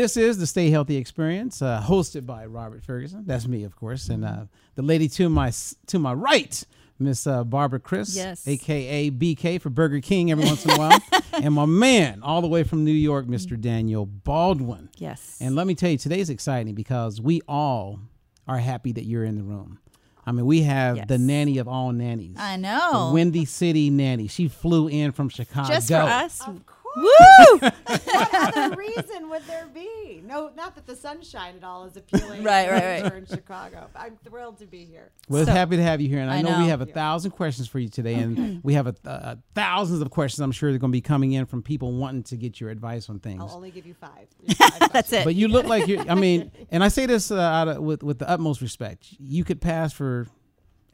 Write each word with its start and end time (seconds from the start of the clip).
This 0.00 0.16
is 0.16 0.38
the 0.38 0.46
Stayhealthy 0.46 0.96
Experience, 0.98 1.60
uh, 1.60 1.78
hosted 1.86 2.24
by 2.24 2.46
Robert 2.46 2.82
Ferguson. 2.82 3.24
That's 3.26 3.46
me, 3.46 3.64
of 3.64 3.76
course, 3.76 4.08
and 4.08 4.24
uh, 4.24 4.44
the 4.74 4.80
lady 4.80 5.08
to 5.10 5.28
my 5.28 5.52
to 5.88 5.98
my 5.98 6.14
right, 6.14 6.64
Miss 6.98 7.26
uh, 7.26 7.44
Barbara 7.44 7.80
Chris, 7.80 8.16
Yes. 8.16 8.48
aka 8.48 9.10
BK 9.10 9.60
for 9.60 9.68
Burger 9.68 10.00
King 10.00 10.30
every 10.30 10.46
once 10.46 10.64
in 10.64 10.70
a 10.70 10.78
while, 10.78 10.98
and 11.34 11.52
my 11.52 11.66
man 11.66 12.22
all 12.22 12.40
the 12.40 12.48
way 12.48 12.62
from 12.62 12.82
New 12.82 12.92
York, 12.92 13.26
Mr. 13.26 13.60
Daniel 13.60 14.06
Baldwin. 14.06 14.88
Yes. 14.96 15.36
And 15.38 15.54
let 15.54 15.66
me 15.66 15.74
tell 15.74 15.90
you, 15.90 15.98
today's 15.98 16.30
exciting 16.30 16.74
because 16.74 17.20
we 17.20 17.42
all 17.46 18.00
are 18.48 18.56
happy 18.56 18.92
that 18.92 19.04
you're 19.04 19.24
in 19.24 19.36
the 19.36 19.44
room. 19.44 19.80
I 20.24 20.32
mean, 20.32 20.46
we 20.46 20.62
have 20.62 20.96
Yes. 20.96 21.08
the 21.08 21.18
nanny 21.18 21.58
of 21.58 21.68
all 21.68 21.92
nannies. 21.92 22.36
I 22.38 22.56
the 22.56 22.62
know. 22.62 23.10
Windy 23.12 23.44
City 23.44 23.90
nanny. 23.90 24.28
She 24.28 24.48
flew 24.48 24.88
in 24.88 25.12
from 25.12 25.28
Chicago. 25.28 25.68
Just 25.74 25.88
for 25.88 25.96
us. 25.96 26.40
Of 26.40 26.64
course. 26.64 26.79
Woo! 26.96 27.58
what 27.60 28.34
other 28.56 28.76
reason 28.76 29.28
would 29.30 29.44
there 29.46 29.68
be? 29.72 30.22
No, 30.24 30.50
not 30.56 30.74
that 30.74 30.86
the 30.86 30.96
sunshine 30.96 31.56
at 31.56 31.64
all 31.64 31.84
is 31.84 31.96
appealing. 31.96 32.42
Right, 32.42 32.66
to 32.66 32.72
right, 32.72 32.82
winter 33.02 33.14
right. 33.14 33.30
In 33.30 33.36
Chicago, 33.36 33.88
I'm 33.94 34.16
thrilled 34.24 34.58
to 34.58 34.66
be 34.66 34.84
here. 34.84 35.10
We're 35.28 35.44
So- 35.44 35.52
happy 35.52 35.76
to 35.76 35.82
have 35.82 36.00
you 36.00 36.08
here, 36.08 36.20
and 36.20 36.30
I, 36.30 36.38
I 36.38 36.42
know, 36.42 36.58
we 36.58 36.68
have 36.68 36.80
a 36.80 36.86
thousand 36.86 37.32
questions 37.32 37.68
for 37.68 37.78
you 37.78 37.88
today, 37.88 38.14
and 38.14 38.62
we 38.64 38.74
have 38.74 38.86
a, 38.86 38.94
uh, 39.04 39.36
thousands 39.54 40.00
of 40.00 40.10
questions. 40.10 40.40
I'm 40.40 40.52
sure 40.52 40.70
they're 40.70 40.78
going 40.78 40.92
to 40.92 40.96
be 40.96 41.00
coming 41.00 41.32
in 41.32 41.46
from 41.46 41.62
people 41.62 41.92
wanting 41.92 42.24
to 42.24 42.36
get 42.36 42.60
your 42.60 42.70
advice 42.70 43.08
on 43.08 43.20
things. 43.20 43.40
I'll 43.40 43.54
only 43.56 43.70
give 43.70 43.86
you 43.86 43.94
five. 43.94 44.26
Five 44.56 44.92
That's 44.92 45.12
it. 45.12 45.24
But 45.24 45.34
you 45.34 45.48
look 45.48 45.66
like 45.66 45.86
you're. 45.86 46.08
I 46.08 46.14
mean, 46.14 46.50
and 46.70 46.82
I 46.82 46.88
say 46.88 47.06
this 47.06 47.30
uh, 47.30 47.38
out 47.38 47.68
of, 47.68 47.78
with 47.82 48.02
with 48.02 48.18
the 48.18 48.28
utmost 48.28 48.60
respect. 48.60 49.06
You 49.18 49.44
could 49.44 49.60
pass 49.60 49.92
for 49.92 50.26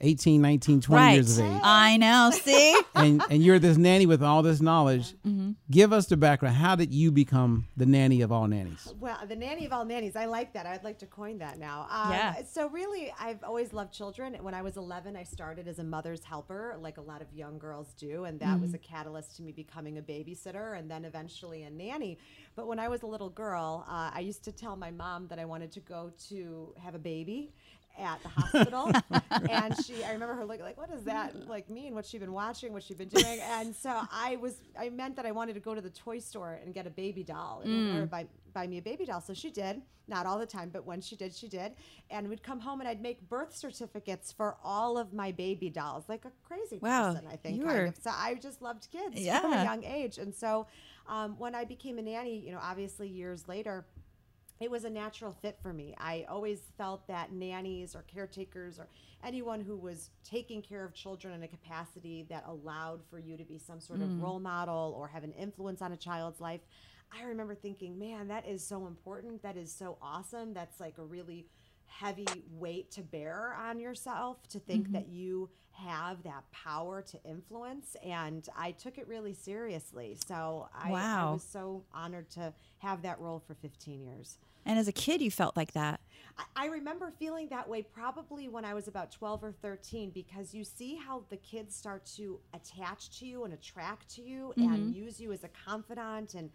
18, 0.00 0.42
19, 0.42 0.80
20 0.80 1.02
right. 1.02 1.14
years 1.14 1.38
of 1.38 1.46
age, 1.46 1.60
I 1.62 1.96
know. 1.96 2.30
See? 2.32 2.80
and 2.94 3.22
and 3.30 3.42
you're 3.42 3.58
this 3.58 3.76
nanny 3.76 4.06
with 4.06 4.22
all 4.22 4.42
this 4.42 4.60
knowledge. 4.60 5.14
Mm-hmm. 5.26 5.52
Give 5.70 5.92
us 5.92 6.06
the 6.06 6.16
background. 6.16 6.56
How 6.56 6.76
did 6.76 6.92
you 6.92 7.10
become 7.10 7.66
the 7.76 7.86
nanny 7.86 8.20
of 8.20 8.30
all 8.30 8.46
nannies? 8.46 8.92
Well, 9.00 9.18
the 9.26 9.36
nanny 9.36 9.64
of 9.64 9.72
all 9.72 9.84
nannies. 9.84 10.16
I 10.16 10.26
like 10.26 10.52
that. 10.52 10.66
I'd 10.66 10.84
like 10.84 10.98
to 10.98 11.06
coin 11.06 11.38
that 11.38 11.58
now. 11.58 11.86
Um, 11.90 12.12
Yeah. 12.12 12.42
So 12.44 12.68
really, 12.68 13.12
I've 13.18 13.42
always 13.42 13.72
loved 13.72 13.92
children. 13.92 14.36
When 14.42 14.54
I 14.54 14.62
was 14.62 14.76
11, 14.76 15.16
I 15.16 15.24
started 15.24 15.66
as 15.68 15.78
a 15.78 15.84
mother's 15.84 16.24
helper, 16.24 16.76
like 16.80 16.98
a 16.98 17.02
lot 17.02 17.22
of 17.22 17.32
young 17.32 17.58
girls 17.58 17.94
do, 17.94 18.24
and 18.24 18.38
that 18.40 18.60
was 18.60 18.74
a 18.74 18.78
catalyst 18.78 19.36
to 19.36 19.42
me 19.42 19.52
becoming 19.52 19.98
a 19.98 20.02
babysitter 20.02 20.78
and 20.78 20.90
then 20.90 21.04
eventually 21.04 21.62
a 21.62 21.70
nanny. 21.70 22.18
But 22.54 22.66
when 22.66 22.78
I 22.78 22.88
was 22.88 23.02
a 23.02 23.06
little 23.06 23.30
girl, 23.30 23.84
uh, 23.88 24.10
I 24.12 24.20
used 24.20 24.44
to 24.44 24.52
tell 24.52 24.76
my 24.76 24.90
mom 24.90 25.28
that 25.28 25.38
I 25.38 25.44
wanted 25.44 25.72
to 25.72 25.80
go 25.80 26.12
to 26.28 26.74
have 26.82 26.94
a 26.94 26.98
baby 26.98 27.52
at 27.98 28.22
the 28.22 28.28
hospital. 28.28 28.96
And 29.48 29.76
she 29.76 30.04
i 30.04 30.12
remember 30.12 30.34
her 30.34 30.44
looking 30.44 30.64
like 30.64 30.76
what 30.78 30.90
does 30.90 31.04
that 31.04 31.34
like 31.46 31.68
mean? 31.70 31.94
What's 31.94 32.08
she 32.08 32.18
been 32.18 32.32
watching? 32.32 32.72
What's 32.72 32.86
she 32.86 32.94
been 32.94 33.08
doing? 33.08 33.40
And 33.40 33.74
so 33.74 34.02
i 34.10 34.36
was 34.36 34.56
i 34.78 34.88
meant 34.88 35.16
that 35.16 35.26
i 35.26 35.32
wanted 35.32 35.54
to 35.54 35.60
go 35.60 35.74
to 35.74 35.80
the 35.80 35.90
toy 35.90 36.18
store 36.18 36.58
and 36.64 36.74
get 36.74 36.86
a 36.86 36.90
baby 36.90 37.22
doll 37.24 37.62
and 37.64 37.86
or 37.90 38.06
buy, 38.06 38.26
buy 38.52 38.66
me 38.66 38.78
a 38.78 38.82
baby 38.82 39.04
doll. 39.06 39.20
So 39.20 39.34
she 39.34 39.50
did. 39.50 39.82
Not 40.08 40.26
all 40.26 40.38
the 40.38 40.46
time 40.46 40.70
but 40.72 40.86
when 40.86 41.00
she 41.00 41.16
did 41.16 41.34
she 41.34 41.48
did. 41.48 41.72
And 42.10 42.28
we'd 42.28 42.42
come 42.42 42.60
home 42.60 42.80
and 42.80 42.88
i'd 42.88 43.02
make 43.02 43.28
birth 43.28 43.54
certificates 43.56 44.32
for 44.32 44.56
all 44.62 44.98
of 44.98 45.12
my 45.12 45.32
baby 45.32 45.68
dolls 45.70 46.08
like 46.08 46.24
a 46.24 46.32
crazy 46.46 46.78
Wow, 46.80 47.12
person 47.14 47.26
i 47.30 47.36
think 47.36 47.62
kind 47.64 47.88
of. 47.88 47.96
So 48.02 48.10
i 48.14 48.34
just 48.34 48.62
loved 48.62 48.88
kids 48.92 49.20
from 49.40 49.52
a 49.52 49.64
young 49.64 49.84
age. 49.84 50.18
And 50.18 50.34
so 50.34 50.66
um, 51.08 51.36
when 51.38 51.54
i 51.54 51.64
became 51.64 51.98
a 51.98 52.02
nanny 52.02 52.38
you 52.38 52.52
know 52.52 52.60
obviously 52.62 53.08
years 53.08 53.46
later 53.48 53.84
it 54.60 54.70
was 54.70 54.84
a 54.84 54.90
natural 54.90 55.32
fit 55.42 55.58
for 55.62 55.72
me. 55.72 55.94
I 55.98 56.24
always 56.28 56.60
felt 56.78 57.06
that 57.08 57.32
nannies 57.32 57.94
or 57.94 58.02
caretakers 58.02 58.78
or 58.78 58.88
anyone 59.24 59.60
who 59.60 59.76
was 59.76 60.10
taking 60.24 60.62
care 60.62 60.84
of 60.84 60.94
children 60.94 61.34
in 61.34 61.42
a 61.42 61.48
capacity 61.48 62.26
that 62.30 62.44
allowed 62.46 63.00
for 63.10 63.18
you 63.18 63.36
to 63.36 63.44
be 63.44 63.58
some 63.58 63.80
sort 63.80 64.00
of 64.00 64.08
mm. 64.08 64.22
role 64.22 64.40
model 64.40 64.94
or 64.96 65.08
have 65.08 65.24
an 65.24 65.32
influence 65.32 65.82
on 65.82 65.92
a 65.92 65.96
child's 65.96 66.40
life. 66.40 66.60
I 67.12 67.24
remember 67.24 67.54
thinking, 67.54 67.98
man, 67.98 68.28
that 68.28 68.46
is 68.48 68.66
so 68.66 68.86
important. 68.86 69.42
That 69.42 69.56
is 69.56 69.72
so 69.72 69.98
awesome. 70.00 70.54
That's 70.54 70.80
like 70.80 70.98
a 70.98 71.04
really 71.04 71.46
heavy 71.86 72.26
weight 72.50 72.90
to 72.92 73.02
bear 73.02 73.54
on 73.68 73.78
yourself 73.80 74.46
to 74.48 74.58
think 74.58 74.86
that 74.92 75.08
you 75.08 75.48
have 75.72 76.22
that 76.22 76.42
power 76.52 77.02
to 77.02 77.22
influence 77.22 77.96
and 78.02 78.48
i 78.56 78.70
took 78.70 78.96
it 78.96 79.06
really 79.06 79.34
seriously. 79.34 80.16
So 80.26 80.68
I, 80.74 80.90
I 81.28 81.32
was 81.32 81.42
so 81.42 81.84
honored 81.92 82.30
to 82.30 82.54
have 82.78 83.02
that 83.02 83.20
role 83.20 83.42
for 83.46 83.54
15 83.54 84.02
years. 84.02 84.38
And 84.64 84.78
as 84.78 84.88
a 84.88 84.92
kid, 84.92 85.20
you 85.20 85.30
felt 85.30 85.54
like 85.56 85.72
that. 85.74 86.00
I- 86.38 86.44
I 86.64 86.66
remember 86.66 87.12
feeling 87.18 87.48
that 87.48 87.68
way 87.68 87.82
probably 87.82 88.48
when 88.48 88.64
I 88.64 88.72
was 88.74 88.88
about 88.88 89.12
12 89.12 89.44
or 89.44 89.52
13 89.52 90.10
because 90.10 90.54
you 90.54 90.64
see 90.64 90.96
how 90.96 91.24
the 91.28 91.36
kids 91.36 91.76
start 91.76 92.04
to 92.16 92.40
attach 92.54 93.18
to 93.20 93.26
you 93.26 93.44
and 93.44 93.52
attract 93.54 94.08
to 94.16 94.22
you 94.22 94.54
and 94.56 94.94
use 94.96 95.20
you 95.20 95.30
as 95.32 95.44
a 95.44 95.48
confidant. 95.48 96.34
And 96.34 96.50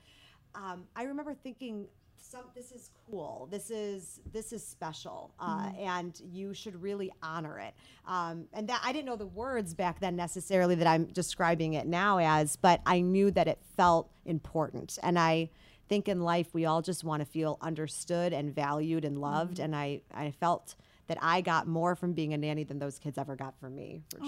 um, 0.55 0.85
I 0.95 1.03
remember 1.03 1.33
thinking, 1.33 1.87
some, 2.31 2.45
this 2.55 2.71
is 2.71 2.89
cool. 3.09 3.47
This 3.51 3.69
is 3.69 4.19
this 4.31 4.53
is 4.53 4.65
special, 4.65 5.33
uh, 5.39 5.69
and 5.77 6.19
you 6.31 6.53
should 6.53 6.81
really 6.81 7.11
honor 7.21 7.59
it. 7.59 7.73
Um, 8.07 8.45
and 8.53 8.67
that 8.69 8.81
I 8.83 8.91
didn't 8.93 9.05
know 9.05 9.15
the 9.17 9.25
words 9.27 9.73
back 9.73 9.99
then 9.99 10.15
necessarily 10.15 10.75
that 10.75 10.87
I'm 10.87 11.05
describing 11.05 11.73
it 11.73 11.87
now 11.87 12.19
as, 12.19 12.55
but 12.55 12.81
I 12.85 13.01
knew 13.01 13.31
that 13.31 13.47
it 13.47 13.59
felt 13.75 14.09
important. 14.25 14.97
And 15.03 15.19
I 15.19 15.49
think 15.89 16.07
in 16.07 16.21
life 16.21 16.47
we 16.53 16.65
all 16.65 16.81
just 16.81 17.03
want 17.03 17.21
to 17.21 17.25
feel 17.25 17.57
understood 17.61 18.31
and 18.33 18.55
valued 18.55 19.03
and 19.03 19.19
loved 19.19 19.59
and 19.59 19.75
I, 19.75 20.01
I 20.13 20.31
felt 20.31 20.75
that 21.07 21.17
I 21.21 21.41
got 21.41 21.67
more 21.67 21.95
from 21.95 22.13
being 22.13 22.33
a 22.33 22.37
nanny 22.37 22.63
than 22.63 22.79
those 22.79 22.97
kids 22.97 23.17
ever 23.17 23.35
got 23.35 23.59
from 23.59 23.75
me. 23.75 24.01
which- 24.13 24.21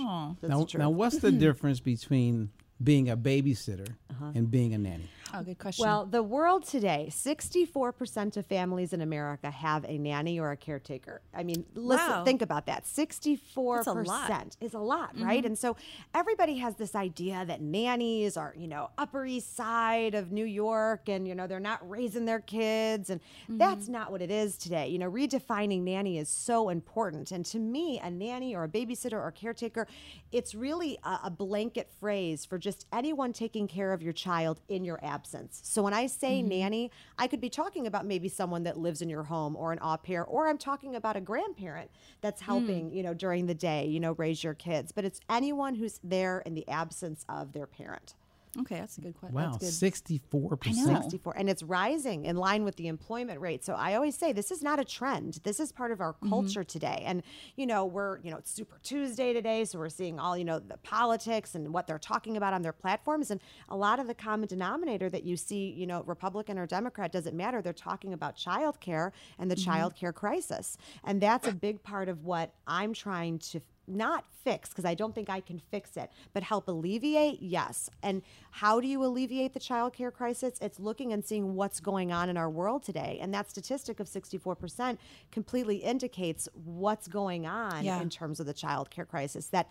Now, 0.49 0.59
now, 0.79 0.89
what's 0.89 1.19
the 1.19 1.31
difference 1.39 1.79
between 1.79 2.49
being 2.81 3.09
a 3.09 3.17
babysitter 3.17 3.95
uh-huh. 4.09 4.31
and 4.35 4.49
being 4.49 4.73
a 4.73 4.77
nanny? 4.77 5.09
Oh, 5.35 5.41
good 5.41 5.57
question. 5.57 5.83
Well, 5.83 6.05
the 6.05 6.21
world 6.21 6.63
today, 6.63 7.07
64% 7.09 8.37
of 8.37 8.45
families 8.45 8.93
in 8.93 9.01
America 9.01 9.49
have 9.49 9.83
a 9.85 9.97
nanny 9.97 10.39
or 10.39 10.51
a 10.51 10.57
caretaker. 10.57 11.21
I 11.33 11.41
mean, 11.41 11.65
listen, 11.73 12.07
Wow. 12.07 12.23
think 12.23 12.43
about 12.43 12.67
that. 12.67 12.83
64% 12.85 14.05
lot. 14.05 14.55
is 14.61 14.75
a 14.75 14.79
lot, 14.79 15.15
mm-hmm. 15.15 15.25
right? 15.25 15.43
And 15.43 15.57
so 15.57 15.75
everybody 16.13 16.57
has 16.57 16.75
this 16.75 16.93
idea 16.93 17.45
that 17.47 17.61
nannies 17.61 18.37
are, 18.37 18.53
you 18.55 18.67
know, 18.67 18.91
Upper 18.95 19.25
East 19.25 19.55
Side 19.55 20.13
of 20.13 20.31
New 20.31 20.45
York 20.45 21.09
and, 21.09 21.27
you 21.27 21.33
know, 21.33 21.47
they're 21.47 21.59
not 21.59 21.87
raising 21.89 22.25
their 22.25 22.41
kids. 22.41 23.09
And 23.09 23.19
mm-hmm. 23.19 23.57
that's 23.57 23.87
not 23.87 24.11
what 24.11 24.21
it 24.21 24.29
is 24.29 24.55
today. 24.55 24.87
You 24.89 24.99
know, 24.99 25.09
redefining 25.09 25.81
nanny 25.81 26.19
is 26.19 26.29
so 26.29 26.69
important. 26.69 27.31
And 27.31 27.43
to 27.47 27.57
me, 27.57 27.99
a 28.03 28.11
nanny 28.11 28.55
or 28.55 28.65
a 28.65 28.69
babysitter 28.69 29.19
or 29.19 29.31
caretaker, 29.31 29.87
it's 30.31 30.53
really 30.53 30.99
a, 31.03 31.21
a 31.23 31.29
blanket 31.31 31.89
phrase 31.99 32.45
for 32.45 32.59
just 32.63 32.87
anyone 32.93 33.33
taking 33.33 33.67
care 33.67 33.91
of 33.91 34.01
your 34.01 34.13
child 34.13 34.61
in 34.69 34.85
your 34.85 34.97
absence. 35.03 35.59
So 35.63 35.83
when 35.83 35.93
I 35.93 36.07
say 36.07 36.39
mm-hmm. 36.39 36.47
nanny, 36.47 36.91
I 37.19 37.27
could 37.27 37.41
be 37.41 37.49
talking 37.49 37.85
about 37.85 38.05
maybe 38.05 38.29
someone 38.29 38.63
that 38.63 38.77
lives 38.77 39.01
in 39.01 39.09
your 39.09 39.23
home 39.23 39.57
or 39.57 39.73
an 39.73 39.79
au 39.81 39.97
pair, 39.97 40.23
or 40.23 40.47
I'm 40.47 40.57
talking 40.57 40.95
about 40.95 41.17
a 41.17 41.21
grandparent 41.21 41.91
that's 42.21 42.41
mm. 42.41 42.45
helping, 42.45 42.93
you 42.93 43.03
know, 43.03 43.13
during 43.13 43.47
the 43.47 43.53
day, 43.53 43.85
you 43.85 43.99
know, 43.99 44.13
raise 44.13 44.43
your 44.43 44.53
kids. 44.53 44.93
But 44.93 45.03
it's 45.03 45.19
anyone 45.29 45.75
who's 45.75 45.99
there 46.03 46.39
in 46.45 46.53
the 46.53 46.67
absence 46.69 47.25
of 47.27 47.51
their 47.51 47.67
parent. 47.67 48.15
Okay, 48.61 48.75
that's 48.79 48.97
a 48.97 49.01
good 49.01 49.15
question. 49.15 49.35
Wow, 49.35 49.51
That's 49.51 49.65
good. 49.65 49.73
sixty-four 49.73 50.57
percent. 50.57 51.03
64 51.03 51.33
and 51.37 51.49
it's 51.49 51.63
rising 51.63 52.25
in 52.25 52.35
line 52.35 52.63
with 52.63 52.75
the 52.75 52.87
employment 52.87 53.39
rate. 53.39 53.63
So 53.63 53.73
i 53.73 53.95
always 53.95 54.15
say 54.15 54.31
this 54.31 54.51
is 54.51 54.61
not 54.61 54.79
a 54.79 54.85
trend. 54.85 55.39
This 55.43 55.59
is 55.59 55.71
part 55.71 55.91
of 55.91 56.01
our 56.01 56.13
mm-hmm. 56.13 56.29
culture 56.29 56.63
today. 56.63 57.03
And 57.05 57.23
you 57.55 57.65
know 57.65 57.85
we're 57.85 58.19
you 58.19 58.31
know 58.31 58.37
it's 58.37 58.51
super 58.51 58.79
tuesday 58.83 59.33
today 59.33 59.65
so 59.65 59.79
we're 59.79 59.89
seeing 59.89 60.19
all 60.19 60.37
you 60.37 60.45
know 60.45 60.59
the 60.59 60.77
politics 60.77 61.55
and 61.55 61.73
what 61.73 61.87
they're 61.87 61.99
talking 61.99 62.37
about 62.37 62.53
on 62.53 62.61
their 62.61 62.73
platforms. 62.73 63.31
And 63.31 63.41
a 63.69 63.75
lot 63.75 63.99
of 63.99 64.07
the 64.07 64.13
common 64.13 64.47
denominator 64.47 65.09
that 65.09 65.23
you 65.23 65.37
see 65.37 65.71
you 65.71 65.87
know 65.87 66.03
republican 66.03 66.57
or 66.59 66.65
democrat 66.65 67.11
doesn't 67.11 67.35
matter. 67.35 67.61
They're 67.61 67.73
talking 67.73 68.13
about 68.13 68.35
childcare 68.35 69.11
and 69.39 69.49
the 69.49 69.55
mm-hmm. 69.55 69.71
child 69.71 69.95
care 69.95 70.13
crisis. 70.13 70.77
And 71.03 71.21
that's 71.21 71.47
a 71.47 71.53
big 71.53 71.83
part 71.83 72.09
of 72.09 72.23
what 72.23 72.53
i'm 72.67 72.93
trying 72.93 73.39
to 73.39 73.61
not 73.87 74.25
fix 74.43 74.69
because 74.69 74.85
I 74.85 74.93
don't 74.93 75.15
think 75.15 75.29
I 75.29 75.39
can 75.39 75.59
fix 75.59 75.97
it, 75.97 76.11
but 76.33 76.43
help 76.43 76.67
alleviate, 76.67 77.41
yes. 77.41 77.89
And 78.01 78.21
how 78.51 78.79
do 78.79 78.87
you 78.87 79.03
alleviate 79.03 79.53
the 79.53 79.59
childcare 79.59 80.11
crisis? 80.11 80.59
It's 80.61 80.79
looking 80.79 81.13
and 81.13 81.23
seeing 81.23 81.55
what's 81.55 81.79
going 81.79 82.11
on 82.11 82.29
in 82.29 82.37
our 82.37 82.49
world 82.49 82.83
today. 82.83 83.19
And 83.21 83.33
that 83.33 83.49
statistic 83.49 83.99
of 83.99 84.07
64% 84.07 84.97
completely 85.31 85.77
indicates 85.77 86.47
what's 86.65 87.07
going 87.07 87.45
on 87.45 87.83
Yeah. 87.83 88.01
in 88.01 88.09
terms 88.09 88.39
of 88.39 88.45
the 88.45 88.53
childcare 88.53 89.07
crisis 89.07 89.47
that 89.47 89.69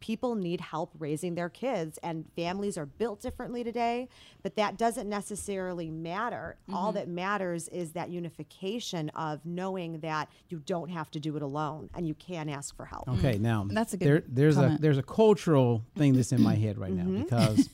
people 0.00 0.34
need 0.34 0.60
help 0.60 0.90
raising 0.98 1.34
their 1.34 1.48
kids 1.48 1.98
and 2.02 2.26
families 2.34 2.76
are 2.76 2.86
built 2.86 3.20
differently 3.20 3.62
today, 3.62 4.08
but 4.42 4.56
that 4.56 4.76
doesn't 4.76 5.08
necessarily 5.08 5.90
matter. 5.90 6.56
All 6.72 6.88
mm-hmm. 6.88 6.96
that 6.96 7.08
matters 7.08 7.68
is 7.68 7.92
that 7.92 8.10
unification 8.10 9.08
of 9.10 9.44
knowing 9.46 10.00
that 10.00 10.28
you 10.48 10.60
don't 10.64 10.90
have 10.90 11.10
to 11.12 11.20
do 11.20 11.36
it 11.36 11.42
alone 11.42 11.90
and 11.94 12.06
you 12.06 12.14
can 12.14 12.48
ask 12.48 12.74
for 12.76 12.84
help. 12.84 13.08
Okay, 13.08 13.38
now 13.42 13.66
That's 13.68 13.92
a 13.94 13.96
good 13.96 14.06
there, 14.08 14.22
there's 14.28 14.54
comment. 14.56 14.78
a 14.78 14.82
there's 14.82 14.98
a 14.98 15.02
cultural 15.02 15.84
thing 15.96 16.14
that's 16.14 16.32
in 16.32 16.40
my 16.42 16.54
head 16.64 16.78
right 16.78 16.92
Mm-hmm. 16.92 17.14
now 17.16 17.22
because 17.24 17.68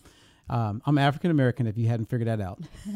um, 0.50 0.80
I'm 0.86 0.96
African 0.96 1.30
American. 1.30 1.66
If 1.66 1.76
you 1.76 1.88
hadn't 1.88 2.06
figured 2.06 2.26
that 2.28 2.40
out, 2.40 2.58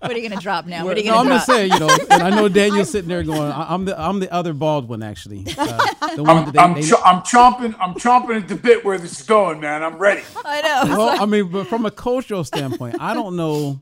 What 0.00 0.12
are 0.12 0.18
you 0.18 0.28
going 0.28 0.38
to 0.38 0.42
drop 0.42 0.66
now? 0.66 0.84
What 0.84 0.96
are 0.96 1.00
you 1.00 1.10
no, 1.10 1.18
I'm 1.18 1.26
going 1.28 1.38
to 1.38 1.44
say, 1.44 1.66
you 1.66 1.78
know, 1.78 1.88
and 2.10 2.22
I 2.22 2.30
know 2.30 2.48
Daniel's 2.48 2.90
sitting 2.90 3.08
there 3.08 3.22
going, 3.22 3.40
I- 3.50 3.72
"I'm 3.72 3.84
the 3.84 3.98
I'm 4.00 4.20
the 4.20 4.30
other 4.32 4.52
bald 4.52 4.88
one, 4.88 5.02
actually, 5.02 5.44
uh, 5.56 5.78
the 6.16 6.22
one 6.24 6.36
I'm, 6.38 6.44
that 6.46 6.52
they, 6.54 6.58
I'm, 6.58 6.74
they- 6.74 6.82
ch- 6.82 6.92
I'm 7.04 7.20
chomping. 7.22 7.74
I'm 7.80 7.94
chomping 7.94 8.42
at 8.42 8.48
the 8.48 8.54
bit 8.56 8.84
where 8.84 8.98
this 8.98 9.20
is 9.20 9.26
going, 9.26 9.60
man. 9.60 9.82
I'm 9.82 9.96
ready. 9.98 10.22
I 10.44 10.60
know. 10.60 10.96
well, 10.98 11.22
I 11.22 11.26
mean, 11.26 11.48
but 11.50 11.66
from 11.68 11.86
a 11.86 11.90
cultural 11.90 12.44
standpoint, 12.44 12.96
I 13.00 13.14
don't 13.14 13.36
know 13.36 13.80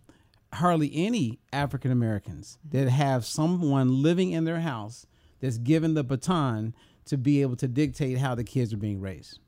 hardly 0.52 0.92
any 0.94 1.38
African 1.52 1.90
Americans 1.90 2.58
that 2.70 2.88
have 2.88 3.24
someone 3.24 4.02
living 4.02 4.30
in 4.32 4.44
their 4.44 4.60
house 4.60 5.06
that's 5.42 5.58
given 5.58 5.92
the 5.92 6.04
baton 6.04 6.74
to 7.04 7.18
be 7.18 7.42
able 7.42 7.56
to 7.56 7.68
dictate 7.68 8.16
how 8.16 8.34
the 8.34 8.44
kids 8.44 8.72
are 8.72 8.78
being 8.78 9.00
raised. 9.00 9.40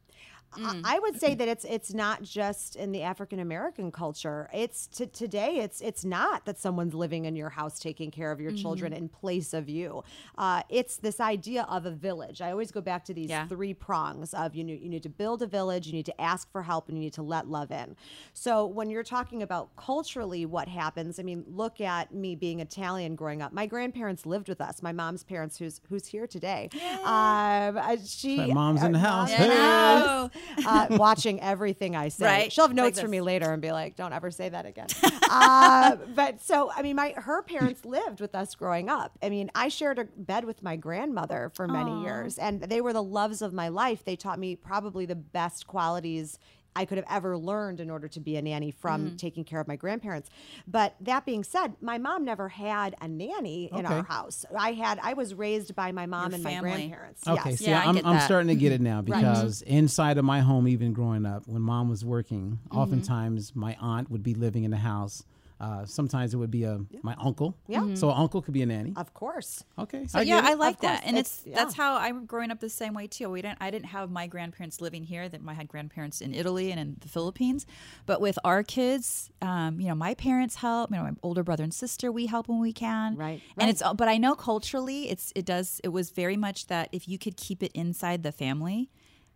I- 0.56 0.80
I 0.84 0.98
would 0.98 1.18
say 1.20 1.34
that 1.34 1.48
it's 1.48 1.64
it's 1.64 1.92
not 1.94 2.22
just 2.22 2.76
in 2.76 2.92
the 2.92 3.02
African 3.02 3.38
American 3.40 3.90
culture. 3.92 4.48
It's 4.52 4.86
to 4.88 5.06
today. 5.06 5.56
It's 5.58 5.80
it's 5.80 6.04
not 6.04 6.44
that 6.46 6.58
someone's 6.58 6.94
living 6.94 7.24
in 7.24 7.36
your 7.36 7.50
house 7.50 7.78
taking 7.78 8.10
care 8.10 8.30
of 8.32 8.40
your 8.40 8.52
children 8.52 8.92
in 8.92 9.08
place 9.08 9.52
of 9.54 9.68
you. 9.68 10.02
Uh, 10.38 10.62
it's 10.68 10.96
this 10.96 11.20
idea 11.20 11.64
of 11.68 11.86
a 11.86 11.90
village. 11.90 12.40
I 12.40 12.50
always 12.50 12.70
go 12.70 12.80
back 12.80 13.04
to 13.06 13.14
these 13.14 13.30
Yeah. 13.30 13.46
three 13.48 13.74
prongs 13.74 14.34
of 14.34 14.54
you 14.54 14.64
need 14.64 14.80
you 14.82 14.88
need 14.88 15.02
to 15.04 15.08
build 15.08 15.42
a 15.42 15.46
village, 15.46 15.86
you 15.86 15.92
need 15.92 16.06
to 16.06 16.20
ask 16.20 16.50
for 16.50 16.62
help, 16.62 16.88
and 16.88 16.96
you 16.98 17.02
need 17.04 17.12
to 17.14 17.22
let 17.22 17.48
love 17.48 17.70
in. 17.70 17.96
So 18.32 18.66
when 18.66 18.90
you're 18.90 19.02
talking 19.02 19.42
about 19.42 19.74
culturally, 19.76 20.46
what 20.46 20.68
happens? 20.68 21.18
I 21.18 21.22
mean, 21.22 21.44
look 21.48 21.80
at 21.80 22.12
me 22.14 22.34
being 22.34 22.60
Italian 22.60 23.14
growing 23.16 23.42
up. 23.42 23.52
My 23.52 23.66
grandparents 23.66 24.26
lived 24.26 24.48
with 24.48 24.60
us. 24.60 24.82
My 24.82 24.92
mom's 24.92 25.22
parents, 25.24 25.58
who's 25.58 25.80
who's 25.88 26.06
here 26.06 26.26
today. 26.26 26.68
Um, 27.04 27.76
uh, 27.76 27.96
she 28.04 28.38
Like 28.38 28.54
mom's 28.54 28.82
in 28.82 28.92
the 28.92 28.98
uh, 28.98 29.02
house. 29.02 29.30
mom's 29.30 29.40
in 29.40 29.48
the 29.48 29.54
Hey. 29.54 30.43
uh, 30.66 30.86
watching 30.90 31.40
everything 31.40 31.96
I 31.96 32.08
say. 32.08 32.24
Right. 32.24 32.52
She'll 32.52 32.64
have 32.64 32.76
Like 32.76 32.84
notes 32.84 33.00
for 33.00 33.08
me 33.08 33.20
later 33.20 33.52
and 33.52 33.60
be 33.60 33.72
like, 33.72 33.96
"Don't 33.96 34.12
ever 34.12 34.30
say 34.30 34.48
that 34.48 34.66
again." 34.66 34.86
uh, 35.30 35.96
but 36.14 36.40
so, 36.42 36.70
I 36.74 36.82
mean, 36.82 36.96
my 36.96 37.14
her 37.16 37.42
parents 37.42 37.84
lived 37.84 38.20
with 38.20 38.34
us 38.34 38.54
growing 38.54 38.88
up. 38.88 39.18
I 39.22 39.28
mean, 39.28 39.50
I 39.54 39.68
shared 39.68 39.98
a 39.98 40.04
bed 40.04 40.44
with 40.44 40.62
my 40.62 40.76
grandmother 40.76 41.50
for 41.54 41.66
many 41.68 42.02
years, 42.02 42.38
and 42.38 42.62
they 42.62 42.80
were 42.80 42.92
the 42.92 43.02
loves 43.02 43.42
of 43.42 43.52
my 43.52 43.68
life. 43.68 44.04
They 44.04 44.16
taught 44.16 44.38
me 44.38 44.56
probably 44.56 45.06
the 45.06 45.14
best 45.14 45.66
qualities. 45.66 46.38
I 46.76 46.84
could 46.84 46.98
have 46.98 47.06
ever 47.08 47.36
learned 47.38 47.80
in 47.80 47.90
order 47.90 48.08
to 48.08 48.20
be 48.20 48.36
a 48.36 48.42
nanny 48.42 48.70
from 48.70 48.94
Mm-hmm. 49.06 49.16
taking 49.16 49.44
care 49.44 49.60
of 49.60 49.68
my 49.68 49.76
grandparents. 49.76 50.30
But 50.66 50.94
that 51.00 51.24
being 51.26 51.44
said, 51.44 51.74
my 51.80 51.98
mom 51.98 52.24
never 52.24 52.48
had 52.48 52.94
a 53.00 53.08
nanny 53.08 53.70
in 53.72 53.86
our 53.86 54.02
house. 54.02 54.44
I 54.56 54.72
had 54.72 54.98
I 55.02 55.14
was 55.14 55.34
raised 55.34 55.74
by 55.74 55.92
my 55.92 56.06
mom 56.06 56.30
Your 56.30 56.34
and 56.36 56.42
family. 56.44 56.70
my 56.70 56.76
grandparents. 56.76 57.26
Okay, 57.26 57.50
yes. 57.50 57.58
see, 57.60 57.66
Yeah, 57.66 57.80
I 57.80 57.84
I'm, 57.84 58.04
I'm 58.04 58.20
starting 58.20 58.48
to 58.48 58.54
get 58.56 58.72
it 58.72 58.80
now 58.80 58.96
Right. 58.96 59.06
because 59.20 59.62
inside 59.62 60.18
of 60.18 60.24
my 60.24 60.40
home, 60.40 60.66
even 60.68 60.92
growing 60.92 61.26
up, 61.26 61.46
when 61.46 61.62
mom 61.62 61.88
was 61.88 62.04
working, 62.04 62.58
Mm-hmm. 62.68 62.78
oftentimes 62.78 63.54
my 63.54 63.76
aunt 63.80 64.10
would 64.10 64.22
be 64.22 64.34
living 64.34 64.64
in 64.64 64.70
the 64.70 64.76
house. 64.78 65.22
Uh, 65.60 65.86
sometimes 65.86 66.34
it 66.34 66.36
would 66.36 66.50
be 66.50 66.64
a 66.64 66.80
my 67.02 67.14
uncle. 67.18 67.56
Yeah. 67.68 67.94
So 67.94 68.10
uncle 68.10 68.42
could 68.42 68.52
be 68.54 68.62
a 68.62 68.66
nanny. 68.66 68.92
Of 68.96 69.14
course. 69.14 69.64
Okay. 69.78 70.06
So 70.08 70.18
I 70.18 70.22
yeah. 70.22 70.40
I 70.42 70.54
like 70.54 70.74
Of 70.74 70.80
course, 70.80 70.92
that, 70.92 71.06
and 71.06 71.16
it's- 71.16 71.42
it's, 71.46 71.54
that's 71.56 71.74
how 71.74 71.96
I'm 71.96 72.26
growing 72.26 72.50
up 72.50 72.58
the 72.60 72.68
same 72.68 72.92
way 72.92 73.06
too. 73.06 73.30
We 73.30 73.40
didn't, 73.40 73.58
I 73.60 73.70
didn't 73.70 73.86
have 73.86 74.10
my 74.10 74.26
grandparents 74.26 74.80
living 74.80 75.04
here. 75.04 75.28
That 75.28 75.40
I 75.46 75.52
had 75.54 75.68
grandparents 75.68 76.20
in 76.20 76.34
Italy 76.34 76.70
and 76.72 76.80
in 76.80 76.96
the 77.00 77.08
Philippines, 77.08 77.66
but 78.04 78.20
with 78.20 78.36
our 78.44 78.62
kids, 78.64 79.30
um, 79.42 79.80
you 79.80 79.88
know, 79.88 79.94
my 79.94 80.14
parents 80.14 80.56
help. 80.56 80.90
You 80.90 80.96
know, 80.96 81.04
my 81.04 81.12
older 81.22 81.44
brother 81.44 81.62
and 81.62 81.72
sister, 81.72 82.10
we 82.10 82.26
help 82.26 82.48
when 82.48 82.60
we 82.60 82.72
can. 82.72 83.14
Right, 83.16 83.40
And 83.56 83.70
it's, 83.70 83.82
but 83.96 84.08
I 84.08 84.18
know 84.18 84.34
culturally, 84.34 85.08
it's 85.08 85.32
it 85.36 85.44
does. 85.46 85.80
It 85.84 85.90
was 85.90 86.10
very 86.10 86.36
much 86.36 86.66
that 86.66 86.88
if 86.92 87.08
you 87.08 87.16
could 87.16 87.36
keep 87.36 87.62
it 87.62 87.70
inside 87.74 88.22
the 88.24 88.32
family, 88.32 88.90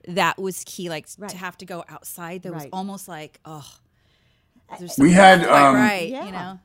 that 0.06 0.36
was 0.38 0.64
key. 0.64 0.88
Like 0.90 1.06
Right. 1.16 1.30
to 1.30 1.36
have 1.36 1.56
to 1.58 1.64
go 1.64 1.84
outside, 1.88 2.42
there 2.42 2.52
was 2.52 2.66
almost 2.72 3.06
like 3.08 3.38
oh. 3.44 3.64
There's 4.78 4.98
We 4.98 5.12
had, 5.12 5.44
um, 5.44 5.74
right, 5.74 6.08
Yeah. 6.08 6.26
you 6.26 6.32
know. 6.32 6.58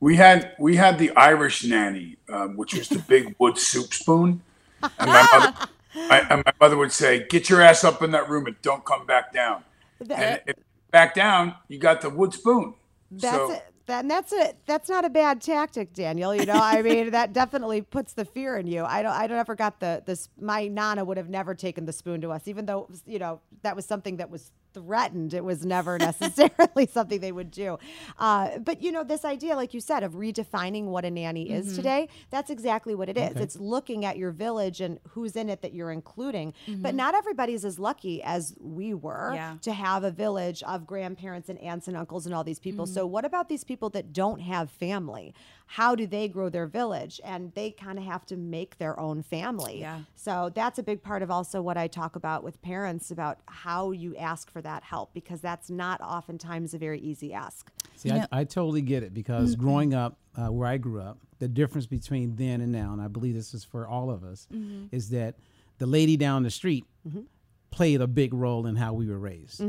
We 0.00 0.16
had 0.16 0.52
we 0.58 0.76
had 0.76 0.98
the 0.98 1.10
Irish 1.16 1.64
nanny, 1.64 2.16
um, 2.28 2.56
which 2.56 2.74
was 2.74 2.88
the 2.88 2.98
big 2.98 3.34
wood 3.40 3.56
soup 3.56 3.94
spoon, 3.94 4.42
and 4.82 4.92
my 4.98 5.26
mother, 5.32 5.54
I, 5.96 6.20
and 6.30 6.42
my 6.44 6.52
mother 6.60 6.76
would 6.76 6.92
say, 6.92 7.26
"Get 7.28 7.48
your 7.48 7.62
ass 7.62 7.84
up 7.84 8.02
in 8.02 8.10
that 8.10 8.28
room 8.28 8.46
and 8.46 8.60
don't 8.60 8.84
come 8.84 9.06
back 9.06 9.32
down." 9.32 9.64
And 10.00 10.40
if 10.46 10.56
you 10.58 10.64
back 10.90 11.14
down, 11.14 11.54
you 11.68 11.78
got 11.78 12.02
the 12.02 12.10
wood 12.10 12.34
spoon. 12.34 12.74
That's 13.10 13.34
so, 13.34 13.52
it. 13.52 13.64
That, 13.86 14.00
and 14.00 14.10
that's 14.10 14.32
a 14.32 14.54
that's 14.66 14.88
not 14.88 15.04
a 15.04 15.10
bad 15.10 15.42
tactic, 15.42 15.92
Daniel. 15.92 16.34
You 16.34 16.46
know, 16.46 16.54
I 16.54 16.82
mean, 16.82 17.10
that 17.10 17.32
definitely 17.32 17.82
puts 17.82 18.14
the 18.14 18.24
fear 18.24 18.56
in 18.56 18.66
you. 18.66 18.84
I 18.84 19.02
don't 19.02 19.12
I 19.12 19.26
don't 19.26 19.38
ever 19.38 19.54
got 19.54 19.80
the 19.80 20.02
this. 20.06 20.28
My 20.40 20.68
nana 20.68 21.04
would 21.04 21.16
have 21.18 21.28
never 21.28 21.54
taken 21.54 21.84
the 21.84 21.92
spoon 21.92 22.20
to 22.22 22.30
us, 22.30 22.48
even 22.48 22.66
though 22.66 22.80
it 22.82 22.90
was, 22.90 23.02
you 23.06 23.18
know 23.18 23.40
that 23.62 23.76
was 23.76 23.84
something 23.84 24.16
that 24.18 24.30
was 24.30 24.52
threatened. 24.74 25.32
It 25.32 25.44
was 25.44 25.64
never 25.64 25.96
necessarily 26.10 26.86
something 26.86 27.20
they 27.20 27.32
would 27.32 27.50
do. 27.50 27.78
Uh, 28.18 28.58
but 28.58 28.82
you 28.82 28.92
know, 28.92 29.04
this 29.04 29.24
idea, 29.24 29.56
like 29.56 29.72
you 29.72 29.80
said, 29.80 30.02
of 30.02 30.12
redefining 30.12 30.84
what 30.86 31.04
a 31.04 31.10
nanny 31.10 31.44
Mm-hmm. 31.44 31.54
is 31.68 31.76
today, 31.76 32.08
that's 32.30 32.50
exactly 32.50 32.94
what 32.94 33.08
it 33.08 33.16
is. 33.18 33.36
It's 33.36 33.56
looking 33.56 34.04
at 34.04 34.16
your 34.18 34.30
village 34.30 34.80
and 34.80 34.98
who's 35.10 35.36
in 35.36 35.48
it 35.48 35.62
that 35.62 35.72
you're 35.74 35.90
including. 35.90 36.52
But 36.68 36.94
not 36.94 37.14
everybody's 37.14 37.64
as 37.64 37.78
lucky 37.78 38.22
as 38.22 38.54
we 38.60 38.94
were 38.94 39.14
Mm-hmm. 39.14 39.34
Yeah. 39.34 39.56
to 39.62 39.72
have 39.72 40.02
a 40.04 40.10
village 40.10 40.62
of 40.64 40.86
grandparents 40.86 41.48
and 41.48 41.58
aunts 41.60 41.86
and 41.88 41.96
uncles 41.96 42.26
and 42.26 42.34
all 42.34 42.42
these 42.44 42.58
people. 42.58 42.86
So, 42.86 43.06
what 43.06 43.24
about 43.24 43.48
these 43.48 43.62
people 43.64 43.90
that 43.90 44.12
don't 44.12 44.40
have 44.40 44.70
family? 44.70 45.34
How 45.66 45.94
do 45.94 46.06
they 46.06 46.28
grow 46.28 46.48
their 46.48 46.66
village? 46.66 47.20
And 47.24 47.52
they 47.54 47.70
kind 47.70 47.98
of 47.98 48.04
have 48.04 48.26
to 48.26 48.36
make 48.36 48.78
their 48.78 48.98
own 48.98 49.22
family. 49.22 49.80
Yeah. 49.80 50.00
So, 50.14 50.50
that's 50.54 50.78
a 50.78 50.82
big 50.82 51.02
part 51.02 51.22
of 51.22 51.30
also 51.30 51.62
what 51.62 51.76
I 51.76 51.86
talk 51.86 52.16
about 52.16 52.44
with 52.44 52.60
parents 52.62 53.10
about 53.10 53.38
how 53.46 53.90
you 53.90 54.16
ask 54.16 54.50
for 54.50 54.60
that 54.62 54.82
help 54.82 55.14
because 55.14 55.40
that's 55.40 55.70
not 55.70 56.00
oftentimes 56.00 56.74
a 56.74 56.78
very 56.78 57.00
easy 57.00 57.32
ask. 57.32 57.70
See, 57.96 58.08
You 58.10 58.14
I, 58.14 58.18
know- 58.18 58.26
I 58.32 58.44
totally 58.44 58.82
get 58.82 59.02
it 59.02 59.14
because 59.14 59.52
mm-hmm. 59.52 59.62
growing 59.62 59.94
up 59.94 60.18
uh, 60.36 60.52
where 60.52 60.68
I 60.68 60.76
grew 60.76 61.00
up, 61.00 61.18
the 61.38 61.48
difference 61.48 61.86
between 61.86 62.36
then 62.36 62.60
and 62.60 62.72
now, 62.72 62.92
and 62.92 63.00
I 63.00 63.08
believe 63.08 63.34
this 63.34 63.54
is 63.54 63.64
for 63.64 63.86
all 63.86 64.10
of 64.10 64.24
us, 64.24 64.46
mm-hmm. 64.52 64.94
is 64.94 65.10
that 65.10 65.36
the 65.78 65.86
lady 65.86 66.16
down 66.16 66.42
the 66.42 66.50
street 66.50 66.84
mm-hmm. 67.06 67.22
played 67.70 68.00
a 68.00 68.06
big 68.06 68.32
role 68.32 68.66
in 68.66 68.76
how 68.76 68.92
we 68.92 69.06
were 69.08 69.18
raised. 69.18 69.62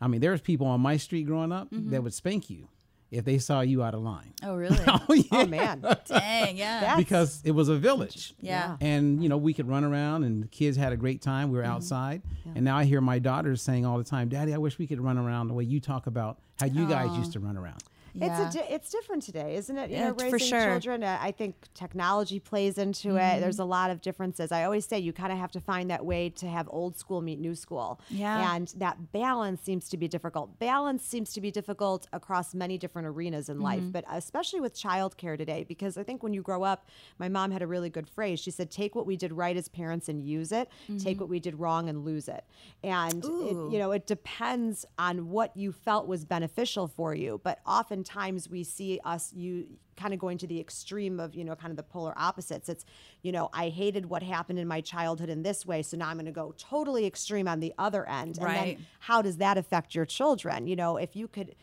I 0.00 0.08
mean, 0.08 0.20
there 0.20 0.32
was 0.32 0.40
people 0.40 0.66
on 0.66 0.80
my 0.80 0.96
street 0.96 1.26
growing 1.26 1.52
up 1.52 1.68
that 1.70 2.02
would 2.02 2.14
spank 2.14 2.50
you 2.50 2.68
if 3.12 3.24
they 3.24 3.38
saw 3.38 3.60
you 3.60 3.82
out 3.82 3.94
of 3.94 4.00
line. 4.00 4.32
Oh 4.42 4.56
really? 4.56 4.78
Oh, 4.88 5.00
oh, 5.08 5.14
yeah. 5.14 5.24
Oh, 5.32 5.46
man. 5.46 5.80
Dang, 6.06 6.56
yeah. 6.56 6.80
That's- 6.80 6.96
because 6.96 7.42
it 7.44 7.52
was 7.52 7.68
a 7.68 7.76
village. 7.76 8.34
yeah. 8.40 8.76
And 8.80 9.22
you 9.22 9.28
know, 9.28 9.36
we 9.36 9.52
could 9.54 9.68
run 9.68 9.84
around 9.84 10.24
and 10.24 10.42
the 10.42 10.48
kids 10.48 10.76
had 10.76 10.92
a 10.92 10.96
great 10.96 11.22
time. 11.22 11.50
We 11.50 11.58
were 11.58 11.62
mm-hmm. 11.62 11.72
outside. 11.72 12.22
And 12.54 12.64
now 12.64 12.76
I 12.76 12.84
hear 12.84 13.00
my 13.00 13.18
daughters 13.18 13.62
saying 13.62 13.86
all 13.86 13.98
the 13.98 14.04
time, 14.04 14.28
Daddy, 14.28 14.52
I 14.52 14.58
wish 14.58 14.78
we 14.78 14.86
could 14.86 15.00
run 15.00 15.18
around 15.18 15.48
the 15.48 15.54
way 15.54 15.64
you 15.64 15.78
talk 15.78 16.06
about 16.06 16.38
how 16.58 16.66
you 16.66 16.88
guys 16.88 17.16
used 17.16 17.32
to 17.32 17.40
run 17.40 17.56
around. 17.56 17.82
Yeah. 18.14 18.46
It's 18.46 18.56
a 18.56 18.74
it's 18.74 18.90
different 18.90 19.22
today, 19.22 19.56
isn't 19.56 19.76
it? 19.76 19.90
You 19.90 19.96
Yeah, 19.96 20.08
know, 20.08 20.14
for 20.14 20.24
raising 20.30 20.38
sure. 20.40 20.58
Mm-hmm. 20.58 20.70
children. 20.72 21.02
Uh, 21.04 21.18
I 21.20 21.30
think 21.32 21.54
technology 21.74 22.38
plays 22.40 22.76
into 22.78 23.16
it. 23.16 23.40
There's 23.40 23.58
a 23.58 23.64
lot 23.64 23.90
of 23.90 24.00
differences. 24.02 24.52
I 24.52 24.64
always 24.64 24.84
say 24.86 24.98
you 24.98 25.12
kind 25.12 25.32
of 25.32 25.38
have 25.38 25.50
to 25.52 25.60
find 25.60 25.90
that 25.90 26.04
way 26.04 26.28
to 26.30 26.46
have 26.46 26.68
old 26.70 26.96
school 26.98 27.20
meet 27.22 27.40
new 27.40 27.54
school. 27.54 28.00
Yeah. 28.10 28.54
And 28.54 28.68
that 28.76 29.12
balance 29.12 29.62
seems 29.62 29.88
to 29.90 29.96
be 29.96 30.08
difficult. 30.08 30.58
Balance 30.58 31.02
seems 31.04 31.32
to 31.32 31.40
be 31.40 31.50
difficult 31.50 32.06
across 32.12 32.54
many 32.54 32.76
different 32.78 33.08
arenas 33.08 33.48
in 33.48 33.60
life, 33.60 33.80
Mm-hmm. 33.80 33.90
but 33.90 34.04
especially 34.10 34.60
with 34.60 34.74
childcare 34.74 35.38
today, 35.38 35.64
because 35.66 35.96
I 35.96 36.02
think 36.02 36.22
when 36.22 36.34
you 36.34 36.42
grow 36.42 36.62
up, 36.62 36.86
my 37.18 37.28
mom 37.28 37.50
had 37.50 37.62
a 37.62 37.66
really 37.66 37.88
good 37.90 38.08
phrase. 38.08 38.38
She 38.40 38.50
said, 38.50 38.70
"Take 38.70 38.94
what 38.94 39.06
we 39.06 39.16
did 39.16 39.32
right 39.32 39.56
as 39.56 39.68
parents 39.68 40.08
and 40.08 40.20
use 40.22 40.52
it. 40.52 40.68
Take 40.98 41.18
what 41.20 41.28
we 41.30 41.40
did 41.40 41.58
wrong 41.58 41.88
and 41.88 42.04
lose 42.04 42.28
it." 42.28 42.44
And 42.84 43.24
it, 43.24 43.28
Mm-hmm. 43.32 43.72
You 43.72 43.78
know, 43.78 43.92
it 43.92 44.06
depends 44.06 44.84
on 44.98 45.30
what 45.30 45.56
you 45.56 45.72
felt 45.72 46.06
was 46.06 46.24
beneficial 46.24 46.86
for 46.88 47.14
you. 47.14 47.40
But 47.42 47.60
oftentimes 48.02 48.48
we 48.48 48.64
see 48.64 49.00
us 49.04 49.32
you 49.32 49.66
kind 49.96 50.14
of 50.14 50.18
going 50.20 50.38
to 50.38 50.46
the 50.46 50.58
extreme 50.58 51.20
of 51.20 51.34
you 51.34 51.44
know 51.44 51.54
kind 51.54 51.70
of 51.70 51.76
the 51.76 51.82
polar 51.82 52.12
opposites. 52.16 52.68
It's 52.68 52.84
you 53.22 53.32
know 53.32 53.48
I 53.52 53.68
hated 53.68 54.06
what 54.06 54.22
happened 54.22 54.58
in 54.58 54.66
my 54.68 54.80
childhood 54.80 55.28
in 55.28 55.42
this 55.42 55.64
way, 55.64 55.82
so 55.82 55.96
now 55.96 56.08
I'm 56.08 56.16
going 56.16 56.26
to 56.26 56.32
go 56.32 56.54
totally 56.58 57.06
extreme 57.06 57.46
on 57.48 57.60
the 57.60 57.72
other 57.78 58.08
end. 58.08 58.38
And 58.38 58.46
Right. 58.46 58.76
then 58.78 58.86
how 59.00 59.22
does 59.22 59.36
that 59.38 59.56
affect 59.58 59.94
your 59.94 60.06
children? 60.06 60.66
You 60.66 60.76
know, 60.76 60.96
if 60.96 61.14
you 61.14 61.28
could 61.28 61.54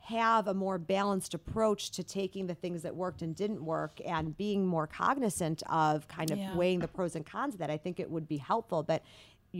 have 0.00 0.46
a 0.46 0.54
more 0.54 0.78
balanced 0.78 1.34
approach 1.34 1.90
to 1.90 2.04
taking 2.04 2.46
the 2.46 2.54
things 2.54 2.82
that 2.82 2.94
worked 2.94 3.22
and 3.22 3.34
didn't 3.34 3.64
work 3.64 4.00
and 4.06 4.36
being 4.36 4.64
more 4.64 4.86
cognizant 4.86 5.64
of 5.68 6.06
kind 6.06 6.30
of 6.32 6.38
Yeah. 6.38 6.54
weighing 6.54 6.80
the 6.80 6.86
pros 6.86 7.16
and 7.16 7.26
cons 7.26 7.54
of 7.54 7.58
that, 7.58 7.70
I 7.70 7.76
think 7.76 7.98
it 7.98 8.08
would 8.08 8.28
be 8.28 8.36
helpful. 8.36 8.84
But 8.84 9.02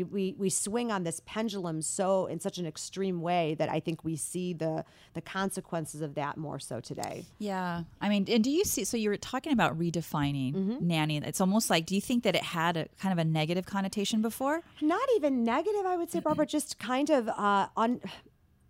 we 0.05 0.35
we 0.39 0.51
swing 0.51 0.91
on 0.93 1.03
this 1.05 1.21
pendulum 1.27 1.83
so 1.83 2.27
in 2.27 2.41
such 2.41 2.59
an 2.59 2.67
extreme 2.67 3.21
way 3.21 3.55
that 3.59 3.69
I 3.69 3.81
think 3.81 4.05
we 4.05 4.17
see 4.17 4.53
the 4.53 4.85
the 5.15 5.21
consequences 5.21 6.01
of 6.03 6.15
that 6.15 6.37
more 6.37 6.59
so 6.59 6.81
today. 6.81 7.25
Yeah. 7.39 7.85
I 8.01 8.09
mean, 8.09 8.27
and 8.29 8.43
do 8.45 8.51
you 8.51 8.65
see? 8.65 8.85
So 8.85 8.97
you 8.97 9.11
were 9.11 9.17
talking 9.17 9.53
about 9.53 9.79
redefining 9.79 10.55
Mm-hmm. 10.55 10.87
nanny. 10.87 11.17
It's 11.19 11.41
almost 11.41 11.71
like, 11.71 11.87
do 11.87 11.95
you 11.95 12.01
think 12.01 12.23
that 12.25 12.35
it 12.35 12.43
had 12.43 12.77
a 12.77 12.87
kind 13.01 13.13
of 13.13 13.19
a 13.19 13.25
negative 13.29 13.67
connotation 13.67 14.23
before? 14.23 14.63
Not 14.81 15.09
even 15.17 15.45
negative, 15.45 15.85
I 15.87 15.97
would 15.97 16.11
say, 16.11 16.21
Barbara. 16.21 16.47
Just 16.47 16.79
kind 16.79 17.11
of 17.11 17.29
uh, 17.29 17.69
un, 17.77 18.01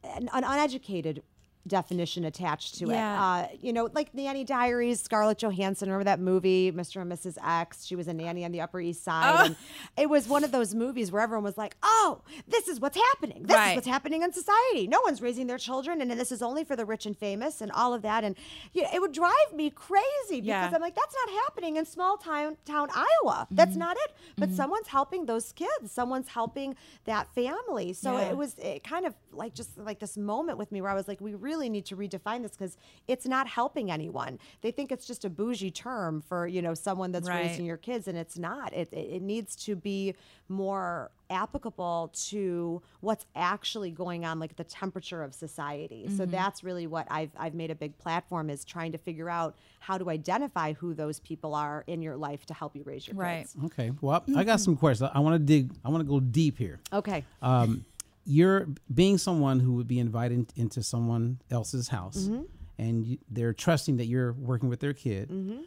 an, 0.04 0.28
an 0.32 0.44
uneducated 0.44 1.22
definition 1.66 2.24
attached 2.24 2.76
to 2.78 2.86
Yeah. 2.88 3.44
it. 3.44 3.44
Uh, 3.44 3.56
you 3.60 3.72
know, 3.72 3.88
like 3.92 4.14
Nanny 4.14 4.44
Diaries, 4.44 5.00
Scarlett 5.00 5.38
Johansson. 5.38 5.88
Remember 5.88 6.04
that 6.04 6.20
movie, 6.20 6.70
Mr. 6.72 7.00
and 7.02 7.10
Mrs. 7.10 7.36
X? 7.44 7.84
She 7.84 7.96
was 7.96 8.08
a 8.08 8.14
nanny 8.14 8.44
on 8.44 8.52
the 8.52 8.60
Upper 8.60 8.80
East 8.80 9.02
Side, 9.04 9.34
Oh. 9.40 9.44
and 9.46 9.56
it 9.96 10.08
was 10.08 10.28
one 10.28 10.44
of 10.44 10.52
those 10.52 10.74
movies 10.74 11.10
where 11.12 11.22
everyone 11.22 11.44
was 11.44 11.58
like, 11.58 11.76
"Oh, 11.82 12.20
this 12.46 12.68
is 12.68 12.80
what's 12.80 12.96
happening. 12.96 13.44
This 13.44 13.56
Right. 13.56 13.70
is 13.70 13.74
what's 13.76 13.86
happening 13.86 14.22
in 14.22 14.32
society. 14.32 14.86
No 14.86 15.00
one's 15.04 15.20
raising 15.22 15.46
their 15.46 15.58
children, 15.58 16.00
and 16.00 16.10
this 16.12 16.30
is 16.32 16.42
only 16.42 16.64
for 16.64 16.76
the 16.76 16.84
rich 16.84 17.06
and 17.06 17.16
famous, 17.16 17.60
and 17.60 17.72
all 17.72 17.94
of 17.94 18.02
that." 18.02 18.24
And 18.24 18.36
you 18.72 18.82
know, 18.82 18.88
it 18.92 19.00
would 19.00 19.12
drive 19.12 19.32
me 19.54 19.70
crazy 19.70 20.02
because 20.40 20.46
Yeah. 20.46 20.70
I'm 20.74 20.80
like, 20.80 20.94
"That's 20.94 21.14
not 21.26 21.34
happening 21.44 21.76
in 21.76 21.84
small 21.84 22.16
town 22.16 22.56
town 22.64 22.88
Iowa. 22.94 23.46
That's 23.50 23.70
Mm-hmm. 23.72 23.78
not 23.80 23.96
it." 23.96 24.12
But 24.36 24.50
someone's 24.52 24.88
helping 24.88 25.26
those 25.26 25.52
kids. 25.52 25.90
Someone's 25.92 26.28
helping 26.28 26.76
that 27.04 27.32
family. 27.34 27.92
So 27.92 28.16
Yeah. 28.18 28.30
it 28.30 28.36
was 28.36 28.54
it 28.58 28.84
kind 28.84 29.06
of 29.06 29.14
like 29.32 29.54
just 29.54 29.76
like 29.78 29.98
this 29.98 30.16
moment 30.16 30.58
with 30.58 30.72
me 30.72 30.80
where 30.80 30.90
I 30.90 30.94
was 30.94 31.08
like, 31.08 31.20
we 31.20 31.34
really 31.34 31.55
really 31.56 31.70
need 31.70 31.86
to 31.86 31.96
redefine 31.96 32.42
this 32.42 32.52
because 32.52 32.76
it's 33.08 33.26
not 33.26 33.46
helping 33.48 33.90
anyone. 33.90 34.38
They 34.60 34.70
think 34.70 34.92
it's 34.92 35.06
just 35.06 35.24
a 35.24 35.30
bougie 35.30 35.70
term 35.70 36.20
for 36.20 36.46
you 36.46 36.60
know 36.62 36.74
someone 36.74 37.12
that's 37.12 37.28
Right. 37.28 37.46
raising 37.46 37.64
your 37.64 37.78
kids, 37.78 38.08
and 38.08 38.16
it's 38.18 38.36
not. 38.38 38.72
It 38.74 38.88
it, 38.92 39.08
it 39.16 39.22
needs 39.22 39.56
to 39.66 39.74
be 39.74 40.14
more 40.48 41.10
applicable 41.28 42.12
to 42.14 42.80
what's 43.00 43.26
actually 43.34 43.90
going 43.90 44.24
on 44.24 44.38
like 44.38 44.54
the 44.56 44.62
temperature 44.64 45.24
of 45.24 45.34
society 45.34 46.04
Mm-hmm. 46.06 46.16
so 46.18 46.26
that's 46.26 46.62
really 46.62 46.86
what 46.86 47.06
I've, 47.10 47.30
I've 47.36 47.54
made 47.54 47.70
a 47.72 47.74
big 47.74 47.98
platform 47.98 48.48
is 48.48 48.64
trying 48.64 48.92
to 48.92 48.98
figure 48.98 49.28
out 49.28 49.56
how 49.80 49.98
to 49.98 50.08
identify 50.08 50.72
who 50.74 50.94
those 50.94 51.18
people 51.18 51.52
are 51.54 51.82
in 51.88 52.00
your 52.00 52.16
life 52.16 52.46
to 52.46 52.54
help 52.54 52.76
you 52.76 52.82
raise 52.84 53.08
your 53.08 53.16
Right. 53.16 53.38
kids 53.40 53.56
Okay. 53.64 53.90
Well, 54.00 54.22
I 54.36 54.44
got 54.44 54.60
some 54.60 54.76
questions. 54.76 55.10
I 55.12 55.18
want 55.18 55.34
to 55.34 55.38
dig. 55.40 55.72
I 55.84 55.88
want 55.88 56.02
to 56.02 56.08
go 56.08 56.20
deep 56.20 56.58
here. 56.58 56.78
okay 56.92 57.24
Um, 57.42 57.84
you're 58.26 58.66
being 58.92 59.16
someone 59.16 59.60
who 59.60 59.74
would 59.74 59.88
be 59.88 59.98
invited 59.98 60.52
into 60.56 60.82
someone 60.82 61.40
else's 61.50 61.88
house, 61.88 62.24
mm-hmm. 62.24 62.42
and 62.78 63.06
you, 63.06 63.18
they're 63.30 63.54
trusting 63.54 63.96
that 63.98 64.06
you're 64.06 64.32
working 64.32 64.68
with 64.68 64.80
their 64.80 64.92
kid. 64.92 65.30
Mm-hmm. 65.30 65.60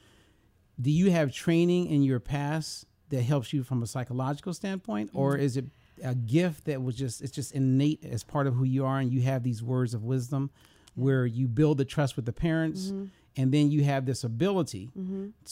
Do 0.79 0.91
you 0.91 1.09
have 1.11 1.33
training 1.33 1.87
in 1.87 2.03
your 2.03 2.19
past 2.19 2.85
that 3.09 3.21
helps 3.23 3.53
you 3.53 3.63
from 3.63 3.81
a 3.81 3.87
psychological 3.87 4.53
standpoint, 4.53 5.11
or 5.13 5.33
mm-hmm. 5.33 5.43
is 5.43 5.57
it 5.57 5.65
a 6.03 6.15
gift 6.15 6.65
that 6.65 6.83
was 6.83 6.95
just 6.95 7.21
it's 7.21 7.31
just 7.31 7.53
innate 7.53 8.05
as 8.05 8.23
part 8.23 8.45
of 8.45 8.53
who 8.53 8.65
you 8.65 8.85
are, 8.85 8.99
and 8.99 9.11
you 9.11 9.21
have 9.21 9.43
these 9.43 9.63
words 9.63 9.93
of 9.93 10.03
wisdom 10.03 10.51
where 10.95 11.25
you 11.25 11.47
build 11.47 11.77
the 11.77 11.85
trust 11.85 12.15
with 12.15 12.25
the 12.25 12.33
parents? 12.33 12.91
And 13.37 13.53
then 13.53 13.71
you 13.71 13.85
have 13.85 14.05
this 14.05 14.25
ability 14.25 14.89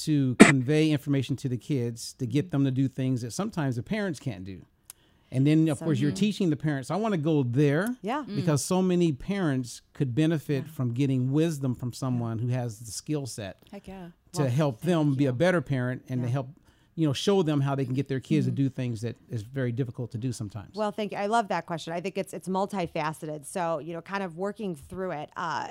to 0.04 0.36
convey 0.40 0.92
information 0.92 1.38
to 1.38 1.48
the 1.48 1.58
kids 1.58 2.14
to 2.14 2.26
get 2.26 2.52
them 2.52 2.66
to 2.66 2.72
do 2.72 2.90
things 2.90 3.22
that 3.22 3.32
sometimes 3.32 3.78
the 3.78 3.84
parents 3.84 4.20
can't 4.20 4.44
do. 4.44 4.66
And 5.32 5.46
then, 5.46 5.68
of 5.68 5.80
course, 5.80 6.00
you're 6.00 6.12
hmm. 6.12 6.16
teaching 6.16 6.50
the 6.50 6.56
parents. 6.56 6.90
I 6.90 6.96
want 6.96 7.14
to 7.14 7.18
go 7.18 7.44
there. 7.44 7.96
Yeah. 8.02 8.24
Mm. 8.28 8.38
Because 8.38 8.64
so 8.64 8.82
many 8.82 9.12
parents 9.12 9.82
could 9.94 10.16
benefit 10.16 10.70
from 10.70 10.94
getting 10.94 11.32
wisdom 11.32 11.76
from 11.76 11.92
someone 11.92 12.40
who 12.40 12.48
has 12.48 12.80
the 12.80 12.92
skill 12.92 13.26
set 13.26 13.58
Heck 13.72 13.88
yeah. 13.88 14.10
to 14.34 14.50
help 14.50 14.82
them 14.82 15.16
be 15.16 15.26
a 15.26 15.34
better 15.34 15.62
parent 15.62 16.06
and 16.08 16.24
to 16.24 16.30
help, 16.30 16.48
you 16.98 17.06
know, 17.06 17.14
show 17.14 17.44
them 17.44 17.62
how 17.62 17.76
they 17.76 17.86
can 17.86 17.94
get 17.94 18.08
their 18.08 18.20
kids 18.20 18.48
to 18.48 18.52
do 18.52 18.70
things 18.70 19.02
that 19.02 19.16
is 19.30 19.44
very 19.44 19.72
difficult 19.72 20.12
to 20.12 20.18
do 20.18 20.32
sometimes. 20.34 20.76
Well, 20.76 20.92
thank 20.92 21.12
you. 21.12 21.20
I 21.20 21.28
love 21.28 21.48
that 21.50 21.68
question. 21.68 21.94
I 21.94 22.02
think 22.02 22.18
it's 22.18 22.34
it's 22.34 22.48
multifaceted. 22.48 23.46
So 23.46 23.78
you 23.78 23.94
know, 23.94 24.02
kind 24.02 24.24
of 24.24 24.36
working 24.36 24.76
through 24.76 25.12
it. 25.12 25.30
Uh, 25.38 25.68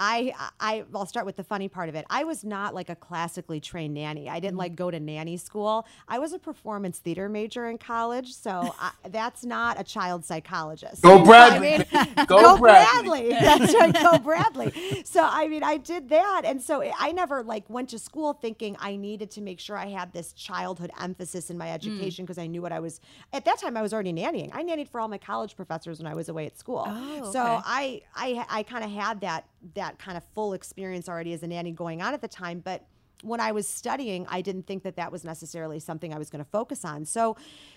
I 0.00 0.32
I 0.58 0.84
I'll 0.94 1.04
start 1.04 1.26
with 1.26 1.36
the 1.36 1.44
funny 1.44 1.68
part 1.68 1.90
of 1.90 1.94
it. 1.94 2.06
I 2.08 2.24
was 2.24 2.42
not 2.44 2.74
like 2.74 2.88
a 2.88 2.96
classically 2.96 3.60
trained 3.60 3.92
nanny. 3.92 4.30
I 4.30 4.40
didn't 4.40 4.56
like 4.56 4.74
go 4.74 4.90
to 4.90 4.98
nanny 4.98 5.36
school. 5.36 5.86
I 6.08 6.18
was 6.18 6.32
a 6.32 6.38
performance 6.38 6.98
theater 6.98 7.28
major 7.28 7.68
in 7.68 7.76
college. 7.76 8.32
So 8.32 8.74
I, 8.80 8.92
that's 9.10 9.44
not 9.44 9.78
a 9.78 9.84
child 9.84 10.24
psychologist. 10.24 11.02
Go 11.02 11.18
I 11.18 11.24
Bradley. 11.24 11.70
mean, 11.70 11.84
Go 12.26 12.40
go 12.40 12.58
Bradley. 12.58 13.28
Bradley. 13.28 13.28
That's 13.30 13.74
right. 13.74 13.92
Go 13.94 14.18
Bradley. 14.18 15.02
So 15.04 15.22
I 15.30 15.46
mean, 15.48 15.62
I 15.62 15.76
did 15.76 16.08
that, 16.08 16.42
and 16.46 16.62
so 16.62 16.82
I 16.98 17.12
never 17.12 17.42
like 17.42 17.68
went 17.68 17.90
to 17.90 17.98
school 17.98 18.32
thinking 18.32 18.76
I 18.80 18.96
needed 18.96 19.30
to 19.32 19.42
make 19.42 19.60
sure 19.60 19.76
I 19.76 19.88
had 19.88 20.14
this 20.14 20.32
childhood 20.70 20.90
emphasis 21.00 21.50
in 21.50 21.58
my 21.58 21.68
hmm. 21.68 21.74
education 21.74 22.24
because 22.24 22.38
I 22.38 22.46
knew 22.46 22.62
what 22.62 22.72
I 22.72 22.80
was. 22.80 23.00
At 23.32 23.44
that 23.44 23.58
time, 23.58 23.76
I 23.76 23.82
was 23.82 23.92
already 23.92 24.12
nannying. 24.12 24.50
I 24.52 24.62
nannied 24.62 24.88
for 24.88 25.00
all 25.00 25.08
my 25.08 25.18
college 25.18 25.56
professors 25.56 25.98
when 25.98 26.06
I 26.06 26.14
was 26.14 26.28
away 26.28 26.46
at 26.46 26.58
school. 26.58 26.84
Oh, 26.86 27.32
So. 27.32 27.40
I 27.64 28.02
I 28.14 28.44
I 28.48 28.62
kind 28.62 28.84
of 28.84 28.90
had 28.90 29.20
that 29.20 29.44
that 29.74 29.98
kind 29.98 30.16
of 30.16 30.24
full 30.34 30.52
experience 30.52 31.08
already 31.08 31.32
as 31.32 31.42
a 31.42 31.46
nanny 31.46 31.72
going 31.72 32.02
on 32.02 32.14
at 32.14 32.20
the 32.20 32.28
time, 32.28 32.60
but 32.60 32.86
when 33.22 33.40
I 33.40 33.52
was 33.52 33.68
studying, 33.68 34.26
I 34.28 34.40
didn't 34.40 34.66
think 34.66 34.82
that 34.84 34.96
that 34.96 35.12
was 35.12 35.24
necessarily 35.24 35.78
something 35.78 36.14
I 36.14 36.18
was 36.18 36.30
going 36.30 36.44
to 36.44 36.50
focus 36.50 36.84
on. 36.84 37.04
So, 37.04 37.36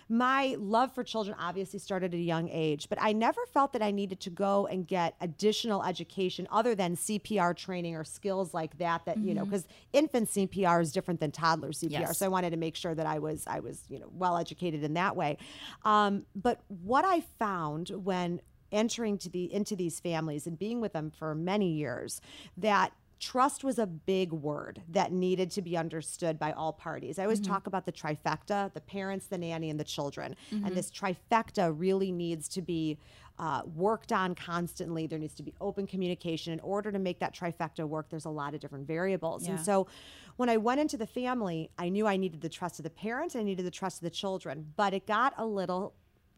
my 0.09 0.55
love 0.59 0.93
for 0.93 1.03
children 1.03 1.35
obviously 1.39 1.79
started 1.79 2.13
at 2.13 2.19
a 2.19 2.23
young 2.23 2.49
age, 2.49 2.89
but 2.89 2.97
I 3.01 3.13
never 3.13 3.41
felt 3.53 3.71
that 3.73 3.81
I 3.81 3.91
needed 3.91 4.19
to 4.21 4.29
go 4.29 4.67
and 4.67 4.85
get 4.85 5.15
additional 5.21 5.83
education 5.83 6.45
other 6.51 6.75
than 6.75 6.95
CPR 6.95 7.55
training 7.55 7.95
or 7.95 8.03
skills 8.03 8.53
like 8.53 8.77
that. 8.79 9.05
That 9.05 9.17
you 9.17 9.33
know, 9.33 9.45
because 9.45 9.65
infant 9.93 10.29
CPR 10.29 10.81
is 10.81 10.91
different 10.91 11.19
than 11.19 11.31
toddler 11.31 11.71
CPR. 11.71 11.91
Yes. 11.91 12.17
So 12.17 12.25
I 12.25 12.29
wanted 12.29 12.49
to 12.51 12.57
make 12.57 12.75
sure 12.75 12.93
that 12.93 13.05
I 13.05 13.19
was 13.19 13.43
I 13.47 13.59
was 13.61 13.83
you 13.89 13.99
know 13.99 14.09
well 14.11 14.37
educated 14.37 14.83
in 14.83 14.93
that 14.95 15.15
way. 15.15 15.37
Um, 15.85 16.25
but 16.35 16.61
what 16.67 17.05
I 17.05 17.21
found 17.39 17.89
when 17.89 18.41
entering 18.73 19.17
to 19.19 19.29
the 19.29 19.53
into 19.53 19.75
these 19.75 19.99
families 19.99 20.47
and 20.47 20.57
being 20.57 20.81
with 20.81 20.93
them 20.93 21.11
for 21.11 21.35
many 21.35 21.71
years 21.71 22.19
that 22.57 22.91
trust 23.23 23.63
was 23.63 23.79
a 23.79 23.87
big 23.87 24.33
word 24.33 24.81
that 24.89 25.13
needed 25.13 25.49
to 25.51 25.61
be 25.61 25.77
understood 25.77 26.37
by 26.37 26.51
all 26.51 26.73
parties. 26.73 27.17
I 27.17 27.23
always 27.23 27.39
talk 27.39 27.67
about 27.67 27.85
the 27.85 27.91
trifecta 27.91 28.73
the 28.73 28.81
parents, 28.81 29.27
the 29.27 29.37
nanny, 29.37 29.69
and 29.69 29.79
the 29.79 29.83
children. 29.85 30.35
And 30.65 30.75
this 30.75 30.91
trifecta 30.91 31.73
really 31.75 32.11
needs 32.11 32.49
to 32.49 32.61
be 32.61 32.97
uh, 33.39 33.61
worked 33.75 34.11
on 34.11 34.35
constantly. 34.35 35.07
There 35.07 35.19
needs 35.19 35.35
to 35.35 35.43
be 35.43 35.53
open 35.61 35.87
communication. 35.87 36.51
In 36.53 36.59
order 36.59 36.91
to 36.91 36.99
make 36.99 37.19
that 37.19 37.33
trifecta 37.33 37.87
work, 37.87 38.09
there's 38.09 38.25
a 38.25 38.29
lot 38.29 38.53
of 38.53 38.59
different 38.59 38.85
variables. 38.87 39.47
And 39.47 39.59
so 39.65 39.87
when 40.35 40.49
I 40.49 40.57
went 40.57 40.81
into 40.81 40.97
the 40.97 41.07
family, 41.07 41.69
I 41.77 41.89
knew 41.89 42.05
I 42.07 42.17
needed 42.17 42.41
the 42.41 42.49
trust 42.49 42.79
of 42.79 42.83
the 42.83 42.89
parents, 42.89 43.35
I 43.35 43.43
needed 43.43 43.65
the 43.65 43.71
trust 43.71 43.97
of 43.97 44.03
the 44.03 44.09
children, 44.09 44.73
but 44.75 44.93
it 44.93 45.07
got 45.07 45.33
a 45.37 45.45
little 45.45 45.93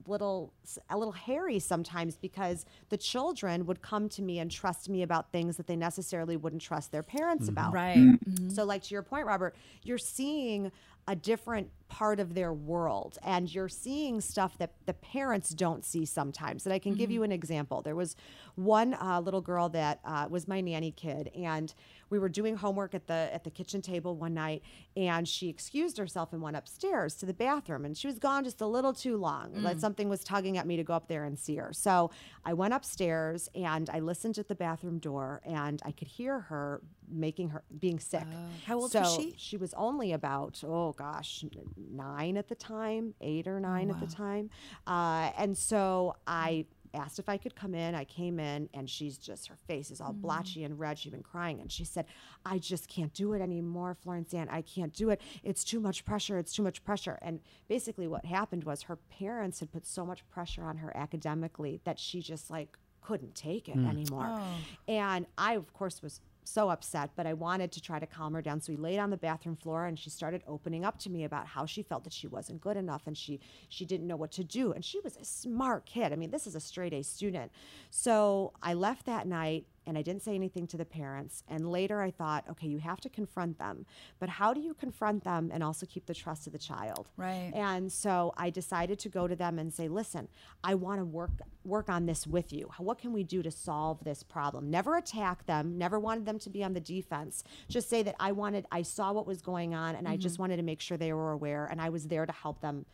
little 0.07 0.53
a 0.89 0.97
little 0.97 1.11
hairy 1.11 1.59
sometimes 1.59 2.15
because 2.17 2.65
the 2.89 2.97
children 2.97 3.65
would 3.65 3.81
come 3.81 4.09
to 4.09 4.21
me 4.21 4.39
and 4.39 4.51
trust 4.51 4.89
me 4.89 5.01
about 5.01 5.31
things 5.31 5.57
that 5.57 5.67
they 5.67 5.75
necessarily 5.75 6.37
wouldn't 6.37 6.61
trust 6.61 6.91
their 6.91 7.03
parents 7.03 7.47
about. 7.47 7.73
Right. 7.73 7.97
Mm-hmm. 7.97 8.49
So, 8.49 8.63
like 8.63 8.83
to 8.83 8.93
your 8.93 9.03
point, 9.03 9.25
Robert, 9.25 9.55
you're 9.83 9.97
seeing 9.97 10.71
a 11.07 11.15
different 11.15 11.69
part 11.87 12.19
of 12.19 12.33
their 12.33 12.51
world 12.51 13.19
and 13.23 13.53
you're 13.53 13.69
seeing 13.69 14.19
stuff 14.19 14.57
that 14.57 14.71
the 14.87 14.93
parents 14.93 15.51
don't 15.51 15.85
see 15.85 16.03
sometimes. 16.03 16.65
And 16.65 16.73
I 16.73 16.79
can 16.79 16.95
give 16.95 17.11
you 17.11 17.21
an 17.21 17.31
example. 17.31 17.83
There 17.83 17.95
was 17.95 18.15
one 18.55 18.95
uh, 18.95 19.21
little 19.21 19.41
girl 19.41 19.69
that 19.69 19.99
uh, 20.03 20.27
was 20.29 20.47
my 20.47 20.61
nanny 20.61 20.91
kid, 20.91 21.29
and 21.35 21.73
we 22.09 22.19
were 22.19 22.29
doing 22.29 22.55
homework 22.55 22.93
at 22.93 23.07
the 23.07 23.29
at 23.33 23.43
the 23.43 23.49
kitchen 23.49 23.81
table 23.81 24.15
one 24.15 24.33
night, 24.33 24.61
and 24.95 25.27
she 25.27 25.49
excused 25.49 25.97
herself 25.97 26.33
and 26.33 26.41
went 26.41 26.55
upstairs 26.55 27.15
to 27.15 27.25
the 27.25 27.33
bathroom, 27.33 27.85
and 27.85 27.97
she 27.97 28.07
was 28.07 28.19
gone 28.19 28.43
just 28.43 28.61
a 28.61 28.67
little 28.67 28.93
too 28.93 29.17
long. 29.17 29.51
Like 29.63 29.79
something 29.79 30.09
was 30.09 30.23
tugging 30.23 30.57
at 30.57 30.65
me 30.67 30.75
to 30.77 30.83
go 30.83 30.93
up 30.93 31.07
there 31.07 31.23
and 31.25 31.37
see 31.37 31.55
her. 31.55 31.71
So 31.73 32.11
I 32.43 32.53
went 32.53 32.73
upstairs 32.73 33.49
and 33.55 33.89
I 33.89 33.99
listened 33.99 34.37
at 34.37 34.47
the 34.47 34.55
bathroom 34.55 34.99
door, 34.99 35.41
and 35.45 35.81
I 35.85 35.91
could 35.91 36.07
hear 36.07 36.41
her 36.41 36.81
making 37.07 37.49
her 37.49 37.63
being 37.79 37.99
sick. 37.99 38.23
How 38.65 38.79
old 38.79 38.91
so 38.91 39.01
was 39.01 39.15
she? 39.15 39.33
She 39.37 39.57
was 39.57 39.73
only 39.75 40.11
about 40.13 40.63
oh 40.65 40.93
gosh, 40.93 41.43
nine 41.75 42.37
at 42.37 42.47
the 42.47 42.55
time, 42.55 43.13
eight 43.21 43.47
or 43.47 43.59
nine 43.59 43.89
at 43.89 43.99
the 43.99 44.07
time, 44.07 44.49
uh, 44.87 45.31
and 45.37 45.57
so 45.57 46.15
I 46.27 46.65
asked 46.95 47.19
if 47.19 47.29
I 47.29 47.37
could 47.37 47.55
come 47.55 47.75
in. 47.75 47.93
I 47.95 48.03
came 48.05 48.39
in, 48.39 48.69
and 48.73 48.89
she's 48.89 49.17
just 49.17 49.47
her 49.47 49.57
face 49.67 49.91
is 49.91 50.01
all 50.01 50.13
mm. 50.13 50.21
blotchy 50.21 50.63
and 50.63 50.79
red. 50.79 50.97
She'd 50.97 51.11
been 51.11 51.23
crying, 51.23 51.61
and 51.61 51.71
she 51.71 51.83
said, 51.83 52.05
"I 52.45 52.57
just 52.57 52.87
can't 52.87 53.13
do 53.13 53.33
it 53.33 53.41
anymore, 53.41 53.95
Florence 54.01 54.33
Ann. 54.33 54.49
I 54.49 54.61
can't 54.61 54.93
do 54.93 55.09
it. 55.09 55.21
It's 55.43 55.63
too 55.63 55.79
much 55.79 56.05
pressure. 56.05 56.37
It's 56.37 56.53
too 56.53 56.63
much 56.63 56.83
pressure." 56.83 57.19
And 57.21 57.39
basically, 57.67 58.07
what 58.07 58.25
happened 58.25 58.63
was 58.63 58.83
her 58.83 58.95
parents 58.95 59.59
had 59.59 59.71
put 59.71 59.85
so 59.85 60.05
much 60.05 60.27
pressure 60.29 60.63
on 60.63 60.77
her 60.77 60.95
academically 60.95 61.81
that 61.83 61.99
she 61.99 62.21
just 62.21 62.49
like 62.49 62.77
couldn't 63.01 63.35
take 63.35 63.69
it 63.69 63.77
mm. 63.77 63.89
anymore. 63.89 64.27
Oh. 64.27 64.57
And 64.87 65.27
I, 65.37 65.53
of 65.53 65.71
course, 65.73 66.01
was 66.01 66.21
so 66.47 66.69
upset, 66.69 67.11
but 67.15 67.25
I 67.25 67.33
wanted 67.33 67.71
to 67.73 67.81
try 67.81 67.99
to 67.99 68.05
calm 68.05 68.33
her 68.33 68.41
down. 68.41 68.61
So 68.61 68.73
we 68.73 68.77
laid 68.77 68.99
on 68.99 69.09
the 69.09 69.17
bathroom 69.17 69.55
floor 69.55 69.85
and 69.85 69.97
she 69.97 70.09
started 70.09 70.43
opening 70.47 70.85
up 70.85 70.97
to 70.99 71.09
me 71.09 71.23
about 71.23 71.47
how 71.47 71.65
she 71.65 71.83
felt 71.83 72.03
that 72.03 72.13
she 72.13 72.27
wasn't 72.27 72.61
good 72.61 72.77
enough 72.77 73.03
and 73.07 73.17
she 73.17 73.39
she 73.69 73.85
didn't 73.85 74.07
know 74.07 74.15
what 74.15 74.31
to 74.33 74.43
do. 74.43 74.71
And 74.71 74.83
she 74.83 74.99
was 75.01 75.17
a 75.17 75.25
smart 75.25 75.85
kid. 75.85 76.13
I 76.13 76.15
mean, 76.15 76.31
this 76.31 76.47
is 76.47 76.55
a 76.55 76.59
straight 76.59 76.93
A 76.93 77.03
student. 77.03 77.51
So 77.89 78.53
I 78.61 78.73
left 78.73 79.05
that 79.05 79.27
night 79.27 79.65
and 79.87 79.97
I 79.97 80.01
didn't 80.01 80.23
say 80.23 80.35
anything 80.35 80.67
to 80.67 80.77
the 80.77 80.85
parents. 80.85 81.43
And 81.47 81.69
later 81.71 82.01
I 82.01 82.11
thought, 82.11 82.45
okay, 82.49 82.67
you 82.67 82.79
have 82.79 83.01
to 83.01 83.09
confront 83.09 83.57
them. 83.57 83.85
But 84.19 84.29
how 84.29 84.53
do 84.53 84.61
you 84.61 84.73
confront 84.73 85.23
them 85.23 85.51
and 85.53 85.63
also 85.63 85.85
keep 85.85 86.05
the 86.05 86.13
trust 86.13 86.47
of 86.47 86.53
the 86.53 86.59
child? 86.59 87.09
Right. 87.17 87.51
And 87.53 87.91
so 87.91 88.33
I 88.37 88.49
decided 88.49 88.99
to 88.99 89.09
go 89.09 89.27
to 89.27 89.35
them 89.35 89.59
and 89.59 89.73
say, 89.73 89.87
"Listen, 89.87 90.27
I 90.63 90.75
want 90.75 90.99
to 90.99 91.05
work 91.05 91.31
work 91.63 91.89
on 91.89 92.05
this 92.05 92.27
with 92.27 92.53
you. 92.53 92.69
What 92.77 92.97
can 92.97 93.13
we 93.13 93.23
do 93.23 93.41
to 93.43 93.51
solve 93.51 94.03
this 94.03 94.23
problem?" 94.23 94.69
Never 94.69 94.97
attack 94.97 95.45
them, 95.45 95.77
never 95.77 95.99
wanted 95.99 96.25
them 96.25 96.39
to 96.39 96.49
be 96.49 96.63
on 96.63 96.73
the 96.73 96.79
defense. 96.79 97.43
Just 97.69 97.89
say 97.89 98.03
that 98.03 98.15
I 98.19 98.31
wanted 98.31 98.65
I 98.71 98.81
saw 98.81 99.11
what 99.13 99.27
was 99.27 99.41
going 99.41 99.73
on 99.73 99.95
and 99.95 100.07
I 100.07 100.17
just 100.17 100.35
mm-hmm. 100.35 100.43
wanted 100.43 100.57
to 100.57 100.63
make 100.63 100.81
sure 100.81 100.97
they 100.97 101.13
were 101.13 101.31
aware 101.31 101.65
and 101.65 101.81
I 101.81 101.89
was 101.89 102.07
there 102.07 102.25
to 102.25 102.33
help 102.33 102.61
them 102.61 102.85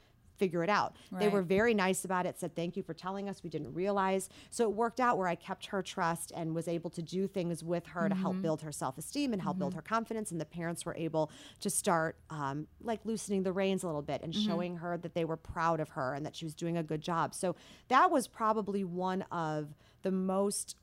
figure 0.42 0.64
it 0.64 0.72
out. 0.72 0.96
They 1.12 1.28
were 1.28 1.44
very 1.44 1.76
nice 1.76 2.04
about 2.04 2.26
it, 2.26 2.40
said 2.40 2.56
thank 2.56 2.76
you 2.76 2.82
for 2.82 2.96
telling 2.96 3.30
us. 3.30 3.44
We 3.44 3.52
didn't 3.52 3.76
realize. 3.76 4.28
So 4.50 4.64
it 4.64 4.74
worked 4.74 5.00
out 5.00 5.20
where 5.20 5.28
I 5.28 5.36
kept 5.36 5.68
her 5.68 5.84
trust 5.84 6.32
and 6.36 6.56
was 6.56 6.68
able 6.68 6.90
to 6.90 7.02
do 7.04 7.28
things 7.28 7.64
with 7.64 7.86
her 7.86 8.10
to 8.10 8.16
help 8.16 8.34
mm-hmm. 8.34 8.42
build 8.42 8.62
her 8.64 8.72
self 8.72 8.98
esteem 8.98 9.34
and 9.34 9.42
help 9.42 9.60
build 9.60 9.74
mm-hmm. 9.74 9.78
her 9.78 9.84
confidence. 9.84 10.32
And 10.32 10.42
the 10.42 10.46
parents 10.46 10.84
were 10.84 10.96
able 10.96 11.30
to 11.60 11.70
start 11.70 12.16
um, 12.32 12.66
like 12.82 13.02
loosening 13.06 13.44
the 13.44 13.52
reins 13.52 13.84
a 13.84 13.86
little 13.86 14.02
bit 14.02 14.24
and 14.24 14.34
mm-hmm. 14.34 14.48
showing 14.50 14.78
her 14.78 14.98
that 14.98 15.14
they 15.14 15.26
were 15.26 15.38
proud 15.38 15.80
of 15.80 15.90
her 15.90 16.16
and 16.16 16.26
that 16.26 16.36
she 16.36 16.44
was 16.44 16.56
doing 16.56 16.76
a 16.76 16.84
good 16.84 17.02
job. 17.02 17.36
So 17.36 17.56
that 17.90 18.10
was 18.10 18.28
probably 18.28 18.84
one 18.84 19.22
of 19.32 19.76
the 20.02 20.12
most 20.12 20.76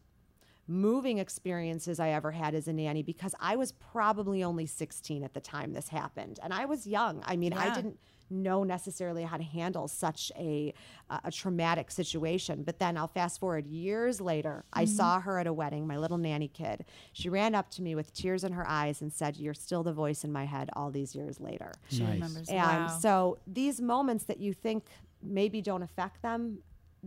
moving 0.69 1.19
experiences 1.19 1.99
I 1.99 2.11
ever 2.11 2.31
had 2.31 2.55
as 2.55 2.69
a 2.69 2.73
nanny 2.73 3.03
because 3.03 3.35
I 3.41 3.57
was 3.57 3.73
probably 3.73 4.45
only 4.45 4.67
16 4.67 5.25
at 5.25 5.33
the 5.35 5.41
time 5.41 5.73
this 5.73 5.89
happened. 5.89 6.39
And 6.43 6.53
I 6.53 6.67
was 6.67 6.87
young. 6.87 7.23
I 7.27 7.37
mean, 7.37 7.55
I 7.55 7.75
didn't 7.75 7.99
know 8.31 8.65
necessarily 8.65 9.25
how 9.25 9.37
to 9.37 9.43
handle 9.43 9.89
such 9.89 10.33
a 10.37 10.75
a 11.11 11.21
a 11.25 11.31
traumatic 11.31 11.91
situation. 11.91 12.63
But 12.63 12.79
then 12.79 12.97
I'll 12.97 13.09
fast 13.09 13.41
forward 13.41 13.67
years 13.67 14.21
later. 14.21 14.65
I 14.73 14.85
mm-hmm. 14.85 14.95
saw 14.95 15.21
her 15.21 15.39
at 15.39 15.47
a 15.47 15.53
wedding, 15.53 15.87
my 15.87 15.97
little 15.97 16.19
nanny 16.19 16.49
kid. 16.49 16.85
She 17.13 17.29
ran 17.29 17.55
up 17.55 17.71
to 17.73 17.83
me 17.83 17.95
with 17.95 18.13
tears 18.13 18.45
in 18.45 18.53
her 18.53 18.69
eyes 18.69 19.01
and 19.03 19.13
said, 19.13 19.37
"You're 19.37 19.55
still 19.55 19.83
the 19.83 19.93
voice 19.93 20.25
in 20.25 20.33
my 20.33 20.45
head 20.45 20.71
all 20.75 20.91
these 20.91 21.15
years 21.15 21.41
later." 21.41 21.73
She 21.89 22.03
Nice. 22.03 22.15
remembers. 22.15 22.49
And 22.49 22.59
wow. 22.59 22.99
so 23.01 23.39
these 23.47 23.81
moments 23.81 24.25
that 24.25 24.39
you 24.39 24.53
think 24.53 24.85
maybe 25.23 25.61
don't 25.61 25.83
affect 25.83 26.23
them, 26.23 26.59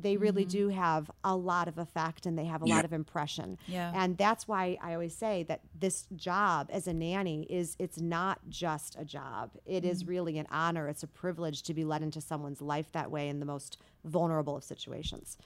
they 0.02 0.18
really 0.18 0.46
do 0.46 0.70
have 0.70 1.12
a 1.24 1.36
lot 1.36 1.68
of 1.68 1.78
effect 1.78 2.26
and 2.26 2.38
they 2.38 2.46
have 2.46 2.62
a 2.62 2.68
Yeah. 2.68 2.76
lot 2.76 2.86
of 2.86 2.94
impression. 2.94 3.58
Yeah. 3.68 3.92
And 3.94 4.18
that's 4.18 4.48
why 4.48 4.78
I 4.82 4.94
always 4.94 5.16
say 5.16 5.44
that 5.44 5.62
this 5.78 6.08
job 6.16 6.70
as 6.72 6.88
a 6.88 6.94
nanny 6.94 7.44
is 7.50 7.76
it's 7.80 8.00
not 8.00 8.40
just 8.50 8.96
a 9.00 9.06
job. 9.06 9.52
It 9.66 9.86
is 9.86 10.06
really 10.06 10.38
an 10.38 10.48
honor. 10.52 10.88
It's 10.88 11.04
a 11.04 11.08
privilege 11.08 11.64
to 11.64 11.74
be 11.74 11.86
let 11.86 12.02
into 12.02 12.22
someone's 12.22 12.62
life 12.62 12.92
that 12.94 13.12
way 13.12 13.30
in 13.30 13.40
the 13.40 13.46
most 13.46 13.78
vulnerable 14.04 14.56
of 14.56 14.64
situations. 14.64 15.38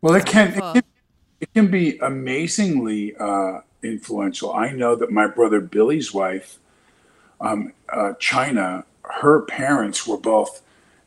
Well, 0.00 0.14
it 0.14 0.26
can, 0.26 0.48
it 0.48 0.60
can 0.60 0.82
it 1.40 1.52
can 1.54 1.70
be 1.70 1.98
amazingly 1.98 3.16
uh, 3.16 3.60
influential. 3.82 4.52
I 4.52 4.70
know 4.70 4.94
that 4.94 5.10
my 5.10 5.26
brother 5.26 5.60
Billy's 5.60 6.14
wife, 6.14 6.58
um, 7.40 7.72
uh, 7.88 8.14
Chynna, 8.20 8.84
her 9.02 9.40
parents 9.42 10.06
were 10.06 10.16
both 10.18 10.62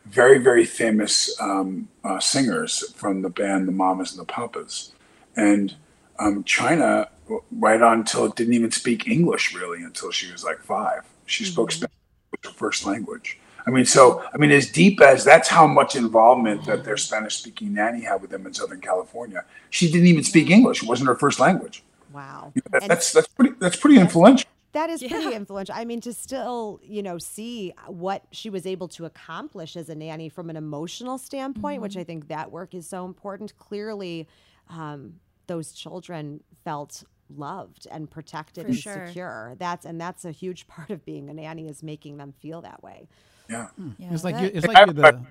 very, 0.05 0.37
very 0.37 0.65
famous 0.65 1.35
um, 1.41 1.87
uh, 2.03 2.19
singers 2.19 2.91
from 2.95 3.21
the 3.21 3.29
band 3.29 3.67
the 3.67 3.71
Mamas 3.71 4.11
and 4.11 4.21
the 4.21 4.31
Papas, 4.31 4.93
and 5.35 5.73
um, 6.19 6.43
Chynna, 6.43 7.09
right 7.51 7.81
on 7.81 7.99
until 7.99 8.25
it 8.25 8.35
didn't 8.35 8.53
even 8.53 8.71
speak 8.71 9.07
English 9.07 9.53
really 9.55 9.83
until 9.83 10.11
she 10.11 10.31
was 10.31 10.43
like 10.43 10.59
five. 10.59 11.01
She 11.25 11.43
spoke 11.43 11.71
Spanish 11.71 11.91
was 12.31 12.51
her 12.51 12.57
first 12.57 12.85
language. 12.85 13.39
I 13.67 13.71
mean, 13.71 13.85
so 13.85 14.23
I 14.31 14.37
mean, 14.37 14.51
as 14.51 14.71
deep 14.71 15.01
as 15.01 15.23
that's 15.23 15.49
how 15.49 15.65
much 15.65 15.95
involvement 15.95 16.65
that 16.65 16.83
their 16.83 16.97
Spanish-speaking 16.97 17.73
nanny 17.73 18.01
had 18.01 18.21
with 18.21 18.29
them 18.29 18.45
in 18.45 18.53
Southern 18.53 18.79
California. 18.79 19.43
She 19.71 19.91
didn't 19.91 20.07
even 20.07 20.23
speak 20.23 20.51
English; 20.51 20.83
it 20.83 20.89
wasn't 20.89 21.07
her 21.07 21.15
first 21.15 21.39
language. 21.39 21.83
Wow. 22.13 22.53
That- 22.71 22.87
that's 22.87 23.11
that's 23.11 23.27
pretty 23.27 23.55
that's 23.59 23.75
pretty 23.75 23.99
influential. 23.99 24.49
That 24.75 24.89
is 24.89 25.01
pretty 25.01 25.33
influential. 25.33 25.73
I 25.75 25.85
mean, 25.85 26.01
to 26.01 26.13
still, 26.13 26.79
you 26.83 27.01
know, 27.01 27.17
see 27.17 27.73
what 27.87 28.23
she 28.31 28.49
was 28.49 28.65
able 28.65 28.87
to 28.89 29.05
accomplish 29.05 29.75
as 29.77 29.87
a 29.89 29.95
nanny 29.95 30.27
from 30.29 30.49
an 30.49 30.57
emotional 30.57 31.17
standpoint, 31.17 31.81
which 31.81 31.95
I 31.95 32.03
think 32.03 32.27
that 32.27 32.51
work 32.51 32.75
is 32.75 32.85
so 32.85 33.05
important. 33.05 33.57
Clearly, 33.57 34.27
um, 34.69 35.15
those 35.47 35.71
children 35.71 36.43
felt 36.65 37.03
loved 37.35 37.87
and 37.89 38.11
protected 38.11 38.65
For 38.65 38.69
and 38.71 38.77
sure. 38.77 39.07
secure. 39.07 39.55
That's 39.57 39.85
and 39.85 39.99
that's 39.99 40.25
a 40.25 40.31
huge 40.31 40.67
part 40.75 40.89
of 40.89 41.05
being 41.05 41.29
a 41.29 41.33
nanny 41.33 41.67
is 41.67 41.81
making 41.81 42.17
them 42.17 42.33
feel 42.39 42.61
that 42.61 42.83
way. 42.83 43.07
Yeah. 43.49 43.67
yeah, 43.97 44.07
It's 44.11 44.23
like 44.23 44.35
that- 44.35 44.43
you 44.43 44.51
it's 44.53 44.67
like 44.67 44.77
you're 44.85 44.93
the. 44.93 45.21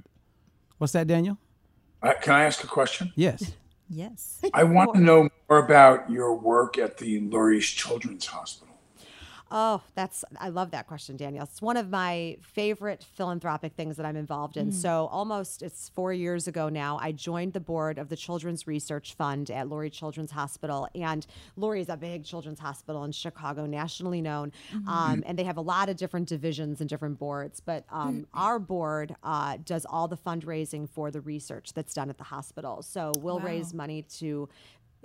What's 0.78 0.92
that, 0.94 1.06
Daniel? 1.06 1.36
Uh, 2.02 2.14
can 2.20 2.34
I 2.34 2.44
ask 2.44 2.64
a 2.64 2.66
question? 2.66 3.12
Yes. 3.16 3.52
yes. 3.90 4.40
I 4.54 4.64
want 4.64 4.94
to 4.94 5.00
know 5.00 5.28
more 5.50 5.58
about 5.58 6.10
your 6.10 6.34
work 6.34 6.78
at 6.78 6.96
the 6.96 7.20
Lurie's 7.20 7.66
Children's 7.66 8.24
Hospital. 8.26 8.63
Oh, 9.50 9.82
that's 9.94 10.24
I 10.40 10.48
love 10.48 10.70
that 10.72 10.86
question, 10.88 11.16
Danielle. 11.16 11.44
It's 11.44 11.62
one 11.62 11.76
of 11.76 11.88
my 11.90 12.38
favorite 12.40 13.04
philanthropic 13.14 13.74
things 13.74 13.96
that 13.98 14.06
I'm 14.06 14.16
involved 14.16 14.56
in. 14.56 14.72
So 14.72 15.06
almost 15.12 15.62
it's 15.62 15.90
four 15.90 16.12
years 16.12 16.48
ago 16.48 16.68
now, 16.68 16.98
I 17.00 17.12
joined 17.12 17.52
the 17.52 17.60
board 17.60 17.98
of 17.98 18.08
the 18.08 18.16
Children's 18.16 18.66
Research 18.66 19.14
Fund 19.14 19.50
at 19.50 19.66
Lurie 19.68 19.92
Children's 19.92 20.32
Hospital, 20.32 20.88
and 20.94 21.26
Lurie 21.58 21.80
is 21.80 21.88
a 21.88 21.96
big 21.96 22.24
children's 22.24 22.58
hospital 22.58 23.04
in 23.04 23.12
Chicago, 23.12 23.66
nationally 23.66 24.20
known, 24.22 24.50
um, 24.88 25.22
and 25.26 25.38
they 25.38 25.44
have 25.44 25.58
a 25.58 25.60
lot 25.62 25.88
of 25.88 25.96
different 25.96 26.26
divisions 26.28 26.80
and 26.80 26.88
different 26.90 27.18
boards. 27.18 27.60
But 27.60 27.84
um, 27.90 28.26
our 28.34 28.58
board 28.58 29.14
uh, 29.22 29.58
does 29.64 29.84
all 29.84 30.08
the 30.08 30.16
fundraising 30.16 30.88
for 30.88 31.10
the 31.10 31.20
research 31.20 31.74
that's 31.74 31.94
done 31.94 32.08
at 32.10 32.18
the 32.18 32.24
hospital. 32.24 32.82
So 32.82 33.12
we'll 33.20 33.38
Wow. 33.38 33.44
raise 33.46 33.74
money 33.74 34.02
to 34.18 34.48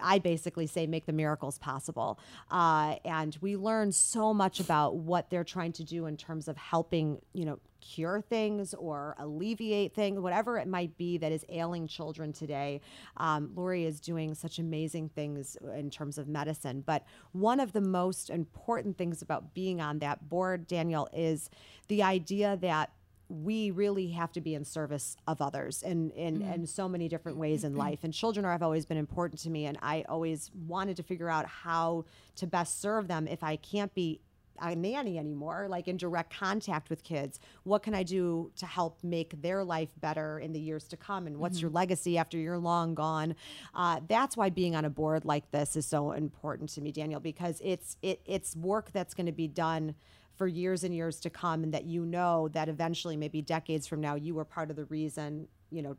I 0.01 0.19
basically 0.19 0.67
say 0.67 0.87
make 0.87 1.05
the 1.05 1.13
miracles 1.13 1.57
possible. 1.57 2.19
Uh, 2.51 2.95
and 3.05 3.37
we 3.41 3.55
learn 3.55 3.91
so 3.91 4.33
much 4.33 4.59
about 4.59 4.95
what 4.95 5.29
they're 5.29 5.43
trying 5.43 5.73
to 5.73 5.83
do 5.83 6.05
in 6.05 6.17
terms 6.17 6.47
of 6.47 6.57
helping, 6.57 7.19
you 7.33 7.45
know, 7.45 7.59
cure 7.81 8.21
things 8.21 8.73
or 8.73 9.15
alleviate 9.17 9.93
things, 9.93 10.19
whatever 10.19 10.57
it 10.57 10.67
might 10.67 10.97
be 10.97 11.17
that 11.17 11.31
is 11.31 11.45
ailing 11.49 11.87
children 11.87 12.33
today. 12.33 12.81
Um, 13.17 13.51
Lurie 13.55 13.85
is 13.85 13.99
doing 13.99 14.35
such 14.35 14.59
amazing 14.59 15.09
things 15.09 15.57
in 15.75 15.89
terms 15.89 16.17
of 16.17 16.27
medicine. 16.27 16.83
But 16.85 17.05
one 17.31 17.59
of 17.59 17.73
the 17.73 17.81
most 17.81 18.29
important 18.29 18.97
things 18.97 19.21
about 19.21 19.53
being 19.53 19.81
on 19.81 19.99
that 19.99 20.29
board, 20.29 20.67
Daniel, 20.67 21.07
is 21.13 21.49
the 21.87 22.03
idea 22.03 22.57
that 22.61 22.91
we 23.29 23.69
really 23.69 24.07
have 24.09 24.31
to 24.33 24.41
be 24.41 24.55
in 24.55 24.65
service 24.65 25.15
of 25.27 25.41
others 25.41 25.83
in 25.83 26.09
in, 26.11 26.39
mm. 26.39 26.55
in 26.55 26.65
so 26.65 26.89
many 26.89 27.07
different 27.07 27.37
ways 27.37 27.63
in 27.63 27.71
mm-hmm. 27.71 27.79
life. 27.79 27.99
And 28.03 28.13
children 28.13 28.45
are, 28.45 28.51
have 28.51 28.63
always 28.63 28.85
been 28.85 28.97
important 28.97 29.39
to 29.41 29.49
me 29.49 29.65
and 29.65 29.77
i 29.81 30.03
always 30.09 30.51
wanted 30.67 30.97
to 30.97 31.03
figure 31.03 31.29
out 31.29 31.45
how 31.45 32.05
to 32.35 32.47
best 32.47 32.81
serve 32.81 33.07
them 33.07 33.27
if 33.27 33.43
i 33.43 33.55
can't 33.55 33.93
be 33.93 34.19
a 34.61 34.75
nanny 34.75 35.17
anymore 35.17 35.67
like 35.69 35.87
in 35.87 35.97
direct 35.97 36.35
contact 36.37 36.89
with 36.89 37.03
kids. 37.03 37.39
What 37.63 37.83
can 37.83 37.93
i 37.93 38.03
do 38.03 38.51
to 38.57 38.65
help 38.65 38.99
make 39.03 39.41
their 39.41 39.63
life 39.63 39.89
better 39.99 40.39
in 40.39 40.53
the 40.53 40.59
years 40.59 40.85
to 40.89 40.97
come? 40.97 41.27
And 41.27 41.37
what's 41.37 41.61
your 41.61 41.69
mm-hmm. 41.69 41.77
legacy 41.77 42.17
after 42.17 42.37
you're 42.37 42.57
long 42.57 42.95
gone? 42.95 43.35
Uh, 43.73 44.01
that's 44.07 44.35
why 44.35 44.49
being 44.49 44.75
on 44.75 44.85
a 44.85 44.89
board 44.89 45.25
like 45.25 45.49
this 45.51 45.75
is 45.75 45.85
so 45.85 46.11
important 46.11 46.69
to 46.71 46.81
me 46.81 46.91
daniel 46.91 47.19
because 47.19 47.61
it's 47.63 47.97
it, 48.01 48.21
it's 48.25 48.55
work 48.55 48.91
that's 48.91 49.13
going 49.13 49.25
to 49.25 49.31
be 49.31 49.47
done 49.47 49.95
for 50.39 50.47
years 50.47 50.85
and 50.85 50.95
years 50.95 51.19
to 51.19 51.29
come 51.29 51.63
and 51.63 51.73
that 51.73 51.83
you 51.83 52.05
know 52.05 52.47
that 52.53 52.69
eventually 52.69 53.17
maybe 53.17 53.41
decades 53.41 53.85
from 53.85 53.99
now 53.99 54.15
you 54.15 54.33
were 54.33 54.45
part 54.45 54.69
of 54.69 54.77
the 54.77 54.85
reason 54.85 55.47
you 55.69 55.81
know 55.81 55.97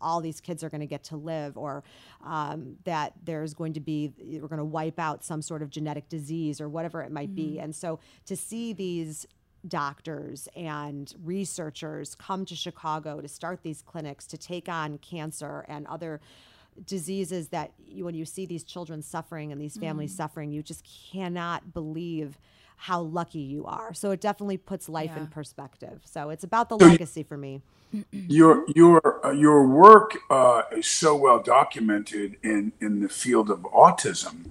all 0.00 0.20
these 0.20 0.40
kids 0.40 0.62
are 0.64 0.70
going 0.70 0.80
to 0.80 0.86
get 0.86 1.02
to 1.04 1.16
live 1.16 1.56
or 1.56 1.82
um, 2.24 2.76
that 2.84 3.12
there's 3.24 3.54
going 3.54 3.72
to 3.72 3.80
be 3.80 4.12
we're 4.40 4.48
going 4.48 4.58
to 4.58 4.64
wipe 4.64 4.98
out 4.98 5.24
some 5.24 5.42
sort 5.42 5.62
of 5.62 5.70
genetic 5.70 6.08
disease 6.08 6.60
or 6.60 6.68
whatever 6.68 7.02
it 7.02 7.12
might 7.12 7.34
be. 7.34 7.58
And 7.60 7.74
so 7.74 8.00
to 8.26 8.36
see 8.36 8.72
these 8.72 9.26
doctors 9.68 10.48
and 10.56 11.14
researchers 11.22 12.16
come 12.16 12.44
to 12.44 12.56
chicago 12.56 13.20
to 13.20 13.28
start 13.28 13.62
these 13.62 13.80
clinics 13.80 14.26
to 14.26 14.36
take 14.36 14.68
on 14.68 14.98
cancer 14.98 15.64
and 15.68 15.86
other 15.86 16.20
diseases 16.84 17.46
that 17.50 17.70
you, 17.78 18.04
when 18.04 18.16
you 18.16 18.24
see 18.24 18.44
these 18.44 18.64
children 18.64 19.00
suffering 19.00 19.52
and 19.52 19.60
these 19.60 19.76
families 19.76 20.12
suffering 20.16 20.50
you 20.50 20.64
just 20.64 20.84
cannot 21.12 21.72
believe 21.72 22.40
how 22.86 23.00
lucky 23.00 23.38
you 23.38 23.64
are 23.64 23.94
so 23.94 24.10
it 24.10 24.20
definitely 24.20 24.56
puts 24.56 24.88
life 24.88 25.16
in 25.16 25.26
perspective 25.28 26.00
so 26.04 26.30
it's 26.30 26.42
about 26.44 26.68
the 26.68 26.76
So 26.78 26.84
you- 26.86 26.90
legacy 26.92 27.22
for 27.22 27.36
me 27.36 27.62
Your 28.10 28.64
your 28.74 29.24
uh, 29.26 29.32
your 29.32 29.66
work 29.68 30.16
uh, 30.30 30.62
is 30.72 30.86
so 30.86 31.14
well 31.14 31.40
documented 31.42 32.36
in 32.42 32.72
in 32.80 33.00
the 33.02 33.08
field 33.10 33.50
of 33.50 33.60
autism. 33.64 34.46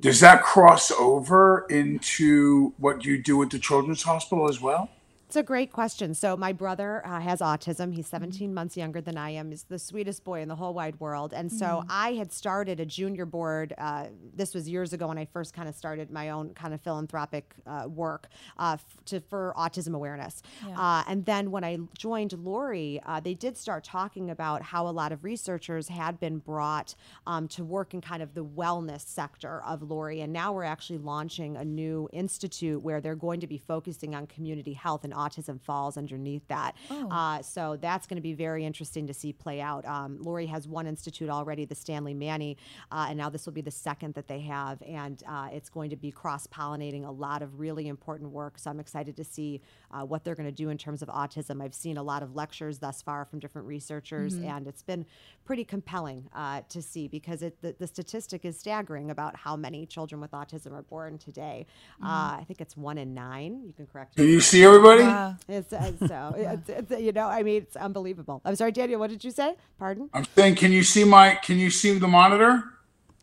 Does 0.00 0.18
that 0.20 0.42
cross 0.42 0.90
over 0.90 1.66
into 1.70 2.72
what 2.78 3.04
you 3.04 3.22
do 3.22 3.40
at 3.44 3.50
the 3.50 3.60
Children's 3.60 4.02
Hospital 4.02 4.48
as 4.48 4.60
well? 4.60 4.90
It's 5.30 5.36
a 5.36 5.44
great 5.44 5.70
question. 5.70 6.12
So 6.14 6.36
my 6.36 6.52
brother 6.52 7.06
uh, 7.06 7.20
has 7.20 7.38
autism. 7.38 7.94
He's 7.94 8.08
17 8.08 8.52
months 8.52 8.76
younger 8.76 9.00
than 9.00 9.16
I 9.16 9.30
am. 9.30 9.50
He's 9.50 9.62
the 9.62 9.78
sweetest 9.78 10.24
boy 10.24 10.40
in 10.40 10.48
the 10.48 10.56
whole 10.56 10.74
wide 10.74 10.98
world. 10.98 11.32
And 11.32 11.52
so 11.52 11.84
I 11.88 12.14
had 12.14 12.32
started 12.32 12.80
a 12.80 12.84
junior 12.84 13.26
board. 13.26 13.72
Uh, 13.78 14.06
this 14.34 14.56
was 14.56 14.68
years 14.68 14.92
ago 14.92 15.06
when 15.06 15.18
I 15.18 15.26
first 15.26 15.54
kind 15.54 15.68
of 15.68 15.76
started 15.76 16.10
my 16.10 16.30
own 16.30 16.52
kind 16.54 16.74
of 16.74 16.80
philanthropic 16.80 17.54
uh, 17.64 17.86
work 17.86 18.26
uh, 18.58 18.72
f- 18.74 18.96
to 19.04 19.20
for 19.20 19.54
autism 19.56 19.94
awareness. 19.94 20.42
Uh, 20.76 21.04
and 21.06 21.24
then 21.24 21.52
when 21.52 21.62
I 21.62 21.78
joined 21.96 22.32
Lurie, 22.32 23.00
uh, 23.06 23.20
they 23.20 23.34
did 23.34 23.56
start 23.56 23.84
talking 23.84 24.30
about 24.30 24.62
how 24.62 24.88
a 24.88 24.90
lot 24.90 25.12
of 25.12 25.22
researchers 25.22 25.86
had 25.86 26.18
been 26.18 26.38
brought 26.38 26.96
um, 27.28 27.46
to 27.48 27.62
work 27.62 27.94
in 27.94 28.00
kind 28.00 28.20
of 28.20 28.34
the 28.34 28.44
wellness 28.44 29.06
sector 29.06 29.62
of 29.64 29.82
Lurie. 29.82 30.24
And 30.24 30.32
now 30.32 30.52
we're 30.52 30.64
actually 30.64 30.98
launching 30.98 31.56
a 31.56 31.64
new 31.64 32.08
institute 32.12 32.82
where 32.82 33.00
they're 33.00 33.14
going 33.14 33.38
to 33.38 33.46
be 33.46 33.58
focusing 33.58 34.16
on 34.16 34.26
community 34.26 34.72
health 34.72 35.04
and 35.04 35.14
autism 35.22 35.56
falls 35.68 35.94
underneath 35.96 36.46
that. 36.48 36.70
Uh, 37.10 37.38
so 37.42 37.62
that's 37.86 38.06
going 38.08 38.16
to 38.16 38.26
be 38.32 38.36
very 38.46 38.62
interesting 38.64 39.04
to 39.06 39.14
see 39.14 39.32
play 39.32 39.60
out. 39.60 39.82
Um, 39.86 40.18
Lurie 40.26 40.48
has 40.48 40.62
one 40.78 40.86
institute 40.86 41.30
already, 41.38 41.64
the 41.64 41.74
Stanley 41.74 42.14
Manne, 42.14 42.56
uh, 42.90 43.06
and 43.08 43.16
now 43.22 43.28
this 43.34 43.46
will 43.46 43.52
be 43.52 43.66
the 43.72 43.76
second 43.88 44.14
that 44.14 44.28
they 44.32 44.40
have. 44.40 44.76
And 44.82 45.22
uh, 45.28 45.48
it's 45.56 45.70
going 45.76 45.90
to 45.90 45.96
be 45.96 46.10
cross 46.10 46.46
pollinating 46.46 47.06
a 47.06 47.14
lot 47.26 47.42
of 47.42 47.48
really 47.60 47.86
important 47.88 48.30
work. 48.30 48.58
So 48.58 48.70
I'm 48.70 48.80
excited 48.80 49.16
to 49.16 49.24
see 49.24 49.60
uh, 49.90 50.04
what 50.10 50.24
they're 50.24 50.34
going 50.34 50.48
to 50.48 50.60
do 50.64 50.68
in 50.70 50.78
terms 50.78 51.02
of 51.02 51.08
autism. 51.08 51.62
I've 51.62 51.74
seen 51.74 51.96
a 51.96 52.02
lot 52.02 52.22
of 52.22 52.34
lectures 52.34 52.78
thus 52.78 53.02
far 53.02 53.24
from 53.24 53.38
different 53.38 53.66
researchers, 53.66 54.34
and 54.34 54.66
it's 54.66 54.82
been 54.82 55.04
pretty 55.44 55.64
compelling 55.64 56.28
uh, 56.34 56.62
to 56.68 56.80
see 56.80 57.08
because 57.08 57.42
it, 57.42 57.60
the, 57.60 57.74
the 57.78 57.86
statistic 57.86 58.44
is 58.44 58.58
staggering 58.58 59.10
about 59.10 59.36
how 59.36 59.56
many 59.56 59.86
children 59.86 60.20
with 60.20 60.30
autism 60.30 60.72
are 60.72 60.82
born 60.82 61.18
today. 61.18 61.66
Uh, 62.02 62.38
I 62.40 62.44
think 62.46 62.60
it's 62.60 62.76
one 62.76 62.98
in 62.98 63.14
nine. 63.14 63.62
You 63.66 63.72
can 63.72 63.86
correct 63.86 64.16
me. 64.16 64.24
Can 64.24 64.32
you 64.32 64.40
see 64.40 64.64
everybody? 64.64 65.02
Wow. 65.10 65.36
It's, 65.48 65.72
uh, 65.72 65.92
so 66.06 66.34
it's, 66.36 66.68
it's, 66.68 66.90
you 67.02 67.12
know, 67.12 67.26
I 67.26 67.42
mean, 67.42 67.62
it's 67.62 67.76
unbelievable. 67.76 68.40
I'm 68.44 68.56
sorry, 68.56 68.72
Daniel. 68.72 69.00
What 69.00 69.10
did 69.10 69.22
you 69.24 69.30
say? 69.30 69.54
Pardon? 69.78 70.08
I'm 70.14 70.24
saying, 70.36 70.54
can 70.56 70.72
you 70.72 70.82
see 70.82 71.04
my? 71.04 71.34
Can 71.36 71.58
you 71.58 71.70
see 71.70 71.98
the 71.98 72.08
monitor? 72.08 72.62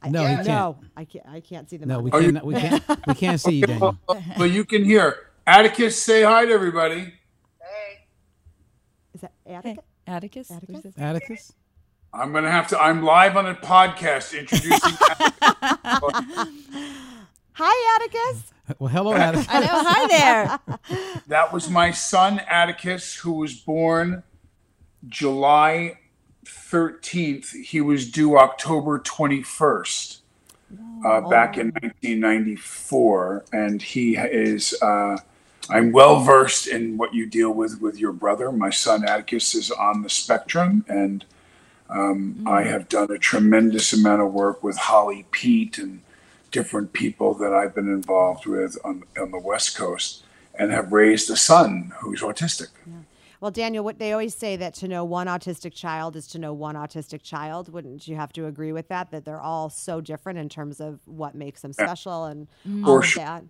I- 0.02 0.10
No, 0.10 0.22
he 0.26 0.36
can't. 0.36 0.48
No, 0.48 0.78
I 0.96 1.06
can't. 1.06 1.26
I 1.28 1.40
can't 1.40 1.70
see 1.70 1.78
them. 1.78 1.90
No, 1.90 1.98
on 1.98 2.04
we 2.04 2.12
there. 2.12 2.20
Are 2.20 2.24
you- 2.24 2.32
can't. 2.34 2.46
We 2.46 2.54
can't. 2.56 2.84
We 3.08 3.14
can't 3.16 3.40
see 3.42 3.56
you, 3.56 3.66
Daniel. 3.72 3.98
But 4.38 4.52
you 4.52 4.64
can 4.66 4.84
hear 4.84 5.30
Atticus 5.46 6.02
say 6.02 6.24
hi 6.24 6.46
to 6.46 6.52
everybody. 6.52 7.14
Hey. 7.60 8.08
Is 9.14 9.22
that 9.22 9.32
Attica? 9.46 9.82
Atticus. 10.06 10.52
Atticus? 10.52 10.94
Atticus. 10.98 11.54
I'm 12.14 12.32
gonna 12.34 12.52
have 12.52 12.68
to. 12.70 12.80
I'm 12.82 13.04
live 13.04 13.36
on 13.38 13.46
a 13.48 13.56
podcast 13.56 14.38
introducing. 14.38 14.98
Hi, 17.60 17.96
Atticus. 17.96 18.54
Well, 18.80 18.90
hello, 18.90 19.14
Atticus. 19.14 19.48
I 19.50 19.60
know. 19.62 19.68
Hi 19.72 20.08
there. 20.08 21.22
that 21.28 21.54
was 21.54 21.70
my 21.70 21.92
son 21.92 22.42
Atticus, 22.48 23.16
who 23.16 23.34
was 23.34 23.54
born 23.54 24.24
July 25.08 26.00
13th. 26.46 27.54
He 27.64 27.82
was 27.82 28.12
due 28.12 28.38
October 28.38 29.00
21st. 29.00 30.20
Uh, 31.06 31.22
back 31.30 31.58
in 31.58 31.68
1994, 31.68 33.46
and 33.54 33.82
he 33.82 34.18
is. 34.18 34.76
Uh, 34.82 35.18
I'm 35.70 35.94
well 35.94 36.20
versed 36.20 36.68
in 36.68 36.98
what 36.98 37.14
you 37.14 37.26
deal 37.26 37.52
with 37.52 37.80
with 37.80 37.98
your 37.98 38.12
brother. 38.12 38.52
My 38.52 38.70
son 38.70 39.08
Atticus 39.08 39.56
is 39.56 39.72
on 39.72 40.02
the 40.02 40.10
spectrum, 40.10 40.84
and 40.90 41.24
um, 41.90 42.44
I 42.46 42.64
have 42.64 42.90
done 42.90 43.10
a 43.12 43.18
tremendous 43.18 43.94
amount 43.94 44.24
of 44.24 44.34
work 44.34 44.62
with 44.62 44.76
Holly 44.76 45.26
Peete 45.32 45.78
and 45.78 46.02
different 46.52 46.94
people 46.94 47.34
that 47.36 47.54
I've 47.54 47.76
been 47.76 47.88
involved 47.88 48.46
with 48.46 48.78
on, 48.84 49.04
on 49.20 49.32
the 49.32 49.40
West 49.40 49.78
Coast, 49.78 50.24
and 50.58 50.72
have 50.72 50.92
raised 50.92 51.30
a 51.30 51.36
son 51.36 51.94
who's 52.00 52.22
autistic. 52.22 52.70
Well, 53.40 53.52
Daniel, 53.52 53.84
what 53.84 54.00
they 54.00 54.14
always 54.14 54.34
say 54.34 54.56
that 54.56 54.74
to 54.76 54.88
know 54.88 55.06
one 55.06 55.28
autistic 55.28 55.74
child 55.74 56.16
is 56.16 56.26
to 56.30 56.40
know 56.40 56.54
one 56.54 56.76
autistic 56.76 57.22
child. 57.22 57.72
Wouldn't 57.72 58.08
you 58.08 58.16
have 58.16 58.34
to 58.34 58.48
agree 58.48 58.72
with 58.72 58.88
that? 58.88 59.12
That 59.12 59.26
they're 59.26 59.42
all 59.42 59.70
so 59.70 60.02
different 60.02 60.40
in 60.40 60.50
terms 60.50 60.82
of 60.82 61.00
what 61.06 61.36
makes 61.36 61.62
them 61.62 61.72
special 61.74 62.26
and 62.26 62.48
mm-hmm. 62.68 62.88
all 62.88 63.02
For 63.02 63.08
of 63.08 63.14
that. 63.16 63.44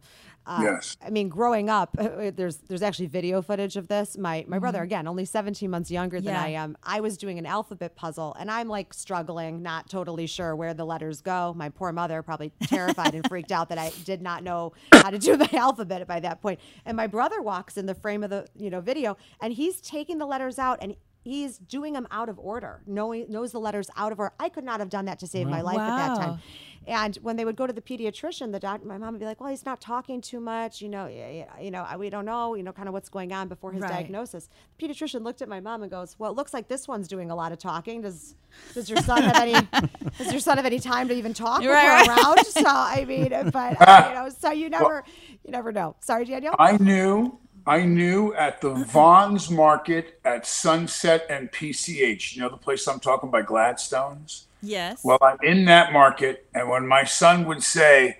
Uh, 0.47 0.60
Yes. 0.63 0.97
I 1.05 1.10
mean, 1.10 1.29
growing 1.29 1.69
up, 1.69 1.95
there's 1.99 2.57
there's 2.57 2.81
actually 2.81 3.07
video 3.07 3.41
footage 3.41 3.75
of 3.75 3.88
this. 3.88 4.17
My 4.17 4.45
my 4.47 4.60
brother, 4.60 4.81
again, 4.81 5.07
only 5.07 5.25
17 5.25 5.69
months 5.69 5.91
younger 5.91 6.21
than 6.21 6.33
Yeah. 6.33 6.43
I 6.43 6.47
am. 6.49 6.77
I 6.83 7.01
was 7.01 7.17
doing 7.17 7.38
an 7.38 7.45
alphabet 7.45 7.95
puzzle, 7.95 8.36
and 8.39 8.49
I'm 8.49 8.69
like 8.69 8.93
struggling, 8.93 9.62
not 9.62 9.89
totally 9.89 10.25
sure 10.25 10.55
where 10.55 10.73
the 10.73 10.86
letters 10.86 11.21
go. 11.21 11.53
My 11.55 11.69
poor 11.69 11.91
mother 11.91 12.21
probably 12.23 12.51
terrified 12.63 13.13
and 13.13 13.27
freaked 13.27 13.51
out 13.51 13.69
that 13.69 13.77
I 13.77 13.91
did 14.05 14.21
not 14.21 14.43
know 14.43 14.73
how 14.93 15.10
to 15.10 15.19
do 15.19 15.36
the 15.36 15.53
alphabet 15.65 16.07
by 16.07 16.19
that 16.21 16.41
point. 16.41 16.60
And 16.86 16.95
my 16.95 17.07
brother 17.07 17.41
walks 17.41 17.77
in 17.77 17.86
the 17.86 17.95
frame 17.95 18.23
of 18.23 18.29
the 18.29 18.47
you 18.55 18.69
know 18.69 18.79
video, 18.81 19.17
and 19.41 19.51
he's 19.53 19.81
taking 19.81 20.17
the 20.17 20.25
letters 20.25 20.57
out 20.57 20.79
and. 20.81 20.95
He's 21.23 21.57
doing 21.57 21.91
them 21.91 22.07
out 22.10 22.29
of 22.29 22.39
order, 22.39 22.83
knowing 22.88 23.25
knows 23.27 23.51
the 23.51 23.60
letters 23.60 23.89
out 23.97 24.13
of 24.13 24.19
order. 24.19 24.33
I 24.39 24.47
could 24.47 24.63
not 24.63 24.79
have 24.79 24.88
done 24.88 25.03
that 25.05 25.19
to 25.19 25.27
save 25.27 25.45
my 25.47 25.60
life 25.60 25.77
at 25.77 25.97
that 25.97 26.15
time. 26.15 26.39
Wow. 26.88 27.06
And 27.06 27.15
when 27.17 27.36
they 27.38 27.45
would 27.45 27.56
go 27.58 27.67
to 27.67 27.73
the 27.73 27.82
pediatrician, 27.82 28.52
the 28.52 28.60
doc, 28.60 28.86
my 28.86 28.97
mom 28.97 29.13
would 29.13 29.19
be 29.19 29.26
like, 29.26 29.41
"Well, 29.41 29.50
he's 29.50 29.65
not 29.65 29.82
talking 29.82 30.21
too 30.21 30.39
much, 30.39 30.82
you 30.82 30.89
know. 30.89 31.06
y- 31.06 31.45
y- 31.56 31.62
You 31.63 31.71
know, 31.71 31.86
we 32.00 32.10
don't 32.10 32.26
know, 32.26 32.56
you 32.56 32.63
know, 32.63 32.73
kind 32.73 32.88
of 32.88 32.93
what's 32.93 33.10
going 33.10 33.34
on 33.34 33.47
before 33.47 33.73
his 33.73 33.82
Right. 33.84 33.91
diagnosis." 33.91 34.50
The 34.78 34.88
pediatrician 34.88 35.23
looked 35.23 35.41
at 35.41 35.50
my 35.50 35.60
mom 35.60 35.82
and 35.84 35.91
goes, 35.91 36.15
"Well, 36.19 36.32
it 36.32 36.36
looks 36.38 36.54
like 36.54 36.67
this 36.69 36.88
one's 36.88 37.08
doing 37.08 37.32
a 37.32 37.36
lot 37.36 37.52
of 37.52 37.60
talking. 37.60 38.02
Does 38.02 38.36
does 38.73 38.89
your 38.89 39.00
son 39.00 39.26
have 39.26 39.38
any 39.38 39.69
does 40.17 40.32
your 40.32 40.39
son 40.41 40.58
have 40.58 40.65
any 40.65 40.80
time 40.80 41.08
to 41.10 41.13
even 41.15 41.34
talk 41.34 41.67
when 41.69 41.69
Right, 41.69 41.84
we're 41.84 42.06
around?" 42.06 42.45
So 42.45 42.63
I 42.67 43.06
mean, 43.06 43.30
but 43.52 43.78
uh, 43.82 44.10
you 44.10 44.13
know, 44.15 44.30
so 44.30 44.52
you 44.52 44.69
never 44.69 45.04
you 45.43 45.52
never 45.52 45.71
know. 45.71 45.95
Sorry, 46.02 46.26
Daniel. 46.26 46.56
I 46.60 46.78
knew, 46.78 47.39
I 47.65 47.84
knew 47.84 48.34
at 48.36 48.62
the 48.62 48.73
Vons 48.76 49.50
Market 49.52 50.19
at 50.26 50.47
Sunset 50.47 51.26
and 51.30 51.52
PCH. 51.52 52.36
You 52.36 52.43
know 52.43 52.50
the 52.50 52.58
place 52.58 52.88
I'm 52.88 53.00
talking 53.00 53.32
by 53.32 53.41
Gladstone's. 53.43 54.46
Yes. 54.62 55.04
Well, 55.04 55.20
I'm 55.22 55.38
in 55.43 55.65
that 55.65 55.93
market, 55.93 56.48
and 56.54 56.70
when 56.70 56.88
my 56.88 57.04
son 57.04 57.46
would 57.46 57.63
say, 57.63 58.20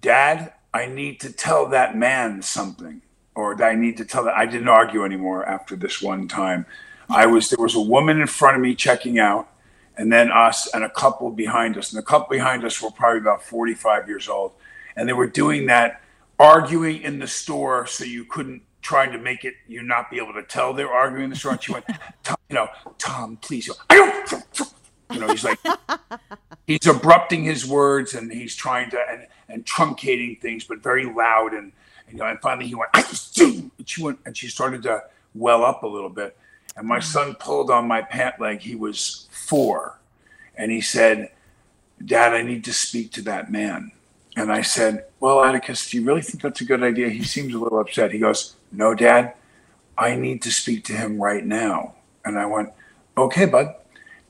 "Dad, 0.00 0.52
I 0.74 0.86
need 0.86 1.20
to 1.20 1.32
tell 1.32 1.66
that 1.68 1.96
man 1.96 2.42
something," 2.42 3.02
or 3.34 3.62
"I 3.62 3.74
need 3.74 3.96
to 3.98 4.04
tell 4.04 4.24
that," 4.24 4.36
I 4.36 4.46
didn't 4.46 4.68
argue 4.68 5.04
anymore 5.04 5.44
after 5.46 5.76
this 5.76 6.02
one 6.02 6.28
time. 6.28 6.66
I 7.08 7.26
was 7.26 7.50
there 7.50 7.62
was 7.62 7.74
a 7.74 7.80
woman 7.80 8.20
in 8.20 8.26
front 8.26 8.56
of 8.56 8.62
me 8.62 8.74
checking 8.74 9.18
out, 9.18 9.48
and 9.96 10.12
then 10.12 10.30
us 10.30 10.68
and 10.74 10.84
a 10.84 10.90
couple 10.90 11.30
behind 11.30 11.76
us, 11.78 11.92
and 11.92 11.98
the 11.98 12.04
couple 12.04 12.28
behind 12.28 12.64
us 12.64 12.82
were 12.82 12.90
probably 12.90 13.20
about 13.20 13.42
45 13.42 14.08
years 14.08 14.28
old, 14.28 14.52
and 14.96 15.08
they 15.08 15.12
were 15.12 15.26
doing 15.26 15.66
that, 15.66 16.00
arguing 16.38 17.00
in 17.00 17.18
the 17.18 17.26
store, 17.28 17.86
so 17.86 18.04
you 18.04 18.24
couldn't 18.24 18.62
trying 18.82 19.10
to 19.10 19.18
make 19.18 19.44
it 19.44 19.54
you 19.66 19.82
not 19.82 20.10
be 20.10 20.16
able 20.18 20.32
to 20.32 20.44
tell 20.44 20.72
they're 20.72 20.92
arguing 20.92 21.24
in 21.24 21.30
the 21.30 21.36
store. 21.36 21.52
And 21.52 21.62
she 21.62 21.72
went, 21.72 21.86
Tom, 22.22 22.36
you 22.48 22.54
know, 22.54 22.68
Tom, 22.98 23.36
please, 23.38 23.68
I 23.90 23.94
don't. 23.96 24.62
You 25.10 25.20
know, 25.20 25.28
he's 25.28 25.44
like, 25.44 25.58
he's 26.66 26.80
abrupting 26.80 27.44
his 27.44 27.66
words 27.66 28.14
and 28.14 28.32
he's 28.32 28.56
trying 28.56 28.90
to 28.90 29.00
and, 29.08 29.26
and 29.48 29.64
truncating 29.64 30.40
things, 30.40 30.64
but 30.64 30.82
very 30.82 31.06
loud. 31.06 31.54
And, 31.54 31.72
you 32.10 32.18
know, 32.18 32.26
and 32.26 32.40
finally 32.40 32.66
he 32.66 32.74
went, 32.74 32.90
I 32.94 33.02
just 33.02 33.34
do. 33.34 33.70
And 33.78 33.88
she 33.88 34.02
went 34.02 34.18
and 34.26 34.36
she 34.36 34.48
started 34.48 34.82
to 34.84 35.04
well 35.34 35.64
up 35.64 35.82
a 35.82 35.86
little 35.86 36.10
bit. 36.10 36.36
And 36.76 36.86
my 36.86 36.98
mm. 36.98 37.04
son 37.04 37.34
pulled 37.34 37.70
on 37.70 37.88
my 37.88 38.02
pant 38.02 38.40
leg. 38.40 38.60
He 38.60 38.74
was 38.74 39.26
four, 39.30 39.98
and 40.56 40.70
he 40.70 40.80
said, 40.80 41.30
"Dad, 42.04 42.34
I 42.34 42.42
need 42.42 42.64
to 42.64 42.72
speak 42.72 43.12
to 43.12 43.22
that 43.22 43.50
man." 43.50 43.92
And 44.36 44.52
I 44.52 44.62
said, 44.62 45.06
"Well, 45.18 45.42
Atticus, 45.42 45.90
do 45.90 45.96
you 45.96 46.04
really 46.04 46.22
think 46.22 46.42
that's 46.42 46.60
a 46.60 46.64
good 46.64 46.82
idea?" 46.82 47.08
He 47.08 47.24
seems 47.24 47.54
a 47.54 47.58
little 47.58 47.78
upset. 47.78 48.12
He 48.12 48.18
goes, 48.18 48.56
"No, 48.70 48.94
Dad, 48.94 49.34
I 49.96 50.16
need 50.16 50.42
to 50.42 50.52
speak 50.52 50.84
to 50.84 50.92
him 50.92 51.20
right 51.20 51.44
now." 51.44 51.94
And 52.24 52.38
I 52.38 52.46
went, 52.46 52.70
"Okay, 53.16 53.46
bud." 53.46 53.74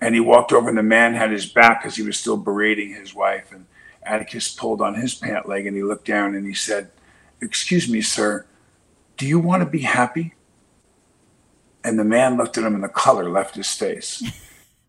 And 0.00 0.14
he 0.14 0.20
walked 0.20 0.52
over, 0.52 0.68
and 0.68 0.78
the 0.78 0.82
man 0.82 1.14
had 1.14 1.30
his 1.30 1.46
back 1.46 1.82
because 1.82 1.96
he 1.96 2.02
was 2.02 2.18
still 2.18 2.36
berating 2.36 2.94
his 2.94 3.14
wife. 3.14 3.50
And 3.52 3.66
Atticus 4.02 4.54
pulled 4.54 4.82
on 4.82 4.94
his 4.94 5.14
pant 5.14 5.48
leg, 5.48 5.66
and 5.66 5.76
he 5.76 5.82
looked 5.82 6.06
down 6.06 6.34
and 6.34 6.46
he 6.46 6.54
said, 6.54 6.90
"Excuse 7.40 7.88
me, 7.88 8.02
sir, 8.02 8.46
do 9.16 9.26
you 9.26 9.38
want 9.38 9.62
to 9.62 9.68
be 9.68 9.80
happy?" 9.80 10.34
And 11.82 11.98
the 11.98 12.04
man 12.04 12.36
looked 12.36 12.58
at 12.58 12.64
him, 12.64 12.74
and 12.74 12.84
the 12.84 12.88
color 12.88 13.30
left 13.30 13.54
his 13.54 13.72
face. 13.72 14.22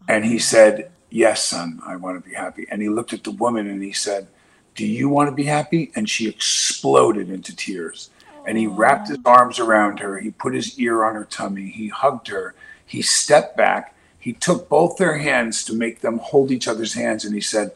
And 0.07 0.23
he 0.25 0.39
said, 0.39 0.91
Yes, 1.09 1.43
son, 1.43 1.79
I 1.85 1.95
want 1.95 2.21
to 2.21 2.29
be 2.29 2.35
happy. 2.35 2.65
And 2.69 2.81
he 2.81 2.89
looked 2.89 3.13
at 3.13 3.23
the 3.23 3.31
woman 3.31 3.67
and 3.67 3.83
he 3.83 3.93
said, 3.93 4.27
Do 4.75 4.85
you 4.85 5.09
want 5.09 5.29
to 5.29 5.35
be 5.35 5.43
happy? 5.43 5.91
And 5.95 6.09
she 6.09 6.27
exploded 6.27 7.29
into 7.29 7.55
tears. 7.55 8.09
And 8.45 8.57
he 8.57 8.67
wrapped 8.67 9.09
his 9.09 9.19
arms 9.25 9.59
around 9.59 9.99
her. 9.99 10.19
He 10.19 10.31
put 10.31 10.53
his 10.53 10.79
ear 10.79 11.03
on 11.03 11.15
her 11.15 11.25
tummy. 11.25 11.69
He 11.69 11.89
hugged 11.89 12.29
her. 12.29 12.55
He 12.85 13.01
stepped 13.01 13.57
back. 13.57 13.93
He 14.27 14.33
took 14.33 14.67
both 14.67 14.97
their 14.97 15.19
hands 15.19 15.63
to 15.63 15.73
make 15.73 16.01
them 16.01 16.17
hold 16.17 16.51
each 16.51 16.67
other's 16.67 16.95
hands. 16.95 17.23
And 17.23 17.33
he 17.33 17.39
said, 17.39 17.71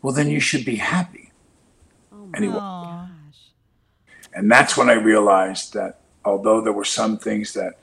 Well, 0.00 0.14
then 0.14 0.30
you 0.30 0.40
should 0.40 0.64
be 0.64 0.76
happy. 0.76 1.32
Oh, 2.10 2.30
and 2.32 2.44
he 2.44 2.50
Aw. 2.50 3.10
and 4.32 4.50
that's 4.50 4.74
when 4.74 4.88
I 4.88 4.94
realized 4.94 5.74
that 5.74 6.00
although 6.24 6.62
there 6.62 6.72
were 6.72 6.86
some 6.86 7.18
things 7.18 7.52
that 7.52 7.74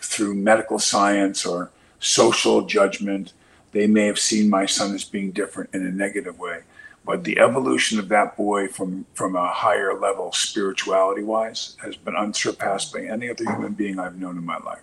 through 0.00 0.34
medical 0.34 0.80
science 0.80 1.46
or 1.46 1.70
social 2.00 2.62
judgment, 2.62 3.32
they 3.70 3.86
may 3.86 4.06
have 4.06 4.18
seen 4.18 4.50
my 4.50 4.66
son 4.66 4.92
as 4.92 5.04
being 5.04 5.30
different 5.30 5.72
in 5.72 5.86
a 5.86 5.92
negative 5.92 6.40
way. 6.40 6.62
But 7.04 7.22
the 7.22 7.38
evolution 7.38 8.00
of 8.00 8.08
that 8.08 8.36
boy 8.36 8.66
from, 8.66 9.06
from 9.14 9.36
a 9.36 9.46
higher 9.46 9.94
level 9.94 10.32
spirituality 10.32 11.22
wise 11.22 11.76
has 11.80 11.94
been 11.94 12.16
unsurpassed 12.16 12.92
by 12.92 13.02
any 13.02 13.30
other 13.30 13.44
human 13.44 13.74
being 13.74 14.00
I've 14.00 14.18
known 14.18 14.36
in 14.36 14.44
my 14.44 14.58
life. 14.58 14.82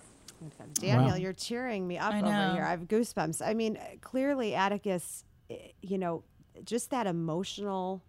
Daniel, 0.74 1.10
Wow. 1.10 1.14
you're 1.16 1.32
cheering 1.32 1.86
me 1.86 1.98
up 1.98 2.14
over 2.14 2.26
here. 2.54 2.64
I 2.64 2.70
have 2.70 2.82
goosebumps. 2.88 3.46
I 3.46 3.54
mean, 3.54 3.78
clearly, 4.00 4.54
Atticus, 4.54 5.24
eh, 5.50 5.56
you 5.82 5.98
know, 5.98 6.24
just 6.64 6.90
that 6.90 7.06
emotional 7.06 8.02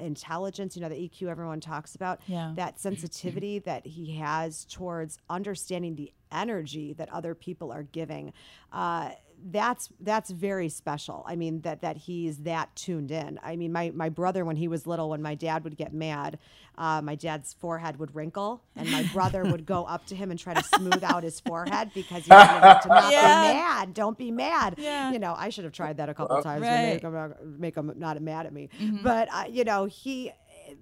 intelligence, 0.00 0.76
you 0.76 0.82
know, 0.82 0.88
the 0.88 0.94
EQ 1.08 1.28
everyone 1.28 1.60
talks 1.60 1.94
about, 1.94 2.20
Yeah. 2.26 2.52
that 2.56 2.78
sensitivity 2.78 3.58
that 3.64 3.86
he 3.86 4.12
has 4.16 4.64
towards 4.64 5.18
understanding 5.28 5.96
the 5.96 6.12
energy 6.30 6.92
that 6.94 7.08
other 7.12 7.34
people 7.34 7.72
are 7.72 7.82
giving. 7.82 8.32
Uh, 8.72 9.10
that's 9.50 9.88
that's 10.00 10.30
very 10.32 10.68
special. 10.68 11.24
I 11.26 11.36
mean 11.36 11.60
that 11.60 11.80
that 11.82 11.96
he's 11.96 12.38
that 12.38 12.74
tuned 12.74 13.12
in. 13.12 13.38
I 13.40 13.54
mean 13.54 13.70
my 13.72 13.92
my 13.94 14.08
brother 14.08 14.44
when 14.44 14.56
he 14.56 14.66
was 14.66 14.84
little, 14.84 15.10
when 15.10 15.22
my 15.22 15.36
dad 15.36 15.62
would 15.62 15.76
get 15.76 15.92
mad, 15.92 16.40
uh, 16.78 17.02
my 17.02 17.14
dad's 17.16 17.52
forehead 17.54 17.98
would 17.98 18.14
wrinkle, 18.14 18.62
and 18.76 18.88
my 18.90 19.02
brother 19.12 19.44
would 19.44 19.66
go 19.66 19.84
up 19.84 20.06
to 20.06 20.14
him 20.14 20.30
and 20.30 20.38
try 20.40 20.54
to 20.54 20.62
smooth 20.62 21.02
out 21.04 21.24
his 21.24 21.40
forehead 21.40 21.90
because 21.94 22.24
he 22.24 22.30
wanted 22.30 22.80
to 22.82 22.88
not 22.88 23.12
Yeah. 23.12 23.48
be 23.52 23.54
mad. 23.58 23.94
Don't 23.94 24.16
be 24.16 24.30
mad. 24.30 24.76
Yeah. 24.78 25.10
You 25.12 25.18
know, 25.18 25.34
I 25.36 25.50
should 25.50 25.64
have 25.64 25.72
tried 25.74 25.96
that 25.98 26.08
a 26.08 26.14
couple 26.14 26.40
times 26.40 26.62
to 26.62 26.68
Right. 26.70 26.92
make 26.94 27.02
him 27.02 27.12
not- 27.12 27.44
make 27.44 27.76
him 27.76 27.92
not 27.96 28.22
mad 28.22 28.46
at 28.46 28.52
me. 28.52 28.68
But 29.02 29.28
uh, 29.32 29.44
you 29.50 29.64
know 29.64 29.84
he. 29.86 30.32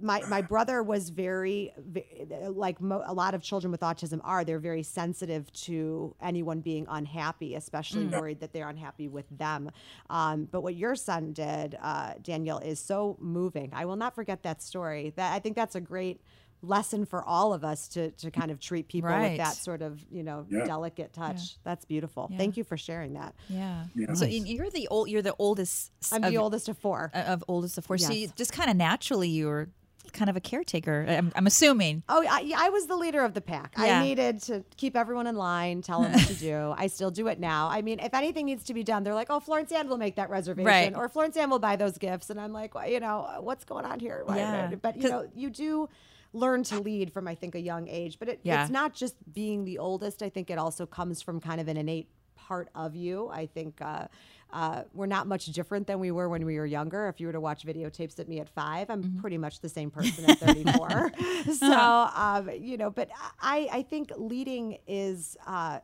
My, 0.01 0.21
my 0.29 0.43
brother 0.43 0.83
was 0.83 1.09
very, 1.11 1.73
ve- 1.79 2.05
like 2.51 2.81
mo- 2.81 3.03
a 3.07 3.15
lot 3.15 3.35
of 3.35 3.43
children 3.43 3.71
with 3.71 3.81
autism 3.81 4.21
are, 4.25 4.45
they're 4.45 4.59
very 4.59 4.83
sensitive 4.83 5.53
to 5.65 6.15
anyone 6.21 6.61
being 6.61 6.87
unhappy, 6.89 7.55
especially 7.55 8.07
worried 8.07 8.41
that 8.41 8.53
they're 8.53 8.69
unhappy 8.69 9.09
with 9.09 9.27
them. 9.31 9.71
Um, 10.11 10.49
but 10.51 10.63
what 10.63 10.75
your 10.75 10.95
son 10.97 11.33
did, 11.33 11.77
uh, 11.81 12.15
Daniel, 12.23 12.59
is 12.59 12.81
so 12.81 13.17
moving. 13.21 13.71
I 13.73 13.85
will 13.87 13.97
not 13.97 14.15
forget 14.15 14.43
that 14.43 14.63
story. 14.63 15.13
That 15.17 15.33
I 15.33 15.39
think 15.39 15.57
that's 15.57 15.75
a 15.75 15.81
great 15.81 16.21
lesson 16.63 17.05
for 17.05 17.23
all 17.23 17.53
of 17.53 17.63
us 17.65 17.87
to 17.87 18.11
to 18.13 18.31
kind 18.31 18.51
of 18.51 18.59
treat 18.59 18.89
people 18.89 19.11
with 19.11 19.37
that 19.37 19.55
sort 19.55 19.83
of 19.83 20.03
you 20.11 20.23
know 20.23 20.47
Yeah. 20.51 20.65
delicate 20.65 21.13
touch. 21.13 21.59
That's 21.65 21.85
beautiful. 21.85 22.29
Yeah. 22.31 22.39
Thank 22.39 22.57
you 22.57 22.65
for 22.65 22.77
sharing 22.79 23.13
that. 23.13 23.35
Yeah. 23.49 23.85
Yeah. 23.95 24.15
So 24.15 24.25
you're 24.25 24.71
the 24.71 24.89
old. 24.89 25.09
You're 25.11 25.21
the 25.23 25.35
oldest. 25.39 25.93
s- 26.03 26.13
I'm 26.15 26.25
of, 26.25 26.31
the 26.31 26.39
oldest 26.39 26.69
of 26.71 26.79
four. 26.79 27.11
of 27.15 27.45
oldest 27.47 27.77
of 27.79 27.85
four. 27.85 27.99
So 27.99 28.11
Yes. 28.11 28.19
you 28.21 28.29
just 28.37 28.53
kind 28.55 28.71
of 28.71 28.77
naturally 28.77 29.29
you 29.29 29.47
were 29.47 29.69
kind 30.13 30.29
of 30.31 30.37
a 30.37 30.41
caretaker. 30.41 31.05
I'm, 31.09 31.33
I'm 31.35 31.47
assuming. 31.47 32.03
Oh, 32.09 32.25
I, 32.29 32.53
I 32.57 32.69
was 32.71 32.87
the 32.87 32.97
leader 32.97 33.23
of 33.23 33.35
the 33.35 33.41
pack. 33.41 33.75
Yeah. 33.79 34.01
I 34.01 34.05
needed 34.05 34.43
to 34.45 34.65
keep 34.77 34.97
everyone 34.97 35.27
in 35.27 35.37
line, 35.37 35.83
tell 35.83 36.03
them 36.03 36.13
what 36.13 36.27
to 36.27 36.35
do. 36.35 36.75
I 36.79 36.87
still 36.89 37.11
do 37.11 37.29
it 37.29 37.39
now. 37.41 37.69
I 37.69 37.83
mean, 37.83 38.01
if 38.01 38.15
anything 38.15 38.47
needs 38.47 38.65
to 38.65 38.75
be 38.75 38.83
done, 38.83 39.03
they're 39.05 39.15
like, 39.15 39.29
"Oh, 39.31 39.41
Florence 39.41 39.73
Ann 39.73 39.89
will 39.89 39.99
make 39.99 40.17
that 40.17 40.31
reservation," 40.31 40.67
Right. 40.67 40.95
or 40.95 41.09
"Florence 41.09 41.37
Ann 41.37 41.51
will 41.51 41.59
buy 41.59 41.77
those 41.77 41.99
gifts," 41.99 42.31
and 42.31 42.41
I'm 42.41 42.53
like, 42.53 42.75
well, 42.75 42.89
you 42.89 43.01
know, 43.01 43.39
what's 43.41 43.65
going 43.65 43.85
on 43.85 44.01
here? 44.01 44.25
Yeah. 44.29 44.75
But 44.81 44.97
you 45.01 45.09
know, 45.09 45.29
you 45.35 45.51
do 45.51 45.89
learn 46.33 46.63
to 46.65 46.81
lead 46.81 47.13
from 47.13 47.27
I 47.29 47.35
think 47.35 47.55
a 47.55 47.61
young 47.61 47.89
age. 47.89 48.19
But 48.19 48.29
it, 48.29 48.41
Yeah. 48.43 48.63
it's 48.63 48.71
not 48.71 48.95
just 48.95 49.15
being 49.33 49.65
the 49.65 49.79
oldest. 49.79 50.23
I 50.23 50.29
think 50.29 50.51
it 50.51 50.59
also 50.59 50.85
comes 50.85 51.23
from 51.23 51.41
kind 51.41 51.61
of 51.61 51.69
an 51.69 51.77
innate 51.77 52.09
part 52.49 52.69
of 52.75 52.95
you. 52.95 53.29
I 53.29 53.47
think. 53.47 53.81
Uh, 53.81 54.07
uh, 54.53 54.83
we're 54.95 55.07
not 55.07 55.27
much 55.27 55.47
different 55.47 55.89
than 55.89 55.99
we 55.99 56.13
were 56.13 56.29
when 56.29 56.45
we 56.47 56.57
were 56.57 56.65
younger. 56.67 57.09
If 57.09 57.21
you 57.21 57.27
were 57.27 57.33
to 57.33 57.41
watch 57.41 57.67
videotapes 57.67 58.19
at 58.21 58.29
me 58.29 58.39
at 58.39 58.49
five, 58.49 58.89
I'm 58.89 59.03
Mm-hmm. 59.03 59.21
pretty 59.21 59.39
much 59.39 59.59
the 59.61 59.69
same 59.69 59.91
person 59.99 60.25
at 60.31 60.39
34. 60.39 61.13
so, 61.59 62.09
um, 62.15 62.49
you 62.61 62.77
know, 62.77 62.89
but 62.91 63.09
I, 63.41 63.69
I 63.73 63.83
think 63.83 64.13
leading 64.17 64.79
is 64.87 65.37
uh, 65.49 65.81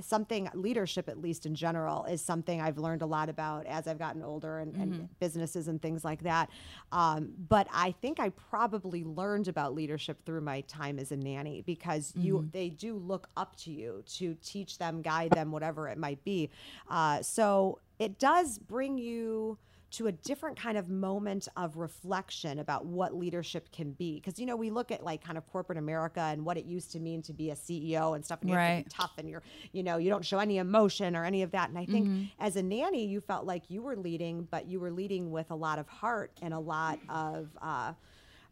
something, 0.00 0.48
leadership, 0.54 1.08
at 1.08 1.20
least 1.20 1.46
in 1.46 1.54
general, 1.54 2.04
is 2.04 2.22
something 2.22 2.60
I've 2.60 2.78
learned 2.78 3.02
a 3.02 3.06
lot 3.06 3.28
about 3.28 3.66
as 3.66 3.86
I've 3.86 3.98
gotten 3.98 4.22
older 4.22 4.58
and, 4.58 4.74
and 4.76 5.08
businesses 5.20 5.68
and 5.68 5.80
things 5.80 6.04
like 6.04 6.22
that. 6.22 6.50
Um, 6.92 7.32
but 7.48 7.66
I 7.72 7.92
think 8.00 8.20
I 8.20 8.30
probably 8.30 9.04
learned 9.04 9.48
about 9.48 9.74
leadership 9.74 10.24
through 10.24 10.40
my 10.40 10.62
time 10.62 10.98
as 10.98 11.12
a 11.12 11.16
nanny 11.16 11.62
because 11.62 12.12
you 12.16 12.48
they 12.52 12.70
do 12.70 12.96
look 12.96 13.28
up 13.36 13.56
to 13.56 13.70
you 13.70 14.02
to 14.14 14.36
teach 14.42 14.78
them, 14.78 15.02
guide 15.02 15.30
them, 15.30 15.52
whatever 15.52 15.88
it 15.88 15.98
might 15.98 16.22
be. 16.24 16.50
Uh, 16.88 17.22
so 17.22 17.78
it 17.98 18.18
does 18.18 18.58
bring 18.58 18.98
you 18.98 19.58
to 19.96 20.06
a 20.08 20.12
different 20.12 20.58
kind 20.58 20.76
of 20.76 20.88
moment 20.88 21.48
of 21.56 21.76
reflection 21.76 22.58
about 22.58 22.84
what 22.86 23.14
leadership 23.14 23.70
can 23.72 23.92
be. 23.92 24.16
Because, 24.16 24.38
you 24.38 24.44
know, 24.44 24.56
we 24.56 24.70
look 24.70 24.90
at 24.90 25.02
like 25.02 25.24
kind 25.24 25.38
of 25.38 25.46
corporate 25.46 25.78
America 25.78 26.20
and 26.20 26.44
what 26.44 26.56
it 26.58 26.66
used 26.66 26.92
to 26.92 27.00
mean 27.00 27.22
to 27.22 27.32
be 27.32 27.50
a 27.50 27.56
CEO 27.56 28.14
and 28.14 28.24
stuff, 28.24 28.40
and 28.42 28.50
you 28.50 28.54
have 28.56 28.64
to 28.64 28.72
Right. 28.72 28.86
tough 28.90 29.12
and 29.18 29.28
you're, 29.28 29.42
you 29.72 29.82
know, 29.82 29.96
you 29.96 30.10
don't 30.10 30.24
show 30.24 30.38
any 30.38 30.58
emotion 30.58 31.16
or 31.16 31.24
any 31.24 31.42
of 31.42 31.50
that. 31.52 31.68
And 31.70 31.78
I 31.78 31.86
think 31.86 32.08
Mm-hmm. 32.08 32.24
as 32.38 32.56
a 32.56 32.62
nanny, 32.62 33.06
you 33.06 33.20
felt 33.20 33.46
like 33.46 33.70
you 33.70 33.82
were 33.82 33.96
leading, 33.96 34.46
but 34.50 34.66
you 34.66 34.80
were 34.80 34.90
leading 34.90 35.30
with 35.30 35.50
a 35.50 35.54
lot 35.56 35.78
of 35.78 35.88
heart 35.88 36.32
and 36.42 36.52
a 36.52 36.58
lot 36.60 37.00
of, 37.08 37.48
uh, 37.62 37.94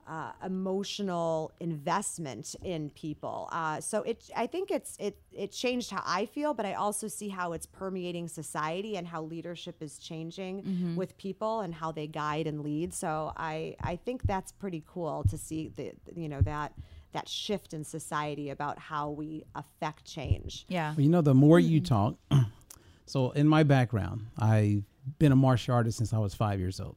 uh, 0.06 0.32
emotional 0.44 1.52
investment 1.60 2.54
in 2.62 2.90
people. 2.90 3.48
Uh, 3.52 3.80
so 3.80 4.02
it, 4.02 4.30
I 4.36 4.46
think 4.46 4.70
it's 4.70 4.96
it 4.98 5.18
it 5.32 5.52
changed 5.52 5.90
how 5.90 6.02
I 6.04 6.26
feel, 6.26 6.54
but 6.54 6.66
I 6.66 6.74
also 6.74 7.08
see 7.08 7.28
how 7.28 7.52
it's 7.52 7.66
permeating 7.66 8.28
society 8.28 8.96
and 8.96 9.06
how 9.06 9.22
leadership 9.22 9.82
is 9.82 9.98
changing 9.98 10.62
Mm-hmm. 10.64 10.96
with 10.96 11.16
people 11.18 11.60
and 11.60 11.74
how 11.74 11.90
they 11.92 12.06
guide 12.06 12.46
and 12.46 12.60
lead. 12.62 12.92
So 12.94 13.32
I 13.36 13.76
I 13.80 13.96
think 13.96 14.22
that's 14.24 14.52
pretty 14.52 14.82
cool 14.86 15.24
to 15.30 15.36
see 15.38 15.68
the 15.76 15.92
you 16.14 16.28
know 16.28 16.40
that 16.42 16.72
that 17.12 17.28
shift 17.28 17.74
in 17.74 17.84
society 17.84 18.50
about 18.50 18.78
how 18.78 19.10
we 19.10 19.44
affect 19.54 20.04
change. 20.04 20.66
Yeah. 20.68 20.92
Well, 20.94 21.00
you 21.00 21.08
know, 21.08 21.22
the 21.22 21.34
more 21.34 21.58
you 21.60 21.80
Mm-hmm. 21.80 21.94
talk, 21.94 22.14
so 23.06 23.30
in 23.32 23.46
my 23.48 23.62
background, 23.62 24.26
I've 24.38 24.82
been 25.18 25.32
a 25.32 25.36
martial 25.36 25.74
artist 25.74 25.98
since 25.98 26.12
I 26.12 26.18
was 26.18 26.34
five 26.34 26.58
years 26.58 26.80
old. 26.80 26.96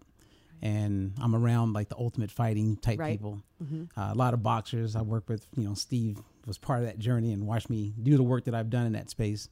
And 0.62 1.14
I'm 1.22 1.36
around 1.36 1.74
like 1.74 1.90
the 1.90 1.98
ultimate 1.98 2.32
fighting 2.32 2.78
type 2.78 3.00
Right. 3.00 3.12
people. 3.20 3.42
Uh, 3.96 4.10
a 4.12 4.16
lot 4.16 4.34
of 4.34 4.42
boxers. 4.42 4.96
I 4.96 5.02
work 5.02 5.30
with, 5.30 5.46
you 5.56 5.64
know, 5.64 5.74
Steve 5.76 6.20
was 6.46 6.58
part 6.58 6.80
of 6.80 6.86
that 6.86 6.98
journey 7.00 7.32
and 7.34 7.46
watched 7.46 7.70
me 7.70 7.94
do 8.02 8.18
the 8.18 8.24
work 8.24 8.46
that 8.46 8.56
I've 8.56 8.70
done 8.70 8.86
in 8.88 8.94
that 8.94 9.10
space. 9.10 9.50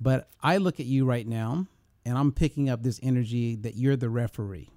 But 0.00 0.28
I 0.42 0.56
look 0.58 0.78
at 0.80 0.86
you 0.86 1.04
right 1.06 1.26
now 1.26 1.66
and 2.04 2.18
I'm 2.18 2.32
picking 2.32 2.68
up 2.68 2.82
this 2.82 2.98
energy 3.02 3.54
that 3.56 3.76
you're 3.76 3.96
the 3.96 4.10
referee. 4.10 4.68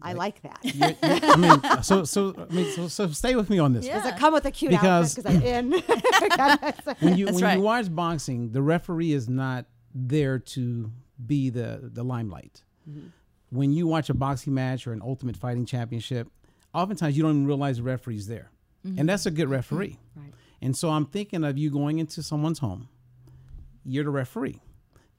I 0.00 0.12
like 0.12 0.40
that. 0.42 0.58
You're- 0.62 0.96
you're- 1.02 1.20
I 1.22 1.36
mean, 1.36 1.60
so 1.82 2.04
so 2.04 2.34
I 2.50 2.52
mean, 2.54 2.70
so, 2.72 2.86
so 2.88 3.08
stay 3.08 3.34
with 3.36 3.50
me 3.50 3.58
on 3.58 3.72
this. 3.72 3.86
Does 3.86 4.06
it 4.06 4.16
come 4.16 4.32
with 4.32 4.44
a 4.44 4.50
cute 4.50 4.70
Because- 4.70 5.18
outfit? 5.18 5.42
Because 5.42 5.42
I'm 5.42 5.46
in. 5.46 5.72
when 7.00 7.16
you 7.16 7.26
That's 7.26 7.34
when 7.36 7.44
right. 7.44 7.56
you 7.58 7.62
watch 7.62 7.94
boxing, 7.94 8.52
the 8.52 8.62
referee 8.62 9.12
is 9.12 9.28
not 9.28 9.66
there 9.94 10.38
to 10.38 10.92
be 11.26 11.50
the 11.50 11.90
the 11.92 12.04
limelight. 12.04 12.62
Mm-hmm. 12.88 13.08
When 13.50 13.72
you 13.72 13.86
watch 13.86 14.10
a 14.10 14.14
boxing 14.14 14.54
match 14.54 14.86
or 14.86 14.92
an 14.92 15.00
Ultimate 15.02 15.36
Fighting 15.36 15.64
Championship, 15.64 16.28
oftentimes 16.74 17.16
you 17.16 17.22
don't 17.22 17.32
even 17.32 17.46
realize 17.46 17.78
the 17.78 17.82
referee's 17.82 18.26
there, 18.26 18.50
and 18.84 18.96
mm-hmm. 18.96 19.06
that's 19.06 19.26
a 19.26 19.30
good 19.30 19.44
mm-hmm. 19.44 19.52
referee. 19.52 19.98
Mm-hmm. 20.16 20.20
Right. 20.20 20.34
And 20.60 20.76
so 20.76 20.90
I'm 20.90 21.06
thinking 21.06 21.44
of 21.44 21.56
you 21.56 21.70
going 21.70 21.98
into 21.98 22.22
someone's 22.22 22.58
home. 22.58 22.88
You're 23.84 24.04
the 24.04 24.10
referee 24.10 24.60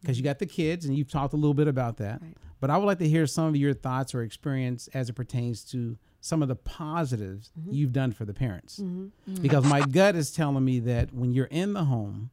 because 0.01 0.17
you 0.17 0.23
mm-hmm. 0.23 0.29
got 0.29 0.39
the 0.39 0.45
kids, 0.45 0.85
and 0.85 0.97
you've 0.97 1.09
talked 1.09 1.33
a 1.33 1.37
little 1.37 1.53
bit 1.53 1.67
about 1.67 1.97
that. 1.97 2.21
Right. 2.21 2.37
But 2.59 2.69
I 2.69 2.77
would 2.77 2.85
like 2.85 2.99
to 2.99 3.07
hear 3.07 3.25
some 3.25 3.45
of 3.45 3.55
your 3.55 3.73
thoughts 3.73 4.13
or 4.13 4.21
experience 4.21 4.89
as 4.93 5.09
it 5.09 5.13
pertains 5.13 5.63
to 5.71 5.97
some 6.21 6.41
of 6.41 6.49
the 6.49 6.55
positives 6.55 7.51
Mm-hmm. 7.57 7.73
you've 7.73 7.93
done 7.93 8.11
for 8.11 8.25
the 8.25 8.33
parents. 8.33 8.81
Because 9.41 9.65
my 9.65 9.81
gut 9.81 10.15
is 10.15 10.31
telling 10.31 10.65
me 10.65 10.79
that 10.81 11.13
when 11.13 11.31
you're 11.31 11.45
in 11.45 11.73
the 11.73 11.85
home, 11.85 12.31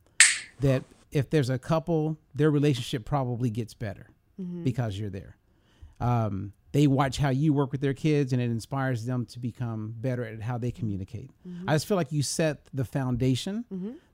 that 0.60 0.82
if 1.12 1.30
there's 1.30 1.48
a 1.48 1.58
couple, 1.58 2.18
their 2.34 2.50
relationship 2.50 3.04
probably 3.04 3.50
gets 3.50 3.72
better 3.74 4.08
because 4.64 4.98
you're 4.98 5.10
there. 5.10 5.36
Um, 6.00 6.52
they 6.72 6.86
watch 6.86 7.16
how 7.16 7.30
you 7.30 7.54
work 7.54 7.72
with 7.72 7.80
their 7.80 7.94
kids 7.94 8.32
and 8.34 8.42
it 8.42 8.50
inspires 8.50 9.06
them 9.06 9.24
to 9.26 9.38
become 9.38 9.94
better 9.96 10.24
at 10.24 10.42
how 10.42 10.58
they 10.58 10.70
communicate. 10.70 11.30
I 11.66 11.74
just 11.74 11.86
feel 11.86 11.96
like 11.96 12.12
you 12.12 12.22
set 12.22 12.66
the 12.74 12.84
foundation 12.84 13.64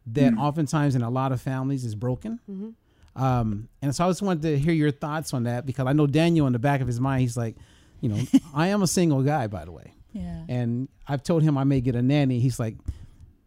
that 0.06 0.34
oftentimes 0.34 0.94
in 0.94 1.02
a 1.02 1.10
lot 1.10 1.32
of 1.32 1.40
families 1.40 1.84
is 1.84 1.94
broken. 1.94 2.38
Um, 3.16 3.68
and 3.82 3.94
so 3.94 4.04
I 4.04 4.08
just 4.08 4.22
wanted 4.22 4.42
to 4.42 4.58
hear 4.58 4.72
your 4.72 4.90
thoughts 4.90 5.34
on 5.34 5.42
that 5.44 5.66
because 5.66 5.86
I 5.86 5.92
know 5.92 6.06
Daniel 6.06 6.46
in 6.46 6.52
the 6.52 6.58
back 6.58 6.80
of 6.80 6.86
his 6.86 7.00
mind, 7.00 7.22
he's 7.22 7.36
like, 7.36 7.56
you 8.00 8.08
know, 8.08 8.22
I 8.54 8.68
am 8.68 8.82
a 8.82 8.86
single 8.86 9.22
guy, 9.22 9.48
by 9.48 9.64
the 9.64 9.72
way. 9.72 9.92
Yeah. 10.12 10.42
And 10.48 10.88
I've 11.08 11.22
told 11.22 11.42
him 11.42 11.58
I 11.58 11.64
may 11.64 11.80
get 11.80 11.94
a 11.94 12.02
nanny. 12.02 12.38
He's 12.38 12.60
like, 12.60 12.76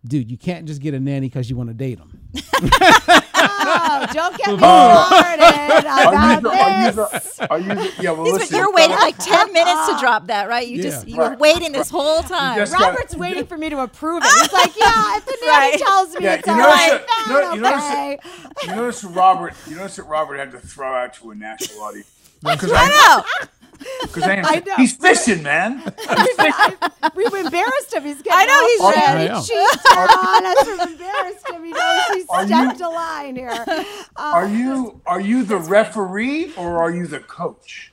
dude, 0.03 0.29
you 0.29 0.37
can't 0.37 0.65
just 0.65 0.81
get 0.81 0.93
a 0.93 0.99
nanny 0.99 1.27
because 1.27 1.49
you 1.49 1.55
want 1.55 1.69
to 1.69 1.73
date 1.73 1.99
them. 1.99 2.19
Oh, 3.67 4.05
don't 4.13 4.37
get 4.37 4.47
me 4.51 4.57
started 4.57 5.87
Are 5.87 6.31
you 6.31 6.37
about 6.37 6.43
the, 6.43 6.49
are 6.49 6.85
you 6.85 6.91
this. 6.91 7.35
the, 7.37 7.49
are 7.51 7.59
you, 7.59 7.91
yeah, 7.99 8.11
well, 8.11 8.23
listen, 8.23 8.55
you're 8.57 8.71
waiting 8.71 8.95
like 8.97 9.17
ten 9.17 9.51
minutes 9.53 9.87
to 9.87 9.93
uh, 9.93 9.99
drop 9.99 10.27
that, 10.27 10.47
right? 10.47 10.67
You 10.67 10.77
Yeah. 10.77 10.83
just 10.83 11.07
you 11.07 11.17
were 11.17 11.35
waiting 11.37 11.71
this 11.71 11.89
whole 11.89 12.21
time. 12.23 12.57
just 12.57 12.71
got- 12.73 12.89
Robert's 12.91 13.15
waiting 13.15 13.45
for 13.45 13.57
me 13.57 13.69
to 13.69 13.79
approve 13.79 14.23
it. 14.23 14.31
He's 14.41 14.53
like, 14.53 14.75
yeah, 14.79 15.17
if 15.17 15.25
the 15.25 15.37
nanny 15.45 15.71
Right. 15.71 15.79
tells 15.79 16.13
me 16.15 16.23
Yeah, 16.25 16.33
it's 16.35 16.47
you 16.47 16.53
all 16.53 16.59
notice 16.59 16.75
right, 16.75 17.01
you 17.27 17.33
know- 17.33 17.41
then 17.41 17.55
you 17.55 17.61
notice 17.61 17.83
okay. 17.83 18.19
You 18.63 18.75
notice 18.75 19.01
that 19.01 19.07
Robert. 19.09 19.53
You 19.67 19.75
notice 19.75 19.95
that 19.97 20.03
Robert 20.03 20.37
had 20.37 20.51
to 20.51 20.59
throw 20.59 20.93
out 20.93 21.13
to 21.15 21.31
a 21.31 21.35
national 21.35 21.81
audience 21.81 22.07
because 22.41 22.71
I 22.73 22.87
know. 22.89 23.23
because 23.39 23.49
I, 24.23 24.41
I 24.45 24.59
know. 24.65 24.75
he's 24.77 24.93
fishing, 24.95 25.43
man. 25.43 25.81
We've 27.15 27.33
embarrassed 27.33 27.93
him. 27.93 28.03
He's 28.03 28.21
getting 28.21 28.33
I 28.33 28.45
know, 28.45 28.67
he's 28.67 28.81
ready. 28.97 29.27
ready. 29.27 29.29
I 29.29 30.05
know. 30.05 30.29
On 30.29 30.45
us. 30.45 30.67
We've 30.67 30.93
embarrassed 30.93 31.49
him. 31.49 31.63
He 31.63 31.71
knows 31.71 32.01
he's 32.13 32.25
Are 32.29 32.45
stepped 32.47 32.79
you- 32.79 32.87
a 32.87 32.89
line 32.89 33.35
here. 33.35 33.65
Are 34.15 34.47
you 34.47 34.71
um, 34.73 35.01
are 35.05 35.21
you 35.21 35.43
the 35.43 35.57
referee 35.57 36.53
or 36.55 36.77
are 36.81 36.91
you 36.91 37.07
the 37.07 37.19
coach? 37.19 37.91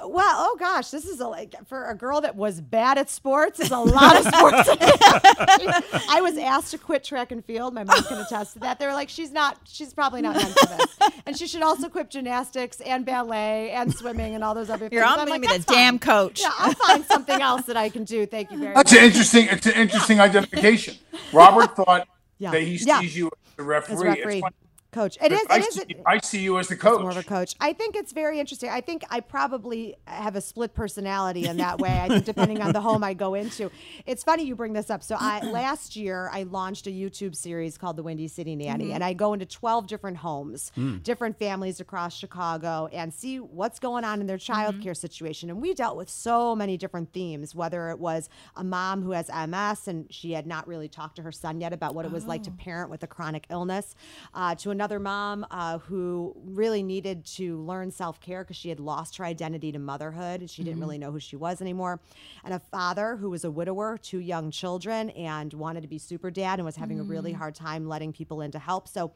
Well, 0.00 0.34
oh 0.38 0.56
gosh, 0.58 0.90
this 0.90 1.04
is 1.06 1.20
a 1.20 1.26
like 1.28 1.54
for 1.66 1.88
a 1.88 1.94
girl 1.94 2.20
that 2.22 2.34
was 2.36 2.60
bad 2.60 2.98
at 2.98 3.08
sports. 3.10 3.60
Is 3.60 3.70
a 3.70 3.78
lot 3.78 4.16
of 4.16 4.24
sports. 4.26 4.68
I 6.10 6.20
was 6.20 6.36
asked 6.36 6.72
to 6.72 6.78
quit 6.78 7.04
track 7.04 7.32
and 7.32 7.44
field. 7.44 7.74
My 7.74 7.84
mom 7.84 8.02
can 8.04 8.18
attest 8.18 8.54
to 8.54 8.58
that. 8.60 8.78
They 8.78 8.86
were 8.86 8.92
like, 8.92 9.08
she's 9.08 9.30
not. 9.32 9.58
She's 9.68 9.94
probably 9.94 10.20
not 10.22 10.36
meant 10.36 10.58
for 10.58 10.66
this, 10.66 10.98
and 11.26 11.36
she 11.38 11.46
should 11.46 11.62
also 11.62 11.88
quit 11.88 12.10
gymnastics 12.10 12.80
and 12.80 13.04
ballet 13.06 13.70
and 13.70 13.94
swimming 13.94 14.34
and 14.34 14.42
all 14.42 14.54
those 14.54 14.68
other 14.70 14.88
things. 14.88 14.92
You're 14.92 15.04
on 15.04 15.18
I'm 15.20 15.26
me 15.26 15.32
like, 15.32 15.42
the 15.42 15.48
"That's 15.48 15.64
damn 15.64 15.98
coach. 15.98 16.40
Yeah, 16.40 16.50
I'll 16.58 16.74
find 16.74 17.04
something 17.04 17.40
else 17.40 17.62
that 17.66 17.76
I 17.76 17.88
can 17.88 18.04
do. 18.04 18.26
Thank 18.26 18.50
you 18.50 18.58
very 18.58 18.74
much. 18.74 18.86
That's 18.86 18.98
an 18.98 19.04
interesting. 19.04 19.48
It's 19.50 19.66
an 19.66 19.74
interesting 19.74 20.20
identification. 20.20 20.96
Robert 21.32 21.76
thought 21.76 22.08
Yeah. 22.38 22.50
that 22.50 22.62
he 22.62 22.76
Yeah. 22.76 23.00
sees 23.00 23.16
you 23.16 23.26
as 23.26 23.32
the 23.56 23.62
referee. 23.62 24.08
As 24.08 24.16
It's 24.18 24.40
funny, 24.40 24.54
coach. 24.94 25.18
It 25.22 25.32
is. 25.32 25.42
I, 25.50 25.58
It 25.58 25.64
is. 25.64 25.74
see, 25.74 25.96
I 26.06 26.18
see 26.18 26.40
you 26.40 26.58
as 26.58 26.68
the 26.68 26.76
coach. 26.76 27.00
more 27.00 27.10
of 27.10 27.16
a 27.16 27.22
coach. 27.22 27.54
I 27.60 27.72
think 27.72 27.96
it's 27.96 28.12
very 28.12 28.38
interesting. 28.38 28.70
I 28.70 28.80
think 28.80 29.04
I 29.10 29.20
probably 29.20 29.96
have 30.06 30.36
a 30.36 30.40
split 30.40 30.72
personality 30.74 31.46
in 31.46 31.56
that 31.58 31.80
way. 31.80 32.00
I 32.00 32.08
think 32.08 32.24
depending 32.24 32.62
on 32.62 32.72
the 32.72 32.80
home 32.80 33.02
I 33.02 33.14
go 33.14 33.34
into. 33.34 33.70
It's 34.06 34.22
funny 34.22 34.44
you 34.44 34.54
bring 34.54 34.72
this 34.72 34.90
up. 34.90 35.02
So 35.02 35.16
I 35.18 35.40
last 35.50 35.96
year 35.96 36.30
I 36.32 36.44
launched 36.44 36.86
a 36.86 36.90
YouTube 36.90 37.34
series 37.34 37.76
called 37.76 37.96
The 37.96 38.02
Windy 38.02 38.28
City 38.28 38.54
Nanny, 38.56 38.86
mm-hmm. 38.86 38.94
and 38.94 39.04
I 39.04 39.12
go 39.12 39.32
into 39.32 39.46
12 39.46 39.86
different 39.86 40.18
homes, 40.18 40.72
mm. 40.76 41.02
different 41.02 41.38
families 41.38 41.80
across 41.80 42.16
Chicago 42.16 42.88
and 42.92 43.12
see 43.12 43.40
what's 43.40 43.78
going 43.78 44.04
on 44.04 44.20
in 44.20 44.26
their 44.26 44.36
mm-hmm. 44.36 44.52
child 44.52 44.80
care 44.80 44.94
situation. 44.94 45.50
And 45.50 45.60
we 45.60 45.74
dealt 45.74 45.96
with 45.96 46.08
so 46.08 46.54
many 46.54 46.76
different 46.76 47.12
themes, 47.12 47.54
whether 47.54 47.90
it 47.90 47.98
was 47.98 48.28
a 48.56 48.64
mom 48.64 49.02
who 49.02 49.10
has 49.10 49.28
MS 49.28 49.88
and 49.88 50.06
she 50.12 50.32
had 50.32 50.46
not 50.46 50.68
really 50.68 50.88
talked 50.88 51.16
to 51.16 51.22
her 51.22 51.32
son 51.32 51.60
yet 51.60 51.72
about 51.72 51.94
what 51.94 52.04
it 52.04 52.12
was 52.12 52.26
like 52.26 52.42
to 52.44 52.50
oh. 52.50 52.56
parent 52.58 52.90
with 52.90 53.02
a 53.02 53.06
chronic 53.06 53.46
illness, 53.50 53.94
uh, 54.34 54.54
to 54.54 54.70
another 54.70 54.83
another 54.84 55.00
mom 55.00 55.46
uh, 55.50 55.78
who 55.78 56.36
really 56.44 56.82
needed 56.82 57.24
to 57.24 57.56
learn 57.62 57.90
self 57.90 58.20
care 58.20 58.44
because 58.44 58.54
she 58.54 58.68
had 58.68 58.78
lost 58.78 59.16
her 59.16 59.24
identity 59.24 59.72
to 59.72 59.78
motherhood 59.78 60.40
and 60.40 60.50
she 60.50 60.62
didn't 60.62 60.78
really 60.78 60.98
know 60.98 61.10
who 61.10 61.18
she 61.18 61.36
was 61.36 61.62
anymore. 61.62 61.98
And 62.44 62.52
a 62.52 62.58
father 62.58 63.16
who 63.16 63.30
was 63.30 63.44
a 63.44 63.50
widower, 63.50 63.96
two 63.96 64.18
young 64.18 64.50
children, 64.50 65.08
and 65.10 65.50
wanted 65.54 65.80
to 65.80 65.88
be 65.88 65.96
super 65.96 66.30
dad 66.30 66.58
and 66.58 66.66
was 66.66 66.76
having 66.76 67.00
a 67.00 67.02
really 67.02 67.32
hard 67.32 67.54
time 67.54 67.88
letting 67.88 68.12
people 68.12 68.42
in 68.42 68.50
to 68.50 68.58
help. 68.58 68.86
So 68.86 69.12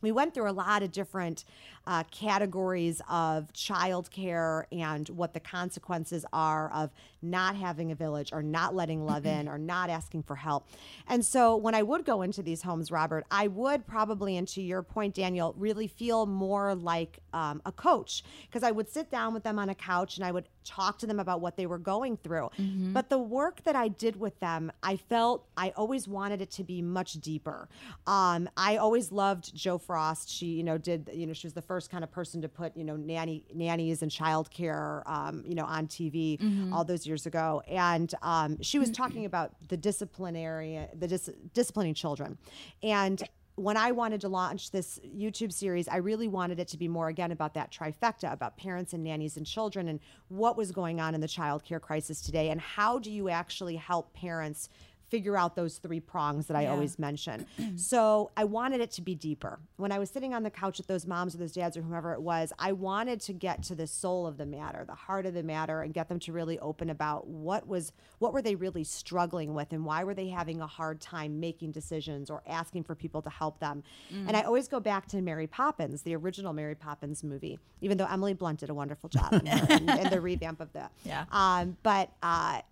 we 0.00 0.10
went 0.10 0.34
through 0.34 0.50
a 0.50 0.52
lot 0.52 0.82
of 0.82 0.90
different 0.90 1.44
uh, 1.86 2.02
categories 2.10 3.00
of 3.08 3.52
childcare 3.52 4.64
and 4.72 5.08
what 5.10 5.32
the 5.34 5.40
consequences 5.40 6.24
are 6.32 6.70
of 6.72 6.90
not 7.22 7.56
having 7.56 7.92
a 7.92 7.94
village 7.94 8.32
or 8.32 8.42
not 8.42 8.74
letting 8.74 9.04
love 9.04 9.26
in 9.26 9.48
or 9.48 9.58
not 9.58 9.90
asking 9.90 10.22
for 10.22 10.36
help. 10.36 10.68
And 11.08 11.24
so 11.24 11.56
when 11.56 11.74
I 11.74 11.82
would 11.82 12.04
go 12.04 12.22
into 12.22 12.42
these 12.42 12.62
homes, 12.62 12.90
Robert, 12.90 13.24
I 13.30 13.48
would 13.48 13.86
probably, 13.86 14.36
and 14.36 14.46
to 14.48 14.62
your 14.62 14.82
point, 14.82 15.14
Daniel, 15.14 15.54
really 15.56 15.86
feel 15.86 16.26
more 16.26 16.74
like 16.74 17.20
um, 17.32 17.62
a 17.64 17.72
coach 17.72 18.22
because 18.46 18.62
I 18.62 18.70
would 18.70 18.88
sit 18.88 19.10
down 19.10 19.34
with 19.34 19.42
them 19.42 19.58
on 19.58 19.68
a 19.68 19.74
couch 19.74 20.16
and 20.16 20.24
I 20.26 20.32
would 20.32 20.48
talk 20.64 20.98
to 20.98 21.06
them 21.06 21.20
about 21.20 21.40
what 21.40 21.56
they 21.56 21.66
were 21.66 21.78
going 21.78 22.16
through. 22.16 22.50
But 22.92 23.08
the 23.10 23.18
work 23.18 23.62
that 23.64 23.76
I 23.76 23.88
did 23.88 24.18
with 24.18 24.38
them, 24.40 24.72
I 24.82 24.96
felt 24.96 25.46
I 25.56 25.70
always 25.76 26.08
wanted 26.08 26.40
it 26.40 26.50
to 26.52 26.64
be 26.64 26.82
much 26.82 27.14
deeper. 27.14 27.68
Um, 28.06 28.48
I 28.56 28.76
always 28.78 29.12
loved 29.12 29.54
Jo 29.54 29.78
Frost. 29.78 30.28
She, 30.30 30.46
you 30.46 30.64
know, 30.64 30.78
did 30.78 31.10
you 31.12 31.26
know 31.26 31.32
she 31.32 31.46
was 31.46 31.54
the 31.54 31.62
first 31.62 31.75
kind 31.86 32.04
of 32.04 32.10
person 32.10 32.40
to 32.42 32.48
put 32.48 32.76
you 32.76 32.84
know 32.84 32.96
nanny 32.96 33.44
nannies 33.54 34.02
and 34.02 34.10
childcare, 34.10 35.02
um, 35.08 35.42
you 35.46 35.54
know, 35.54 35.64
on 35.64 35.86
TV 35.86 36.38
all 36.72 36.84
those 36.84 37.06
years 37.06 37.26
ago, 37.26 37.62
and 37.68 38.14
um, 38.22 38.60
she 38.62 38.78
was 38.78 38.90
talking 38.90 39.24
about 39.24 39.52
the 39.68 39.76
disciplinary, 39.76 40.86
the 40.94 41.08
dis- 41.08 41.30
disciplining 41.52 41.94
children, 41.94 42.38
and 42.82 43.22
when 43.56 43.78
I 43.78 43.90
wanted 43.90 44.20
to 44.20 44.28
launch 44.28 44.70
this 44.70 45.00
YouTube 45.02 45.50
series, 45.50 45.88
I 45.88 45.96
really 45.96 46.28
wanted 46.28 46.60
it 46.60 46.68
to 46.68 46.76
be 46.76 46.88
more 46.88 47.08
again 47.08 47.32
about 47.32 47.54
that 47.54 47.72
trifecta 47.72 48.30
about 48.30 48.58
parents 48.58 48.92
and 48.92 49.02
nannies 49.02 49.38
and 49.38 49.46
children 49.46 49.88
and 49.88 49.98
what 50.28 50.58
was 50.58 50.72
going 50.72 51.00
on 51.00 51.14
in 51.14 51.22
the 51.22 51.26
childcare 51.26 51.80
crisis 51.80 52.20
today 52.20 52.50
and 52.50 52.60
how 52.60 52.98
do 52.98 53.10
you 53.10 53.30
actually 53.30 53.76
help 53.76 54.12
parents 54.12 54.68
figure 55.08 55.36
out 55.36 55.54
those 55.54 55.78
three 55.78 56.00
prongs 56.00 56.46
that 56.46 56.56
I 56.56 56.62
Yeah. 56.62 56.72
always 56.72 56.98
mention. 56.98 57.46
so 57.76 58.30
I 58.36 58.44
wanted 58.44 58.80
it 58.80 58.90
to 58.92 59.02
be 59.02 59.14
deeper. 59.14 59.60
When 59.76 59.92
I 59.92 59.98
was 59.98 60.10
sitting 60.10 60.34
on 60.34 60.42
the 60.42 60.50
couch 60.50 60.78
with 60.78 60.88
those 60.88 61.06
moms 61.06 61.34
or 61.34 61.38
those 61.38 61.52
dads 61.52 61.76
or 61.76 61.82
whomever 61.82 62.12
it 62.12 62.20
was, 62.22 62.52
I 62.58 62.72
wanted 62.72 63.20
to 63.22 63.32
get 63.32 63.62
to 63.64 63.74
the 63.74 63.86
soul 63.86 64.26
of 64.26 64.36
the 64.36 64.46
matter, 64.46 64.84
the 64.84 64.94
heart 64.94 65.26
of 65.26 65.34
the 65.34 65.42
matter, 65.42 65.82
and 65.82 65.94
get 65.94 66.08
them 66.08 66.18
to 66.20 66.32
really 66.32 66.58
open 66.58 66.90
about 66.90 67.26
what 67.28 67.68
was 67.68 67.92
what 68.18 68.32
were 68.32 68.42
they 68.42 68.54
really 68.56 68.82
struggling 68.84 69.54
with 69.54 69.72
and 69.72 69.84
why 69.84 70.02
were 70.04 70.14
they 70.14 70.28
having 70.28 70.60
a 70.60 70.66
hard 70.66 71.00
time 71.00 71.38
making 71.38 71.70
decisions 71.72 72.30
or 72.30 72.42
asking 72.46 72.82
for 72.84 72.94
people 72.94 73.22
to 73.22 73.30
help 73.30 73.60
them. 73.60 73.82
And 74.10 74.36
I 74.36 74.42
always 74.42 74.66
go 74.68 74.80
back 74.80 75.06
to 75.08 75.20
Mary 75.22 75.46
Poppins, 75.46 76.02
the 76.02 76.16
original 76.16 76.52
Mary 76.52 76.74
Poppins 76.74 77.22
movie, 77.22 77.58
even 77.80 77.96
though 77.98 78.06
Emily 78.06 78.34
Blunt 78.34 78.60
did 78.60 78.70
a 78.70 78.74
wonderful 78.74 79.08
job 79.16 79.32
in, 79.34 79.46
her, 79.46 79.74
in, 79.76 79.88
in 79.88 80.10
the 80.10 80.20
revamp 80.20 80.60
of 80.60 80.72
that. 80.72 80.90
Yeah. 81.04 81.24
Um, 81.30 81.76
but 81.82 82.10
uh, 82.22 82.62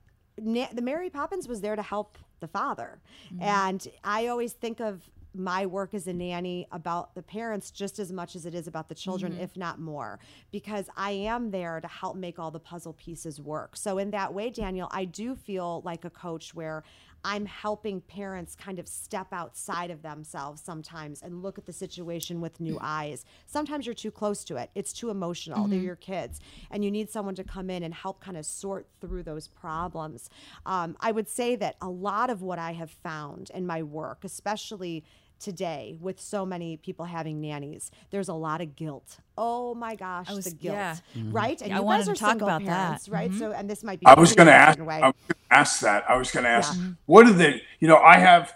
Na- 0.40 0.68
the 0.72 0.82
Mary 0.82 1.10
Poppins 1.10 1.48
was 1.48 1.60
there 1.60 1.76
to 1.76 1.82
help 1.82 2.18
the 2.40 2.48
father. 2.48 3.00
Mm-hmm. 3.32 3.42
And 3.42 3.88
I 4.02 4.28
always 4.28 4.52
think 4.52 4.80
of 4.80 5.08
my 5.34 5.66
work 5.66 5.94
as 5.94 6.06
a 6.06 6.12
nanny 6.12 6.66
about 6.70 7.14
the 7.14 7.22
parents 7.22 7.70
just 7.70 7.98
as 7.98 8.12
much 8.12 8.36
as 8.36 8.46
it 8.46 8.54
is 8.54 8.68
about 8.68 8.88
the 8.88 8.94
children, 8.94 9.32
mm-hmm. 9.32 9.42
if 9.42 9.56
not 9.56 9.80
more, 9.80 10.20
because 10.52 10.88
I 10.96 11.10
am 11.10 11.50
there 11.50 11.80
to 11.80 11.88
help 11.88 12.16
make 12.16 12.38
all 12.38 12.50
the 12.50 12.60
puzzle 12.60 12.92
pieces 12.92 13.40
work. 13.40 13.76
So, 13.76 13.98
in 13.98 14.10
that 14.12 14.32
way, 14.32 14.50
Daniel, 14.50 14.88
I 14.92 15.04
do 15.06 15.34
feel 15.34 15.82
like 15.84 16.04
a 16.04 16.10
coach 16.10 16.54
where 16.54 16.84
I'm 17.24 17.46
helping 17.46 18.02
parents 18.02 18.54
kind 18.54 18.78
of 18.78 18.87
step 18.87 19.28
outside 19.32 19.90
of 19.90 20.02
themselves 20.02 20.62
sometimes 20.62 21.22
and 21.22 21.42
look 21.42 21.56
at 21.56 21.64
the 21.64 21.72
situation 21.72 22.40
with 22.40 22.60
new 22.60 22.78
eyes. 22.82 23.24
Sometimes 23.46 23.87
you're 23.87 23.94
too 23.94 24.10
close 24.10 24.44
to 24.44 24.56
it, 24.56 24.70
it's 24.74 24.92
too 24.92 25.08
emotional. 25.10 25.66
They're 25.66 25.78
your 25.78 25.96
kids, 25.96 26.40
and 26.70 26.84
you 26.84 26.90
need 26.90 27.10
someone 27.10 27.34
to 27.37 27.44
come 27.44 27.70
in 27.70 27.82
and 27.82 27.94
help 27.94 28.20
kind 28.20 28.37
of 28.37 28.44
sort 28.44 28.87
through 29.00 29.22
those 29.22 29.48
problems. 29.48 30.28
Um, 30.66 30.96
I 31.00 31.12
would 31.12 31.28
say 31.28 31.56
that 31.56 31.76
a 31.80 31.88
lot 31.88 32.28
of 32.28 32.42
what 32.42 32.58
I 32.58 32.72
have 32.72 32.90
found 32.90 33.50
in 33.54 33.66
my 33.66 33.82
work, 33.82 34.24
especially 34.24 35.04
today 35.40 35.96
with 36.00 36.20
so 36.20 36.46
many 36.46 36.76
people 36.76 37.04
having 37.04 37.40
nannies 37.40 37.90
there's 38.10 38.28
a 38.28 38.34
lot 38.34 38.60
of 38.60 38.76
guilt 38.76 39.18
oh 39.36 39.74
my 39.74 39.94
gosh 39.94 40.30
was- 40.30 40.44
the 40.46 40.50
guilt 40.54 40.74
yeah. 40.76 40.96
right 41.30 41.60
and 41.60 41.72
I 41.72 41.76
you 41.78 41.82
wanted 41.82 41.98
guys 42.00 42.06
to 42.06 42.12
are 42.12 42.14
talk 42.14 42.28
single 42.30 42.48
about 42.48 42.64
that. 42.64 42.66
parents 42.86 43.08
right 43.08 43.32
so 43.34 43.52
and 43.52 43.68
this 43.68 43.82
might 43.84 44.00
be 44.00 44.06
I 44.06 44.14
was 44.18 44.34
going 44.34 44.46
to 44.46 44.52
ask. 44.54 44.72
certain 44.72 44.86
way. 44.86 45.00
I 45.02 45.06
was 45.08 45.14
gonna 45.28 45.60
ask 45.60 45.80
that. 45.80 46.04
I 46.10 46.16
was 46.16 46.30
going 46.30 46.44
to 46.44 46.50
ask, 46.50 46.74
Yeah. 46.78 46.88
what 47.06 47.26
are 47.26 47.32
the? 47.32 47.60
You 47.80 47.88
know, 47.88 47.98
I 47.98 48.16
have 48.18 48.52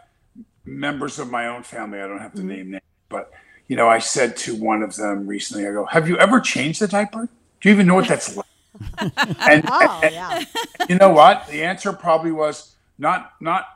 members 0.64 1.18
of 1.18 1.30
my 1.30 1.46
own 1.48 1.62
family. 1.62 2.00
I 2.00 2.06
don't 2.06 2.18
have 2.20 2.32
to 2.34 2.38
Mm-hmm. 2.38 2.48
name 2.48 2.70
names, 2.72 2.82
but 3.08 3.30
you 3.68 3.76
know, 3.76 3.88
I 3.88 3.98
said 3.98 4.36
to 4.38 4.54
one 4.56 4.82
of 4.82 4.96
them 4.96 5.26
recently. 5.26 5.66
I 5.66 5.72
go, 5.72 5.84
"Have 5.86 6.08
you 6.08 6.16
ever 6.18 6.40
changed 6.40 6.80
the 6.80 6.88
diaper? 6.88 7.28
Do 7.60 7.68
you 7.68 7.74
even 7.74 7.86
know 7.86 7.94
what 7.96 8.08
that's 8.08 8.34
like?" 8.40 8.46
and, 8.98 9.64
oh 9.68 10.00
and- 10.02 10.14
yeah 10.14 10.44
you 10.88 10.94
know 10.96 11.10
what? 11.10 11.46
The 11.48 11.62
answer 11.64 11.92
probably 11.92 12.32
was 12.32 12.74
not 12.98 13.32
not 13.40 13.66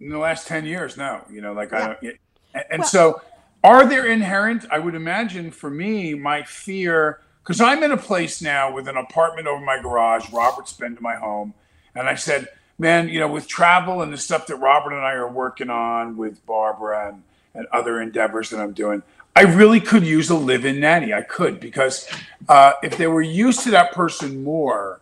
in 0.00 0.10
the 0.10 0.18
last 0.18 0.46
ten 0.46 0.64
years. 0.66 0.96
No, 0.96 1.24
you 1.30 1.40
know, 1.40 1.52
like 1.52 1.72
I 1.72 1.86
don't. 2.00 2.14
And, 2.54 2.64
and 2.70 2.86
so, 2.86 3.22
are 3.62 3.86
there 3.86 4.06
inherent? 4.06 4.64
I 4.70 4.78
would 4.78 4.94
imagine 4.94 5.50
for 5.50 5.70
me, 5.70 6.14
my 6.14 6.42
fear 6.42 7.20
because 7.42 7.60
I'm 7.60 7.82
in 7.82 7.90
a 7.90 7.96
place 7.96 8.40
now 8.40 8.72
with 8.72 8.86
an 8.86 8.96
apartment 8.96 9.48
over 9.48 9.64
my 9.64 9.80
garage. 9.80 10.30
Robert's 10.30 10.72
been 10.72 10.94
to 10.96 11.02
my 11.02 11.16
home, 11.16 11.54
and 11.94 12.08
I 12.08 12.14
said, 12.14 12.48
"Man, 12.78 13.08
you 13.08 13.20
know, 13.20 13.28
with 13.28 13.48
travel 13.48 14.02
and 14.02 14.12
the 14.12 14.18
stuff 14.18 14.46
that 14.46 14.56
Robert 14.56 14.92
and 14.92 15.04
I 15.04 15.12
are 15.12 15.28
working 15.28 15.70
on 15.70 16.16
with 16.16 16.44
Barbara 16.46 17.08
and 17.08 17.22
and 17.52 17.66
other 17.72 18.00
endeavors 18.00 18.50
that 18.50 18.60
I'm 18.60 18.72
doing." 18.72 19.02
I 19.36 19.42
really 19.42 19.80
could 19.80 20.04
use 20.04 20.28
a 20.28 20.34
live-in 20.34 20.80
nanny. 20.80 21.14
I 21.14 21.22
could 21.22 21.60
because 21.60 22.08
uh, 22.48 22.72
if 22.82 22.96
they 22.96 23.06
were 23.06 23.22
used 23.22 23.60
to 23.60 23.70
that 23.70 23.92
person 23.92 24.42
more, 24.42 25.00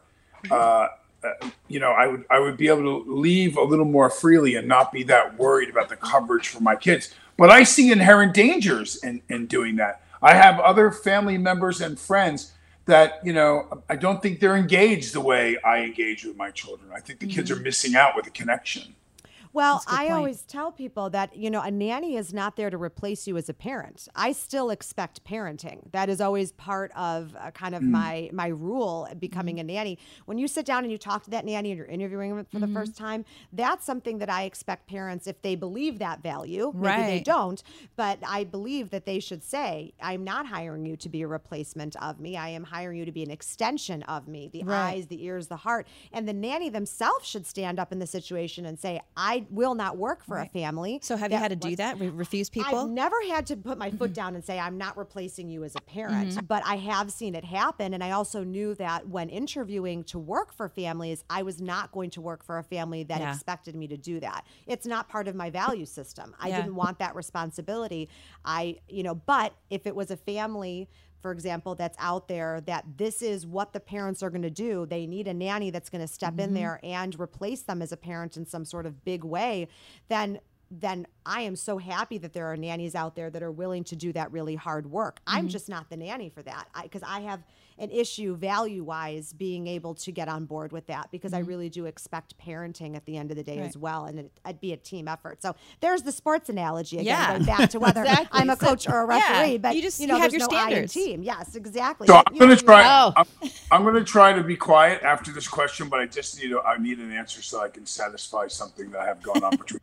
uh, 0.50 0.88
you 1.66 1.80
know, 1.80 1.92
I 1.92 2.06
would 2.06 2.24
I 2.30 2.38
would 2.38 2.56
be 2.56 2.68
able 2.68 3.04
to 3.04 3.12
leave 3.12 3.56
a 3.56 3.62
little 3.62 3.84
more 3.84 4.10
freely 4.10 4.54
and 4.54 4.68
not 4.68 4.92
be 4.92 5.02
that 5.04 5.38
worried 5.38 5.68
about 5.68 5.88
the 5.88 5.96
coverage 5.96 6.48
for 6.48 6.60
my 6.60 6.76
kids. 6.76 7.14
But 7.38 7.50
I 7.50 7.62
see 7.62 7.90
inherent 7.90 8.34
dangers 8.34 9.02
in, 9.02 9.22
in 9.30 9.46
doing 9.46 9.76
that. 9.76 10.02
I 10.20 10.34
have 10.34 10.58
other 10.58 10.90
family 10.90 11.38
members 11.38 11.80
and 11.80 11.98
friends 11.98 12.52
that, 12.86 13.20
you 13.24 13.32
know, 13.32 13.82
I 13.88 13.96
don't 13.96 14.20
think 14.20 14.40
they're 14.40 14.56
engaged 14.56 15.14
the 15.14 15.20
way 15.20 15.56
I 15.64 15.84
engage 15.84 16.24
with 16.24 16.36
my 16.36 16.50
children. 16.50 16.90
I 16.94 17.00
think 17.00 17.20
the 17.20 17.28
kids 17.28 17.50
are 17.50 17.54
mm-hmm. 17.54 17.64
missing 17.64 17.94
out 17.94 18.16
with 18.16 18.26
a 18.26 18.30
connection. 18.30 18.94
Well, 19.52 19.82
I 19.86 20.06
point. 20.06 20.12
always 20.12 20.42
tell 20.42 20.70
people 20.72 21.10
that, 21.10 21.36
you 21.36 21.50
know, 21.50 21.60
a 21.62 21.70
nanny 21.70 22.16
is 22.16 22.32
not 22.34 22.56
there 22.56 22.70
to 22.70 22.76
replace 22.76 23.26
you 23.26 23.36
as 23.36 23.48
a 23.48 23.54
parent. 23.54 24.06
I 24.14 24.32
still 24.32 24.70
expect 24.70 25.24
parenting. 25.24 25.90
That 25.92 26.08
is 26.08 26.20
always 26.20 26.52
part 26.52 26.92
of 26.94 27.34
uh, 27.38 27.50
kind 27.52 27.74
of 27.74 27.82
my 27.86 28.30
my 28.32 28.48
rule 28.48 29.08
becoming 29.18 29.56
Mm-hmm. 29.56 29.60
a 29.60 29.64
nanny. 29.64 29.98
When 30.26 30.38
you 30.38 30.48
sit 30.48 30.66
down 30.66 30.84
and 30.84 30.92
you 30.92 30.98
talk 30.98 31.24
to 31.24 31.30
that 31.30 31.44
nanny 31.44 31.70
and 31.70 31.78
you're 31.78 31.86
interviewing 31.86 32.36
them 32.36 32.44
for 32.44 32.58
Mm-hmm. 32.58 32.60
the 32.60 32.68
first 32.68 32.96
time, 32.96 33.24
that's 33.52 33.84
something 33.84 34.18
that 34.18 34.30
I 34.30 34.42
expect 34.44 34.86
parents 34.86 35.26
if 35.26 35.40
they 35.42 35.54
believe 35.56 35.98
that 35.98 36.22
value, 36.22 36.74
maybe 36.78 37.02
they 37.02 37.20
don't, 37.20 37.62
but 37.96 38.18
I 38.26 38.44
believe 38.44 38.90
that 38.90 39.06
they 39.06 39.18
should 39.20 39.42
say, 39.42 39.94
I'm 40.00 40.24
not 40.24 40.46
hiring 40.46 40.84
you 40.86 40.96
to 40.98 41.08
be 41.08 41.22
a 41.22 41.26
replacement 41.28 41.96
of 41.96 42.20
me. 42.20 42.36
I 42.36 42.48
am 42.50 42.64
hiring 42.64 42.98
you 42.98 43.04
to 43.06 43.12
be 43.12 43.22
an 43.22 43.30
extension 43.30 44.02
of 44.04 44.28
me. 44.28 44.48
The 44.52 44.64
Right. 44.64 44.94
eyes, 44.94 45.06
the 45.06 45.24
ears, 45.24 45.46
the 45.48 45.56
heart. 45.56 45.86
And 46.12 46.28
the 46.28 46.32
nanny 46.32 46.68
themselves 46.68 47.26
should 47.26 47.46
stand 47.46 47.78
up 47.78 47.92
in 47.92 47.98
the 47.98 48.06
situation 48.06 48.66
and 48.66 48.78
say, 48.78 49.00
I 49.16 49.37
will 49.50 49.74
not 49.74 49.96
work 49.96 50.24
for 50.24 50.38
a 50.38 50.46
family. 50.46 51.00
So 51.02 51.16
have 51.16 51.32
you 51.32 51.38
had 51.38 51.48
to 51.48 51.56
do 51.56 51.68
wants- 51.68 51.78
that? 51.78 51.98
Re- 51.98 52.08
refuse 52.08 52.50
people? 52.50 52.78
I've 52.78 52.90
never 52.90 53.16
had 53.28 53.46
to 53.48 53.56
put 53.56 53.78
my 53.78 53.90
foot 53.90 54.10
mm-hmm. 54.10 54.12
down 54.12 54.34
and 54.34 54.44
say 54.44 54.58
I'm 54.58 54.78
not 54.78 54.96
replacing 54.96 55.48
you 55.48 55.64
as 55.64 55.74
a 55.76 55.80
parent, 55.80 56.30
mm-hmm. 56.30 56.46
but 56.46 56.62
I 56.66 56.76
have 56.76 57.10
seen 57.10 57.34
it 57.34 57.44
happen. 57.44 57.94
And 57.94 58.02
I 58.02 58.12
also 58.12 58.44
knew 58.44 58.74
that 58.76 59.08
when 59.08 59.28
interviewing 59.28 60.04
to 60.04 60.18
work 60.18 60.52
for 60.52 60.68
families, 60.68 61.24
I 61.30 61.42
was 61.42 61.60
not 61.60 61.92
going 61.92 62.10
to 62.10 62.20
work 62.20 62.44
for 62.44 62.58
a 62.58 62.64
family 62.64 63.04
that 63.04 63.20
Yeah. 63.20 63.32
expected 63.32 63.74
me 63.74 63.88
to 63.88 63.96
do 63.96 64.20
that. 64.20 64.44
It's 64.66 64.86
not 64.86 65.08
part 65.08 65.28
of 65.28 65.34
my 65.34 65.50
value 65.50 65.86
system. 65.86 66.34
I 66.38 66.48
Yeah. 66.48 66.62
didn't 66.62 66.74
want 66.74 66.98
that 66.98 67.14
responsibility. 67.14 68.08
I, 68.44 68.76
you 68.88 69.02
know, 69.02 69.14
but 69.14 69.54
if 69.70 69.86
it 69.86 69.94
was 69.94 70.10
a 70.10 70.16
family 70.16 70.88
for 71.20 71.32
example, 71.32 71.74
that's 71.74 71.96
out 72.00 72.28
there 72.28 72.60
that 72.62 72.84
this 72.96 73.22
is 73.22 73.46
what 73.46 73.72
the 73.72 73.80
parents 73.80 74.22
are 74.22 74.30
going 74.30 74.42
to 74.42 74.50
do. 74.50 74.86
They 74.86 75.06
need 75.06 75.26
a 75.26 75.34
nanny 75.34 75.70
that's 75.70 75.90
going 75.90 76.00
to 76.00 76.08
step 76.08 76.38
in 76.38 76.46
mm-hmm. 76.46 76.54
there 76.54 76.80
and 76.82 77.18
replace 77.18 77.62
them 77.62 77.82
as 77.82 77.92
a 77.92 77.96
parent 77.96 78.36
in 78.36 78.46
some 78.46 78.64
sort 78.64 78.86
of 78.86 79.04
big 79.04 79.24
way. 79.24 79.68
Then 80.08 80.40
then 80.70 81.06
I 81.24 81.42
am 81.42 81.56
so 81.56 81.78
happy 81.78 82.18
that 82.18 82.32
there 82.32 82.46
are 82.46 82.56
nannies 82.56 82.94
out 82.94 83.14
there 83.14 83.30
that 83.30 83.42
are 83.42 83.50
willing 83.50 83.84
to 83.84 83.96
do 83.96 84.12
that 84.12 84.30
really 84.32 84.54
hard 84.54 84.90
work. 84.90 85.20
I'm 85.26 85.40
mm-hmm. 85.40 85.48
just 85.48 85.68
not 85.68 85.88
the 85.88 85.96
nanny 85.96 86.28
for 86.28 86.42
that 86.42 86.68
because 86.82 87.02
I, 87.02 87.20
have 87.20 87.42
an 87.78 87.90
issue 87.90 88.36
value 88.36 88.84
wise 88.84 89.32
being 89.32 89.66
able 89.66 89.94
to 89.94 90.12
get 90.12 90.28
on 90.28 90.44
board 90.44 90.72
with 90.72 90.86
that 90.86 91.10
because 91.10 91.32
I 91.32 91.40
mm-hmm. 91.40 91.48
really 91.48 91.68
do 91.68 91.86
expect 91.86 92.36
parenting 92.38 92.96
at 92.96 93.04
the 93.06 93.16
end 93.16 93.30
of 93.30 93.36
the 93.36 93.42
day 93.42 93.58
Right. 93.58 93.68
as 93.68 93.76
well, 93.76 94.04
and 94.04 94.18
it, 94.20 94.32
it'd 94.44 94.60
be 94.60 94.72
a 94.72 94.76
team 94.76 95.08
effort. 95.08 95.42
So 95.42 95.54
there's 95.80 96.02
the 96.02 96.12
sports 96.12 96.48
analogy 96.48 96.98
again, 96.98 97.06
Yeah. 97.06 97.32
going 97.32 97.44
back 97.44 97.70
to 97.70 97.80
whether 97.80 98.02
Exactly. 98.02 98.40
I'm 98.40 98.50
a 98.50 98.56
So- 98.56 98.66
coach 98.66 98.88
or 98.88 99.04
a 99.04 99.16
yeah, 99.16 99.40
referee, 99.40 99.58
but 99.58 99.76
you 99.76 99.82
just- 99.82 100.00
you 100.00 100.06
know 100.06 100.16
you 100.16 100.22
have 100.22 100.30
there's 100.30 100.42
your 100.42 100.50
no 100.50 100.56
I 100.56 100.68
standards. 100.68 100.92
team. 100.92 101.22
Yes, 101.22 101.54
exactly. 101.56 102.06
So 102.06 102.22
I'm 102.26 102.38
going 102.38 102.56
to 102.56 102.64
try. 102.64 102.84
Oh. 102.84 103.12
I'm, 103.16 103.50
I'm 103.70 103.82
going 103.82 103.94
to 103.94 104.04
try 104.04 104.32
to 104.32 104.42
be 104.42 104.56
quiet 104.56 105.02
after 105.02 105.32
this 105.32 105.48
question, 105.48 105.88
but 105.88 106.00
I 106.00 106.06
just 106.06 106.40
need 106.40 106.52
a, 106.52 106.60
I 106.60 106.78
need 106.78 106.98
an 106.98 107.12
answer 107.12 107.42
so 107.42 107.60
I 107.62 107.68
can 107.68 107.86
satisfy 107.86 108.48
something 108.48 108.90
that 108.90 109.00
I 109.00 109.06
have 109.06 109.22
going 109.22 109.42
on 109.42 109.56
between. 109.56 109.80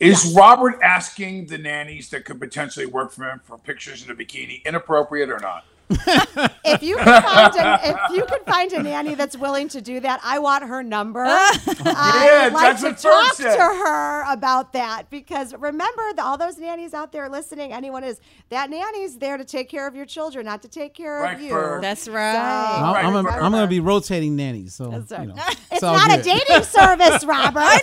Is 0.00 0.32
Robert 0.34 0.78
asking 0.82 1.48
the 1.48 1.58
nannies 1.58 2.08
that 2.08 2.24
could 2.24 2.40
potentially 2.40 2.86
work 2.86 3.12
for 3.12 3.24
him 3.24 3.42
for 3.44 3.58
pictures 3.58 4.02
in 4.02 4.10
a 4.10 4.14
bikini 4.14 4.64
inappropriate 4.64 5.28
or 5.28 5.38
not? 5.38 5.66
if 6.64 6.82
you 6.82 6.96
can 6.96 7.22
find 7.22 7.54
a, 7.56 7.80
if 7.90 8.16
you 8.16 8.24
can 8.24 8.44
find 8.44 8.72
a 8.72 8.82
nanny 8.82 9.14
that's 9.14 9.36
willing 9.36 9.68
to 9.70 9.80
do 9.80 10.00
that, 10.00 10.20
I 10.22 10.38
want 10.38 10.64
her 10.64 10.82
number. 10.82 11.24
I 11.26 12.40
would 12.44 12.52
like 12.52 12.78
to 12.80 12.92
talk 12.94 13.34
said. 13.34 13.56
to 13.56 13.62
her 13.62 14.32
about 14.32 14.72
that 14.74 15.10
because 15.10 15.54
remember, 15.54 16.02
the, 16.14 16.22
all 16.22 16.38
those 16.38 16.58
nannies 16.58 16.94
out 16.94 17.12
there 17.12 17.28
listening, 17.28 17.72
anyone 17.72 18.04
is 18.04 18.20
that 18.50 18.70
nanny's 18.70 19.18
there 19.18 19.36
to 19.36 19.44
take 19.44 19.68
care 19.68 19.86
of 19.88 19.94
your 19.94 20.06
children, 20.06 20.46
not 20.46 20.62
to 20.62 20.68
take 20.68 20.94
care 20.94 21.20
Right, 21.20 21.34
of 21.34 21.40
you. 21.40 21.50
Ferg. 21.52 21.80
That's 21.82 22.08
right. 22.08 22.34
I'm, 22.36 22.94
Right, 22.94 23.04
I'm, 23.04 23.12
gonna, 23.12 23.28
right, 23.28 23.42
I'm 23.42 23.50
gonna 23.52 23.66
be 23.66 23.80
rotating 23.80 24.36
nannies, 24.36 24.74
so 24.74 24.88
That's 24.90 25.10
right. 25.12 25.22
you 25.28 25.34
know, 25.34 25.42
It's 25.72 25.82
all 25.82 25.94
not 25.96 26.18
a 26.18 26.22
dating 26.22 26.62
service, 26.64 27.24
Robert. 27.24 27.62
I 27.64 27.80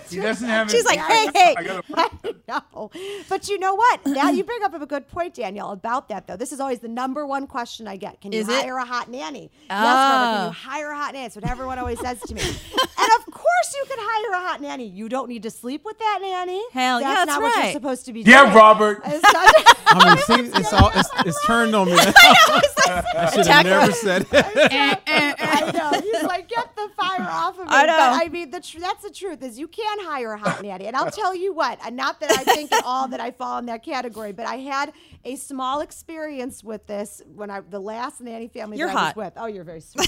He 0.09 0.17
doesn't 0.21 0.47
have. 0.47 0.71
She's 0.71 0.85
like, 0.85 0.99
hey, 0.99 1.27
hey. 1.33 1.55
I 1.57 1.63
gotta- 1.63 1.83
I 1.97 2.33
know. 2.47 2.91
But 3.27 3.49
you 3.49 3.59
know 3.59 3.75
what? 3.75 4.05
Now 4.05 4.29
you 4.29 4.43
bring 4.43 4.63
up 4.63 4.73
a 4.73 4.85
good 4.85 5.07
point, 5.07 5.33
Danielle, 5.33 5.71
about 5.71 6.07
that 6.09 6.27
though. 6.27 6.37
This 6.37 6.46
is 6.51 6.59
always 6.59 6.79
the 6.79 6.87
number 6.87 7.25
one 7.25 7.47
question 7.47 7.87
I 7.87 7.95
get. 7.97 8.21
Can 8.21 8.31
you 8.31 8.39
Is 8.41 8.49
it? 8.49 8.63
hire 8.63 8.77
a 8.77 8.85
hot 8.85 9.09
nanny? 9.09 9.49
Yes, 9.69 9.69
Robert, 9.69 10.25
can 10.25 10.41
Oh. 10.41 10.43
you 10.45 10.49
ah. 10.49 10.51
hire 10.51 10.89
a 10.91 10.95
hot 10.97 11.13
nanny? 11.13 11.25
That's 11.25 11.35
what 11.35 11.49
everyone 11.49 11.79
always 11.79 11.99
says 11.99 12.19
to 12.21 12.35
me. 12.35 12.41
and 12.41 13.09
of 13.19 13.33
course 13.33 13.46
you 13.73 13.85
can 13.87 13.97
hire 13.99 14.43
a 14.43 14.47
hot 14.47 14.61
nanny. 14.61 14.87
You 14.87 15.09
don't 15.09 15.29
need 15.29 15.43
to 15.43 15.51
sleep 15.51 15.83
with 15.85 15.97
that 15.99 16.19
nanny. 16.21 16.63
Hell, 16.71 17.01
yeah, 17.01 17.07
that's 17.07 17.25
that's 17.25 17.39
not 17.39 17.41
what 17.41 17.63
you're 17.63 17.73
supposed 17.73 18.05
to 18.05 18.13
be 18.13 18.23
doing. 18.23 18.35
Yeah. 18.35 18.55
Robert. 18.55 19.01
It's 19.05 19.33
not- 19.33 19.53
I 19.89 20.15
mean, 20.15 20.51
see, 20.51 20.59
it's 20.59 20.73
all 20.73 20.91
it's, 20.93 21.09
it's 21.25 21.45
turned 21.45 21.75
on 21.75 21.87
me. 21.87 21.97
I 21.97 23.31
should 23.33 23.47
have 23.47 23.65
never 23.65 23.91
said 23.91 24.23
it. 24.23 24.33
I 24.33 24.37
eh, 24.71 24.95
eh, 25.07 25.33
eh. 25.37 25.57
know. 25.71 26.01
He's 26.01 26.23
like, 26.23 26.47
get 26.47 26.75
the 26.75 26.89
fire 26.97 27.21
off 27.21 27.57
of 27.59 27.67
me. 27.67 27.73
I 27.73 27.85
know. 27.85 27.97
But 27.97 28.25
I 28.25 28.29
mean, 28.29 28.49
the 28.49 28.59
tr- 28.59 28.79
that's 28.79 29.03
the 29.03 29.09
truth 29.09 29.41
is 29.43 29.57
you 29.59 29.67
can 29.67 29.99
hire 30.01 30.33
a 30.33 30.37
hot 30.37 30.61
nanny. 30.61 30.87
And 30.87 30.95
I'll 30.95 31.11
tell 31.11 31.35
you 31.35 31.53
what, 31.53 31.79
and 31.85 31.95
not 31.95 32.19
that 32.19 32.31
I 32.31 32.43
think 32.43 32.71
at 32.71 32.83
all 32.85 33.07
that 33.09 33.19
I 33.19 33.31
fall 33.31 33.59
in 33.59 33.65
that 33.67 33.83
category, 33.83 34.31
but 34.31 34.45
I 34.45 34.57
had 34.57 34.93
a 35.25 35.35
small 35.35 35.81
experience 35.81 36.63
with 36.63 36.85
this 36.87 37.21
when 37.35 37.49
I 37.49 37.61
the 37.61 37.79
last 37.79 38.21
nanny 38.21 38.47
family 38.47 38.77
You're 38.77 38.87
that 38.87 38.97
I 38.97 39.05
was 39.07 39.15
with. 39.15 39.33
Oh, 39.37 39.47
you're 39.47 39.63
very 39.63 39.81
sweet. 39.81 40.07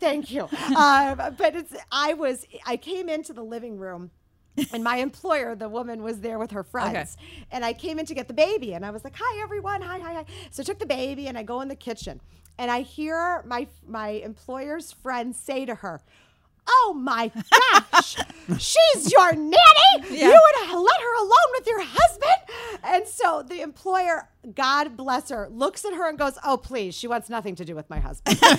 Thank 0.00 0.30
you. 0.30 0.42
Um, 0.42 1.34
but 1.36 1.54
it's 1.54 1.74
I 1.90 2.14
was 2.14 2.46
I 2.66 2.76
came 2.76 3.08
into 3.08 3.32
the 3.32 3.42
living 3.44 3.78
room. 3.78 4.10
And 4.72 4.84
my 4.84 4.96
employer, 4.96 5.54
the 5.54 5.68
woman, 5.68 6.02
was 6.02 6.20
there 6.20 6.38
with 6.38 6.50
her 6.50 6.62
friends. 6.64 7.16
And 7.50 7.64
I 7.64 7.72
came 7.72 7.98
in 7.98 8.04
to 8.06 8.14
get 8.14 8.28
the 8.28 8.34
baby. 8.34 8.74
And 8.74 8.84
I 8.84 8.90
was 8.90 9.04
like, 9.04 9.14
hi, 9.16 9.40
everyone. 9.42 9.80
Hi, 9.80 9.98
hi, 9.98 10.12
hi. 10.14 10.24
So 10.50 10.62
I 10.62 10.64
took 10.64 10.78
the 10.78 10.86
baby 10.86 11.28
and 11.28 11.38
I 11.38 11.42
go 11.44 11.60
in 11.60 11.68
the 11.68 11.76
kitchen. 11.76 12.20
And 12.58 12.70
I 12.70 12.82
hear 12.82 13.42
my, 13.46 13.68
my 13.86 14.08
employer's 14.08 14.92
friend 14.92 15.34
say 15.34 15.64
to 15.64 15.76
her, 15.76 16.02
Oh 16.68 16.94
my 16.94 17.32
gosh, 17.90 18.16
she's 18.58 19.10
your 19.10 19.34
nanny. 19.34 19.56
Yeah. 20.10 20.28
You 20.28 20.30
would 20.30 20.78
let 20.82 21.00
her 21.00 21.16
alone 21.16 21.50
with 21.52 21.66
your 21.66 21.82
husband. 21.82 22.84
And 22.84 23.08
so 23.08 23.42
the 23.42 23.62
employer, 23.62 24.28
God 24.54 24.96
bless 24.96 25.28
her, 25.28 25.48
looks 25.50 25.84
at 25.84 25.92
her 25.92 26.08
and 26.08 26.18
goes, 26.18 26.38
"Oh 26.44 26.56
please, 26.56 26.94
she 26.94 27.06
wants 27.06 27.28
nothing 27.28 27.54
to 27.56 27.64
do 27.64 27.74
with 27.74 27.90
my 27.90 27.98
husband." 27.98 28.38
and 28.42 28.50
so 28.50 28.56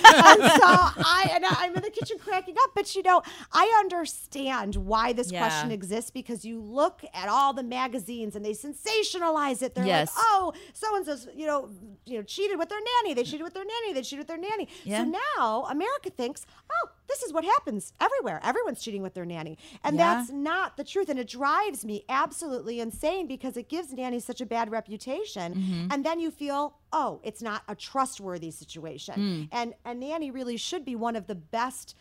I 0.64 1.28
and 1.34 1.44
I'm 1.44 1.74
in 1.74 1.82
the 1.82 1.90
kitchen 1.90 2.18
cracking 2.18 2.54
up, 2.62 2.70
but 2.74 2.94
you 2.94 3.02
know, 3.02 3.20
I 3.52 3.64
understand 3.80 4.76
why 4.76 5.12
this 5.12 5.32
Yeah. 5.32 5.40
question 5.40 5.72
exists 5.72 6.10
because 6.12 6.44
you 6.44 6.60
look 6.60 7.02
at 7.12 7.28
all 7.28 7.52
the 7.52 7.64
magazines 7.64 8.36
and 8.36 8.44
they 8.44 8.52
sensationalize 8.52 9.60
it. 9.62 9.74
They're 9.74 9.84
Yes. 9.86 10.14
like, 10.14 10.24
"Oh, 10.28 10.52
so 10.72 10.94
and 10.94 11.04
so's 11.04 11.26
you 11.34 11.46
know, 11.46 11.68
you 12.06 12.16
know, 12.16 12.22
cheated 12.22 12.58
with 12.58 12.68
their 12.68 12.78
nanny. 13.02 13.14
They 13.14 13.24
cheated 13.24 13.42
with 13.42 13.54
their 13.54 13.64
nanny. 13.64 13.92
They 13.92 14.02
cheated 14.02 14.18
with 14.20 14.28
their 14.28 14.38
nanny." 14.38 14.68
Yeah. 14.84 14.98
So 15.04 15.16
now 15.36 15.66
America 15.68 16.10
thinks, 16.10 16.46
"Oh, 16.72 16.90
this 17.08 17.22
is 17.24 17.32
what 17.32 17.44
happens 17.44 17.92
everywhere. 18.00 18.40
Everyone's 18.44 18.80
cheating 18.80 19.02
with 19.02 19.14
their 19.14 19.24
nanny," 19.26 19.58
and 19.82 19.96
Yeah. 19.96 20.14
that's 20.14 20.30
not 20.30 20.76
the 20.76 20.84
truth. 20.84 21.08
And 21.08 21.18
it 21.18 21.26
drives 21.28 21.84
me 21.84 22.04
absolutely 22.08 22.78
insane 22.78 23.26
because 23.26 23.56
it 23.56 23.68
gives 23.68 23.92
nannies 23.92 24.24
such 24.24 24.40
a 24.40 24.46
bad 24.46 24.70
reputation. 24.70 25.54
Mm-hmm. 25.54 25.71
And 25.90 26.04
then 26.04 26.20
you 26.20 26.30
feel, 26.30 26.74
oh, 26.92 27.20
it's 27.22 27.42
not 27.42 27.62
a 27.68 27.74
trustworthy 27.74 28.50
situation. 28.50 29.14
Mm. 29.16 29.48
And 29.52 29.74
a 29.84 29.94
nanny 29.94 30.30
really 30.30 30.56
should 30.56 30.84
be 30.84 30.96
one 30.96 31.16
of 31.16 31.26
the 31.26 31.34
best. 31.34 31.96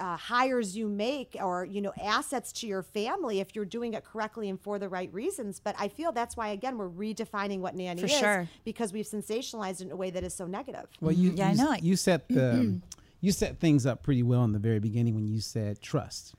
Uh, 0.00 0.16
hires 0.16 0.76
you 0.76 0.88
make 0.88 1.36
or 1.40 1.64
you 1.64 1.80
know 1.80 1.92
assets 2.02 2.50
to 2.50 2.66
your 2.66 2.82
family 2.82 3.38
if 3.38 3.54
you're 3.54 3.64
doing 3.64 3.94
it 3.94 4.02
correctly 4.04 4.48
and 4.48 4.60
for 4.60 4.76
the 4.80 4.88
right 4.88 5.12
reasons 5.14 5.60
but 5.62 5.76
i 5.78 5.86
feel 5.86 6.10
that's 6.10 6.36
why 6.36 6.48
again 6.48 6.76
we're 6.76 6.88
redefining 6.88 7.60
what 7.60 7.76
nanny 7.76 8.00
For 8.00 8.06
is 8.06 8.18
sure. 8.18 8.48
because 8.64 8.92
we've 8.92 9.06
sensationalized 9.06 9.80
it 9.80 9.82
in 9.82 9.90
a 9.92 9.96
way 9.96 10.10
that 10.10 10.24
is 10.24 10.34
so 10.34 10.44
negative 10.46 10.88
Well, 11.00 11.12
you, 11.12 11.30
Yeah, 11.36 11.48
I 11.48 11.50
you, 11.52 11.56
know. 11.58 11.74
You 11.80 11.94
set 11.94 12.26
the 12.28 12.80
you 13.20 13.30
set 13.30 13.60
things 13.60 13.86
up 13.86 14.02
pretty 14.02 14.24
well 14.24 14.42
in 14.42 14.50
the 14.50 14.58
very 14.58 14.80
beginning 14.80 15.14
when 15.14 15.28
you 15.28 15.40
said 15.40 15.80
trust, 15.80 16.34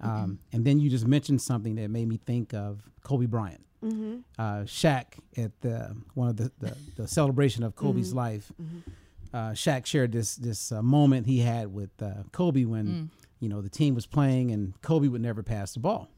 um, 0.00 0.38
and 0.52 0.64
then 0.64 0.78
you 0.78 0.88
just 0.90 1.06
mentioned 1.06 1.40
something 1.42 1.74
that 1.76 1.88
made 1.90 2.08
me 2.08 2.18
think 2.24 2.54
of 2.54 2.82
Kobe 3.02 3.26
Bryant. 3.26 3.64
Uh, 4.38 4.62
Shaq 4.64 5.04
at 5.36 5.52
the 5.60 5.94
one 6.14 6.28
of 6.28 6.36
the 6.36 6.50
the, 6.58 6.76
the 6.96 7.08
celebration 7.08 7.62
of 7.64 7.74
Kobe's 7.76 8.12
life. 8.14 8.50
Uh, 9.32 9.50
Shaq 9.52 9.86
shared 9.86 10.10
this 10.12 10.36
this 10.36 10.72
uh, 10.72 10.82
moment 10.82 11.26
he 11.26 11.40
had 11.40 11.72
with 11.72 11.90
uh, 12.02 12.22
Kobe 12.32 12.64
when 12.64 13.10
you 13.40 13.48
know 13.48 13.60
the 13.60 13.68
team 13.68 13.94
was 13.94 14.06
playing 14.06 14.50
and 14.50 14.80
Kobe 14.82 15.08
would 15.08 15.20
never 15.20 15.42
pass 15.42 15.74
the 15.74 15.80
ball. 15.80 16.08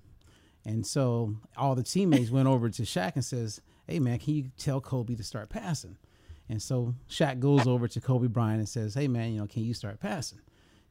And 0.65 0.87
so 0.87 1.37
all 1.57 1.75
the 1.75 1.83
teammates 1.83 2.31
went 2.31 2.47
over 2.49 2.69
to 2.71 2.83
Shaq 2.83 3.13
and 3.15 3.25
says, 3.25 3.61
"Hey 3.87 3.99
man, 3.99 4.19
can 4.19 4.35
you 4.35 4.51
tell 4.57 4.81
Kobe 4.81 5.15
to 5.17 5.23
start 5.25 5.49
passing?" 5.51 5.97
And 6.49 6.61
so 6.63 6.95
Shaq 7.09 7.41
goes 7.41 7.67
over 7.67 7.89
to 7.89 8.01
Kobe 8.01 8.27
Bryant 8.27 8.59
and 8.61 8.69
says, 8.69 8.95
"Hey 8.95 9.09
man, 9.09 9.33
you 9.33 9.41
know, 9.41 9.47
can 9.47 9.65
you 9.65 9.75
start 9.75 10.01
passing?" 10.01 10.39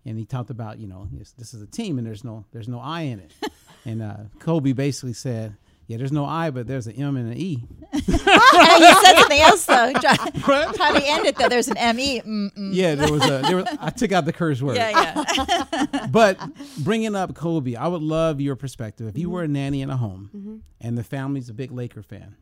And 0.06 0.18
he 0.18 0.26
talked 0.26 0.50
about, 0.50 0.80
you 0.80 0.88
know, 0.88 1.08
this 1.12 1.54
is 1.54 1.62
a 1.62 1.68
team 1.68 1.98
and 1.98 2.08
there's 2.08 2.24
no 2.24 2.46
there's 2.52 2.68
no 2.68 2.80
I 2.80 3.02
in 3.02 3.20
it. 3.20 3.34
and 3.86 4.02
uh, 4.02 4.18
Kobe 4.40 4.72
basically 4.72 5.14
said, 5.14 5.56
"Yeah, 5.88 5.98
there's 5.98 6.12
no 6.12 6.26
I, 6.26 6.50
but 6.52 6.68
there's 6.68 6.88
an 6.88 6.96
M 6.96 7.18
and 7.18 7.32
an 7.32 7.38
E." 7.38 7.64
and 7.92 8.02
you 8.08 8.18
said 8.18 9.16
something 9.18 9.40
else 9.40 9.66
though. 9.66 9.94
Try, 10.40 10.72
try 10.74 11.00
to 11.00 11.06
end 11.06 11.26
it 11.26 11.36
though. 11.36 11.50
There's 11.50 11.68
an 11.68 11.78
M 11.78 12.00
E. 12.00 12.22
Yeah, 12.56 12.96
there 12.96 13.12
was 13.12 13.24
a 13.26 13.42
there 13.42 13.58
was, 13.58 13.66
I 13.80 13.90
took 13.90 14.12
out 14.12 14.26
the 14.26 14.34
curse 14.34 14.62
word. 14.62 14.78
Yeah, 14.78 15.24
yeah. 15.30 16.08
but 16.08 16.40
bringing 16.78 17.16
up 17.16 17.36
Kobe, 17.36 17.76
I 17.76 17.88
would 17.88 18.02
love 18.02 18.40
your 18.40 18.56
perspective. 18.56 19.08
If 19.08 19.18
you 19.18 19.28
mm-hmm. 19.28 19.34
were 19.34 19.44
a 19.44 19.48
nanny 19.48 19.82
in 19.82 19.90
a 19.90 19.98
home 19.98 20.30
mm-hmm. 20.36 20.58
and 20.82 20.98
the 20.98 21.04
family's 21.04 21.50
a 21.50 21.54
big 21.54 21.72
Laker 21.72 22.02
fan, 22.02 22.36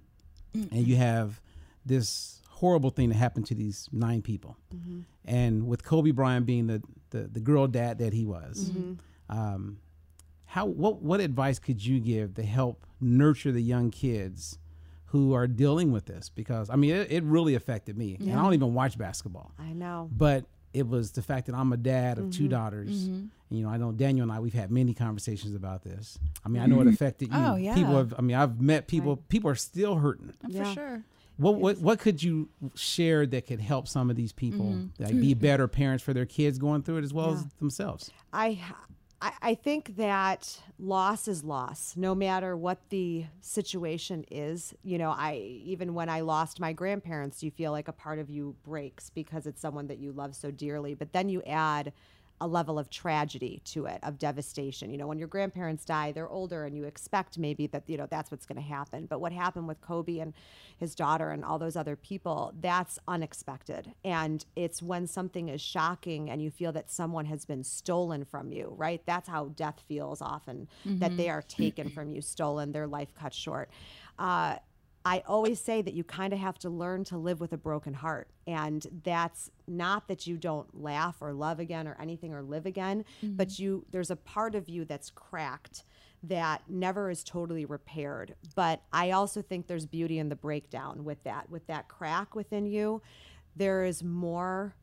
mm. 0.55 0.71
and 0.71 0.87
you 0.87 0.95
have 0.95 1.41
this 1.85 2.36
horrible 2.57 2.89
thing 2.89 3.09
that 3.09 3.15
happened 3.15 3.45
to 3.47 3.55
these 3.55 3.87
nine 3.91 4.21
people, 4.21 4.57
mm-hmm. 4.73 5.01
and 5.25 5.67
with 5.67 5.83
Kobe 5.83 6.11
Bryant 6.11 6.45
being 6.45 6.67
the, 6.67 6.81
the, 7.11 7.23
the 7.27 7.39
girl 7.39 7.67
dad 7.67 7.99
that 7.99 8.13
he 8.13 8.25
was, 8.25 8.69
mm-hmm. 8.69 8.93
um, 9.35 9.79
how 10.45 10.65
what 10.65 11.01
what 11.01 11.19
advice 11.19 11.59
could 11.59 11.83
you 11.83 11.99
give 11.99 12.35
to 12.35 12.43
help 12.43 12.85
nurture 12.99 13.51
the 13.51 13.61
young 13.61 13.91
kids? 13.91 14.59
Who 15.11 15.33
are 15.33 15.47
dealing 15.47 15.93
with 15.93 16.05
this? 16.05 16.27
Because 16.27 16.69
I 16.69 16.75
mean, 16.75 16.93
it, 16.93 17.09
it 17.09 17.23
really 17.23 17.55
affected 17.55 17.97
me. 17.97 18.17
And 18.19 18.33
I 18.33 18.43
don't 18.43 18.53
even 18.53 18.73
watch 18.73 18.97
basketball 18.97 19.53
i 19.57 19.71
know 19.71 20.09
but 20.11 20.43
it 20.77 20.87
was 20.87 21.11
the 21.11 21.21
fact 21.21 21.47
that 21.47 21.55
I'm 21.55 21.73
a 21.73 21.77
dad 21.77 22.17
of 22.17 22.31
two 22.31 22.43
mm-hmm. 22.43 22.49
daughters. 22.49 23.05
And, 23.05 23.31
you 23.49 23.63
know, 23.63 23.69
I 23.69 23.77
know 23.77 23.91
Daniel 23.91 24.23
and 24.23 24.31
I 24.31 24.39
we've 24.39 24.53
had 24.53 24.69
many 24.69 24.93
conversations 24.93 25.55
about 25.55 25.83
this. 25.83 26.19
I 26.45 26.49
mean, 26.49 26.61
I 26.61 26.65
know 26.65 26.81
it 26.81 26.87
affected 26.87 27.29
you. 27.29 27.37
Oh, 27.37 27.55
yeah. 27.55 27.73
People 27.73 27.97
have. 27.97 28.13
I 28.17 28.21
mean, 28.21 28.35
I've 28.35 28.61
met 28.61 28.87
people. 28.87 29.17
People 29.17 29.49
are 29.49 29.55
still 29.55 29.95
hurting. 29.95 30.33
Oh, 30.43 30.47
yeah. 30.49 30.63
For 30.65 30.73
sure. 30.73 31.03
What 31.37 31.55
what 31.55 31.77
what 31.77 31.99
could 31.99 32.21
you 32.21 32.49
share 32.75 33.25
that 33.27 33.45
could 33.45 33.61
help 33.61 33.87
some 33.87 34.09
of 34.09 34.15
these 34.15 34.33
people 34.33 34.65
mm-hmm. 34.65 35.03
like 35.03 35.19
be 35.19 35.31
mm-hmm. 35.31 35.39
better 35.39 35.67
parents 35.67 36.03
for 36.03 36.13
their 36.13 36.25
kids 36.25 36.57
going 36.57 36.81
through 36.81 36.97
it 36.97 37.03
as 37.03 37.13
well 37.13 37.33
as 37.33 37.45
themselves? 37.59 38.11
I, 38.33 38.59
I 39.21 39.31
I 39.41 39.55
think 39.55 39.97
that 39.97 40.59
loss 40.79 41.27
is 41.27 41.43
loss, 41.43 41.95
no 41.95 42.15
matter 42.15 42.57
what 42.57 42.89
the 42.89 43.25
situation 43.41 44.25
is. 44.31 44.73
You 44.83 44.97
know, 44.97 45.11
I 45.11 45.35
even 45.35 45.93
when 45.93 46.09
I 46.09 46.21
lost 46.21 46.59
my 46.59 46.73
grandparents, 46.73 47.43
you 47.43 47.51
feel 47.51 47.71
like 47.71 47.87
a 47.87 47.93
part 47.93 48.17
of 48.17 48.31
you 48.31 48.55
breaks 48.63 49.11
because 49.11 49.45
it's 49.45 49.61
someone 49.61 49.87
that 49.87 49.99
you 49.99 50.11
love 50.11 50.35
so 50.35 50.49
dearly. 50.49 50.95
But 50.95 51.13
then 51.13 51.29
you 51.29 51.43
add 51.43 51.93
a 52.39 52.47
level 52.47 52.77
of 52.77 52.89
tragedy 52.89 53.61
to 53.65 53.87
it, 53.87 53.99
of 54.03 54.19
devastation. 54.19 54.91
You 54.91 54.97
know, 54.97 55.07
when 55.07 55.17
your 55.17 55.27
grandparents 55.27 55.83
die, 55.85 56.11
they're 56.11 56.29
older 56.29 56.65
and 56.65 56.77
you 56.77 56.83
expect 56.83 57.39
maybe 57.39 57.65
that, 57.67 57.83
you 57.87 57.97
know, 57.97 58.07
that's 58.09 58.29
what's 58.29 58.45
going 58.45 58.61
to 58.61 58.67
happen. 58.67 59.07
But 59.07 59.21
what 59.21 59.31
happened 59.31 59.67
with 59.67 59.81
Kobe 59.81 60.19
and 60.19 60.33
his 60.77 60.93
daughter 60.93 61.31
and 61.31 61.43
all 61.43 61.57
those 61.57 61.75
other 61.75 61.95
people, 61.95 62.53
that's 62.59 62.99
unexpected. 63.07 63.91
And 64.03 64.45
it's 64.55 64.83
when 64.83 65.07
something 65.07 65.49
is 65.49 65.61
shocking 65.61 66.29
and 66.29 66.41
you 66.41 66.51
feel 66.51 66.71
that 66.73 66.91
someone 66.91 67.25
has 67.25 67.43
been 67.45 67.63
stolen 67.63 68.23
from 68.23 68.51
you, 68.51 68.73
right? 68.77 69.01
That's 69.05 69.27
how 69.27 69.45
death 69.55 69.81
feels 69.87 70.21
often, 70.21 70.67
that 70.85 71.17
they 71.17 71.29
are 71.29 71.41
taken 71.41 71.89
from 71.89 72.11
you, 72.11 72.21
stolen, 72.21 72.71
their 72.71 72.87
life 72.87 73.15
cut 73.15 73.33
short. 73.33 73.71
Uh, 74.19 74.57
I 75.07 75.23
always 75.25 75.61
say 75.61 75.81
that 75.81 75.93
you 75.93 76.03
kind 76.03 76.33
of 76.33 76.39
have 76.39 76.59
to 76.59 76.69
learn 76.69 77.05
to 77.05 77.17
live 77.17 77.39
with 77.39 77.53
a 77.53 77.57
broken 77.57 77.93
heart. 77.93 78.27
And 78.45 78.85
that's 79.05 79.49
not 79.65 80.09
that 80.09 80.27
you 80.27 80.35
don't 80.35 80.83
laugh 80.83 81.15
or 81.21 81.31
love 81.31 81.61
again 81.61 81.87
or 81.87 81.95
anything 81.97 82.33
or 82.33 82.41
live 82.41 82.65
again, 82.65 83.05
but 83.23 83.47
mm-hmm. 83.47 83.63
you 83.63 83.85
there's 83.89 84.11
a 84.11 84.17
part 84.17 84.53
of 84.53 84.67
you 84.67 84.83
that's 84.83 85.09
cracked 85.09 85.85
that 86.23 86.63
never 86.67 87.09
is 87.09 87.23
totally 87.23 87.63
repaired. 87.63 88.35
But 88.53 88.81
I 88.91 89.11
also 89.11 89.41
think 89.41 89.67
there's 89.67 89.85
beauty 89.85 90.19
in 90.19 90.27
the 90.27 90.35
breakdown 90.35 91.05
with 91.05 91.23
that. 91.23 91.49
With 91.49 91.67
that 91.67 91.87
crack 91.87 92.35
within 92.35 92.65
you, 92.65 93.01
there 93.55 93.85
is 93.85 94.03
more 94.03 94.75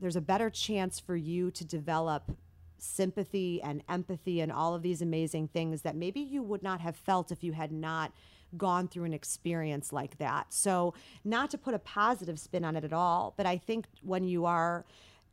there's 0.00 0.16
a 0.16 0.22
better 0.22 0.48
chance 0.48 0.98
for 0.98 1.14
you 1.14 1.50
to 1.50 1.64
develop 1.66 2.30
sympathy 2.78 3.60
and 3.60 3.82
empathy 3.86 4.40
and 4.40 4.50
all 4.50 4.74
of 4.74 4.80
these 4.80 5.02
amazing 5.02 5.48
things 5.48 5.82
that 5.82 5.94
maybe 5.94 6.20
you 6.20 6.42
would 6.42 6.62
not 6.62 6.80
have 6.80 6.96
felt 6.96 7.30
if 7.30 7.44
you 7.44 7.52
had 7.52 7.70
not 7.70 8.12
gone 8.56 8.88
through 8.88 9.04
an 9.04 9.12
experience 9.12 9.92
like 9.92 10.18
that. 10.18 10.52
So, 10.52 10.94
not 11.24 11.50
to 11.50 11.58
put 11.58 11.74
a 11.74 11.78
positive 11.78 12.38
spin 12.38 12.64
on 12.64 12.76
it 12.76 12.84
at 12.84 12.92
all, 12.92 13.34
but 13.36 13.46
I 13.46 13.58
think 13.58 13.86
when 14.02 14.24
you 14.24 14.46
are 14.46 14.84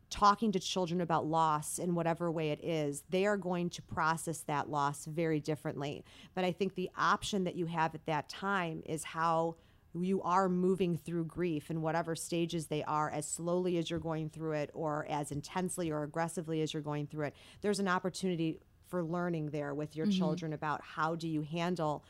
talking 0.10 0.52
to 0.52 0.60
children 0.60 1.02
about 1.02 1.26
loss 1.26 1.80
in 1.80 1.96
whatever 1.96 2.32
way 2.32 2.52
it 2.52 2.64
is, 2.64 3.04
they 3.10 3.26
are 3.26 3.38
going 3.38 3.70
to 3.72 3.82
process 3.82 4.42
that 4.42 4.70
loss 4.70 5.06
very 5.06 5.40
differently. 5.40 6.06
But 6.36 6.44
I 6.44 6.52
think 6.52 6.76
the 6.76 6.90
option 6.98 7.44
that 7.46 7.56
you 7.56 7.66
have 7.66 7.96
at 7.96 8.06
that 8.06 8.30
time 8.30 8.84
is 8.86 9.04
how 9.04 9.56
you 9.94 10.22
are 10.24 10.50
moving 10.50 10.98
through 10.98 11.26
grief 11.26 11.72
in 11.72 11.82
whatever 11.82 12.16
stages 12.16 12.68
they 12.68 12.84
are 12.84 13.10
as 13.10 13.28
slowly 13.28 13.78
as 13.78 13.90
you're 13.90 14.00
going 14.00 14.30
through 14.30 14.52
it 14.52 14.70
or 14.74 15.06
as 15.10 15.32
intensely 15.32 15.90
or 15.90 16.04
aggressively 16.04 16.62
as 16.62 16.74
you're 16.74 16.84
going 16.84 17.08
through 17.08 17.28
it 17.28 17.36
there's 17.62 17.80
an 17.80 17.88
opportunity 17.88 18.60
for 18.88 19.04
learning 19.04 19.50
there 19.50 19.74
with 19.74 19.96
your 19.96 20.06
mm-hmm. 20.06 20.18
children 20.18 20.54
about 20.54 20.82
how 20.84 21.16
do 21.16 21.28
you 21.28 21.42
handle 21.42 22.04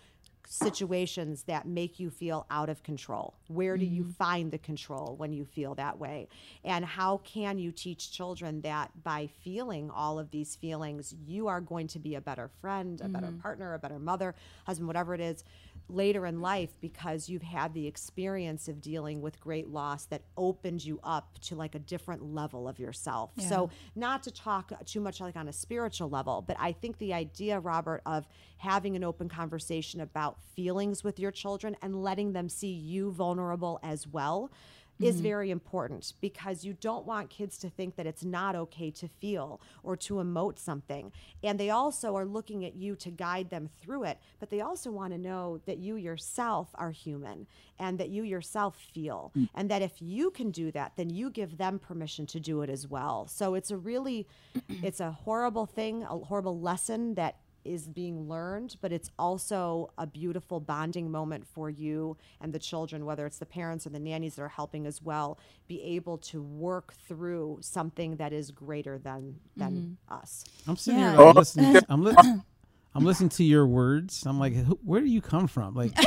situations 0.47 1.43
that 1.43 1.67
make 1.67 1.99
you 1.99 2.09
feel 2.09 2.45
out 2.49 2.69
of 2.69 2.83
control? 2.83 3.33
Where 3.47 3.77
do 3.77 3.85
mm-hmm. 3.85 3.95
you 3.95 4.03
find 4.17 4.51
the 4.51 4.57
control 4.57 5.15
when 5.17 5.33
you 5.33 5.45
feel 5.45 5.75
that 5.75 5.99
way? 5.99 6.27
And 6.63 6.85
how 6.85 7.17
can 7.17 7.57
you 7.57 7.71
teach 7.71 8.11
children 8.11 8.61
that 8.61 8.91
by 9.03 9.29
feeling 9.43 9.89
all 9.89 10.19
of 10.19 10.31
these 10.31 10.55
feelings, 10.55 11.13
you 11.25 11.47
are 11.47 11.61
going 11.61 11.87
to 11.87 11.99
be 11.99 12.15
a 12.15 12.21
better 12.21 12.49
friend, 12.61 12.99
a 12.99 13.03
mm-hmm. 13.03 13.13
better 13.13 13.31
partner, 13.41 13.73
a 13.73 13.79
better 13.79 13.99
mother, 13.99 14.35
husband, 14.65 14.87
whatever 14.87 15.13
it 15.13 15.21
is, 15.21 15.43
later 15.87 16.25
in 16.25 16.41
life 16.41 16.71
because 16.81 17.29
you've 17.29 17.43
had 17.43 17.73
the 17.73 17.87
experience 17.87 18.67
of 18.67 18.81
dealing 18.81 19.21
with 19.21 19.39
great 19.39 19.67
loss 19.67 20.05
that 20.05 20.23
opened 20.37 20.83
you 20.83 20.99
up 21.03 21.37
to 21.39 21.55
like 21.55 21.75
a 21.75 21.79
different 21.79 22.23
level 22.33 22.67
of 22.67 22.79
yourself. 22.79 23.31
Yeah. 23.35 23.49
So, 23.49 23.69
not 23.95 24.23
to 24.23 24.31
talk 24.31 24.71
too 24.85 24.99
much 24.99 25.21
like 25.21 25.35
on 25.35 25.47
a 25.47 25.53
spiritual 25.53 26.09
level, 26.09 26.43
but 26.45 26.57
I 26.59 26.71
think 26.71 26.97
the 26.97 27.13
idea, 27.13 27.59
Robert, 27.59 28.01
of 28.05 28.27
having 28.57 28.95
an 28.95 29.03
open 29.03 29.29
conversation 29.29 30.01
about 30.01 30.37
feelings 30.55 31.03
with 31.03 31.19
your 31.19 31.31
children 31.31 31.75
and 31.81 32.01
letting 32.01 32.33
them 32.33 32.49
see 32.49 32.71
you 32.71 33.11
vulnerable 33.11 33.79
as 33.83 34.07
well 34.07 34.51
mm-hmm. 34.95 35.05
is 35.05 35.21
very 35.21 35.51
important 35.51 36.13
because 36.21 36.63
you 36.63 36.73
don't 36.79 37.05
want 37.05 37.29
kids 37.29 37.57
to 37.59 37.69
think 37.69 37.95
that 37.95 38.05
it's 38.05 38.23
not 38.23 38.55
okay 38.55 38.91
to 38.91 39.07
feel 39.07 39.61
or 39.83 39.95
to 39.97 40.15
emote 40.15 40.59
something. 40.59 41.11
And 41.43 41.59
they 41.59 41.69
also 41.69 42.15
are 42.15 42.25
looking 42.25 42.65
at 42.65 42.75
you 42.75 42.95
to 42.97 43.11
guide 43.11 43.49
them 43.49 43.69
through 43.81 44.05
it, 44.05 44.19
but 44.39 44.49
they 44.49 44.61
also 44.61 44.91
want 44.91 45.13
to 45.13 45.19
know 45.19 45.59
that 45.65 45.77
you 45.77 45.95
yourself 45.95 46.69
are 46.75 46.91
human 46.91 47.47
and 47.79 47.99
that 47.99 48.09
you 48.09 48.23
yourself 48.23 48.77
feel. 48.93 49.31
Mm. 49.35 49.49
And 49.53 49.71
that 49.71 49.81
if 49.81 50.01
you 50.01 50.31
can 50.31 50.51
do 50.51 50.71
that, 50.71 50.93
then 50.95 51.09
you 51.09 51.29
give 51.29 51.57
them 51.57 51.79
permission 51.79 52.25
to 52.27 52.39
do 52.39 52.61
it 52.61 52.69
as 52.69 52.87
well. 52.87 53.27
So 53.27 53.55
it's 53.55 53.71
a 53.71 53.77
really 53.77 54.27
it's 54.69 54.99
a 54.99 55.11
horrible 55.11 55.65
thing, 55.65 56.03
a 56.03 56.17
horrible 56.17 56.59
lesson 56.59 57.15
that 57.15 57.37
is 57.65 57.87
being 57.87 58.29
learned, 58.29 58.77
but 58.81 58.91
it's 58.91 59.09
also 59.17 59.91
a 59.97 60.07
beautiful 60.07 60.59
bonding 60.59 61.11
moment 61.11 61.45
for 61.47 61.69
you 61.69 62.15
and 62.39 62.53
the 62.53 62.59
children, 62.59 63.05
whether 63.05 63.25
it's 63.25 63.39
the 63.39 63.45
parents 63.45 63.85
or 63.85 63.89
the 63.89 63.99
nannies 63.99 64.35
that 64.35 64.43
are 64.43 64.49
helping 64.49 64.85
as 64.85 65.01
well, 65.01 65.39
be 65.67 65.81
able 65.83 66.17
to 66.19 66.41
work 66.41 66.93
through 67.07 67.57
something 67.61 68.17
that 68.17 68.31
is 68.31 68.51
greater 68.51 68.97
than 68.97 69.39
than 69.57 69.97
mm-hmm. 70.07 70.13
us. 70.13 70.45
I'm 70.67 70.77
sitting 70.77 70.99
yeah. 70.99 71.11
here 71.11 71.25
like, 71.25 71.35
listening. 71.35 71.77
I'm, 71.89 72.03
li- 72.03 72.15
I'm 72.95 73.03
listening 73.03 73.29
to 73.29 73.43
your 73.43 73.65
words. 73.65 74.25
I'm 74.25 74.39
like, 74.39 74.55
where 74.83 75.01
do 75.01 75.07
you 75.07 75.21
come 75.21 75.47
from? 75.47 75.75
Like. 75.75 75.91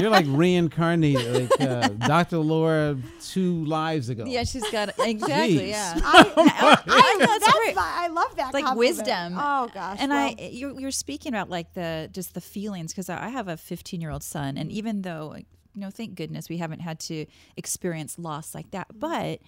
You're 0.00 0.10
like 0.10 0.26
reincarnated, 0.28 1.50
like 1.50 1.60
uh, 1.60 1.88
Dr. 1.88 2.38
Laura 2.38 2.96
two 3.22 3.64
lives 3.64 4.08
ago. 4.08 4.24
Yeah, 4.26 4.44
she's 4.44 4.68
got 4.70 4.90
exactly. 4.98 5.58
Jeez. 5.58 5.68
Yeah, 5.68 5.94
I, 6.04 6.32
I, 6.36 6.82
I, 6.86 7.14
know 7.18 7.38
that's 7.38 7.52
great. 7.52 7.76
I 7.76 8.08
love 8.08 8.36
that. 8.36 8.54
like 8.54 8.64
compliment. 8.64 8.78
wisdom. 8.78 9.34
Oh 9.36 9.68
gosh. 9.72 9.98
And 10.00 10.10
well. 10.10 10.34
I, 10.38 10.48
you're, 10.50 10.78
you're 10.80 10.90
speaking 10.90 11.32
about 11.32 11.50
like 11.50 11.74
the 11.74 12.08
just 12.12 12.34
the 12.34 12.40
feelings 12.40 12.92
because 12.92 13.08
I 13.08 13.28
have 13.28 13.48
a 13.48 13.56
15 13.56 14.00
year 14.00 14.10
old 14.10 14.22
son, 14.22 14.56
and 14.56 14.70
even 14.72 15.02
though 15.02 15.36
you 15.78 15.84
know, 15.84 15.90
thank 15.90 16.16
goodness 16.16 16.48
we 16.48 16.56
haven't 16.56 16.80
had 16.80 16.98
to 16.98 17.26
experience 17.56 18.18
loss 18.18 18.54
like 18.54 18.70
that, 18.72 18.88
but 18.94 19.40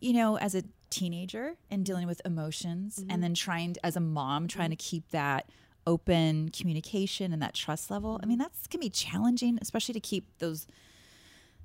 you 0.00 0.12
know, 0.12 0.36
as 0.36 0.54
a 0.54 0.62
teenager 0.90 1.54
and 1.70 1.84
dealing 1.84 2.06
with 2.06 2.20
emotions, 2.24 2.98
mm-hmm. 2.98 3.10
and 3.10 3.22
then 3.22 3.34
trying 3.34 3.74
to, 3.74 3.86
as 3.86 3.96
a 3.96 4.00
mom 4.00 4.48
trying 4.48 4.66
mm-hmm. 4.66 4.72
to 4.72 4.76
keep 4.76 5.08
that 5.10 5.48
open 5.88 6.50
communication 6.50 7.32
and 7.32 7.40
that 7.42 7.54
trust 7.54 7.90
level. 7.90 8.20
I 8.22 8.26
mean, 8.26 8.36
mm-hmm. 8.36 8.42
that's 8.42 8.66
can 8.66 8.78
be 8.78 8.90
challenging, 8.90 9.58
especially 9.60 9.94
to 9.94 10.00
keep 10.00 10.26
those 10.38 10.66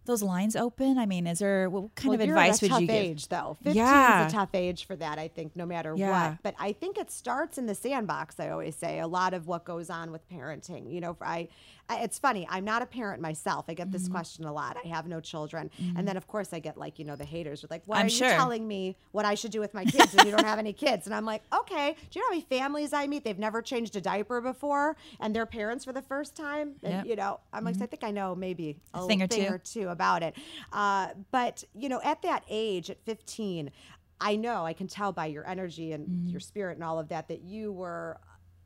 those 0.06 0.24
lines 0.24 0.56
open? 0.56 0.97
I 0.97 1.06
mean, 1.06 1.28
is 1.28 1.39
there 1.39 1.70
what 1.70 1.95
kind 1.95 2.10
well, 2.10 2.22
of 2.22 2.30
advice 2.30 2.62
would 2.62 2.72
you 2.72 2.88
give? 2.88 2.89
age 2.89 3.28
though. 3.28 3.58
15 3.64 3.76
yeah. 3.76 4.26
is 4.26 4.34
a 4.34 4.36
tough 4.36 4.49
age 4.54 4.86
for 4.86 4.95
that, 4.95 5.20
I 5.20 5.28
think, 5.28 5.56
no 5.56 5.66
matter 5.66 5.93
yeah. 5.95 6.30
what. 6.30 6.43
But 6.43 6.56
I 6.60 6.74
think 6.74 6.97
it 6.97 7.12
starts 7.12 7.58
in 7.58 7.66
the 7.66 7.76
sandbox, 7.76 8.39
I 8.39 8.49
always 8.49 8.76
say. 8.76 8.99
A 8.99 9.08
lot 9.08 9.34
of 9.34 9.47
what 9.47 9.66
goes 9.66 9.89
on 9.89 10.12
with 10.12 10.28
parenting. 10.30 10.91
You 10.91 11.01
know, 11.01 11.18
I 11.22 11.49
it's 11.89 12.18
funny. 12.18 12.47
I'm 12.49 12.64
not 12.64 12.82
a 12.82 12.86
parent 12.86 13.22
myself. 13.22 13.66
I 13.68 13.74
get 13.74 13.91
this 13.91 14.04
mm-hmm. 14.04 14.14
question 14.14 14.45
a 14.45 14.54
lot. 14.54 14.78
I 14.84 14.88
have 14.88 15.08
no 15.08 15.20
children, 15.20 15.70
mm-hmm. 15.80 15.97
and 15.97 16.08
then 16.08 16.18
of 16.18 16.28
course 16.28 16.54
I 16.54 16.60
get 16.60 16.78
like 16.78 16.97
you 16.97 17.06
know 17.06 17.16
the 17.16 17.26
haters 17.26 17.64
are 17.64 17.68
like, 17.70 17.84
"Why 17.86 17.99
I'm 17.99 18.06
are 18.06 18.10
sure. 18.10 18.30
you 18.30 18.36
telling 18.36 18.68
me 18.68 18.97
what 19.12 19.26
I 19.26 19.36
should 19.36 19.51
do 19.51 19.60
with 19.60 19.74
my 19.74 19.84
kids 19.86 20.14
when 20.16 20.26
you 20.26 20.32
don't 20.32 20.45
have 20.45 20.60
any 20.60 20.74
kids?" 20.86 21.06
And 21.06 21.16
I'm 21.16 21.26
like, 21.26 21.43
"Okay, 21.54 21.95
do 22.10 22.20
you 22.20 22.22
know 22.22 22.28
how 22.28 22.36
many 22.36 22.41
families 22.41 22.93
I 22.93 23.08
meet? 23.08 23.24
They've 23.24 23.38
never 23.38 23.62
changed 23.62 23.95
a 23.95 24.01
diaper 24.01 24.41
before, 24.41 24.95
and 25.20 25.36
their 25.36 25.45
parents 25.45 25.86
for 25.86 25.93
the 25.93 26.01
first 26.01 26.36
time. 26.36 26.76
And 26.84 26.93
yep. 26.93 27.06
you 27.06 27.16
know, 27.16 27.39
I'm 27.51 27.64
like, 27.64 27.76
mm-hmm. 27.76 27.84
I 27.84 27.88
think 27.88 28.04
I 28.04 28.12
know 28.12 28.34
maybe 28.34 28.78
a, 28.93 28.99
a 28.99 29.08
thing, 29.08 29.22
or, 29.22 29.28
thing 29.28 29.47
two. 29.47 29.54
or 29.54 29.58
two 29.58 29.89
about 29.94 30.24
it. 30.24 30.36
Uh, 30.74 31.08
but 31.32 31.64
you 31.74 31.88
know, 31.88 32.02
at 32.04 32.22
that 32.24 32.44
age, 32.50 32.89
at 32.89 33.00
15, 33.06 33.72
I 34.20 34.36
know 34.36 34.66
I 34.66 34.74
can 34.74 34.88
tell 34.88 35.14
by 35.14 35.28
your 35.28 35.48
energy 35.48 35.94
and 35.94 36.08
mm-hmm. 36.08 36.28
your 36.28 36.41
spirit 36.41 36.76
and 36.76 36.84
all 36.84 37.00
of 37.00 37.08
that 37.10 37.30
that 37.30 37.41
you 37.41 37.72
were 37.72 38.20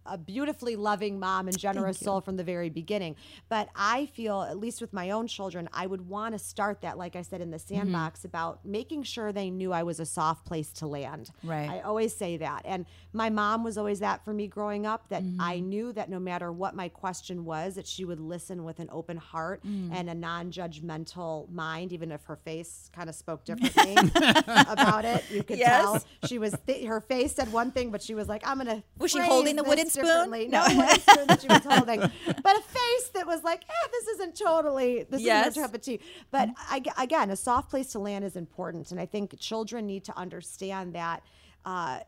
a 0.09 0.17
beautifully 0.17 0.75
loving 0.75 1.19
mom 1.19 1.47
and 1.47 1.57
generous 1.57 1.99
soul 1.99 2.21
from 2.21 2.37
the 2.37 2.43
very 2.43 2.69
beginning. 2.69 3.15
But 3.49 3.69
I 3.75 4.07
feel, 4.07 4.41
at 4.41 4.57
least 4.57 4.81
with 4.81 4.93
my 4.93 5.11
own 5.11 5.27
children, 5.27 5.69
I 5.73 5.85
would 5.85 6.07
want 6.07 6.33
to 6.33 6.39
start 6.39 6.81
that, 6.81 6.97
like 6.97 7.15
I 7.15 7.21
said, 7.21 7.41
in 7.41 7.51
the 7.51 7.57
mm-hmm. 7.57 7.75
sandbox 7.75 8.19
mm-hmm. 8.19 8.27
about 8.27 8.65
making 8.65 9.03
sure 9.03 9.31
they 9.31 9.49
knew 9.49 9.73
I 9.73 9.83
was 9.83 9.99
a 9.99 10.05
soft 10.05 10.45
place 10.45 10.71
to 10.73 10.87
land. 10.87 11.31
Right. 11.43 11.69
I 11.69 11.81
always 11.81 12.15
say 12.15 12.37
that. 12.37 12.61
And 12.65 12.85
my 13.17 13.31
mom 13.31 13.63
was 13.63 13.77
always 13.77 13.99
that 13.99 14.23
for 14.23 14.31
me 14.31 14.47
growing 14.47 14.85
up, 14.85 15.09
that 15.09 15.23
mm-hmm. 15.23 15.41
I 15.41 15.59
knew 15.59 15.91
that 15.93 16.09
no 16.09 16.19
matter 16.19 16.51
what 16.51 16.75
my 16.75 16.87
question 16.87 17.43
was, 17.43 17.75
that 17.75 17.87
she 17.87 18.05
would 18.05 18.19
listen 18.19 18.63
with 18.63 18.79
an 18.79 18.89
open 18.91 19.17
heart 19.17 19.63
mm. 19.65 19.89
and 19.91 20.07
a 20.09 20.13
non 20.13 20.51
judgmental 20.51 21.49
mind, 21.49 21.91
even 21.91 22.11
if 22.11 22.23
her 22.25 22.35
face 22.35 22.91
kind 22.93 23.09
of 23.09 23.15
spoke 23.15 23.43
differently 23.45 23.95
about 24.45 25.03
it. 25.03 25.25
You 25.31 25.43
could 25.43 25.57
yes. 25.57 25.81
tell 25.81 26.03
she 26.27 26.37
was, 26.37 26.55
th- 26.67 26.85
her 26.85 27.01
face 27.01 27.33
said 27.33 27.51
one 27.51 27.71
thing, 27.71 27.89
but 27.89 28.03
she 28.03 28.13
was 28.13 28.27
like, 28.27 28.47
I'm 28.47 28.59
going 28.59 28.67
to. 28.67 28.83
Was 28.99 29.11
she 29.11 29.19
holding 29.19 29.55
the 29.55 29.63
wooden 29.63 29.89
spoon? 29.89 30.05
No, 30.49 30.63
wooden 30.67 30.99
spoon 30.99 31.27
that 31.27 31.41
she 31.41 31.47
was 31.47 31.63
holding, 31.69 31.99
but 31.99 32.57
a 32.57 32.61
face 32.61 33.09
that 33.15 33.25
was 33.25 33.43
like, 33.43 33.63
eh, 33.63 33.87
this 33.91 34.07
isn't 34.09 34.37
totally, 34.37 35.07
this 35.09 35.21
yes. 35.21 35.47
isn't 35.47 35.63
a 35.63 35.65
cup 35.65 35.75
of 35.75 35.81
tea. 35.81 35.99
But 36.29 36.49
I, 36.69 36.83
again, 36.99 37.31
a 37.31 37.35
soft 37.35 37.71
place 37.71 37.91
to 37.93 37.99
land 37.99 38.23
is 38.23 38.35
important. 38.35 38.91
And 38.91 38.99
I 38.99 39.07
think 39.07 39.37
children 39.39 39.87
need 39.87 40.03
to 40.05 40.17
understand 40.17 40.93
that. 40.93 41.23
Uh, 41.65 41.99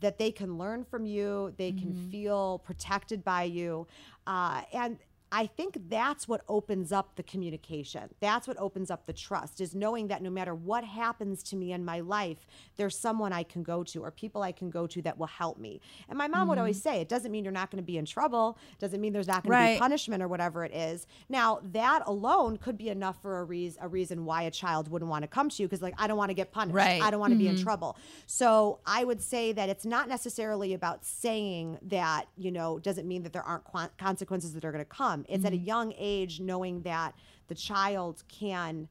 that 0.00 0.18
they 0.18 0.30
can 0.30 0.58
learn 0.58 0.84
from 0.84 1.06
you, 1.06 1.52
they 1.56 1.72
can 1.72 1.92
mm-hmm. 1.92 2.10
feel 2.10 2.58
protected 2.60 3.24
by 3.24 3.44
you, 3.44 3.86
uh, 4.26 4.62
and 4.72 4.98
I 5.34 5.46
think 5.46 5.76
that's 5.88 6.28
what 6.28 6.42
opens 6.48 6.92
up 6.92 7.16
the 7.16 7.24
communication. 7.24 8.02
That's 8.20 8.46
what 8.46 8.56
opens 8.56 8.88
up 8.88 9.04
the 9.04 9.12
trust 9.12 9.60
is 9.60 9.74
knowing 9.74 10.06
that 10.06 10.22
no 10.22 10.30
matter 10.30 10.54
what 10.54 10.84
happens 10.84 11.42
to 11.44 11.56
me 11.56 11.72
in 11.72 11.84
my 11.84 11.98
life, 11.98 12.46
there's 12.76 12.96
someone 12.96 13.32
I 13.32 13.42
can 13.42 13.64
go 13.64 13.82
to 13.82 14.04
or 14.04 14.12
people 14.12 14.44
I 14.44 14.52
can 14.52 14.70
go 14.70 14.86
to 14.86 15.02
that 15.02 15.18
will 15.18 15.26
help 15.26 15.58
me. 15.58 15.80
And 16.08 16.16
my 16.16 16.28
mom 16.28 16.42
mm-hmm. 16.42 16.50
would 16.50 16.58
always 16.58 16.78
mm-hmm. 16.78 16.88
say, 16.88 17.00
it 17.00 17.08
doesn't 17.08 17.32
mean 17.32 17.42
you're 17.42 17.52
not 17.52 17.72
going 17.72 17.82
to 17.82 17.86
be 17.86 17.98
in 17.98 18.06
trouble, 18.06 18.58
doesn't 18.78 19.00
mean 19.00 19.12
there's 19.12 19.26
not 19.26 19.42
going 19.42 19.50
right. 19.50 19.68
to 19.70 19.74
be 19.74 19.80
punishment 19.80 20.22
or 20.22 20.28
whatever 20.28 20.64
it 20.64 20.72
is. 20.72 21.08
Now, 21.28 21.58
that 21.72 22.04
alone 22.06 22.56
could 22.56 22.78
be 22.78 22.88
enough 22.88 23.20
for 23.20 23.40
a 23.40 23.44
reason 23.44 23.82
a 23.82 23.88
reason 23.88 24.24
why 24.24 24.42
a 24.42 24.52
child 24.52 24.88
wouldn't 24.88 25.10
want 25.10 25.24
to 25.24 25.28
come 25.28 25.50
to 25.50 25.62
you 25.62 25.66
because 25.66 25.82
like 25.82 25.94
I 25.98 26.06
don't 26.06 26.16
want 26.16 26.30
to 26.30 26.34
get 26.34 26.52
punished. 26.52 26.76
Right. 26.76 27.02
I 27.02 27.10
don't 27.10 27.18
want 27.18 27.32
to 27.32 27.34
mm-hmm. 27.34 27.42
be 27.42 27.48
in 27.48 27.54
mm-hmm. 27.56 27.64
trouble. 27.64 27.98
So, 28.26 28.78
I 28.86 29.02
would 29.02 29.20
say 29.20 29.50
that 29.50 29.68
it's 29.68 29.84
not 29.84 30.08
necessarily 30.08 30.74
about 30.74 31.04
saying 31.04 31.78
that, 31.82 32.28
you 32.36 32.52
know, 32.52 32.78
doesn't 32.78 33.08
mean 33.08 33.24
that 33.24 33.32
there 33.32 33.42
aren't 33.42 33.64
consequences 33.98 34.54
that 34.54 34.64
are 34.64 34.70
going 34.70 34.84
to 34.84 34.88
come 34.88 35.23
it's 35.28 35.38
mm-hmm. 35.38 35.46
at 35.46 35.52
a 35.52 35.56
mm-hmm. 35.56 35.66
young 35.66 35.94
age 35.96 36.40
knowing 36.40 36.82
that 36.82 37.14
the 37.48 37.54
child 37.54 38.22
can 38.28 38.88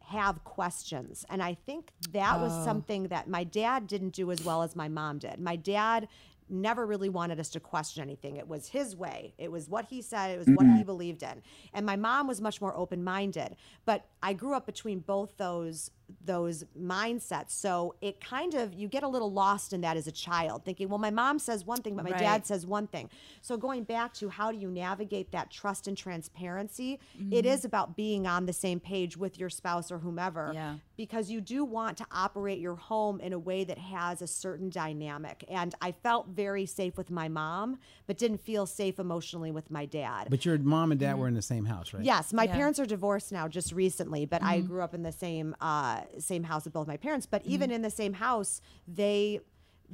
have 0.00 0.44
questions. 0.44 1.24
And 1.30 1.42
I 1.42 1.54
think 1.54 1.90
that 2.12 2.36
oh. 2.38 2.44
was 2.44 2.64
something 2.64 3.08
that 3.08 3.28
my 3.28 3.44
dad 3.44 3.86
didn't 3.86 4.10
do 4.10 4.30
as 4.30 4.44
well 4.44 4.62
as 4.62 4.76
my 4.76 4.88
mom 4.88 5.18
did. 5.18 5.40
My 5.40 5.56
dad 5.56 6.08
never 6.48 6.84
really 6.84 7.08
wanted 7.08 7.40
us 7.40 7.48
to 7.50 7.60
question 7.60 8.02
anything. 8.02 8.36
It 8.36 8.46
was 8.46 8.68
his 8.68 8.94
way. 8.94 9.32
It 9.38 9.50
was 9.50 9.68
what 9.68 9.86
he 9.86 10.02
said. 10.02 10.30
It 10.30 10.38
was 10.38 10.46
mm-hmm. 10.46 10.68
what 10.68 10.76
he 10.76 10.84
believed 10.84 11.22
in. 11.22 11.42
And 11.72 11.86
my 11.86 11.96
mom 11.96 12.26
was 12.26 12.40
much 12.40 12.60
more 12.60 12.76
open 12.76 13.02
minded. 13.02 13.56
But 13.84 14.04
I 14.22 14.34
grew 14.34 14.54
up 14.54 14.66
between 14.66 15.00
both 15.00 15.36
those 15.38 15.90
those 16.24 16.64
mindsets. 16.78 17.50
So 17.52 17.94
it 18.00 18.20
kind 18.20 18.54
of 18.54 18.74
you 18.74 18.88
get 18.88 19.02
a 19.02 19.08
little 19.08 19.32
lost 19.32 19.72
in 19.72 19.80
that 19.82 19.96
as 19.96 20.06
a 20.06 20.12
child, 20.12 20.64
thinking, 20.64 20.88
well, 20.88 20.98
my 20.98 21.10
mom 21.10 21.38
says 21.38 21.64
one 21.64 21.80
thing, 21.82 21.94
but 21.96 22.04
my 22.04 22.10
Right. 22.10 22.18
dad 22.20 22.46
says 22.46 22.66
one 22.66 22.86
thing. 22.86 23.08
So 23.40 23.56
going 23.56 23.84
back 23.84 24.12
to 24.14 24.28
how 24.28 24.52
do 24.52 24.58
you 24.58 24.70
navigate 24.70 25.32
that 25.32 25.50
trust 25.50 25.88
and 25.88 25.96
transparency, 25.96 26.98
Mm-hmm. 27.18 27.32
it 27.32 27.46
is 27.46 27.64
about 27.64 27.96
being 27.96 28.26
on 28.26 28.46
the 28.46 28.52
same 28.52 28.80
page 28.80 29.16
with 29.16 29.38
your 29.38 29.50
spouse 29.50 29.90
or 29.90 29.98
whomever. 29.98 30.52
Yeah. 30.54 30.76
Because 30.96 31.30
you 31.30 31.40
do 31.40 31.64
want 31.64 31.96
to 31.98 32.06
operate 32.12 32.58
your 32.60 32.76
home 32.76 33.18
in 33.20 33.32
a 33.32 33.38
way 33.38 33.64
that 33.64 33.78
has 33.78 34.22
a 34.22 34.26
certain 34.26 34.68
dynamic. 34.70 35.44
And 35.48 35.74
I 35.80 35.92
felt 35.92 36.28
very 36.28 36.66
safe 36.66 36.96
with 36.96 37.10
my 37.10 37.28
mom, 37.28 37.78
but 38.06 38.18
didn't 38.18 38.38
feel 38.38 38.66
safe 38.66 38.98
emotionally 38.98 39.50
with 39.50 39.70
my 39.70 39.86
dad. 39.86 40.28
But 40.30 40.44
your 40.44 40.58
mom 40.58 40.92
and 40.92 41.00
dad 41.00 41.18
were 41.18 41.28
in 41.28 41.34
the 41.34 41.42
same 41.42 41.64
house, 41.64 41.92
right? 41.94 42.04
Yes, 42.04 42.32
my 42.32 42.44
Yeah. 42.44 42.54
parents 42.54 42.78
are 42.78 42.86
divorced 42.86 43.32
now, 43.32 43.48
just 43.48 43.72
recently, 43.72 44.26
but 44.26 44.42
I 44.42 44.60
grew 44.60 44.82
up 44.82 44.94
in 44.94 45.02
the 45.02 45.12
same 45.12 45.56
uh, 45.60 46.01
same 46.18 46.44
house 46.44 46.64
with 46.64 46.72
both 46.72 46.86
my 46.86 46.96
parents. 46.96 47.26
But 47.26 47.44
even 47.44 47.70
mm. 47.70 47.74
in 47.74 47.82
the 47.82 47.90
same 47.90 48.14
house, 48.14 48.60
they 48.86 49.40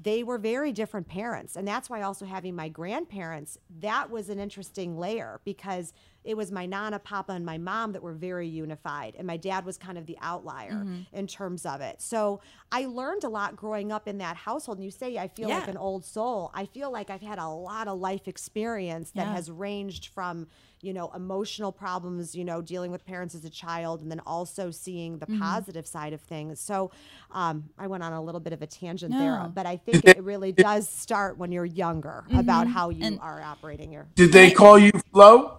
they 0.00 0.22
were 0.22 0.38
very 0.38 0.72
different 0.72 1.08
parents, 1.08 1.56
and 1.56 1.66
that's 1.66 1.90
why 1.90 2.02
also 2.02 2.24
having 2.24 2.54
my 2.54 2.68
grandparents 2.68 3.58
that 3.80 4.10
was 4.10 4.28
an 4.28 4.38
interesting 4.38 4.96
layer 4.96 5.40
because 5.44 5.92
it 6.24 6.36
was 6.36 6.52
my 6.52 6.66
nana, 6.66 6.98
papa, 6.98 7.32
and 7.32 7.46
my 7.46 7.56
mom 7.58 7.92
that 7.92 8.02
were 8.02 8.12
very 8.12 8.48
unified, 8.48 9.14
and 9.16 9.26
my 9.26 9.36
dad 9.36 9.64
was 9.64 9.78
kind 9.78 9.96
of 9.96 10.04
the 10.06 10.18
outlier 10.20 10.86
in 11.12 11.26
terms 11.26 11.64
of 11.64 11.80
it. 11.80 12.02
So 12.02 12.40
I 12.70 12.84
learned 12.86 13.24
a 13.24 13.28
lot 13.28 13.56
growing 13.56 13.92
up 13.92 14.06
in 14.08 14.18
that 14.18 14.36
household. 14.36 14.78
And 14.78 14.84
you 14.84 14.90
say 14.90 15.16
I 15.18 15.28
feel 15.28 15.48
like 15.48 15.68
an 15.68 15.76
old 15.78 16.04
soul. 16.04 16.50
I 16.54 16.66
feel 16.66 16.90
like 16.92 17.08
I've 17.08 17.22
had 17.22 17.38
a 17.38 17.48
lot 17.48 17.88
of 17.88 17.98
life 17.98 18.28
experience 18.28 19.10
that 19.12 19.26
Yeah. 19.26 19.32
has 19.34 19.50
ranged 19.50 20.06
from 20.08 20.48
you 20.80 20.92
know 20.92 21.10
emotional 21.14 21.72
problems 21.72 22.36
you 22.36 22.44
know 22.44 22.62
dealing 22.62 22.92
with 22.92 23.04
parents 23.04 23.34
as 23.34 23.44
a 23.44 23.50
child 23.50 24.00
and 24.00 24.08
then 24.12 24.20
also 24.26 24.70
seeing 24.70 25.18
the 25.18 25.26
Mm-hmm. 25.26 25.40
positive 25.40 25.86
side 25.88 26.12
of 26.12 26.20
things 26.20 26.60
so 26.60 26.92
um, 27.32 27.68
i 27.76 27.88
went 27.88 28.04
on 28.04 28.12
a 28.12 28.22
little 28.22 28.40
bit 28.40 28.52
of 28.52 28.62
a 28.62 28.66
tangent 28.66 29.12
there 29.12 29.50
but 29.52 29.66
i 29.66 29.76
think 29.76 30.04
it 30.04 30.22
really 30.22 30.52
does 30.52 30.88
start 30.88 31.36
when 31.36 31.50
you're 31.50 31.64
younger 31.64 32.24
about 32.32 32.68
how 32.68 32.90
you 32.90 32.98
Mm-hmm. 32.98 33.04
And- 33.14 33.20
are 33.20 33.42
operating 33.42 33.90
your 33.92 34.06
Did 34.14 34.30
they 34.32 34.52
call 34.52 34.78
you 34.78 34.92
Flo? 35.12 35.58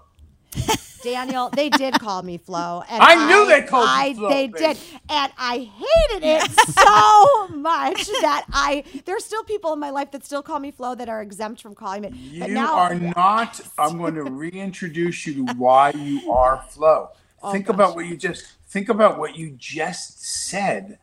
Daniel 1.02 1.50
they 1.52 1.70
did 1.70 1.94
call 2.00 2.22
me 2.24 2.38
flo 2.38 2.84
and 2.90 3.02
I 3.02 3.28
knew 3.28 3.48
they 3.48 3.62
called 3.66 3.88
I- 3.88 4.14
Flo, 4.14 4.28
they 4.30 4.48
babe. 4.48 4.56
did 4.58 4.78
and 5.10 5.32
i 5.38 5.60
hated 5.60 6.28
it 6.28 6.52
so 6.52 7.48
much 7.56 8.06
that 8.22 8.46
i 8.52 8.84
there's 9.06 9.24
still 9.24 9.44
people 9.46 9.72
in 9.72 9.80
my 9.80 9.92
life 9.92 10.12
that 10.12 10.26
still 10.26 10.42
call 10.44 10.60
me 10.60 10.72
flo 10.72 10.96
that 10.96 11.08
are 11.08 11.22
exempt 11.22 11.62
from 11.62 11.74
calling 11.74 12.04
it 12.04 12.14
You 12.14 12.42
but 12.42 12.50
now 12.50 12.78
are 12.78 12.96
not. 12.96 13.62
I'm 13.78 13.98
going 13.98 14.16
to 14.22 14.24
reintroduce 14.24 15.26
you 15.26 15.46
to 15.46 15.54
why 15.54 15.92
you 15.92 16.32
are 16.32 16.64
Flo. 16.70 17.10
Oh, 17.42 17.52
think 17.54 17.70
about 17.70 17.96
what 17.96 18.06
you 18.06 18.18
just 18.18 18.46
think 18.68 18.90
about 18.90 19.18
what 19.18 19.38
you 19.38 19.52
just 19.58 20.22
said 20.26 21.00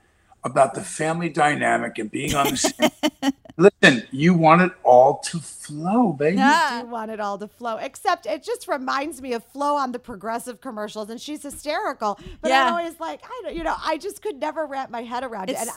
about 0.46 0.74
the 0.74 0.80
family 0.82 1.28
dynamic 1.28 1.98
and 1.98 2.10
being 2.10 2.34
on 2.34 2.48
the 2.50 2.56
same. 2.56 3.32
Listen, 3.58 4.06
you 4.10 4.34
want 4.34 4.60
it 4.62 4.72
all 4.84 5.18
to 5.20 5.38
flow, 5.38 6.12
baby. 6.12 6.36
Ah. 6.40 6.80
do 6.82 6.88
want 6.90 7.10
it 7.10 7.20
all 7.20 7.38
to 7.38 7.48
flow. 7.48 7.76
Except 7.78 8.26
it 8.26 8.42
just 8.42 8.68
reminds 8.68 9.22
me 9.22 9.32
of 9.32 9.42
Flo 9.44 9.76
on 9.76 9.92
the 9.92 9.98
progressive 9.98 10.60
commercials, 10.60 11.08
and 11.08 11.18
she's 11.20 11.42
hysterical. 11.42 12.18
But 12.42 12.50
Yeah. 12.50 12.66
I'm 12.66 12.74
always 12.74 13.00
like, 13.00 13.20
I 13.24 13.40
don't, 13.44 13.54
you 13.56 13.64
know, 13.64 13.74
I 13.82 13.96
just 13.96 14.20
could 14.22 14.36
never 14.38 14.66
wrap 14.66 14.90
my 14.90 15.02
head 15.02 15.24
around 15.24 15.48
it. 15.48 15.56
And 15.56 15.70
I, 15.70 15.74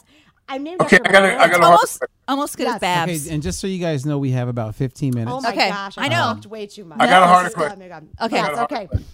I'm 0.55 0.63
named 0.63 0.81
Okay, 0.81 0.97
after 0.97 1.07
I 1.09 1.11
gotta- 1.11 1.27
I 1.27 1.37
gotta- 1.37 1.49
grandma. 1.51 1.65
almost 1.67 2.03
almost 2.27 2.57
good 2.57 2.63
Yes. 2.65 2.75
as 2.75 2.79
Babs. 2.81 3.25
Okay, 3.27 3.33
and 3.33 3.41
just 3.41 3.59
so 3.61 3.67
you 3.67 3.79
guys 3.79 4.05
know, 4.05 4.17
we 4.17 4.31
have 4.31 4.49
about 4.49 4.75
15 4.75 5.13
minutes. 5.15 5.31
Oh 5.33 5.39
my 5.41 5.51
Okay, 5.51 5.69
gosh, 5.69 5.97
I 5.97 6.05
I 6.05 6.07
know. 6.09 6.39
way 6.49 6.65
too 6.67 6.83
much. 6.83 6.99
I 6.99 7.05
got 7.07 7.17
a 7.23 7.25
This 7.25 7.29
harder 7.33 7.49
question. 7.71 7.77
oh 7.77 7.83
my 7.83 7.87
God. 7.87 8.07
Okay. 8.21 8.35
Yes, 8.35 8.45
I 8.45 8.47
got 8.47 8.53
a 8.53 8.57
harder 8.57 8.75
okay. 8.75 8.87
question. 8.87 9.05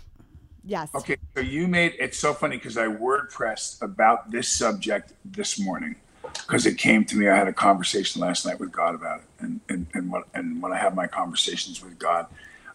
Yes. 0.66 0.90
Okay, 0.96 1.18
so 1.36 1.42
you 1.42 1.68
made 1.68 1.94
it's 2.00 2.18
so 2.18 2.34
funny 2.34 2.58
because 2.58 2.78
I 2.78 2.88
WordPressed 2.88 3.82
about 3.82 4.32
this 4.32 4.50
subject 4.50 5.14
this 5.24 5.60
morning 5.60 5.96
because 6.24 6.66
it 6.66 6.78
came 6.78 7.06
to 7.06 7.16
me. 7.16 7.30
I 7.30 7.36
had 7.36 7.48
a 7.48 7.54
conversation 7.54 8.22
last 8.22 8.46
night 8.46 8.60
with 8.60 8.72
God 8.72 8.96
about 8.96 9.20
it, 9.20 9.26
and 9.40 9.60
and 9.70 9.86
and 9.94 10.12
what 10.12 10.28
and 10.34 10.62
when 10.62 10.74
I 10.74 10.78
have 10.78 10.96
my 10.96 11.06
conversations 11.06 11.84
with 11.84 12.00
God, 12.00 12.26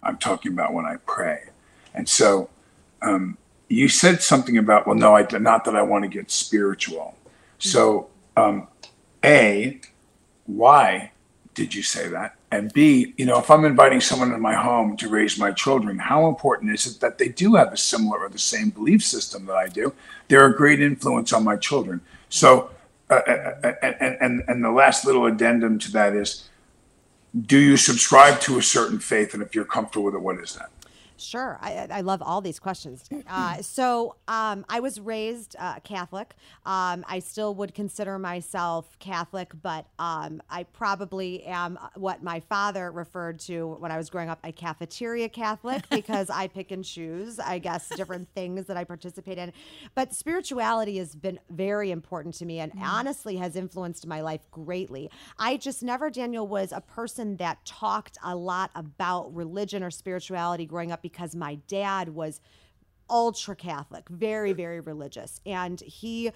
I'm 0.03 0.19
talking 0.19 0.53
about 0.53 0.73
when 0.73 0.87
I 0.87 0.97
pray, 1.05 1.49
and 1.93 2.09
so 2.09 2.49
um, 3.03 3.37
you 3.69 3.89
said 3.89 4.23
something 4.23 4.57
about 4.57 4.87
well, 4.87 4.97
no, 4.97 5.17
I 5.17 5.27
not 5.39 5.65
that 5.65 5.75
I 5.75 5.83
want 5.83 6.05
to 6.05 6.09
get 6.09 6.31
spiritual. 6.31 7.17
So, 7.59 8.09
um, 8.39 8.69
a, 9.23 9.81
why 10.47 11.13
did 11.55 11.75
you 11.75 11.83
say 11.83 12.09
that? 12.09 12.37
And 12.53 12.73
B, 12.73 13.15
you 13.17 13.27
know, 13.27 13.39
if 13.39 13.51
I'm 13.51 13.65
inviting 13.65 14.01
someone 14.01 14.29
into 14.29 14.41
my 14.41 14.55
home 14.55 14.97
to 14.97 15.09
raise 15.09 15.39
my 15.39 15.53
children, 15.53 15.99
how 15.99 16.27
important 16.27 16.73
is 16.73 16.87
it 16.87 17.01
that 17.01 17.19
they 17.19 17.29
do 17.29 17.55
have 17.55 17.73
a 17.73 17.77
similar 17.77 18.19
or 18.19 18.29
the 18.29 18.41
same 18.41 18.71
belief 18.71 19.05
system 19.05 19.47
that 19.47 19.55
I 19.55 19.69
do? 19.69 19.95
They're 20.27 20.47
a 20.47 20.57
great 20.57 20.81
influence 20.81 21.33
on 21.33 21.45
my 21.45 21.57
children. 21.57 22.01
So, 22.29 22.71
uh, 23.09 23.15
uh, 23.15 23.75
and, 23.83 24.17
and, 24.21 24.45
and 24.49 24.65
the 24.65 24.71
last 24.71 25.05
little 25.05 25.27
addendum 25.27 25.79
to 25.81 25.93
that 25.93 26.15
is 26.15 26.49
do 27.47 27.59
you 27.59 27.77
subscribe 27.77 28.41
to 28.41 28.59
a 28.59 28.63
certain 28.63 28.99
faith? 28.99 29.35
And 29.35 29.43
if 29.43 29.55
you're 29.55 29.65
comfortable 29.65 30.07
with 30.07 30.15
it, 30.15 30.21
what 30.21 30.39
is 30.39 30.55
that? 30.55 30.71
Sure. 31.21 31.59
I, 31.61 31.87
I- 31.91 32.01
love 32.01 32.23
all 32.23 32.41
these 32.41 32.59
questions. 32.59 33.05
Uh, 33.29 33.57
so 33.63 34.17
um, 34.27 34.65
I 34.69 34.81
was 34.81 34.99
raised 35.01 35.55
uh, 35.59 35.81
Catholic. 35.81 36.35
Um, 36.65 37.05
I 37.07 37.19
still 37.19 37.55
would 37.57 37.75
consider 37.75 38.19
myself 38.19 38.99
Catholic, 38.99 39.53
but 39.63 39.87
um, 39.99 40.43
I 40.49 40.65
probably 40.65 41.45
am 41.45 41.79
what 41.95 42.23
my 42.23 42.41
father 42.41 42.91
referred 42.91 43.39
to 43.41 43.77
when 43.79 43.93
I 43.93 43.97
was 43.97 44.11
growing 44.11 44.29
up 44.31 44.39
a 44.45 44.53
cafeteria 44.53 45.29
Catholic 45.29 45.87
because 45.91 46.31
I 46.31 46.49
pick 46.49 46.71
and 46.71 46.85
choose, 46.85 47.39
I 47.39 47.59
guess, 47.59 47.89
different 47.91 48.29
things 48.35 48.67
that 48.67 48.77
I 48.77 48.85
participate 48.85 49.39
in. 49.39 49.53
But 49.95 50.15
spirituality 50.15 50.97
has 50.99 51.15
been 51.15 51.39
very 51.51 51.91
important 51.91 52.35
to 52.37 52.47
me 52.47 52.61
and 52.61 52.73
honestly 52.83 53.37
has 53.37 53.57
influenced 53.57 54.07
my 54.07 54.21
life 54.21 54.51
greatly. 54.51 55.11
I 55.39 55.57
just 55.59 55.83
never, 55.83 56.11
Daniel, 56.11 56.47
was 56.47 56.73
a 56.73 56.81
person 56.81 57.37
that 57.37 57.65
talked 57.65 58.17
a 58.25 58.35
lot 58.35 58.71
about 58.75 59.35
religion 59.35 59.83
or 59.83 59.91
spirituality 59.91 60.67
growing 60.67 60.93
up 60.93 61.03
because 61.11 61.35
my 61.35 61.57
dad 61.67 62.11
was 62.11 62.41
ultra 63.09 63.57
Catholic, 63.57 64.09
very, 64.09 64.53
very 64.53 64.81
religious. 64.81 65.41
And 65.45 65.81
he 65.81 66.31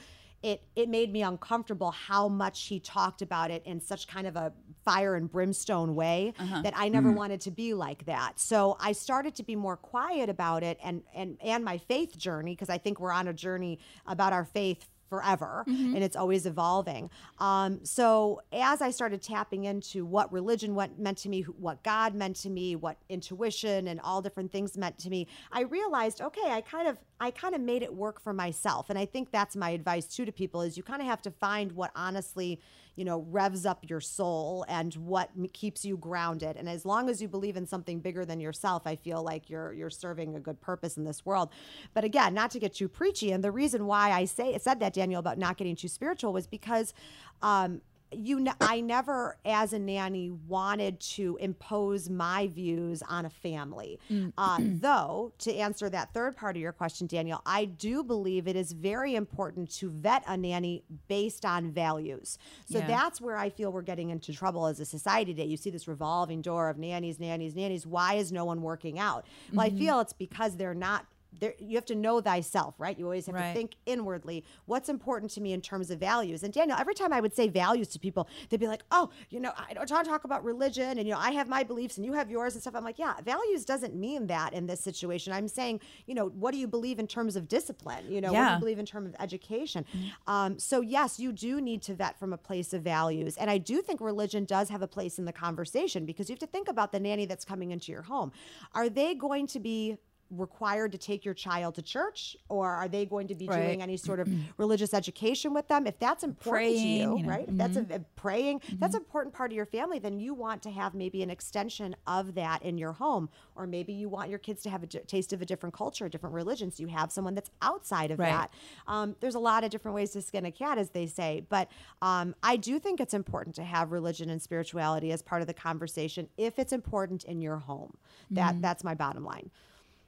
it 0.45 0.62
it 0.77 0.91
made 0.91 1.11
me 1.11 1.22
uncomfortable 1.22 1.91
how 1.91 2.29
much 2.29 2.66
he 2.66 2.79
talked 2.79 3.22
about 3.22 3.51
it 3.51 3.62
in 3.64 3.81
such 3.81 4.07
kind 4.07 4.27
of 4.27 4.37
a 4.37 4.53
fire 4.85 5.14
and 5.14 5.33
brimstone 5.33 5.95
way 5.95 6.35
uh-huh. 6.39 6.61
that 6.61 6.75
I 6.77 6.91
never 6.91 7.09
hmm. 7.09 7.16
wanted 7.16 7.41
to 7.43 7.51
be 7.51 7.72
like 7.72 8.05
that. 8.05 8.39
So 8.39 8.77
I 8.79 8.93
started 8.93 9.35
to 9.37 9.43
be 9.43 9.57
more 9.57 9.79
quiet 9.79 10.29
about 10.29 10.62
it 10.62 10.79
and 10.85 11.03
and 11.14 11.39
and 11.43 11.64
my 11.64 11.79
faith 11.79 12.18
journey 12.18 12.53
because 12.53 12.68
I 12.68 12.77
think 12.77 13.01
we're 13.01 13.11
on 13.11 13.27
a 13.29 13.33
journey 13.33 13.79
about 14.07 14.35
our 14.35 14.45
faith 14.45 14.87
forever 15.15 15.65
and 15.95 16.03
it's 16.03 16.17
always 16.17 16.45
evolving. 16.45 17.09
Um, 17.39 17.85
so 17.85 18.43
as 18.53 18.83
I 18.83 18.91
started 18.91 19.23
tapping 19.23 19.65
into 19.65 20.05
what 20.05 20.33
religion 20.33 20.75
went, 20.75 20.99
meant 20.99 21.19
to 21.19 21.29
me, 21.29 21.43
what 21.43 21.83
God 21.85 22.15
meant 22.15 22.37
to 22.37 22.51
me, 22.51 22.75
what 22.75 22.97
intuition 23.09 23.89
and 23.89 24.01
all 24.01 24.21
different 24.21 24.51
things 24.51 24.77
meant 24.77 24.99
to 24.99 25.11
me, 25.11 25.29
I 25.53 25.61
realized, 25.62 26.21
okay, 26.21 26.51
I 26.51 26.61
kind 26.62 26.89
of 26.89 26.99
I 27.21 27.31
kind 27.31 27.55
of 27.55 27.61
made 27.61 27.83
it 27.83 27.95
work 27.95 28.21
for 28.21 28.33
myself. 28.33 28.91
And 28.91 28.99
I 28.99 29.07
think 29.07 29.31
that's 29.31 29.55
my 29.55 29.71
advice 29.71 30.07
too 30.07 30.25
to 30.25 30.33
people 30.33 30.62
is 30.62 30.77
you 30.77 30.83
kind 30.83 31.01
of 31.01 31.07
have 31.07 31.23
to 31.23 31.31
find 31.31 31.73
what 31.73 31.93
honestly, 31.95 32.61
you 32.97 33.05
know, 33.05 33.26
revs 33.30 33.66
up 33.66 33.84
your 33.88 34.01
soul 34.01 34.64
and 34.68 34.95
what 34.95 35.30
keeps 35.53 35.84
you 35.84 35.97
grounded. 35.97 36.57
And 36.57 36.68
as 36.68 36.84
long 36.84 37.11
as 37.11 37.20
you 37.20 37.28
believe 37.28 37.57
in 37.57 37.66
something 37.66 38.01
bigger 38.01 38.24
than 38.24 38.40
yourself, 38.40 38.86
I 38.86 38.97
feel 38.97 39.22
like 39.22 39.51
you're 39.51 39.72
you're 39.72 39.90
serving 39.90 40.36
a 40.36 40.40
good 40.40 40.61
purpose 40.61 40.97
in 40.97 41.05
this 41.05 41.26
world. 41.26 41.51
But 41.92 42.05
again, 42.05 42.34
not 42.34 42.51
to 42.53 42.59
get 42.59 42.74
too 42.74 42.88
preachy, 42.88 43.32
and 43.32 43.42
the 43.42 43.53
reason 43.53 43.86
why 43.86 44.11
I 44.11 44.24
say 44.24 44.57
said 44.59 44.80
that 44.80 44.95
Daniel 44.95 45.20
about 45.20 45.38
not 45.38 45.57
getting 45.57 45.76
too 45.76 45.88
spiritual 45.88 46.32
was 46.32 46.47
because 46.47 46.95
um, 47.42 47.80
you 48.17 48.41
ne- 48.41 48.53
I 48.61 48.81
never 48.81 49.37
as 49.45 49.73
a 49.73 49.79
nanny 49.79 50.31
wanted 50.31 51.01
to 51.01 51.37
impose 51.41 52.09
my 52.09 52.47
views 52.49 53.03
on 53.03 53.25
a 53.27 53.31
family. 53.31 53.99
Uh, 54.39 54.59
though 54.61 55.33
to 55.39 55.55
answer 55.55 55.89
that 55.91 56.12
third 56.15 56.37
part 56.37 56.57
of 56.57 56.62
your 56.62 56.73
question, 56.73 57.07
Daniel, 57.07 57.41
I 57.47 57.65
do 57.65 58.03
believe 58.05 58.47
it 58.49 58.57
is 58.57 58.73
very 58.73 59.15
important 59.15 59.71
to 59.77 59.91
vet 59.91 60.23
a 60.27 60.37
nanny 60.37 60.85
based 61.09 61.45
on 61.45 61.71
values. 61.71 62.39
So 62.67 62.79
Yeah. 62.79 62.87
that's 62.87 63.21
where 63.21 63.37
I 63.37 63.51
feel 63.51 63.73
we're 63.73 63.83
getting 63.83 64.11
into 64.11 64.33
trouble 64.33 64.67
as 64.67 64.81
a 64.81 64.85
society 64.85 65.35
today. 65.35 65.47
You 65.49 65.57
see 65.57 65.71
this 65.71 65.87
revolving 65.89 66.43
door 66.43 66.69
of 66.69 66.79
nannies, 66.79 67.19
nannies, 67.21 67.55
nannies. 67.55 67.87
Why 67.87 68.15
is 68.15 68.33
no 68.33 68.45
one 68.45 68.62
working 68.62 68.99
out? 68.99 69.27
Well, 69.53 69.67
I 69.67 69.71
feel 69.71 70.01
it's 70.01 70.12
because 70.12 70.57
they're 70.57 70.75
not 70.75 71.07
there, 71.41 71.55
you 71.59 71.76
have 71.76 71.85
to 71.87 71.95
know 71.95 72.20
thyself, 72.20 72.74
right? 72.78 72.99
You 72.99 73.05
always 73.05 73.26
have 73.26 73.35
Right. 73.35 73.49
to 73.49 73.55
think 73.55 73.72
inwardly. 73.87 74.45
What's 74.66 74.89
important 74.89 75.30
to 75.32 75.41
me 75.41 75.53
in 75.53 75.61
terms 75.61 75.91
of 75.91 75.99
values? 75.99 76.43
And 76.43 76.53
Daniel, 76.53 76.78
every 76.78 76.95
time 76.95 77.12
I 77.12 77.20
would 77.20 77.35
say 77.35 77.49
values 77.49 77.89
to 77.89 77.99
people, 77.99 78.28
they'd 78.49 78.61
be 78.61 78.68
like, 78.68 78.85
"Oh, 78.91 79.11
you 79.30 79.41
know, 79.41 79.53
I 79.57 79.74
don't 79.74 79.87
talk 80.05 80.24
about 80.24 80.45
religion, 80.45 80.99
and 80.99 81.07
you 81.07 81.12
know, 81.14 81.20
I 81.20 81.32
have 81.32 81.49
my 81.49 81.62
beliefs, 81.62 81.97
and 81.97 82.07
you 82.07 82.12
have 82.12 82.30
yours, 82.30 82.55
and 82.55 82.62
stuff." 82.62 82.74
I'm 82.74 82.85
like, 82.85 82.99
"Yeah, 82.99 83.14
values 83.24 83.64
doesn't 83.64 83.95
mean 83.95 84.26
that 84.28 84.53
in 84.53 84.66
this 84.66 84.80
situation. 84.80 85.32
I'm 85.32 85.49
saying, 85.49 85.80
you 86.07 86.14
know, 86.14 86.26
what 86.28 86.53
do 86.53 86.59
you 86.59 86.66
believe 86.68 86.99
in 86.99 87.07
terms 87.07 87.37
of 87.37 87.49
discipline? 87.49 88.11
You 88.11 88.20
know, 88.20 88.32
what 88.32 88.39
do 88.49 88.55
you 88.55 88.61
believe 88.61 88.78
in 88.78 88.87
terms 88.87 89.09
of 89.09 89.16
education? 89.20 89.85
Um, 90.26 90.59
so 90.59 90.80
yes, 90.80 91.18
you 91.18 91.32
do 91.32 91.61
need 91.61 91.82
to 91.82 91.95
vet 91.95 92.18
from 92.18 92.32
a 92.32 92.39
place 92.39 92.72
of 92.72 92.82
values, 92.82 93.37
and 93.37 93.51
I 93.51 93.59
do 93.59 93.82
think 93.82 94.01
religion 94.01 94.45
does 94.45 94.68
have 94.68 94.82
a 94.82 94.89
place 94.89 95.18
in 95.18 95.24
the 95.24 95.32
conversation 95.32 96.07
because 96.07 96.28
you 96.28 96.35
have 96.35 96.41
to 96.41 96.47
think 96.47 96.68
about 96.68 96.93
the 96.93 97.01
nanny 97.01 97.26
that's 97.26 97.45
coming 97.45 97.70
into 97.70 97.91
your 97.93 98.03
home. 98.03 98.32
Are 98.72 98.89
they 98.89 99.14
going 99.14 99.47
to 99.49 99.61
be 99.61 99.99
required 100.31 100.93
to 100.93 100.99
take 100.99 101.25
your 101.25 101.35
child 101.35 101.75
to 101.75 101.83
church 101.83 102.37
or 102.49 102.70
are 102.70 102.89
they 102.89 103.05
going 103.07 103.29
to 103.29 103.35
be 103.35 103.47
Right. 103.47 103.62
doing 103.62 103.83
any 103.83 103.97
sort 103.97 104.20
of 104.20 104.29
religious 104.59 104.95
education 104.95 105.53
with 105.55 105.68
them? 105.68 105.87
If 105.87 105.99
that's 105.99 106.25
important 106.25 106.70
to 106.72 106.79
you 106.79 106.95
you 106.95 107.07
know, 107.07 107.16
mm-hmm. 107.16 107.29
right? 107.29 107.49
If 107.49 107.57
that's 107.57 107.77
a, 107.77 107.87
a 107.91 108.01
praying 108.16 108.61
that's 108.79 108.95
an 108.95 109.01
important 109.03 109.35
part 109.35 109.51
of 109.51 109.57
your 109.57 109.66
family 109.66 109.99
then 109.99 110.18
you 110.18 110.35
want 110.35 110.62
to 110.62 110.70
have 110.70 110.95
maybe 110.95 111.22
an 111.22 111.31
extension 111.31 111.95
of 112.07 112.35
that 112.35 112.62
in 112.62 112.79
your 112.79 112.93
home. 112.93 113.29
Or 113.57 113.66
maybe 113.66 113.93
you 113.93 114.09
want 114.09 114.31
your 114.31 114.39
kids 114.39 114.62
to 114.62 114.70
have 114.70 114.83
a 114.83 114.87
taste 114.87 115.33
of 115.33 115.43
a 115.43 115.47
different 115.47 115.75
culture 115.75 116.07
a 116.07 116.11
different 116.11 116.35
religion 116.35 116.70
so 116.70 116.83
you 116.83 116.89
have 116.89 117.12
someone 117.12 117.35
that's 117.35 117.51
outside 117.62 118.11
of 118.11 118.18
Right. 118.18 118.29
that. 118.31 118.51
Um, 118.87 119.16
there's 119.20 119.35
a 119.35 119.41
lot 119.41 119.64
of 119.64 119.70
different 119.70 119.95
ways 119.95 120.11
to 120.12 120.22
skin 120.22 120.45
a 120.47 120.51
cat 120.53 120.79
as 120.79 120.91
they 120.91 121.07
say 121.07 121.45
but 121.49 121.68
um, 122.03 122.35
i 122.43 122.57
do 122.57 122.79
think 122.79 123.01
it's 123.01 123.14
important 123.14 123.55
to 123.57 123.64
have 123.64 123.93
religion 123.93 124.31
and 124.31 124.41
spirituality 124.43 125.12
as 125.12 125.22
part 125.22 125.41
of 125.41 125.47
the 125.47 125.55
conversation 125.55 126.29
if 126.37 126.59
it's 126.59 126.72
important 126.72 127.25
in 127.25 127.41
your 127.41 127.59
home. 127.59 127.97
That 128.31 128.61
that's 128.62 128.83
my 128.85 128.95
bottom 128.95 129.25
line 129.25 129.51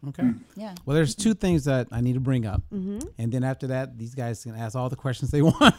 Okay. 0.08 0.30
Yeah. 0.56 0.74
Well, 0.84 0.94
there's 0.94 1.14
two 1.14 1.34
things 1.34 1.64
that 1.64 1.88
I 1.90 2.00
need 2.00 2.14
to 2.14 2.20
bring 2.20 2.46
up, 2.46 2.62
Mm-hmm. 2.72 2.98
and 3.18 3.32
then 3.32 3.44
after 3.44 3.66
that, 3.68 3.98
these 3.98 4.14
guys 4.14 4.42
can 4.44 4.54
ask 4.54 4.76
all 4.76 4.88
the 4.88 4.96
questions 4.96 5.30
they 5.30 5.42
want. 5.50 5.74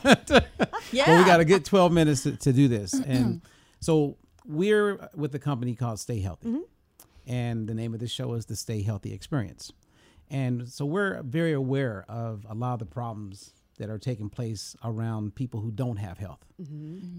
Yeah. 0.92 1.06
But 1.06 1.18
we 1.20 1.24
got 1.26 1.40
a 1.40 1.46
good 1.46 1.64
12 1.66 1.92
minutes 1.92 2.24
to, 2.24 2.36
to 2.38 2.54
do 2.54 2.68
this, 2.68 2.94
and 3.06 3.42
so 3.80 4.18
we're 4.46 5.10
with 5.16 5.34
a 5.36 5.40
company 5.40 5.76
called 5.76 5.98
Stayhealthy, 5.98 6.44
Mm-hmm. 6.46 6.60
and 7.28 7.68
the 7.68 7.74
name 7.74 7.94
of 7.94 8.00
the 8.00 8.08
show 8.08 8.34
is 8.34 8.46
the 8.46 8.54
Stayhealthy 8.56 9.14
Experience, 9.14 9.72
and 10.30 10.68
so 10.68 10.86
we're 10.86 11.22
very 11.24 11.54
aware 11.54 12.06
of 12.10 12.46
a 12.50 12.54
lot 12.54 12.74
of 12.74 12.80
the 12.80 12.86
problems 12.86 13.54
that 13.78 13.90
are 13.92 14.00
taking 14.00 14.28
place 14.28 14.76
around 14.84 15.36
people 15.36 15.62
who 15.62 15.70
don't 15.70 15.98
have 15.98 16.18
health. 16.18 16.44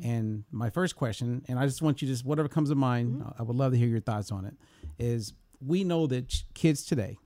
And 0.03 0.43
my 0.51 0.71
first 0.71 0.97
question, 0.97 1.45
and 1.49 1.57
I 1.57 1.67
just 1.67 1.83
want 1.83 2.03
you 2.03 2.09
to 2.09 2.13
just 2.15 2.25
whatever 2.25 2.49
comes 2.49 2.71
to 2.71 2.75
mind, 2.75 3.23
I 3.39 3.45
would 3.45 3.55
love 3.57 3.71
to 3.73 3.79
hear 3.79 3.87
your 3.87 4.01
thoughts 4.01 4.33
on 4.33 4.45
it. 4.45 4.55
Is 4.99 5.35
we 5.61 5.85
know 5.85 6.07
that 6.07 6.43
kids 6.55 6.85
today, 6.85 7.19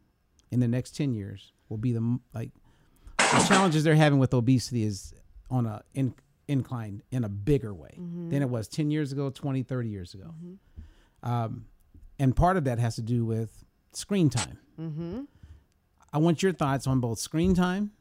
in 0.51 0.61
the 0.61 0.69
next 0.69 0.97
ten 0.97 1.13
years, 1.13 1.53
will 1.69 1.79
be 1.79 1.93
the 1.93 2.19
like 2.35 2.51
the 3.19 3.45
challenges 3.49 3.85
they're 3.85 3.95
having 3.95 4.19
with 4.19 4.35
obesity 4.35 4.85
is 4.85 5.15
on 5.51 5.67
a 5.67 5.83
in, 5.95 6.15
incline 6.49 7.03
in 7.11 7.25
a 7.25 7.29
bigger 7.29 7.75
way 7.75 7.97
mm-hmm. 7.99 8.31
than 8.31 8.43
it 8.43 8.49
was 8.49 8.69
10 8.69 8.91
years 8.91 9.13
ago 9.13 9.31
20 9.31 9.63
30 9.63 9.89
years 9.89 10.15
ago. 10.15 10.35
Mm-hmm. 10.35 11.31
Um, 11.31 11.67
and 12.19 12.35
part 12.35 12.57
of 12.57 12.65
that 12.65 12.79
has 12.79 12.97
to 12.97 13.03
do 13.03 13.25
with 13.25 13.65
screen 13.93 14.31
time. 14.31 14.59
Mm-hmm. 14.79 15.23
I 16.13 16.19
want 16.19 16.43
your 16.43 16.53
thoughts 16.53 16.87
on 16.87 17.01
both 17.01 17.19
screen 17.19 17.55
time 17.55 17.93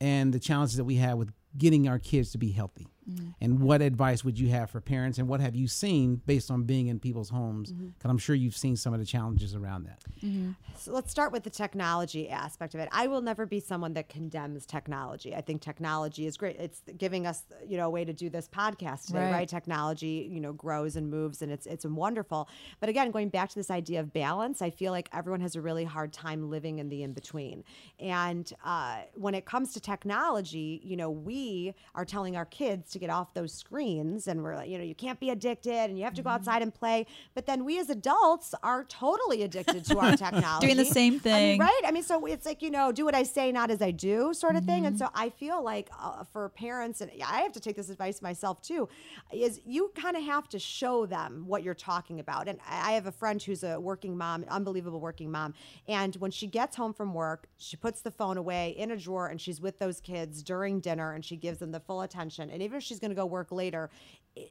and 0.00 0.32
the 0.32 0.38
challenges 0.38 0.76
that 0.76 0.84
we 0.84 0.96
have 0.96 1.18
with 1.18 1.32
getting 1.58 1.88
our 1.88 1.98
kids 1.98 2.32
to 2.32 2.38
be 2.38 2.52
healthy 2.52 2.86
Mm. 3.10 3.34
and 3.40 3.60
what 3.60 3.82
advice 3.82 4.24
would 4.24 4.38
you 4.38 4.48
have 4.50 4.70
for 4.70 4.80
parents 4.80 5.18
and 5.18 5.26
what 5.26 5.40
have 5.40 5.56
you 5.56 5.66
seen 5.66 6.22
based 6.26 6.50
on 6.50 6.62
being 6.64 6.86
in 6.86 7.00
people's 7.00 7.30
homes 7.30 7.72
mm-hmm. 7.72 7.88
because 7.88 8.10
i'm 8.10 8.18
sure 8.18 8.36
you've 8.36 8.56
seen 8.56 8.76
some 8.76 8.92
of 8.92 9.00
the 9.00 9.06
challenges 9.06 9.54
around 9.54 9.84
that 9.84 10.00
mm-hmm. 10.22 10.52
So 10.80 10.92
let's 10.92 11.10
start 11.10 11.30
with 11.30 11.42
the 11.42 11.50
technology 11.50 12.30
aspect 12.30 12.74
of 12.74 12.80
it. 12.80 12.88
I 12.90 13.06
will 13.06 13.20
never 13.20 13.44
be 13.44 13.60
someone 13.60 13.92
that 13.94 14.08
condemns 14.08 14.64
technology. 14.64 15.34
I 15.34 15.42
think 15.42 15.60
technology 15.60 16.26
is 16.26 16.38
great. 16.38 16.56
It's 16.58 16.80
giving 16.96 17.26
us, 17.26 17.42
you 17.68 17.76
know, 17.76 17.86
a 17.86 17.90
way 17.90 18.02
to 18.06 18.14
do 18.14 18.30
this 18.30 18.48
podcast 18.48 19.06
today, 19.08 19.26
Right. 19.26 19.32
right? 19.32 19.48
Technology, 19.48 20.26
you 20.32 20.40
know, 20.40 20.54
grows 20.54 20.96
and 20.96 21.10
moves 21.10 21.42
and 21.42 21.52
it's 21.52 21.66
it's 21.66 21.84
wonderful. 21.84 22.48
But 22.80 22.88
again, 22.88 23.10
going 23.10 23.28
back 23.28 23.50
to 23.50 23.56
this 23.56 23.70
idea 23.70 24.00
of 24.00 24.14
balance, 24.14 24.62
I 24.62 24.70
feel 24.70 24.90
like 24.90 25.10
everyone 25.12 25.42
has 25.42 25.54
a 25.54 25.60
really 25.60 25.84
hard 25.84 26.14
time 26.14 26.48
living 26.48 26.78
in 26.78 26.88
the 26.88 27.02
in 27.02 27.12
between. 27.12 27.62
And 27.98 28.50
uh, 28.64 29.00
when 29.14 29.34
it 29.34 29.44
comes 29.44 29.74
to 29.74 29.80
technology, 29.80 30.80
you 30.82 30.96
know, 30.96 31.10
we 31.10 31.74
are 31.94 32.06
telling 32.06 32.36
our 32.38 32.46
kids 32.46 32.90
to 32.92 32.98
get 33.00 33.10
off 33.10 33.34
those 33.34 33.52
screens 33.52 34.28
and 34.28 34.42
we're 34.42 34.56
like, 34.56 34.68
you 34.68 34.78
know, 34.78 34.84
you 34.84 34.94
can't 34.94 35.18
be 35.20 35.30
addicted 35.30 35.72
and 35.90 35.98
you 35.98 36.04
have 36.04 36.14
to 36.14 36.22
go 36.22 36.30
outside 36.30 36.62
and 36.62 36.72
play. 36.74 37.06
But 37.34 37.46
then 37.46 37.64
we 37.64 37.78
as 37.80 37.90
adults 37.90 38.54
are 38.62 38.84
totally 38.84 39.42
addicted 39.42 39.84
to 39.86 39.98
our 39.98 40.12
technology. 40.24 40.66
Doing 40.66 40.76
the 40.76 40.84
same 40.84 41.14
I 41.14 41.16
mean, 41.16 41.22
thing. 41.22 41.60
right? 41.60 41.80
I 41.86 41.90
mean, 41.92 42.02
so 42.02 42.26
it's 42.26 42.46
like, 42.46 42.62
you 42.62 42.70
know, 42.70 42.92
do 42.92 43.04
what 43.04 43.14
I 43.14 43.24
say, 43.24 43.50
not 43.52 43.70
as 43.70 43.82
I 43.82 43.90
do, 43.90 44.32
sort 44.34 44.56
of 44.56 44.64
thing. 44.64 44.86
And 44.86 44.94
Mm-hmm. 44.94 45.04
so 45.04 45.08
I 45.14 45.30
feel 45.30 45.62
like 45.62 45.88
uh, 45.98 46.24
for 46.32 46.48
parents, 46.50 47.00
and 47.00 47.10
I 47.26 47.40
have 47.42 47.52
to 47.52 47.60
take 47.60 47.76
this 47.76 47.90
advice 47.90 48.20
myself 48.22 48.60
too, 48.62 48.88
is 49.32 49.60
you 49.64 49.90
kind 49.94 50.16
of 50.16 50.22
have 50.24 50.48
to 50.50 50.58
show 50.58 51.06
them 51.06 51.44
what 51.46 51.62
you're 51.62 51.74
talking 51.74 52.20
about. 52.20 52.48
And 52.48 52.58
I 52.68 52.90
I 52.90 52.94
have 52.94 53.06
a 53.06 53.12
friend 53.12 53.40
who's 53.40 53.62
a 53.62 53.78
working 53.78 54.16
mom, 54.16 54.44
unbelievable 54.48 55.00
working 55.00 55.30
mom. 55.30 55.54
And 55.86 56.16
when 56.16 56.32
she 56.32 56.46
gets 56.48 56.74
home 56.76 56.92
from 56.92 57.14
work, 57.14 57.46
she 57.56 57.76
puts 57.76 58.00
the 58.00 58.10
phone 58.10 58.36
away 58.36 58.70
in 58.76 58.90
a 58.90 58.96
drawer 58.96 59.28
and 59.28 59.40
she's 59.40 59.60
with 59.60 59.78
those 59.78 60.00
kids 60.00 60.42
during 60.42 60.80
dinner 60.80 61.12
and 61.12 61.24
she 61.24 61.36
gives 61.36 61.58
them 61.58 61.70
the 61.70 61.78
full 61.78 62.00
attention. 62.02 62.50
And 62.50 62.62
even 62.62 62.78
if 62.78 62.82
she's 62.90 62.98
going 62.98 63.12
to 63.12 63.14
go 63.14 63.24
work 63.26 63.50
later, 63.52 63.88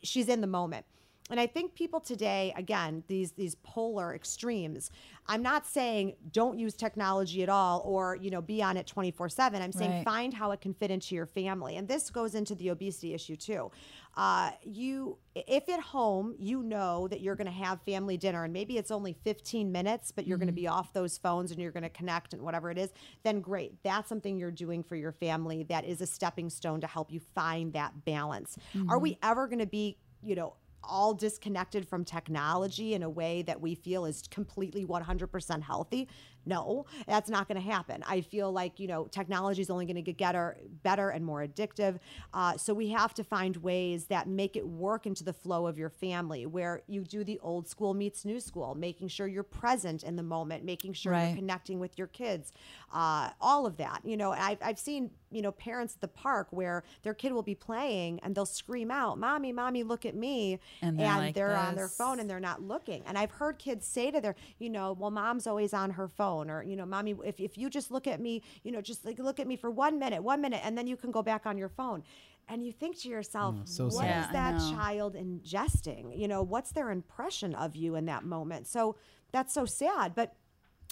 she's 0.01 0.29
in 0.29 0.39
the 0.41 0.47
moment. 0.47 0.85
And 1.31 1.39
I 1.39 1.45
think 1.45 1.75
people 1.75 1.99
today, 1.99 2.51
again, 2.57 3.03
these 3.07 3.33
these 3.33 3.53
polar 3.61 4.15
extremes. 4.15 4.89
I'm 5.27 5.43
not 5.43 5.67
saying 5.67 6.15
don't 6.31 6.57
use 6.57 6.73
technology 6.73 7.43
at 7.43 7.49
all 7.49 7.83
or 7.85 8.15
you 8.15 8.31
know 8.31 8.41
be 8.41 8.63
on 8.63 8.77
it 8.77 8.87
24 8.87 9.29
seven. 9.29 9.61
I'm 9.61 9.71
saying 9.71 9.91
Right. 9.91 10.03
find 10.03 10.33
how 10.33 10.49
it 10.51 10.59
can 10.61 10.73
fit 10.73 10.89
into 10.89 11.13
your 11.13 11.27
family, 11.27 11.77
and 11.77 11.87
this 11.87 12.09
goes 12.09 12.33
into 12.33 12.55
the 12.55 12.69
obesity 12.69 13.13
issue 13.13 13.35
too. 13.35 13.69
Uh, 14.17 14.51
you, 14.63 15.17
if 15.35 15.69
at 15.69 15.79
home 15.79 16.35
you 16.37 16.61
know 16.61 17.07
that 17.07 17.21
you're 17.21 17.35
going 17.35 17.47
to 17.47 17.51
have 17.51 17.81
family 17.83 18.17
dinner, 18.17 18.43
and 18.43 18.51
maybe 18.51 18.77
it's 18.77 18.91
only 18.91 19.13
15 19.23 19.71
minutes, 19.71 20.11
but 20.11 20.27
you're 20.27 20.37
going 20.37 20.47
to 20.47 20.53
be 20.53 20.67
off 20.67 20.91
those 20.93 21.17
phones 21.17 21.51
and 21.51 21.61
you're 21.61 21.71
going 21.71 21.83
to 21.83 21.89
connect 21.89 22.33
and 22.33 22.41
whatever 22.41 22.69
it 22.69 22.77
is, 22.77 22.89
then 23.23 23.39
great. 23.39 23.81
That's 23.83 24.09
something 24.09 24.37
you're 24.37 24.51
doing 24.51 24.83
for 24.83 24.95
your 24.95 25.11
family. 25.13 25.63
That 25.63 25.85
is 25.85 26.01
a 26.01 26.07
stepping 26.07 26.49
stone 26.49 26.81
to 26.81 26.87
help 26.87 27.11
you 27.11 27.19
find 27.19 27.71
that 27.73 28.05
balance. 28.05 28.57
Are 28.89 28.99
we 28.99 29.17
ever 29.23 29.47
going 29.47 29.59
to 29.59 29.67
be, 29.67 29.97
you 30.21 30.35
know? 30.35 30.55
all 30.83 31.13
disconnected 31.13 31.87
from 31.87 32.03
technology 32.03 32.93
in 32.93 33.03
a 33.03 33.09
way 33.09 33.41
that 33.43 33.59
we 33.59 33.75
feel 33.75 34.05
is 34.05 34.23
completely 34.29 34.85
100% 34.85 35.61
healthy. 35.61 36.07
No, 36.49 36.85
that's 37.07 37.29
not 37.29 37.47
going 37.47 37.61
to 37.61 37.67
happen. 37.75 38.03
I 38.07 38.21
feel 38.21 38.51
like, 38.51 38.79
you 38.79 38.87
know, 38.87 39.05
technology 39.05 39.61
is 39.61 39.69
only 39.69 39.85
going 39.85 39.95
to 39.95 40.01
get 40.01 40.17
better, 40.17 40.57
better 40.83 41.09
and 41.09 41.25
more 41.25 41.45
addictive. 41.45 41.99
Uh, 42.33 42.57
so 42.57 42.73
we 42.73 42.89
have 42.89 43.13
to 43.15 43.23
find 43.23 43.55
ways 43.57 44.05
that 44.05 44.27
make 44.27 44.55
it 44.55 44.67
work 44.67 45.05
into 45.05 45.23
the 45.23 45.33
flow 45.33 45.67
of 45.67 45.77
your 45.77 45.89
family 45.89 46.45
where 46.45 46.81
you 46.87 47.03
do 47.03 47.23
the 47.23 47.39
old 47.41 47.67
school 47.67 47.93
meets 47.93 48.25
new 48.25 48.39
school, 48.39 48.75
making 48.75 49.07
sure 49.07 49.27
you're 49.27 49.43
present 49.43 50.03
in 50.03 50.15
the 50.15 50.23
moment, 50.23 50.63
making 50.63 50.93
sure 50.93 51.11
Right. 51.11 51.27
you're 51.27 51.35
connecting 51.37 51.79
with 51.79 51.97
your 51.97 52.07
kids, 52.07 52.51
uh, 52.93 53.29
all 53.39 53.65
of 53.65 53.77
that. 53.77 54.01
You 54.03 54.17
know, 54.17 54.31
I've, 54.31 54.57
I've 54.61 54.79
seen, 54.79 55.11
you 55.31 55.41
know, 55.41 55.51
parents 55.51 55.95
at 55.95 56.01
the 56.01 56.07
park 56.07 56.47
where 56.51 56.83
their 57.03 57.13
kid 57.13 57.31
will 57.31 57.43
be 57.43 57.55
playing 57.55 58.19
and 58.23 58.33
they'll 58.35 58.45
scream 58.45 58.89
out, 58.91 59.17
Mommy, 59.19 59.51
Mommy, 59.51 59.83
look 59.83 60.05
at 60.05 60.15
me. 60.15 60.59
And 60.81 60.99
they're 60.99 61.07
like 61.17 61.35
on 61.57 61.75
their 61.75 61.87
phone 61.87 62.19
and 62.19 62.29
they're 62.29 62.39
not 62.39 62.61
looking. 62.61 63.03
And 63.05 63.17
I've 63.17 63.31
heard 63.31 63.59
kids 63.59 63.85
say 63.85 64.11
to 64.11 64.19
their, 64.21 64.35
you 64.57 64.69
know, 64.69 64.93
well, 64.99 65.11
mom's 65.11 65.45
always 65.47 65.73
on 65.73 65.91
her 65.91 66.07
phone 66.07 66.49
or, 66.49 66.63
you 66.63 66.75
know, 66.75 66.85
mommy, 66.85 67.15
if, 67.23 67.39
if 67.39 67.57
you 67.57 67.69
just 67.69 67.91
look 67.91 68.07
at 68.07 68.19
me, 68.19 68.41
you 68.63 68.71
know, 68.71 68.81
just 68.81 69.05
like 69.05 69.19
look 69.19 69.39
at 69.39 69.47
me 69.47 69.55
for 69.55 69.69
one 69.69 69.99
minute, 69.99 70.23
one 70.23 70.41
minute, 70.41 70.61
and 70.63 70.77
then 70.77 70.87
you 70.87 70.97
can 70.97 71.11
go 71.11 71.21
back 71.21 71.45
on 71.45 71.57
your 71.57 71.69
phone. 71.69 72.03
And 72.51 72.65
you 72.65 72.71
think 72.71 72.97
to 73.01 73.09
yourself, 73.09 73.53
Mm, 73.53 73.69
so 73.69 73.83
what 73.85 73.91
is 73.91 74.25
sad. 74.25 74.33
Yeah, 74.33 74.39
I 74.39 74.51
that 74.51 74.59
child 74.75 75.15
ingesting? 75.15 76.17
You 76.17 76.27
know, 76.27 76.41
what's 76.41 76.71
their 76.71 76.89
impression 76.89 77.53
of 77.53 77.75
you 77.75 77.95
in 77.95 78.05
that 78.05 78.23
moment? 78.23 78.65
So 78.67 78.95
that's 79.31 79.53
so 79.53 79.65
sad. 79.65 80.15
But 80.15 80.33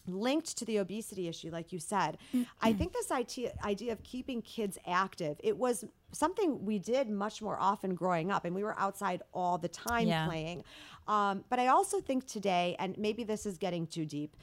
linked 0.08 0.58
to 0.58 0.66
the 0.66 0.78
obesity 0.78 1.28
issue 1.28 1.50
like 1.52 1.72
you 1.72 1.80
said 1.80 2.18
i 2.62 2.72
think 2.74 2.94
this 2.94 3.12
idea, 3.12 3.52
idea 3.64 3.92
of 3.92 4.02
keeping 4.04 4.42
kids 4.42 4.78
active 4.88 5.38
it 5.44 5.58
was 5.58 5.86
something 6.12 6.64
we 6.66 6.80
did 6.80 7.10
much 7.10 7.42
more 7.42 7.60
often 7.60 7.94
growing 7.94 8.32
up 8.32 8.46
and 8.46 8.56
we 8.56 8.64
were 8.64 8.78
outside 8.80 9.22
all 9.34 9.58
the 9.58 9.68
time 9.68 10.08
Yeah. 10.08 10.26
playing 10.26 10.64
um, 11.08 11.44
but 11.50 11.60
i 11.60 11.68
also 11.68 12.00
think 12.00 12.26
today 12.26 12.76
and 12.80 12.98
maybe 12.98 13.24
this 13.24 13.46
is 13.46 13.58
getting 13.58 13.86
too 13.86 14.06
deep 14.06 14.36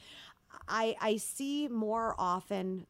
i, 0.68 0.94
I 1.00 1.16
see 1.16 1.68
more 1.68 2.14
often 2.18 2.86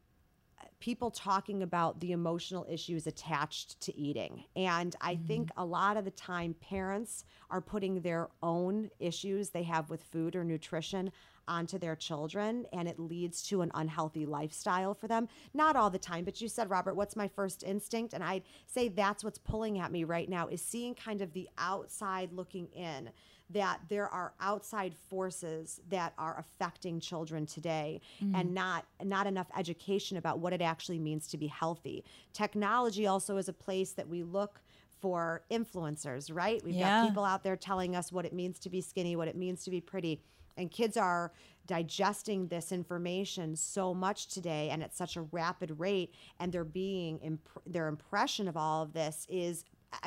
people 0.79 1.09
talking 1.09 1.63
about 1.63 1.99
the 1.99 2.11
emotional 2.11 2.65
issues 2.69 3.07
attached 3.07 3.79
to 3.81 3.95
eating. 3.97 4.43
And 4.55 4.95
I 5.01 5.15
think 5.15 5.49
a 5.57 5.65
lot 5.65 5.97
of 5.97 6.05
the 6.05 6.11
time, 6.11 6.53
parents 6.55 7.23
are 7.49 7.61
putting 7.61 8.01
their 8.01 8.29
own 8.43 8.89
issues 8.99 9.49
they 9.49 9.63
have 9.63 9.89
with 9.89 10.03
food 10.03 10.35
or 10.35 10.43
nutrition 10.43 11.11
onto 11.47 11.77
their 11.77 11.95
children, 11.95 12.65
and 12.73 12.87
it 12.87 12.99
leads 12.99 13.43
to 13.43 13.61
an 13.61 13.71
unhealthy 13.73 14.25
lifestyle 14.25 14.93
for 14.93 15.07
them. 15.07 15.27
Not 15.53 15.75
all 15.75 15.89
the 15.89 15.99
time, 15.99 16.25
but 16.25 16.41
you 16.41 16.47
said, 16.47 16.69
Robert, 16.69 16.95
what's 16.95 17.15
my 17.15 17.27
first 17.27 17.63
instinct? 17.63 18.13
And 18.13 18.23
I'd 18.23 18.43
say 18.67 18.87
that's 18.87 19.23
what's 19.23 19.37
pulling 19.37 19.79
at 19.79 19.91
me 19.91 20.03
right 20.03 20.29
now 20.29 20.47
is 20.47 20.61
seeing 20.61 20.95
kind 20.95 21.21
of 21.21 21.33
the 21.33 21.49
outside 21.57 22.31
looking 22.33 22.67
in 22.73 23.09
that 23.51 23.79
there 23.89 24.07
are 24.09 24.33
outside 24.41 24.95
forces 25.07 25.79
that 25.89 26.13
are 26.17 26.37
affecting 26.39 26.99
children 26.99 27.45
today 27.45 28.01
mm-hmm. 28.19 28.33
and 28.35 28.53
not 28.55 28.85
not 29.03 29.27
enough 29.27 29.47
education 29.55 30.17
about 30.17 30.39
what 30.39 30.51
it 30.51 30.61
actually 30.61 30.97
means 30.97 31.27
to 31.27 31.37
be 31.37 31.45
healthy. 31.45 32.03
Technology 32.33 33.05
also 33.05 33.37
is 33.37 33.47
a 33.47 33.53
place 33.53 33.91
that 33.91 34.07
we 34.07 34.23
look 34.23 34.61
for 34.99 35.43
influencers, 35.51 36.33
right? 36.33 36.63
We've 36.63 36.73
Yeah. 36.73 37.01
got 37.01 37.07
people 37.07 37.23
out 37.23 37.43
there 37.43 37.55
telling 37.55 37.95
us 37.95 38.11
what 38.11 38.25
it 38.25 38.33
means 38.33 38.57
to 38.59 38.69
be 38.69 38.81
skinny, 38.81 39.15
what 39.15 39.27
it 39.27 39.35
means 39.35 39.63
to 39.65 39.69
be 39.69 39.81
pretty. 39.81 40.21
And 40.57 40.71
kids 40.71 40.97
are 40.97 41.31
digesting 41.67 42.47
this 42.47 42.71
information 42.71 43.55
so 43.55 43.93
much 43.93 44.27
today 44.27 44.69
and 44.69 44.83
at 44.83 44.95
such 44.95 45.17
a 45.17 45.21
rapid 45.21 45.79
rate. 45.79 46.13
And 46.39 46.51
they're 46.51 46.63
being 46.63 47.19
imp- 47.19 47.49
their 47.65 47.87
impression 47.87 48.47
of 48.47 48.55
all 48.55 48.83
of 48.83 48.93
this 48.93 49.25
is 49.29 49.65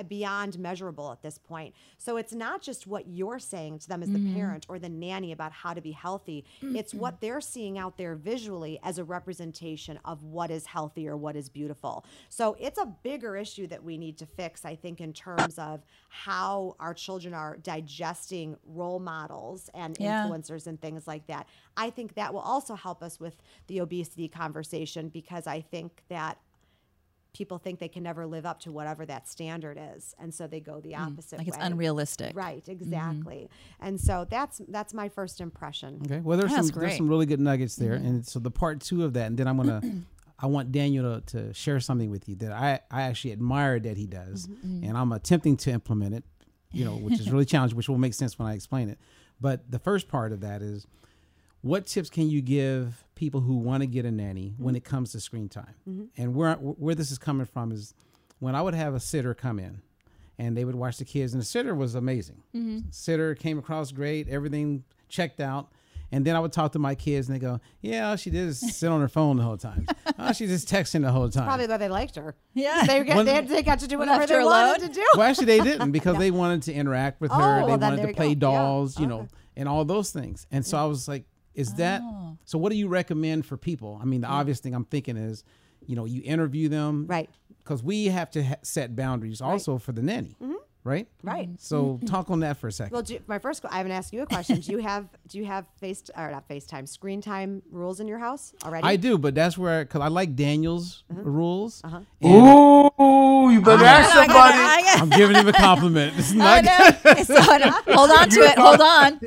beyond 0.09 0.59
measurable 0.59 1.13
at 1.13 1.23
this 1.23 1.39
point. 1.39 1.75
So 1.97 2.17
it's 2.17 2.33
not 2.33 2.63
just 2.63 2.87
what 2.87 3.07
you're 3.07 3.39
saying 3.39 3.81
to 3.81 3.89
them 3.89 4.03
as 4.03 4.11
the 4.11 4.19
mm-hmm. 4.19 4.35
parent 4.35 4.67
or 4.69 4.79
the 4.79 4.89
nanny 4.89 5.33
about 5.33 5.53
how 5.53 5.75
to 5.75 5.81
be 5.81 5.93
healthy. 5.93 6.45
It's 6.63 6.95
what 6.95 7.15
mm-hmm. 7.15 7.27
they're 7.27 7.41
seeing 7.41 7.79
out 7.79 7.97
there 7.97 8.15
visually 8.15 8.79
as 8.83 8.99
a 8.99 9.05
representation 9.05 9.99
of 10.05 10.23
what 10.23 10.51
is 10.51 10.67
healthy 10.67 11.09
or 11.09 11.17
what 11.17 11.37
is 11.37 11.49
beautiful. 11.49 12.05
So 12.29 12.57
it's 12.61 12.79
a 12.79 12.87
bigger 13.03 13.37
issue 13.37 13.67
that 13.69 13.83
we 13.83 13.99
need 13.99 14.19
to 14.19 14.27
fix, 14.27 14.65
I 14.65 14.77
think, 14.77 15.01
in 15.01 15.13
terms 15.13 15.59
of 15.59 15.85
how 16.09 16.77
our 16.81 16.95
children 16.95 17.35
are 17.35 17.57
digesting 17.57 18.57
role 18.67 19.01
models 19.01 19.71
and 19.75 19.97
Yeah. 19.99 20.27
influencers 20.27 20.67
and 20.67 20.81
things 20.81 21.07
like 21.07 21.27
that. 21.27 21.47
I 21.77 21.91
think 21.91 22.15
that 22.15 22.33
will 22.33 22.41
also 22.41 22.75
help 22.75 23.03
us 23.03 23.21
with 23.21 23.37
the 23.67 23.81
obesity 23.81 24.29
conversation 24.29 25.09
because 25.09 25.47
I 25.47 25.61
think 25.61 26.03
that 26.09 26.39
people 27.39 27.57
think 27.57 27.79
they 27.79 27.89
can 27.89 28.03
never 28.03 28.27
live 28.27 28.45
up 28.45 28.59
to 28.59 28.73
whatever 28.73 29.07
that 29.07 29.29
standard 29.29 29.79
is. 29.97 30.13
And 30.19 30.35
so 30.35 30.49
they 30.49 30.59
go 30.59 30.81
the 30.81 30.93
mm, 30.93 31.07
opposite 31.07 31.37
Mm, 31.37 31.39
like 31.39 31.49
it's 31.49 31.57
way. 31.57 31.65
unrealistic. 31.67 32.37
right 32.37 32.63
mm-hmm. 32.65 32.73
exactly. 32.73 33.49
And 33.81 34.01
so 34.01 34.27
that's 34.29 34.61
that's 34.69 34.93
my 34.93 35.09
first 35.09 35.41
impression. 35.41 36.01
Okay. 36.05 36.19
Well, 36.19 36.37
there's 36.37 36.51
That's 36.53 36.71
some 36.71 36.81
there's 36.81 36.97
some 36.97 37.09
really 37.09 37.27
good 37.27 37.39
nuggets 37.41 37.77
there, 37.77 37.97
mm-hmm. 37.97 38.07
and 38.07 38.27
so 38.27 38.41
the 38.41 38.51
part 38.51 38.81
two 38.81 39.05
of 39.05 39.13
that, 39.13 39.27
and 39.29 39.39
then 39.39 39.47
I'm 39.47 39.57
gonna, 39.57 39.81
I 40.39 40.47
want 40.47 40.73
Daniel 40.73 41.21
to, 41.21 41.37
to 41.37 41.55
share 41.55 41.79
something 41.79 42.11
with 42.11 42.29
you 42.29 42.35
that 42.37 42.53
I 42.53 42.81
I 42.91 43.03
actually 43.03 43.33
admire 43.33 43.79
that 43.79 43.97
he 43.97 44.07
does, 44.07 44.49
mm-hmm. 44.49 44.85
and 44.85 44.99
I'm 44.99 45.13
attempting 45.13 45.57
to 45.59 45.71
implement 45.71 46.15
it, 46.15 46.25
you 46.73 46.85
know, 46.85 46.97
which 46.97 47.21
is 47.21 47.31
really 47.31 47.45
challenging, 47.53 47.77
which 47.77 47.89
will 47.89 47.99
make 47.99 48.15
sense 48.15 48.39
when 48.39 48.49
I 48.49 48.55
explain 48.55 48.89
it. 48.89 48.99
But 49.41 49.71
the 49.71 49.79
first 49.79 50.09
part 50.09 50.33
of 50.33 50.41
that 50.41 50.61
is, 50.61 50.87
what 51.61 51.87
tips 51.87 52.11
can 52.11 52.29
you 52.29 52.41
give 52.43 53.05
people 53.19 53.41
who 53.41 53.57
want 53.57 53.83
to 53.83 53.87
get 53.87 54.05
a 54.05 54.11
nanny 54.11 54.51
mm-hmm. 54.51 54.65
when 54.65 54.77
it 54.77 54.85
comes 54.85 55.13
to 55.13 55.21
screen 55.21 55.49
time? 55.49 55.75
Mm-hmm. 55.89 56.05
And 56.17 56.35
where 56.35 56.55
where 56.55 56.95
this 56.95 57.11
is 57.11 57.19
coming 57.19 57.47
from 57.47 57.73
is 57.73 57.93
when 58.39 58.55
I 58.55 58.63
would 58.63 58.75
have 58.75 58.95
a 58.95 59.01
sitter 59.01 59.35
come 59.35 59.59
in 59.59 59.83
and 60.39 60.57
they 60.57 60.65
would 60.65 60.77
watch 60.77 60.99
the 60.99 61.05
kids 61.05 61.33
and 61.35 61.41
the 61.43 61.45
sitter 61.47 61.75
was 61.75 61.95
amazing. 61.95 62.43
Mm-hmm. 62.55 62.91
Sitter 62.91 63.35
came 63.35 63.59
across 63.59 63.93
great, 63.93 64.29
everything 64.29 64.85
checked 65.09 65.41
out. 65.41 65.73
And 66.11 66.25
then 66.25 66.35
I 66.37 66.41
would 66.41 66.53
talk 66.53 66.73
to 66.73 66.79
my 66.79 66.95
kids 66.95 67.29
and 67.29 67.35
they 67.37 67.39
go, 67.39 67.61
Yeah, 67.83 68.09
all 68.09 68.17
she 68.17 68.31
did 68.31 68.49
is 68.49 68.61
sit 68.77 68.89
on 68.89 69.01
her 69.03 69.09
phone 69.09 69.37
the 69.37 69.43
whole 69.43 69.59
time. 69.59 69.87
Oh, 70.19 70.33
she's 70.33 70.49
just 70.49 70.67
texting 70.69 71.03
the 71.03 71.13
whole 71.13 71.29
time. 71.29 71.45
probably 71.45 71.67
why 71.67 71.77
they 71.77 71.89
liked 71.89 72.17
her 72.17 72.35
Yeah. 72.55 72.85
they, 72.87 73.05
got, 73.05 73.17
When- 73.17 73.27
they, 73.27 73.41
they 73.43 73.63
got 73.63 73.81
to 73.81 73.87
do 73.87 73.99
whatever 73.99 74.27
they 74.27 74.35
her 74.35 74.45
wanted 74.45 74.79
alone? 74.79 74.89
to 74.89 74.95
do 74.95 75.07
well, 75.17 75.29
actually, 75.29 75.47
they 75.47 75.61
didn't 75.61 75.91
because 75.91 76.17
they 76.25 76.31
wanted 76.31 76.63
to 76.63 76.73
interact 76.73 77.21
with 77.21 77.31
her. 77.31 77.37
Oh, 77.37 77.67
they 77.67 77.73
well, 77.73 77.79
wanted 77.79 78.07
to 78.07 78.15
play 78.15 78.35
go. 78.35 78.51
Yeah. 78.51 78.59
dolls, 78.59 78.99
you 78.99 79.07
know, 79.07 79.21
Okay. 79.21 79.29
and 79.59 79.69
all 79.69 79.85
those 79.85 80.11
things. 80.11 80.47
And 80.51 80.65
so 80.65 80.79
I 80.79 80.85
was 80.85 81.09
like, 81.09 81.25
is 81.59 81.75
that 81.75 82.01
Oh. 82.03 82.37
so? 82.45 82.57
What 82.59 82.71
do 82.73 82.79
you 82.79 82.89
recommend 82.89 83.45
for 83.45 83.57
people? 83.57 83.99
I 84.01 84.05
mean, 84.05 84.21
the 84.23 84.29
obvious 84.29 84.61
thing 84.61 84.75
I'm 84.75 84.85
thinking 84.87 85.17
is, 85.17 85.45
you 85.87 85.97
know, 85.97 86.05
you 86.07 86.23
interview 86.25 86.69
them, 86.69 87.07
Right. 87.07 87.29
Because 87.65 87.83
we 87.83 88.07
have 88.07 88.31
to 88.31 88.43
ha- 88.43 88.55
set 88.63 88.97
boundaries 88.97 89.41
also 89.43 89.77
for 89.77 89.93
the 89.93 90.01
nanny. 90.03 90.35
Mm-hmm. 90.43 90.55
Right. 90.85 91.07
Right. 91.23 91.51
So 91.59 92.01
talk 92.07 92.31
on 92.31 92.41
that 92.41 92.57
for 92.57 92.69
a 92.69 92.73
second. 92.73 92.93
well 92.93 93.03
do, 93.03 93.19
my 93.27 93.39
first, 93.39 93.65
I 93.69 93.77
haven't 93.79 93.93
asked 93.93 94.13
you 94.15 94.23
a 94.23 94.27
question 94.27 94.61
do 94.61 94.73
you 94.73 94.79
have 94.79 95.07
do 95.29 95.37
you 95.39 95.45
have 95.45 95.67
face 95.81 96.03
or 96.17 96.31
not 96.31 96.49
facetime 96.49 96.89
screen 96.89 97.21
time 97.21 97.63
rules 97.71 98.01
in 98.01 98.09
your 98.09 98.19
house 98.19 98.55
already 98.65 98.87
I 98.87 98.97
do, 98.97 99.19
but 99.19 99.35
that's 99.35 99.59
where 99.59 99.85
because 99.85 100.01
I 100.01 100.09
like 100.09 100.35
Daniel's 100.37 101.05
Mm-hmm. 101.13 101.23
rules. 101.29 101.81
Uh-huh. 101.85 102.01
Ooh, 102.27 103.51
you 103.51 103.61
better 103.61 103.85
ask 103.85 104.15
I 104.17 104.27
got- 104.27 104.35
somebody. 104.55 104.59
I 104.59 104.83
got- 104.83 105.01
I'm 105.03 105.11
giving 105.11 105.37
him 105.37 105.49
a 105.49 105.53
compliment. 105.53 106.15
It's 106.19 106.33
I 106.33 106.35
not. 106.37 106.65
know. 106.65 106.79
It's 107.13 107.31
on- 107.31 107.63
hold 107.95 108.11
on 108.11 108.29
to 108.31 108.41
it. 108.41 108.59
Hold 108.59 108.81
on. 108.81 109.21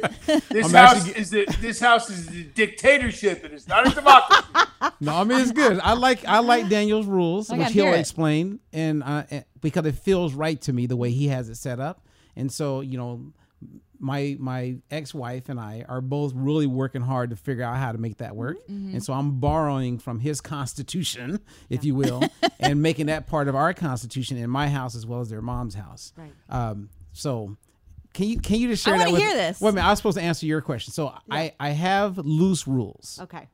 This 0.49 0.65
I'm 0.67 0.73
house 0.73 0.97
actually- 1.07 1.21
is 1.21 1.29
the, 1.31 1.57
this 1.59 1.79
house 1.79 2.09
is 2.09 2.27
a 2.27 2.43
dictatorship. 2.43 3.43
and 3.43 3.53
It 3.53 3.57
is 3.57 3.67
not 3.67 3.87
a 3.87 3.95
democracy. 3.95 4.43
No, 4.99 5.15
I 5.15 5.23
mean 5.23 5.39
it's 5.39 5.51
good. 5.51 5.79
I 5.79 5.93
like 5.93 6.25
I 6.27 6.39
like 6.39 6.67
Daniel's 6.69 7.05
rules, 7.05 7.49
I 7.51 7.57
which 7.57 7.71
he'll 7.71 7.85
hear 7.85 7.93
it. 7.95 7.99
explain, 7.99 8.59
and 8.73 9.03
I 9.03 9.25
eh, 9.29 9.41
because 9.61 9.85
it 9.85 9.95
feels 9.95 10.33
right 10.33 10.59
to 10.61 10.73
me 10.73 10.85
the 10.85 10.97
way 10.97 11.11
he 11.11 11.27
has 11.27 11.49
it 11.49 11.55
set 11.55 11.79
up, 11.79 12.05
and 12.35 12.51
so 12.51 12.81
you 12.81 12.97
know, 12.97 13.31
my 13.99 14.35
my 14.39 14.77
ex 14.89 15.13
wife 15.13 15.49
and 15.49 15.59
I 15.59 15.85
are 15.87 16.01
both 16.01 16.33
really 16.35 16.65
working 16.67 17.01
hard 17.03 17.29
to 17.29 17.35
figure 17.35 17.63
out 17.63 17.77
how 17.77 17.91
to 17.91 17.97
make 17.97 18.17
that 18.17 18.35
work, 18.35 18.57
Mm-hmm. 18.67 18.93
and 18.95 19.03
so 19.03 19.13
I'm 19.13 19.39
borrowing 19.39 19.99
from 19.99 20.19
his 20.19 20.41
constitution, 20.41 21.39
if 21.69 21.83
you 21.83 21.93
will, 21.95 22.23
and 22.59 22.81
making 22.81 23.05
that 23.07 23.27
part 23.27 23.47
of 23.47 23.55
our 23.55 23.73
constitution 23.73 24.37
in 24.37 24.49
my 24.49 24.67
house 24.69 24.95
as 24.95 25.05
well 25.05 25.21
as 25.21 25.29
their 25.29 25.41
mom's 25.41 25.75
house. 25.75 26.13
Right. 26.17 26.33
Um. 26.49 26.89
So. 27.13 27.57
Can 28.13 28.27
you 28.27 28.41
can 28.41 28.57
you 28.59 28.67
just 28.67 28.83
share 28.83 28.95
I 28.95 28.97
that 29.05 29.11
with 29.13 29.21
hear 29.21 29.33
this. 29.33 29.61
Wait 29.61 29.69
a 29.69 29.71
minute, 29.71 29.87
I 29.87 29.91
was 29.91 29.99
supposed 29.99 30.17
to 30.17 30.21
answer 30.23 30.45
your 30.45 30.59
question. 30.59 30.91
So 30.91 31.13
I 31.29 31.53
I 31.57 31.69
have 31.69 32.17
loose 32.17 32.67
rules. 32.67 33.19
okay 33.23 33.47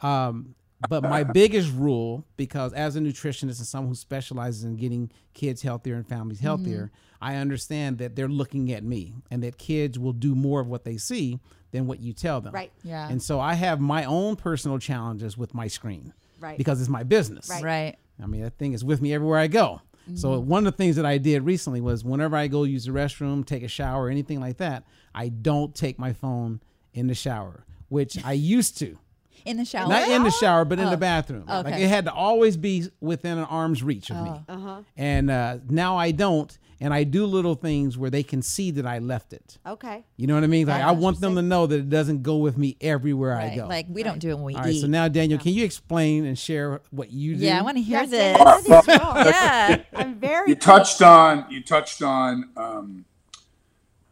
Um, 0.00 0.56
but 0.88 1.02
my 1.02 1.24
biggest 1.24 1.72
rule, 1.74 2.24
because 2.36 2.72
as 2.72 2.96
a 2.96 3.00
nutritionist 3.00 3.58
and 3.58 3.66
someone 3.66 3.90
who 3.90 3.94
specializes 3.94 4.64
in 4.64 4.76
getting 4.76 5.10
kids 5.34 5.62
healthier 5.62 5.94
and 5.96 6.06
families 6.06 6.40
healthier, 6.40 6.90
I 7.20 7.36
understand 7.36 7.98
that 7.98 8.16
they're 8.16 8.28
looking 8.28 8.72
at 8.72 8.82
me 8.82 9.14
and 9.30 9.42
that 9.42 9.58
kids 9.58 9.98
will 9.98 10.12
do 10.14 10.34
more 10.34 10.60
of 10.60 10.68
what 10.68 10.84
they 10.84 10.96
see 10.96 11.38
than 11.70 11.86
what 11.86 12.00
you 12.00 12.12
tell 12.12 12.40
them. 12.40 12.54
Right. 12.54 12.72
Yeah. 12.82 13.08
And 13.08 13.22
so 13.22 13.38
I 13.40 13.54
have 13.54 13.78
my 13.80 14.04
own 14.04 14.36
personal 14.36 14.78
challenges 14.78 15.36
with 15.36 15.54
my 15.54 15.68
screen. 15.68 16.14
Right. 16.40 16.56
Because 16.56 16.80
it's 16.80 16.88
my 16.88 17.02
business. 17.02 17.50
Right. 17.50 17.62
Right. 17.62 17.96
I 18.22 18.26
mean, 18.26 18.42
that 18.42 18.56
thing 18.58 18.72
is 18.72 18.84
with 18.84 19.02
me 19.02 19.12
everywhere 19.12 19.38
I 19.38 19.46
go. 19.46 19.82
So 20.14 20.30
Mm-hmm. 20.30 20.48
one 20.48 20.66
of 20.66 20.72
the 20.72 20.76
things 20.76 20.96
that 20.96 21.06
I 21.06 21.18
did 21.18 21.42
recently 21.44 21.80
was 21.80 22.02
whenever 22.02 22.34
I 22.34 22.48
go 22.48 22.64
use 22.64 22.86
the 22.86 22.90
restroom, 22.90 23.46
take 23.46 23.62
a 23.62 23.68
shower, 23.68 24.06
or 24.06 24.10
anything 24.10 24.40
like 24.40 24.56
that, 24.56 24.84
I 25.14 25.28
don't 25.28 25.72
take 25.74 25.98
my 26.00 26.12
phone 26.14 26.60
in 26.94 27.06
the 27.06 27.14
shower, 27.14 27.64
which 27.90 28.18
I 28.24 28.32
used 28.32 28.76
to. 28.78 28.98
In 29.44 29.56
the 29.56 29.64
shower. 29.64 29.88
Not 29.88 30.08
in 30.08 30.22
the 30.24 30.30
shower, 30.30 30.64
but 30.64 30.78
in 30.78 30.90
the 30.90 30.96
bathroom. 30.96 31.44
Like 31.46 31.66
Okay. 31.66 31.82
it 31.84 31.88
had 31.88 32.04
to 32.06 32.12
always 32.12 32.56
be 32.56 32.88
within 33.00 33.38
an 33.38 33.44
arm's 33.44 33.82
reach 33.82 34.10
of 34.10 34.22
me. 34.22 34.32
Uh-huh. 34.48 34.82
And 34.96 35.30
uh, 35.30 35.58
now 35.68 35.96
I 35.96 36.10
don't, 36.10 36.56
and 36.82 36.94
I 36.94 37.04
do 37.04 37.26
little 37.26 37.54
things 37.54 37.98
where 37.98 38.08
they 38.10 38.22
can 38.22 38.40
see 38.42 38.70
that 38.72 38.86
I 38.86 38.98
left 39.00 39.32
it. 39.34 39.58
okay 39.66 40.04
You 40.16 40.26
know 40.26 40.34
what 40.34 40.44
I 40.44 40.46
mean? 40.46 40.66
Like 40.66 40.82
I 40.82 40.92
want 40.92 41.20
them 41.20 41.34
to 41.36 41.42
know 41.42 41.66
that 41.66 41.76
it 41.76 41.90
doesn't 41.90 42.22
go 42.22 42.38
with 42.38 42.56
me 42.56 42.76
everywhere 42.80 43.36
I 43.36 43.54
go. 43.54 43.66
Like 43.66 43.86
we 43.88 44.02
don't 44.02 44.18
do 44.18 44.30
it 44.30 44.34
when 44.36 44.44
we 44.44 44.54
All 44.54 44.62
right, 44.62 44.72
eat. 44.72 44.80
so 44.80 44.86
now 44.86 45.06
Daniel, 45.08 45.38
can 45.38 45.52
you 45.52 45.64
explain 45.64 46.24
and 46.24 46.38
share 46.38 46.80
what 46.90 47.10
you 47.10 47.36
do? 47.36 47.44
yeah, 47.44 47.58
I 47.58 47.62
want 47.62 47.76
to 47.76 47.82
hear 47.82 48.00
Yes, 48.00 48.10
this. 48.10 48.40
I 48.40 48.44
know 48.44 48.60
these 48.62 48.88
rules. 48.88 49.26
yeah. 49.26 49.76
i'm 49.94 50.14
very 50.18 50.48
you 50.48 50.54
touched 50.54 51.02
on 51.02 51.44
you 51.50 51.62
touched 51.62 52.00
on 52.02 52.48
um, 52.56 52.99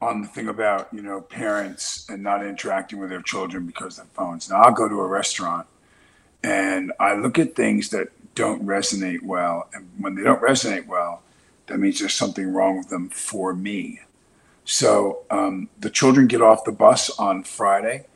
on 0.01 0.23
the 0.23 0.29
thing 0.29 0.49
about 0.49 0.89
you 0.93 1.03
know 1.03 1.21
parents 1.21 2.07
and 2.09 2.23
not 2.23 2.45
interacting 2.45 2.99
with 2.99 3.11
their 3.11 3.23
children 3.23 3.67
because 3.67 3.99
of 3.99 4.07
phones. 4.09 4.49
Now 4.49 4.63
I'll 4.63 4.73
go 4.73 4.89
to 4.89 5.01
a 5.01 5.07
restaurant 5.07 5.67
and 6.43 6.93
I 7.01 7.15
look 7.15 7.39
at 7.39 7.55
things 7.57 7.91
that 7.91 8.09
don't 8.35 8.65
resonate 8.65 9.23
well, 9.23 9.69
and 9.75 9.89
when 9.99 10.15
they 10.15 10.23
don't 10.23 10.41
resonate 10.41 10.87
well, 10.87 11.23
that 11.67 11.79
means 11.79 11.99
there's 11.99 12.15
something 12.15 12.53
wrong 12.53 12.79
with 12.79 12.89
them 12.89 13.09
for 13.09 13.53
me. 13.53 14.01
So 14.65 15.21
um, 15.31 15.69
the 15.81 15.91
children 15.91 16.27
get 16.27 16.43
off 16.43 16.65
the 16.65 16.73
bus 16.73 17.11
on 17.19 17.43
Friday. 17.43 18.07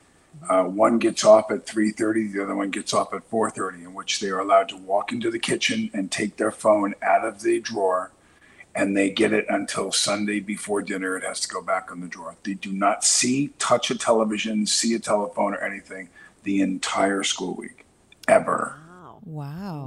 Uh, 0.49 0.65
one 0.65 0.99
gets 0.99 1.25
off 1.25 1.51
at 1.51 1.67
3.30 1.67 2.33
the 2.33 2.43
other 2.43 2.55
one 2.55 2.71
gets 2.71 2.95
off 2.95 3.13
at 3.13 3.29
4.30 3.31 3.85
in 3.85 3.95
which 3.95 4.19
they 4.19 4.31
are 4.31 4.39
allowed 4.39 4.69
to 4.71 4.77
walk 4.79 5.13
into 5.13 5.31
the 5.31 5.39
kitchen 5.39 5.91
and 5.93 6.11
take 6.11 6.39
their 6.39 6.51
phone 6.51 6.95
out 7.03 7.23
of 7.23 7.43
the 7.43 7.61
drawer 7.61 8.13
and 8.75 8.97
they 8.97 9.11
get 9.11 9.33
it 9.33 9.45
until 9.49 9.93
sunday 9.93 10.41
before 10.41 10.83
dinner 10.83 11.17
it 11.17 11.25
has 11.25 11.41
to 11.41 11.49
go 11.49 11.61
back 11.63 11.91
on 11.93 12.01
the 12.01 12.07
drawer 12.09 12.35
they 12.45 12.55
do 12.55 12.73
not 12.73 13.05
see 13.05 13.49
touch 13.59 13.91
a 13.91 13.99
television 13.99 14.67
see 14.67 14.95
a 14.95 14.99
telephone 14.99 15.55
or 15.55 15.59
anything 15.59 16.09
the 16.45 16.61
entire 16.61 17.23
school 17.23 17.55
week 17.55 17.85
ever 18.29 18.77
wow 19.25 19.87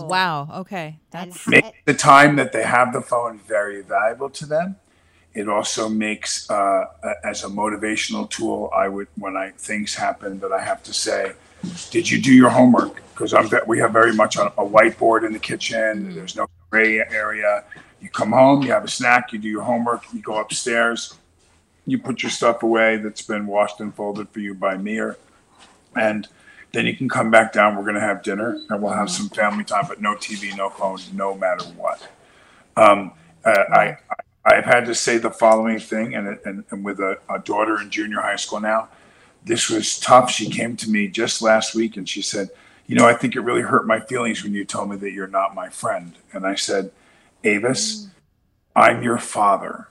Whoa. 0.00 0.06
Wow. 0.06 0.48
Okay. 0.60 0.98
That's 1.10 1.44
how- 1.44 1.50
make 1.50 1.84
the 1.84 1.94
time 1.94 2.36
that 2.36 2.52
they 2.52 2.62
have 2.64 2.92
the 2.92 3.00
phone 3.00 3.38
very 3.46 3.82
valuable 3.82 4.30
to 4.30 4.46
them. 4.46 4.76
It 5.34 5.48
also 5.48 5.88
makes, 5.88 6.48
uh, 6.50 6.86
a- 7.02 7.26
as 7.26 7.44
a 7.44 7.48
motivational 7.48 8.28
tool, 8.28 8.70
I 8.74 8.88
would 8.88 9.08
when 9.16 9.36
I 9.36 9.50
things 9.58 9.94
happen 9.94 10.40
that 10.40 10.50
I 10.52 10.62
have 10.64 10.82
to 10.84 10.92
say, 10.94 11.32
"Did 11.90 12.10
you 12.10 12.20
do 12.20 12.32
your 12.32 12.50
homework?" 12.50 12.96
Because 13.12 13.32
I'm 13.34 13.48
we 13.66 13.78
have 13.80 13.92
very 13.92 14.12
much 14.14 14.36
a, 14.36 14.46
a 14.58 14.64
whiteboard 14.74 15.24
in 15.26 15.32
the 15.32 15.38
kitchen. 15.38 16.14
There's 16.14 16.34
no 16.36 16.46
gray 16.70 16.98
area. 16.98 17.64
You 18.04 18.10
come 18.10 18.32
home, 18.32 18.62
you 18.62 18.70
have 18.70 18.84
a 18.84 18.88
snack, 18.88 19.32
you 19.32 19.38
do 19.38 19.48
your 19.48 19.62
homework, 19.62 20.04
you 20.12 20.20
go 20.20 20.36
upstairs, 20.38 21.14
you 21.86 21.96
put 21.96 22.22
your 22.22 22.28
stuff 22.28 22.62
away 22.62 22.98
that's 22.98 23.22
been 23.22 23.46
washed 23.46 23.80
and 23.80 23.94
folded 23.94 24.28
for 24.28 24.40
you 24.40 24.52
by 24.52 24.76
Mir, 24.76 25.16
and 25.96 26.28
then 26.72 26.84
you 26.84 26.94
can 26.94 27.08
come 27.08 27.30
back 27.30 27.54
down. 27.54 27.76
We're 27.76 27.84
going 27.84 27.94
to 27.94 28.02
have 28.02 28.22
dinner 28.22 28.60
and 28.68 28.82
we'll 28.82 28.92
have 28.92 29.08
some 29.08 29.30
family 29.30 29.64
time, 29.64 29.86
but 29.88 30.02
no 30.02 30.16
TV, 30.16 30.54
no 30.54 30.68
phone, 30.68 30.98
no 31.14 31.34
matter 31.34 31.64
what. 31.64 32.06
Um, 32.76 33.12
uh, 33.42 33.64
I, 33.72 33.96
I've 34.44 34.66
had 34.66 34.84
to 34.84 34.94
say 34.94 35.16
the 35.16 35.30
following 35.30 35.78
thing, 35.78 36.14
and, 36.14 36.38
and, 36.44 36.64
and 36.70 36.84
with 36.84 37.00
a, 37.00 37.18
a 37.30 37.38
daughter 37.38 37.80
in 37.80 37.88
junior 37.88 38.20
high 38.20 38.36
school 38.36 38.60
now, 38.60 38.90
this 39.46 39.70
was 39.70 39.98
tough. 39.98 40.30
She 40.30 40.50
came 40.50 40.76
to 40.76 40.90
me 40.90 41.08
just 41.08 41.40
last 41.40 41.74
week 41.74 41.96
and 41.96 42.06
she 42.06 42.20
said, 42.20 42.50
You 42.86 42.96
know, 42.96 43.08
I 43.08 43.14
think 43.14 43.34
it 43.34 43.40
really 43.40 43.62
hurt 43.62 43.86
my 43.86 44.00
feelings 44.00 44.44
when 44.44 44.52
you 44.52 44.66
told 44.66 44.90
me 44.90 44.96
that 44.96 45.12
you're 45.12 45.26
not 45.26 45.54
my 45.54 45.70
friend. 45.70 46.12
And 46.34 46.46
I 46.46 46.54
said, 46.54 46.90
Avis, 47.44 48.08
I'm 48.74 49.02
your 49.02 49.18
father. 49.18 49.88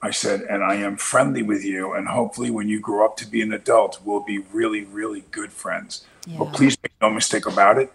I 0.00 0.10
said, 0.10 0.42
and 0.42 0.64
I 0.64 0.76
am 0.76 0.96
friendly 0.96 1.42
with 1.42 1.64
you. 1.64 1.92
And 1.92 2.08
hopefully, 2.08 2.50
when 2.50 2.68
you 2.68 2.80
grow 2.80 3.04
up 3.04 3.16
to 3.18 3.26
be 3.26 3.42
an 3.42 3.52
adult, 3.52 4.00
we'll 4.04 4.24
be 4.24 4.38
really, 4.38 4.84
really 4.84 5.24
good 5.30 5.52
friends. 5.52 6.06
But 6.38 6.52
please 6.52 6.76
make 6.82 6.92
no 7.00 7.10
mistake 7.10 7.46
about 7.46 7.78
it. 7.78 7.92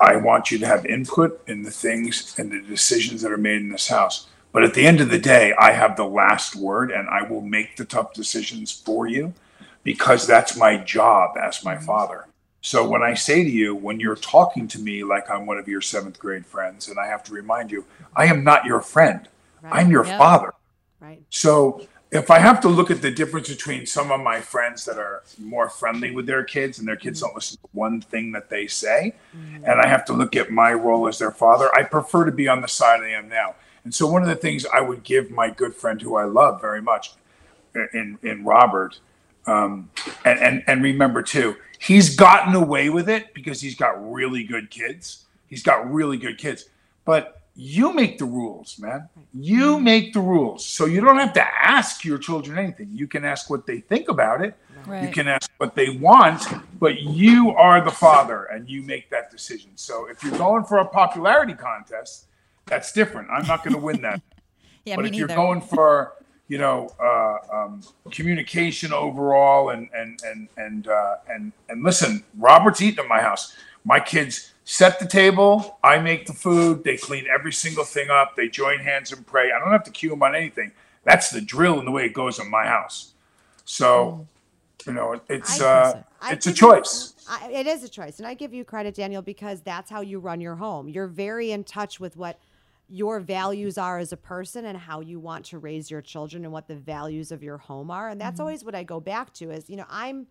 I 0.00 0.16
want 0.16 0.50
you 0.50 0.58
to 0.58 0.66
have 0.66 0.86
input 0.86 1.42
in 1.48 1.62
the 1.62 1.70
things 1.70 2.34
and 2.38 2.50
the 2.52 2.60
decisions 2.62 3.22
that 3.22 3.32
are 3.32 3.36
made 3.36 3.60
in 3.60 3.70
this 3.70 3.88
house. 3.88 4.28
But 4.52 4.64
at 4.64 4.74
the 4.74 4.86
end 4.86 5.00
of 5.00 5.10
the 5.10 5.18
day, 5.18 5.52
I 5.58 5.72
have 5.72 5.96
the 5.96 6.04
last 6.04 6.54
word 6.56 6.90
and 6.90 7.08
I 7.08 7.22
will 7.22 7.40
make 7.40 7.76
the 7.76 7.84
tough 7.84 8.12
decisions 8.14 8.72
for 8.72 9.06
you 9.06 9.34
because 9.82 10.26
that's 10.26 10.56
my 10.56 10.76
job 10.76 11.36
as 11.36 11.64
my 11.64 11.76
father. 11.76 12.26
So 12.60 12.88
when 12.88 13.02
I 13.02 13.14
say 13.14 13.44
to 13.44 13.50
you, 13.50 13.74
when 13.74 14.00
you're 14.00 14.16
talking 14.16 14.66
to 14.68 14.78
me 14.78 15.04
like 15.04 15.30
I'm 15.30 15.46
one 15.46 15.58
of 15.58 15.68
your 15.68 15.80
seventh 15.80 16.18
grade 16.18 16.44
friends, 16.44 16.88
and 16.88 16.98
I 16.98 17.06
have 17.06 17.22
to 17.24 17.32
remind 17.32 17.70
you, 17.70 17.84
I 18.16 18.26
am 18.26 18.42
not 18.42 18.64
your 18.64 18.80
friend. 18.80 19.28
Right. 19.62 19.80
I'm 19.80 19.90
your 19.90 20.04
Yep. 20.04 20.18
father. 20.18 20.54
Right. 21.00 21.22
So 21.30 21.86
if 22.10 22.30
I 22.30 22.38
have 22.38 22.60
to 22.62 22.68
look 22.68 22.90
at 22.90 23.02
the 23.02 23.10
difference 23.10 23.48
between 23.48 23.86
some 23.86 24.10
of 24.10 24.20
my 24.20 24.40
friends 24.40 24.84
that 24.86 24.98
are 24.98 25.22
more 25.38 25.68
friendly 25.68 26.10
with 26.10 26.26
their 26.26 26.42
kids 26.42 26.78
and 26.78 26.88
their 26.88 26.96
kids 26.96 27.20
mm-hmm. 27.20 27.28
don't 27.28 27.34
listen 27.36 27.58
to 27.58 27.68
one 27.72 28.00
thing 28.00 28.32
that 28.32 28.48
they 28.48 28.66
say, 28.66 29.14
mm-hmm. 29.36 29.64
and 29.64 29.80
I 29.80 29.86
have 29.86 30.04
to 30.06 30.12
look 30.12 30.34
at 30.34 30.50
my 30.50 30.72
role 30.72 31.06
as 31.06 31.18
their 31.18 31.30
father, 31.30 31.72
I 31.74 31.82
prefer 31.82 32.24
to 32.24 32.32
be 32.32 32.48
on 32.48 32.60
the 32.60 32.68
side 32.68 33.02
I 33.02 33.10
am 33.10 33.28
now. 33.28 33.54
And 33.84 33.94
so 33.94 34.06
one 34.06 34.22
of 34.22 34.28
the 34.28 34.36
things 34.36 34.66
I 34.66 34.80
would 34.80 35.02
give 35.04 35.30
my 35.30 35.50
good 35.50 35.74
friend 35.74 36.00
who 36.00 36.16
I 36.16 36.24
love 36.24 36.60
very 36.60 36.82
much 36.82 37.12
in 37.94 38.18
in 38.22 38.44
Robert, 38.44 38.98
um, 39.48 39.90
and, 40.24 40.38
and 40.38 40.64
and 40.66 40.82
remember 40.82 41.22
too, 41.22 41.56
he's 41.78 42.14
gotten 42.14 42.54
away 42.54 42.90
with 42.90 43.08
it 43.08 43.34
because 43.34 43.60
he's 43.60 43.74
got 43.74 44.12
really 44.12 44.44
good 44.44 44.70
kids. 44.70 45.24
He's 45.46 45.62
got 45.62 45.90
really 45.90 46.18
good 46.18 46.38
kids, 46.38 46.66
but 47.04 47.40
you 47.60 47.92
make 47.92 48.18
the 48.18 48.24
rules, 48.24 48.78
man. 48.78 49.08
You 49.34 49.80
make 49.80 50.12
the 50.12 50.20
rules, 50.20 50.64
so 50.64 50.84
you 50.84 51.00
don't 51.00 51.18
have 51.18 51.32
to 51.32 51.44
ask 51.44 52.04
your 52.04 52.18
children 52.18 52.56
anything. 52.56 52.90
You 52.92 53.08
can 53.08 53.24
ask 53.24 53.50
what 53.50 53.66
they 53.66 53.80
think 53.80 54.08
about 54.08 54.42
it. 54.42 54.54
You 54.86 55.08
can 55.10 55.26
ask 55.26 55.50
what 55.58 55.74
they 55.74 55.90
want, 55.90 56.46
but 56.78 57.00
you 57.00 57.50
are 57.50 57.84
the 57.84 57.90
father, 57.90 58.44
and 58.44 58.68
you 58.68 58.82
make 58.82 59.10
that 59.10 59.30
decision. 59.30 59.72
So 59.74 60.08
if 60.08 60.22
you're 60.22 60.38
going 60.38 60.64
for 60.64 60.78
a 60.78 60.84
popularity 60.84 61.54
contest, 61.54 62.26
that's 62.66 62.92
different. 62.92 63.28
I'm 63.30 63.46
not 63.46 63.64
going 63.64 63.74
to 63.74 63.80
win 63.80 64.02
that. 64.02 64.22
Yeah, 64.84 64.96
but 64.96 65.04
if 65.04 65.10
neither. 65.10 65.26
you're 65.26 65.36
going 65.36 65.60
for 65.60 66.14
you 66.48 66.58
know 66.58 66.90
uh, 67.00 67.36
um, 67.54 67.82
communication 68.10 68.92
overall 68.92 69.70
and 69.70 69.88
and 69.94 70.20
and 70.24 70.48
and 70.56 70.88
uh, 70.88 71.16
and 71.28 71.52
and 71.68 71.82
listen 71.84 72.24
robert's 72.36 72.82
eating 72.82 73.04
at 73.04 73.08
my 73.08 73.20
house. 73.20 73.54
My 73.84 74.00
kids 74.00 74.52
set 74.64 74.98
the 74.98 75.06
table 75.06 75.78
i 75.82 75.98
make 75.98 76.26
the 76.26 76.32
food 76.32 76.84
they 76.84 76.96
clean 76.96 77.26
every 77.32 77.52
single 77.52 77.84
thing 77.84 78.10
up 78.10 78.36
they 78.36 78.48
join 78.48 78.80
hands 78.80 79.12
and 79.12 79.26
pray. 79.26 79.52
I 79.52 79.58
don't 79.58 79.70
have 79.70 79.84
to 79.84 79.90
cue 79.90 80.10
them 80.10 80.22
on 80.22 80.34
anything. 80.34 80.72
That's 81.04 81.30
the 81.30 81.40
drill 81.40 81.78
and 81.78 81.86
the 81.86 81.92
way 81.92 82.04
it 82.04 82.12
goes 82.12 82.38
in 82.38 82.50
my 82.50 82.66
house. 82.66 83.12
So 83.64 84.26
you 84.86 84.92
know 84.92 85.20
it's 85.28 85.60
uh, 85.60 86.02
it's 86.24 86.46
a 86.46 86.52
choice. 86.52 87.14
I, 87.30 87.50
it 87.50 87.66
is 87.66 87.84
a 87.84 87.88
choice, 87.88 88.18
and 88.18 88.26
I 88.26 88.32
give 88.32 88.54
you 88.54 88.64
credit, 88.64 88.94
Daniel, 88.94 89.20
because 89.20 89.60
that's 89.60 89.90
how 89.90 90.00
you 90.00 90.18
run 90.18 90.40
your 90.40 90.54
home. 90.54 90.88
You're 90.88 91.06
very 91.06 91.50
in 91.52 91.62
touch 91.64 92.00
with 92.00 92.16
what 92.16 92.38
your 92.88 93.20
values 93.20 93.76
are 93.76 93.98
as 93.98 94.12
a 94.12 94.16
person 94.16 94.64
and 94.64 94.78
how 94.78 95.00
you 95.00 95.20
want 95.20 95.44
to 95.46 95.58
raise 95.58 95.90
your 95.90 96.00
children 96.00 96.44
and 96.44 96.52
what 96.52 96.68
the 96.68 96.74
values 96.76 97.30
of 97.30 97.42
your 97.42 97.58
home 97.58 97.90
are. 97.90 98.08
And 98.08 98.20
that's 98.20 98.34
Mm-hmm. 98.34 98.42
always 98.42 98.64
what 98.64 98.74
I 98.74 98.82
go 98.84 99.00
back 99.00 99.32
to 99.34 99.50
is, 99.50 99.68
you 99.68 99.76
know, 99.76 99.86
I'm 99.90 100.26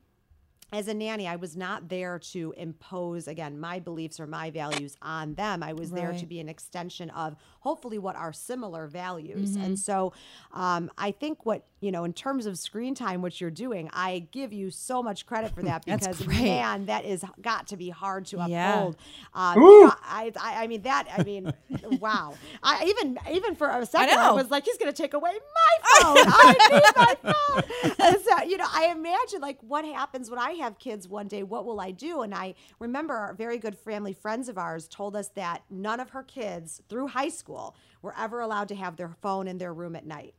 as 0.74 0.90
a 0.90 0.94
nanny, 0.94 1.28
I 1.28 1.38
was 1.38 1.56
not 1.56 1.88
there 1.88 2.20
to 2.20 2.54
impose 2.58 3.30
again 3.30 3.58
my 3.58 3.80
beliefs 3.80 4.20
or 4.20 4.28
my 4.28 4.50
values 4.50 4.98
on 5.02 5.34
them. 5.36 5.64
I 5.64 5.72
was 5.72 5.92
there 5.92 6.12
to 6.12 6.26
be 6.26 6.42
an 6.42 6.50
extension 6.50 7.10
of 7.12 7.38
hopefully 7.62 7.98
what 7.98 8.18
are 8.18 8.34
similar 8.34 8.88
values. 8.88 9.52
Mm-hmm. 9.52 9.64
And 9.64 9.80
so 9.80 10.12
um, 10.52 10.92
I 10.98 11.12
think 11.12 11.46
what 11.46 11.66
you 11.80 11.92
know 11.92 12.04
in 12.04 12.14
terms 12.14 12.46
of 12.46 12.58
screen 12.58 12.96
time, 12.96 13.22
what 13.22 13.40
you're 13.40 13.52
doing, 13.52 13.90
I 13.94 14.28
give 14.32 14.52
you 14.54 14.72
so 14.72 15.04
much 15.04 15.26
credit 15.26 15.54
for 15.54 15.62
that 15.64 15.86
because 15.86 16.22
great. 16.22 16.42
man, 16.44 16.86
that 16.88 17.06
is 17.06 17.24
got 17.42 17.68
to 17.68 17.78
be 17.78 17.90
hard 17.90 18.26
to 18.28 18.38
Yeah. 18.48 18.70
uphold. 18.74 18.96
Um, 19.34 19.56
I, 19.64 20.32
I 20.40 20.64
I 20.64 20.68
mean 20.68 20.82
that 20.84 21.08
I 21.16 21.24
mean 21.24 21.54
wow. 22.00 22.34
I 22.64 22.86
even 22.88 23.20
even 23.32 23.56
for 23.56 23.70
a 23.70 23.86
second 23.86 24.18
I, 24.18 24.28
know. 24.28 24.36
was 24.36 24.50
like 24.50 24.66
he's 24.66 24.78
going 24.78 24.92
to 24.92 24.98
take 25.02 25.14
away 25.14 25.32
my 25.32 25.90
phone. 26.02 26.18
I 26.28 27.16
need 27.24 27.24
my 27.24 27.34
phone. 27.34 27.96
And 28.08 28.18
so 28.24 28.44
you 28.44 28.58
know 28.58 28.68
I 28.72 28.88
imagine 28.88 29.42
like 29.42 29.60
what 29.62 29.86
happens 29.86 30.30
when 30.30 30.40
I 30.40 30.52
have 30.54 30.80
kids 30.80 31.08
one 31.08 31.28
day. 31.28 31.44
What 31.44 31.66
will 31.66 31.80
I 31.80 31.92
do? 31.92 32.22
And 32.22 32.34
I 32.34 32.56
remember 32.80 33.14
our 33.16 33.34
very 33.34 33.58
good 33.58 33.78
family 33.78 34.14
friends 34.14 34.50
of 34.50 34.58
ours 34.58 34.88
told 34.88 35.16
us 35.16 35.30
that 35.36 35.64
none 35.70 36.00
of 36.00 36.10
her 36.12 36.24
kids 36.24 36.82
through 36.90 37.08
high 37.08 37.30
school 37.30 37.76
were 38.02 38.14
ever 38.18 38.40
allowed 38.42 38.68
to 38.70 38.76
have 38.76 38.96
their 38.98 39.16
phone 39.22 39.48
in 39.48 39.58
their 39.58 39.74
room 39.74 39.96
at 39.96 40.06
night. 40.06 40.34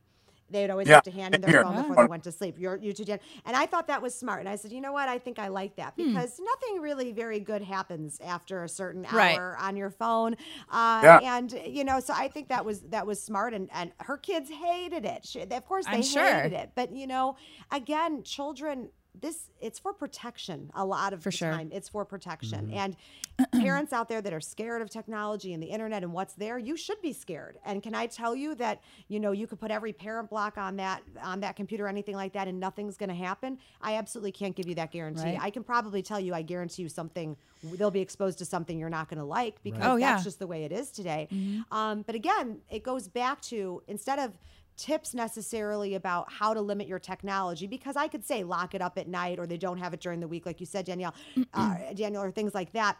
They'd 0.51 0.69
always 0.69 0.87
Yeah, 0.87 0.95
have 0.95 1.03
to 1.03 1.11
hand 1.11 1.35
in 1.35 1.41
their 1.41 1.51
here. 1.51 1.63
phone 1.63 1.75
before 1.75 1.95
they 1.97 2.05
went 2.09 2.23
to 2.23 2.31
sleep. 2.31 2.57
You're, 2.57 2.77
you 2.77 2.93
two 2.93 3.05
did. 3.05 3.19
And 3.45 3.55
I 3.55 3.65
thought 3.65 3.87
that 3.87 4.01
was 4.01 4.15
smart. 4.15 4.39
And 4.41 4.49
I 4.49 4.55
said, 4.55 4.71
you 4.71 4.81
know 4.81 4.91
what? 4.91 5.07
I 5.09 5.17
think 5.19 5.39
I 5.39 5.47
like 5.49 5.75
that 5.77 5.95
because 5.95 6.39
nothing 6.39 6.81
really 6.81 7.11
very 7.11 7.39
good 7.39 7.61
happens 7.61 8.19
after 8.23 8.63
a 8.63 8.69
certain 8.69 9.05
Right. 9.11 9.37
hour 9.37 9.57
on 9.59 9.75
your 9.75 9.89
phone. 9.89 10.35
Uh, 10.69 11.01
Yeah. 11.03 11.19
And, 11.37 11.51
you 11.65 11.83
know, 11.83 11.99
so 11.99 12.13
I 12.15 12.27
think 12.27 12.49
that 12.49 12.65
was 12.65 12.81
that 12.89 13.05
was 13.05 13.21
smart. 13.21 13.53
And, 13.53 13.69
and 13.73 13.91
her 13.99 14.17
kids 14.17 14.49
hated 14.49 15.05
it. 15.05 15.25
She, 15.25 15.41
of 15.41 15.65
course, 15.65 15.85
they 15.85 15.91
I'm 15.93 16.01
sure. 16.03 16.23
hated 16.23 16.53
it. 16.53 16.71
But, 16.75 16.91
you 16.93 17.07
know, 17.07 17.35
again, 17.71 18.23
children, 18.23 18.89
this 19.19 19.49
it's 19.59 19.79
for 19.79 19.91
protection 19.93 20.71
a 20.75 20.85
lot 20.85 21.13
of 21.13 21.21
For 21.23 21.31
the 21.31 21.37
sure. 21.37 21.51
time. 21.51 21.69
It's 21.73 21.89
for 21.89 22.05
protection. 22.05 22.71
And 22.71 22.95
parents 23.53 23.91
out 23.91 24.07
there 24.07 24.21
that 24.21 24.31
are 24.33 24.39
scared 24.39 24.81
of 24.81 24.89
technology 24.89 25.53
and 25.53 25.61
the 25.61 25.67
internet 25.67 26.03
and 26.03 26.13
what's 26.13 26.33
there, 26.35 26.57
you 26.57 26.77
should 26.77 27.01
be 27.01 27.11
scared. 27.11 27.57
And 27.65 27.81
can 27.83 27.95
I 27.95 28.05
tell 28.05 28.35
you 28.35 28.55
that, 28.55 28.81
you 29.07 29.19
know, 29.19 29.31
you 29.31 29.47
could 29.47 29.59
put 29.59 29.71
every 29.71 29.93
parent 29.93 30.29
block 30.29 30.57
on 30.57 30.77
that 30.77 31.01
on 31.23 31.39
that 31.41 31.55
computer 31.55 31.85
or 31.85 31.87
anything 31.89 32.15
like 32.15 32.33
that 32.33 32.47
and 32.47 32.59
nothing's 32.59 32.97
going 32.97 33.09
to 33.09 33.15
happen? 33.15 33.57
I 33.81 33.95
absolutely 33.95 34.31
can't 34.31 34.55
give 34.55 34.67
you 34.67 34.75
that 34.75 34.91
guarantee. 34.91 35.23
Right. 35.23 35.39
I 35.41 35.49
can 35.49 35.63
probably 35.63 36.01
tell 36.01 36.19
you 36.19 36.33
I 36.33 36.41
guarantee 36.43 36.83
you 36.83 36.89
something 36.89 37.35
they'll 37.63 37.91
be 37.91 37.99
exposed 37.99 38.37
to 38.39 38.45
something 38.45 38.79
you're 38.79 38.89
not 38.89 39.09
going 39.09 39.17
to 39.19 39.25
like 39.25 39.61
because 39.63 39.81
Oh, 39.83 39.99
that's 39.99 40.21
yeah. 40.21 40.23
just 40.23 40.39
the 40.39 40.47
way 40.47 40.63
it 40.63 40.71
is 40.71 40.91
today. 40.91 41.27
Um, 41.71 42.03
but 42.03 42.15
again, 42.15 42.59
it 42.69 42.83
goes 42.83 43.07
back 43.09 43.41
to 43.43 43.81
instead 43.87 44.19
of 44.19 44.37
tips 44.79 45.13
necessarily 45.13 45.95
about 45.95 46.31
how 46.31 46.53
to 46.53 46.61
limit 46.61 46.87
your 46.87 46.99
technology 46.99 47.67
because 47.67 47.97
I 47.97 48.07
could 48.07 48.25
say 48.25 48.43
lock 48.43 48.73
it 48.73 48.81
up 48.81 48.97
at 48.97 49.07
night 49.07 49.37
or 49.37 49.45
they 49.45 49.57
don't 49.57 49.77
have 49.77 49.93
it 49.93 49.99
during 49.99 50.21
the 50.21 50.27
week, 50.27 50.45
like 50.45 50.59
you 50.61 50.65
said, 50.65 50.85
Danielle, 50.85 51.13
uh, 51.53 51.75
Daniel, 51.93 52.23
or 52.23 52.31
things 52.31 52.55
like 52.55 52.71
that. 52.71 52.97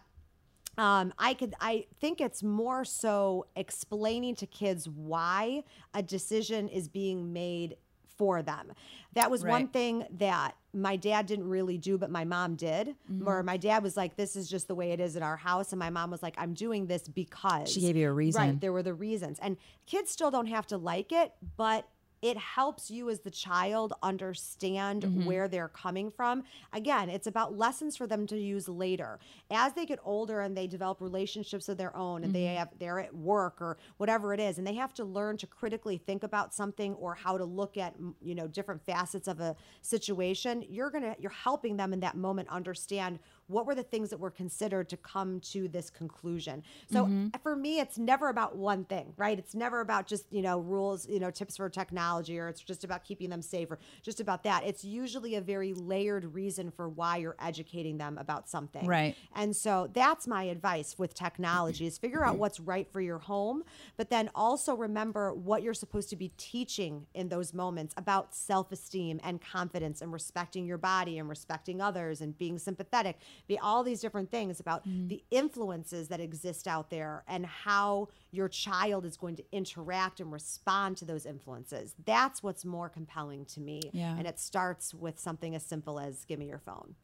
Um, 0.77 1.13
I 1.17 1.33
could, 1.33 1.55
I 1.59 1.85
think 1.99 2.21
it's 2.21 2.43
more 2.43 2.83
so 2.85 3.47
explaining 3.55 4.35
to 4.35 4.45
kids 4.45 4.87
why 4.89 5.63
a 5.93 6.03
decision 6.03 6.67
is 6.67 6.89
being 6.89 7.33
made 7.33 7.77
for 8.19 8.43
them. 8.43 8.73
That 9.13 9.31
was 9.31 9.43
one 9.43 9.69
thing 9.69 10.05
that 10.19 10.55
my 10.73 10.97
dad 10.97 11.25
didn't 11.25 11.49
really 11.49 11.79
do, 11.79 11.97
but 11.97 12.11
my 12.11 12.25
mom 12.25 12.55
did. 12.55 12.89
Mm-hmm. 12.89 13.25
Where 13.25 13.41
my 13.41 13.57
dad 13.57 13.81
was 13.81 13.97
like, 13.97 14.17
"This 14.17 14.35
is 14.35 14.47
just 14.47 14.67
the 14.67 14.75
way 14.75 14.91
it 14.91 14.99
is 14.99 15.15
in 15.15 15.23
our 15.23 15.37
house," 15.37 15.71
and 15.71 15.79
my 15.79 15.89
mom 15.89 16.11
was 16.11 16.21
like, 16.21 16.35
"I'm 16.37 16.53
doing 16.53 16.85
this 16.85 17.07
because." 17.07 17.71
She 17.71 17.81
gave 17.81 17.95
you 17.95 18.07
a 18.07 18.13
reason. 18.13 18.41
Right, 18.41 18.61
there 18.61 18.73
were 18.73 18.83
the 18.83 18.93
reasons, 18.93 19.39
and 19.41 19.57
kids 19.87 20.11
still 20.11 20.29
don't 20.29 20.45
have 20.47 20.67
to 20.67 20.77
like 20.77 21.11
it, 21.11 21.33
but 21.57 21.87
it 22.21 22.37
helps 22.37 22.91
you 22.91 23.09
as 23.09 23.19
the 23.21 23.31
child 23.31 23.93
understand 24.03 25.03
Mm-hmm. 25.03 25.25
where 25.25 25.47
they're 25.47 25.69
coming 25.69 26.11
from. 26.11 26.43
Again, 26.73 27.09
it's 27.09 27.27
about 27.27 27.57
lessons 27.57 27.95
for 27.95 28.07
them 28.07 28.27
to 28.27 28.37
use 28.37 28.67
later. 28.67 29.19
As 29.51 29.73
they 29.73 29.85
get 29.85 29.99
older 30.03 30.41
and 30.41 30.55
they 30.57 30.67
develop 30.67 30.99
relationships 31.01 31.69
of 31.69 31.77
their 31.77 31.95
own 31.95 32.23
and 32.23 32.33
they 32.33 32.43
Mm-hmm. 32.43 32.57
have 32.57 32.69
they're 32.79 32.99
at 32.99 33.15
work 33.15 33.61
or 33.61 33.77
whatever 33.97 34.33
it 34.33 34.39
is 34.39 34.57
and 34.57 34.65
they 34.67 34.73
have 34.73 34.93
to 34.95 35.05
learn 35.05 35.37
to 35.37 35.47
critically 35.47 35.97
think 35.97 36.23
about 36.23 36.53
something 36.53 36.93
or 36.95 37.13
how 37.15 37.37
to 37.37 37.45
look 37.45 37.77
at 37.77 37.93
you 38.21 38.35
know 38.35 38.47
different 38.47 38.81
facets 38.85 39.27
of 39.27 39.39
a 39.39 39.55
situation, 39.81 40.63
you're 40.69 40.89
going 40.89 41.03
to 41.03 41.15
you're 41.19 41.31
helping 41.31 41.77
them 41.77 41.93
in 41.93 41.99
that 42.01 42.15
moment 42.17 42.49
understand 42.49 43.19
what 43.49 43.65
were 43.65 43.75
the 43.75 43.83
things 43.83 44.09
that 44.11 44.19
were 44.19 44.31
considered 44.31 44.87
to 44.89 44.97
come 44.97 45.39
to 45.41 45.67
this 45.67 45.89
conclusion. 45.89 46.63
So 46.91 47.09
Mm-hmm. 47.09 47.27
for 47.41 47.55
me, 47.55 47.79
it's 47.79 47.97
never 47.97 48.29
about 48.29 48.55
one 48.55 48.85
thing, 48.85 49.13
right? 49.17 49.37
It's 49.37 49.55
never 49.55 49.81
about 49.81 50.05
just, 50.05 50.25
you 50.31 50.41
know, 50.41 50.59
rules, 50.59 51.07
you 51.07 51.19
know, 51.19 51.31
tips 51.31 51.57
for 51.57 51.69
technology, 51.69 52.37
or 52.37 52.47
it's 52.47 52.61
just 52.61 52.83
about 52.83 53.03
keeping 53.03 53.29
them 53.29 53.41
safe 53.41 53.71
or 53.71 53.79
just 54.03 54.19
about 54.19 54.43
that. 54.43 54.63
It's 54.65 54.83
usually 54.85 55.35
a 55.35 55.41
very 55.41 55.73
layered 55.73 56.33
reason 56.35 56.71
for 56.71 56.87
why 56.87 57.17
you're 57.17 57.35
educating 57.39 57.97
them 57.97 58.17
about 58.17 58.47
something. 58.49 58.85
Right. 58.85 59.15
And 59.35 59.55
so 59.55 59.89
that's 59.93 60.27
my 60.27 60.43
advice 60.43 60.99
with 60.99 61.13
technology 61.13 61.87
is 61.87 61.97
figure 61.97 62.23
out 62.23 62.37
what's 62.37 62.59
right 62.59 62.87
for 62.91 63.01
your 63.01 63.19
home, 63.19 63.63
but 63.97 64.09
then 64.09 64.29
also 64.35 64.75
remember 64.75 65.33
what 65.33 65.63
you're 65.63 65.73
supposed 65.73 66.09
to 66.11 66.15
be 66.15 66.31
teaching 66.37 67.07
in 67.13 67.29
those 67.29 67.53
moments 67.53 67.93
about 67.97 68.35
self-esteem 68.35 69.19
and 69.23 69.41
confidence 69.41 70.01
and 70.01 70.13
respecting 70.13 70.65
your 70.65 70.77
body 70.77 71.17
and 71.17 71.27
respecting 71.27 71.81
others 71.81 72.21
and 72.21 72.37
being 72.37 72.59
sympathetic. 72.59 73.17
Be 73.47 73.57
all 73.57 73.83
these 73.83 73.99
different 74.01 74.29
things 74.31 74.59
about 74.59 74.83
the 74.85 75.23
influences 75.31 76.07
that 76.09 76.19
exist 76.19 76.67
out 76.67 76.89
there 76.89 77.23
and 77.27 77.45
how 77.45 78.09
your 78.31 78.47
child 78.47 79.05
is 79.05 79.17
going 79.17 79.35
to 79.37 79.43
interact 79.51 80.19
and 80.19 80.31
respond 80.31 80.97
to 80.97 81.05
those 81.05 81.25
influences. 81.25 81.95
That's 82.05 82.43
what's 82.43 82.63
more 82.65 82.89
compelling 82.89 83.45
to 83.45 83.59
me. 83.61 83.81
Yeah. 83.93 84.15
And 84.17 84.27
it 84.27 84.39
starts 84.39 84.93
with 84.93 85.19
something 85.19 85.55
as 85.55 85.63
simple 85.63 85.99
as 85.99 86.25
give 86.25 86.39
me 86.39 86.47
your 86.47 86.59
phone. 86.59 86.95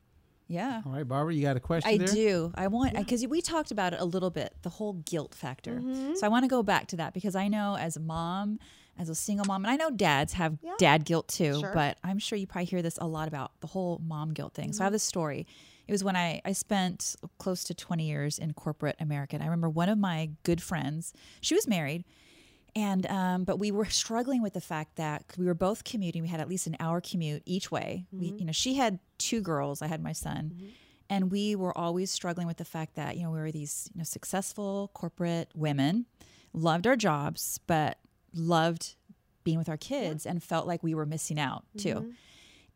Yeah. 0.48 0.84
All 0.86 0.92
right, 0.92 1.08
Barbara, 1.08 1.34
you 1.34 1.42
got 1.42 1.58
a 1.58 1.60
question 1.60 1.90
I 1.92 1.98
there? 1.98 2.08
do. 2.08 2.52
I 2.54 2.68
want 2.68 2.94
because 2.96 3.26
we 3.26 3.42
talked 3.42 3.72
about 3.72 3.94
it 3.94 4.00
a 4.00 4.06
little 4.06 4.30
bit, 4.30 4.54
the 4.62 4.70
whole 4.70 4.94
guilt 4.94 5.34
factor. 5.34 5.78
Mm-hmm. 5.80 6.14
So 6.16 6.26
I 6.26 6.30
want 6.30 6.44
to 6.44 6.48
go 6.48 6.62
back 6.62 6.86
to 6.90 6.98
that 6.98 7.16
because 7.16 7.36
I 7.36 7.48
know 7.48 7.76
as 7.80 7.98
a 7.98 8.00
mom, 8.00 8.60
as 9.00 9.10
a 9.10 9.16
single 9.16 9.46
mom, 9.48 9.66
and 9.66 9.72
I 9.72 9.76
know 9.76 9.90
dads 9.90 10.34
have 10.34 10.60
Yeah. 10.62 10.74
dad 10.78 11.04
guilt 11.04 11.28
too, 11.30 11.60
Sure. 11.62 11.72
but 11.74 11.98
I'm 12.04 12.20
sure 12.20 12.38
you 12.38 12.46
probably 12.46 12.66
hear 12.66 12.84
this 12.84 13.00
a 13.02 13.08
lot 13.08 13.28
about 13.28 13.60
the 13.62 13.68
whole 13.68 14.00
mom 14.06 14.34
guilt 14.34 14.54
thing. 14.54 14.72
So 14.72 14.84
I 14.84 14.86
have 14.86 14.90
Mm-hmm. 14.92 14.94
this 14.96 15.04
story. 15.04 15.48
It 15.88 15.92
was 15.92 16.04
when 16.04 16.16
I, 16.16 16.42
I 16.44 16.54
spent 16.54 17.16
close 17.38 17.64
to 17.66 17.74
20 17.74 18.08
years 18.08 18.40
in 18.40 18.54
corporate 18.54 18.96
America. 19.00 19.36
And 19.36 19.44
I 19.44 19.48
remember 19.48 19.70
one 19.70 19.90
of 19.90 19.98
my 19.98 20.32
good 20.44 20.62
friends, 20.62 21.14
she 21.42 21.54
was 21.56 21.68
married, 21.68 22.06
And 22.76 23.06
um, 23.08 23.44
but 23.44 23.60
we 23.60 23.72
were 23.72 23.86
struggling 23.90 24.42
with 24.42 24.54
the 24.54 24.62
fact 24.62 24.96
that 24.96 25.24
we 25.38 25.46
were 25.46 25.54
both 25.54 25.84
commuting. 25.84 26.22
We 26.22 26.28
had 26.28 26.40
at 26.40 26.50
least 26.50 26.68
an 26.68 26.76
hour 26.80 27.02
commute 27.02 27.44
each 27.46 27.72
way. 27.72 28.06
We, 28.12 28.28
mm-hmm. 28.28 28.38
you 28.40 28.46
know, 28.46 28.52
she 28.52 28.76
had 28.76 29.00
two 29.18 29.42
girls. 29.42 29.82
I 29.82 29.88
had 29.88 30.02
my 30.02 30.12
son, 30.14 30.52
mm-hmm. 30.56 30.68
and 31.10 31.32
we 31.32 31.56
were 31.56 31.76
always 31.78 32.12
struggling 32.12 32.48
with 32.48 32.58
the 32.58 32.66
fact 32.66 32.96
that 32.96 33.16
you 33.16 33.24
know 33.24 33.32
we 33.32 33.40
were 33.40 33.52
these 33.52 33.90
you 33.94 34.00
know 34.00 34.04
successful 34.04 34.92
corporate 34.94 35.50
women, 35.56 36.06
loved 36.54 36.86
our 36.88 36.98
jobs, 36.98 37.60
but 37.66 37.98
loved 38.34 38.96
being 39.44 39.58
with 39.58 39.70
our 39.70 39.78
kids, 39.78 40.26
and 40.26 40.44
felt 40.44 40.68
like 40.68 40.84
we 40.84 40.96
were 40.96 41.06
missing 41.06 41.40
out 41.40 41.64
too. 41.78 41.96
Mm-hmm. 41.96 42.10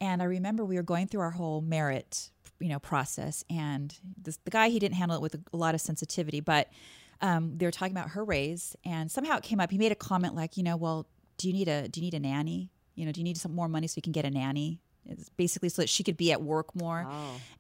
And 0.01 0.21
I 0.21 0.25
remember 0.25 0.63
we 0.63 0.77
were 0.77 0.83
going 0.83 1.07
through 1.07 1.21
our 1.21 1.31
whole 1.31 1.61
merit, 1.61 2.31
you 2.59 2.69
know, 2.69 2.79
process, 2.79 3.43
and 3.49 3.97
this, 4.21 4.37
the 4.45 4.51
guy 4.51 4.69
he 4.69 4.79
didn't 4.79 4.95
handle 4.95 5.17
it 5.17 5.21
with 5.21 5.35
a, 5.35 5.57
lot 5.57 5.75
of 5.75 5.81
sensitivity, 5.81 6.39
but 6.41 6.69
um, 7.21 7.57
they 7.57 7.65
were 7.65 7.71
talking 7.71 7.95
about 7.95 8.09
her 8.11 8.23
raise, 8.23 8.75
and 8.85 9.11
somehow 9.11 9.37
it 9.37 9.43
came 9.43 9.59
up. 9.59 9.71
He 9.71 9.77
made 9.77 9.91
a 9.91 9.95
comment 9.95 10.35
like, 10.35 10.57
you 10.57 10.63
know, 10.63 10.77
well, 10.77 11.07
do 11.37 11.47
you 11.47 11.53
need 11.53 11.67
a 11.67 11.87
do 11.87 11.99
you 11.99 12.05
need 12.05 12.13
a 12.13 12.19
nanny? 12.19 12.71
You 12.95 13.05
know, 13.05 13.11
do 13.11 13.19
you 13.19 13.23
need 13.23 13.37
some 13.37 13.55
more 13.55 13.67
money 13.69 13.87
so 13.87 13.93
you 13.97 14.01
can 14.01 14.11
get 14.11 14.25
a 14.25 14.29
nanny? 14.29 14.81
It's 15.05 15.29
basically 15.29 15.69
so 15.69 15.81
that 15.81 15.89
she 15.89 16.03
could 16.03 16.17
be 16.17 16.31
at 16.31 16.41
work 16.41 16.75
more. 16.75 17.07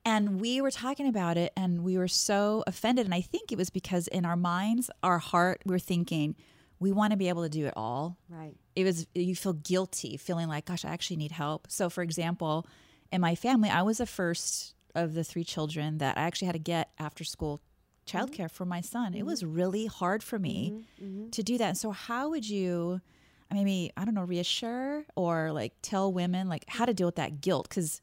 And 0.05 0.39
we 0.39 0.61
were 0.61 0.69
talking 0.71 1.07
about 1.07 1.37
it, 1.37 1.51
and 1.57 1.83
we 1.83 1.97
were 1.97 2.07
so 2.09 2.63
offended. 2.67 3.05
And 3.05 3.13
I 3.13 3.21
think 3.21 3.51
it 3.51 3.57
was 3.57 3.69
because 3.69 4.07
in 4.07 4.25
our 4.25 4.35
minds, 4.35 4.91
our 5.01 5.17
heart, 5.17 5.61
we 5.65 5.73
were 5.73 5.79
thinking, 5.79 6.35
we 6.79 6.91
want 6.91 7.11
to 7.11 7.17
be 7.17 7.27
able 7.29 7.43
to 7.43 7.49
do 7.49 7.65
it 7.65 7.73
all 7.75 8.17
Right. 8.29 8.55
it 8.75 8.83
was 8.85 9.05
you 9.13 9.35
feel 9.35 9.51
guilty 9.53 10.15
feeling 10.15 10.47
like 10.47 10.63
gosh 10.65 10.85
i 10.85 10.89
actually 10.89 11.17
need 11.17 11.31
help 11.33 11.67
so 11.69 11.89
for 11.89 12.01
example 12.01 12.65
in 13.11 13.19
my 13.19 13.35
family 13.35 13.67
i 13.69 13.81
was 13.81 13.97
the 13.97 14.05
first 14.05 14.75
of 14.95 15.13
the 15.13 15.23
three 15.23 15.43
children 15.43 15.97
that 15.99 16.17
i 16.17 16.21
actually 16.21 16.45
had 16.45 16.53
to 16.53 16.59
get 16.59 16.91
after 16.99 17.23
school 17.23 17.61
mm-hmm. 18.09 18.25
childcare 18.25 18.51
for 18.51 18.65
my 18.65 18.81
son. 18.81 19.13
It 19.13 19.19
mm-hmm. 19.19 19.27
was 19.27 19.43
really 19.43 19.85
hard 19.85 20.23
for 20.23 20.39
me 20.39 20.85
mm-hmm. 21.01 21.29
to 21.29 21.43
do 21.43 21.57
that. 21.57 21.77
So 21.77 21.91
how 21.91 22.29
would 22.29 22.47
you 22.47 23.01
maybe 23.51 23.91
i 23.97 24.05
don't 24.05 24.13
know 24.13 24.21
reassure 24.23 25.05
or 25.15 25.51
like 25.51 25.73
tell 25.81 26.13
women 26.13 26.47
like 26.47 26.63
how 26.67 26.85
to 26.85 26.93
deal 26.93 27.07
with 27.07 27.15
that 27.15 27.41
guilt? 27.41 27.67
Because 27.69 28.01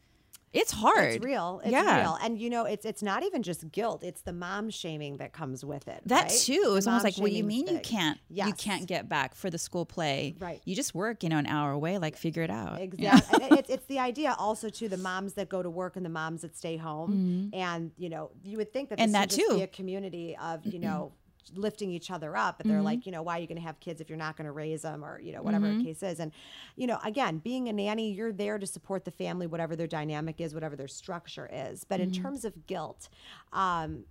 it's 0.57 0.73
hard 0.73 1.15
It's 1.15 1.25
real. 1.25 1.61
It's 1.63 1.73
yeah 1.73 2.01
real. 2.03 2.19
And 2.23 2.39
you 2.39 2.51
know, 2.51 2.65
it's 2.65 2.85
it's 2.85 3.03
not 3.03 3.23
even 3.23 3.43
just 3.43 3.71
guilt, 3.71 4.03
it's 4.03 4.23
the 4.23 4.33
mom 4.33 4.71
shaming 4.71 5.19
that 5.19 5.33
comes 5.33 5.65
with 5.65 5.87
it. 5.89 6.01
that 6.07 6.23
right? 6.25 6.31
too 6.31 6.75
is 6.77 6.87
almost 6.87 7.05
like 7.05 7.17
what 7.19 7.31
do 7.31 7.37
you 7.37 7.45
mean 7.45 7.67
you 7.67 7.79
can't 7.81 8.19
you 8.31 8.53
can't 8.53 8.87
get 8.87 9.09
back 9.09 9.35
for 9.35 9.51
the 9.51 9.59
school 9.59 9.85
play 9.87 10.35
Right. 10.39 10.61
you 10.65 10.75
just 10.75 10.95
work 10.95 11.23
you 11.23 11.29
know 11.29 11.39
an 11.39 11.47
hour 11.47 11.71
away 11.73 11.99
like 11.99 12.17
figure 12.17 12.43
it 12.43 12.51
out 12.51 12.81
Exactly. 12.81 13.47
it's, 13.59 13.71
it's 13.71 13.87
the 13.87 13.99
idea 13.99 14.35
also 14.39 14.69
to 14.71 14.89
the 14.89 14.97
moms 14.97 15.35
that 15.35 15.49
go 15.49 15.63
to 15.63 15.71
work 15.71 15.97
and 15.97 16.05
the 16.05 16.11
moms 16.11 16.43
that 16.43 16.57
stay 16.57 16.77
home. 16.77 17.51
And, 17.53 17.91
you 17.97 18.09
know, 18.09 18.31
you 18.43 18.57
would 18.59 18.73
think 18.73 18.89
that 18.91 18.99
this 18.99 19.07
Mm-hmm. 19.07 19.15
And 19.17 19.31
would 19.31 19.31
that 19.31 19.57
too. 19.57 19.63
a 19.63 19.67
community 19.67 20.37
of, 20.41 20.65
you 20.67 20.79
know, 20.87 21.13
lifting 21.55 21.91
each 21.91 22.11
other 22.11 22.37
up. 22.37 22.59
But 22.59 22.67
they're 22.67 22.77
Mm-hmm. 22.77 22.85
like, 22.85 23.07
you 23.07 23.13
know, 23.13 23.23
why 23.23 23.39
are 23.39 23.41
you 23.41 23.47
going 23.47 23.61
to 23.61 23.67
have 23.67 23.79
kids 23.81 24.01
if 24.01 24.09
you're 24.09 24.19
not 24.19 24.37
going 24.37 24.47
to 24.47 24.53
raise 24.53 24.83
them 24.83 25.05
or, 25.05 25.21
you 25.21 25.33
know, 25.33 25.43
whatever 25.43 25.67
Mm-hmm. 25.67 25.79
the 25.79 25.85
case 25.85 26.03
is. 26.03 26.21
And, 26.21 26.33
you 26.77 26.87
know, 26.87 26.99
again, 27.05 27.39
being 27.39 27.69
a 27.69 27.73
nanny, 27.73 28.13
you're 28.13 28.33
there 28.33 28.59
to 28.59 28.67
support 28.67 29.05
the 29.05 29.11
family, 29.11 29.47
whatever 29.47 29.77
their 29.77 29.87
dynamic 29.87 30.41
is, 30.41 30.55
whatever 30.55 30.77
their 30.77 30.89
structure 30.89 31.49
is. 31.53 31.85
But 31.85 32.01
Mm-hmm. 32.01 32.15
in 32.15 32.23
terms 32.23 32.45
of 32.45 32.67
guilt, 32.67 33.09
um, 33.53 34.05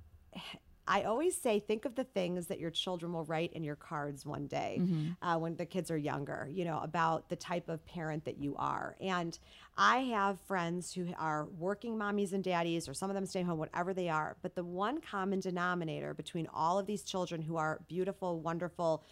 I 0.88 1.04
always 1.04 1.36
say, 1.36 1.60
think 1.60 1.86
of 1.86 1.96
the 1.96 2.04
things 2.04 2.48
that 2.48 2.60
your 2.60 2.70
children 2.70 3.12
will 3.12 3.26
write 3.26 3.54
in 3.54 3.64
your 3.64 3.76
cards 3.76 4.26
one 4.26 4.48
day 4.48 4.82
uh, 5.22 5.38
when 5.38 5.56
the 5.56 5.66
kids 5.66 5.90
are 5.90 5.98
younger, 5.98 6.48
you 6.52 6.64
know, 6.64 6.80
about 6.84 7.28
the 7.30 7.36
type 7.36 7.70
of 7.70 7.86
parent 7.86 8.26
that 8.26 8.38
you 8.38 8.56
are. 8.58 8.96
And 9.02 9.38
I 9.78 9.98
have 10.00 10.40
friends 10.42 10.94
who 10.94 11.08
are 11.18 11.48
working 11.58 11.98
mommies 11.98 12.34
and 12.34 12.44
daddies, 12.44 12.88
or 12.88 12.94
some 12.94 13.10
of 13.10 13.16
them 13.16 13.26
stay 13.26 13.42
home, 13.42 13.58
whatever 13.58 13.94
they 13.94 14.10
are. 14.10 14.38
But 14.42 14.56
the 14.56 14.64
one 14.64 15.02
common 15.02 15.40
denominator 15.40 16.14
between 16.14 16.48
all 16.54 16.78
of 16.78 16.86
these 16.86 17.04
children 17.04 17.42
who 17.42 17.58
are 17.58 17.82
beautiful, 17.88 18.40
wonderful, 18.40 19.04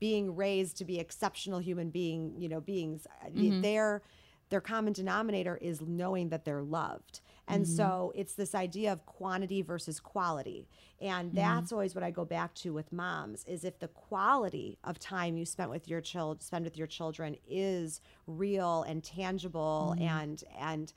being 0.00 0.36
raised 0.36 0.76
to 0.78 0.84
be 0.84 0.98
exceptional 1.00 1.58
human 1.58 1.90
being, 1.90 2.34
you 2.36 2.48
know, 2.48 2.60
beings, 2.60 3.06
uh, 3.24 3.28
their 3.62 4.02
their 4.50 4.60
common 4.60 4.92
denominator 4.92 5.56
is 5.56 5.80
knowing 5.80 6.28
that 6.28 6.44
they're 6.44 6.62
loved. 6.62 7.20
And 7.48 7.64
mm-hmm. 7.64 7.76
so 7.76 8.12
it's 8.14 8.34
this 8.34 8.54
idea 8.54 8.92
of 8.92 9.04
quantity 9.04 9.62
versus 9.62 10.00
quality. 10.00 10.66
And 11.00 11.28
mm-hmm. 11.28 11.36
that's 11.36 11.72
always 11.72 11.94
what 11.94 12.04
I 12.04 12.10
go 12.10 12.24
back 12.24 12.54
to 12.56 12.72
with 12.72 12.92
moms 12.92 13.44
is 13.44 13.64
if 13.64 13.78
the 13.78 13.88
quality 13.88 14.78
of 14.84 14.98
time 14.98 15.36
you 15.36 15.44
spent 15.44 15.70
with 15.70 15.88
your 15.88 16.00
child 16.00 16.42
spend 16.42 16.64
with 16.64 16.76
your 16.76 16.86
children 16.86 17.36
is 17.48 18.00
real 18.26 18.82
and 18.84 19.02
tangible 19.02 19.94
mm-hmm. 19.96 20.08
and 20.08 20.44
and 20.58 20.92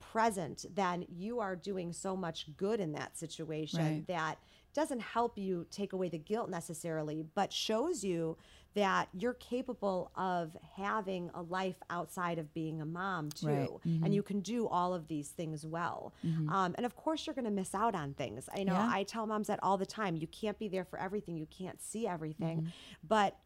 present, 0.00 0.64
then 0.74 1.04
you 1.08 1.40
are 1.40 1.56
doing 1.56 1.92
so 1.92 2.16
much 2.16 2.46
good 2.56 2.78
in 2.78 2.92
that 2.92 3.18
situation 3.18 3.80
Right. 3.80 4.06
that 4.06 4.38
doesn't 4.74 5.00
help 5.00 5.36
you 5.36 5.66
take 5.70 5.92
away 5.92 6.08
the 6.08 6.18
guilt 6.18 6.50
necessarily, 6.50 7.24
but 7.34 7.52
shows 7.52 8.04
you 8.04 8.36
that 8.78 9.08
you're 9.12 9.34
capable 9.34 10.10
of 10.14 10.56
having 10.76 11.30
a 11.34 11.42
life 11.42 11.76
outside 11.90 12.38
of 12.38 12.54
being 12.54 12.80
a 12.80 12.86
mom 12.86 13.28
too, 13.30 13.46
Right. 13.48 13.68
and 13.84 14.14
you 14.14 14.22
can 14.22 14.38
do 14.40 14.68
all 14.68 14.94
of 14.94 15.08
these 15.08 15.30
things 15.30 15.66
well. 15.66 16.12
Um, 16.48 16.74
and 16.76 16.86
of 16.86 16.94
course, 16.94 17.26
you're 17.26 17.34
going 17.34 17.44
to 17.44 17.50
miss 17.50 17.74
out 17.74 17.94
on 17.96 18.14
things. 18.14 18.48
I 18.54 18.62
know 18.62 18.74
Yeah. 18.74 18.88
I 18.98 19.02
tell 19.02 19.26
moms 19.26 19.48
that 19.48 19.58
all 19.62 19.76
the 19.78 19.86
time. 19.86 20.14
You 20.16 20.28
can't 20.28 20.58
be 20.58 20.68
there 20.68 20.84
for 20.84 20.98
everything. 20.98 21.36
You 21.36 21.46
can't 21.46 21.80
see 21.82 22.06
everything, 22.06 22.72
but 23.06 23.36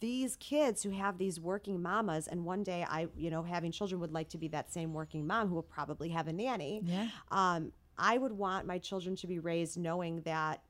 these 0.00 0.36
kids 0.36 0.82
who 0.82 0.90
have 0.90 1.18
these 1.18 1.38
working 1.38 1.82
mamas 1.82 2.26
and 2.28 2.46
one 2.46 2.62
day 2.62 2.82
i 2.88 3.06
you 3.14 3.28
know 3.30 3.42
having 3.42 3.70
children 3.70 4.00
would 4.00 4.10
like 4.10 4.26
to 4.30 4.38
be 4.38 4.48
that 4.48 4.72
same 4.72 4.94
working 4.94 5.26
mom 5.26 5.48
who 5.48 5.54
will 5.54 5.62
probably 5.62 6.08
have 6.08 6.28
a 6.28 6.32
nanny 6.32 6.80
Yeah. 6.82 7.08
um, 7.30 7.72
i 7.98 8.16
would 8.16 8.32
want 8.32 8.66
my 8.66 8.78
children 8.78 9.14
to 9.16 9.26
be 9.26 9.38
raised 9.38 9.76
knowing 9.76 10.22
that 10.22 10.62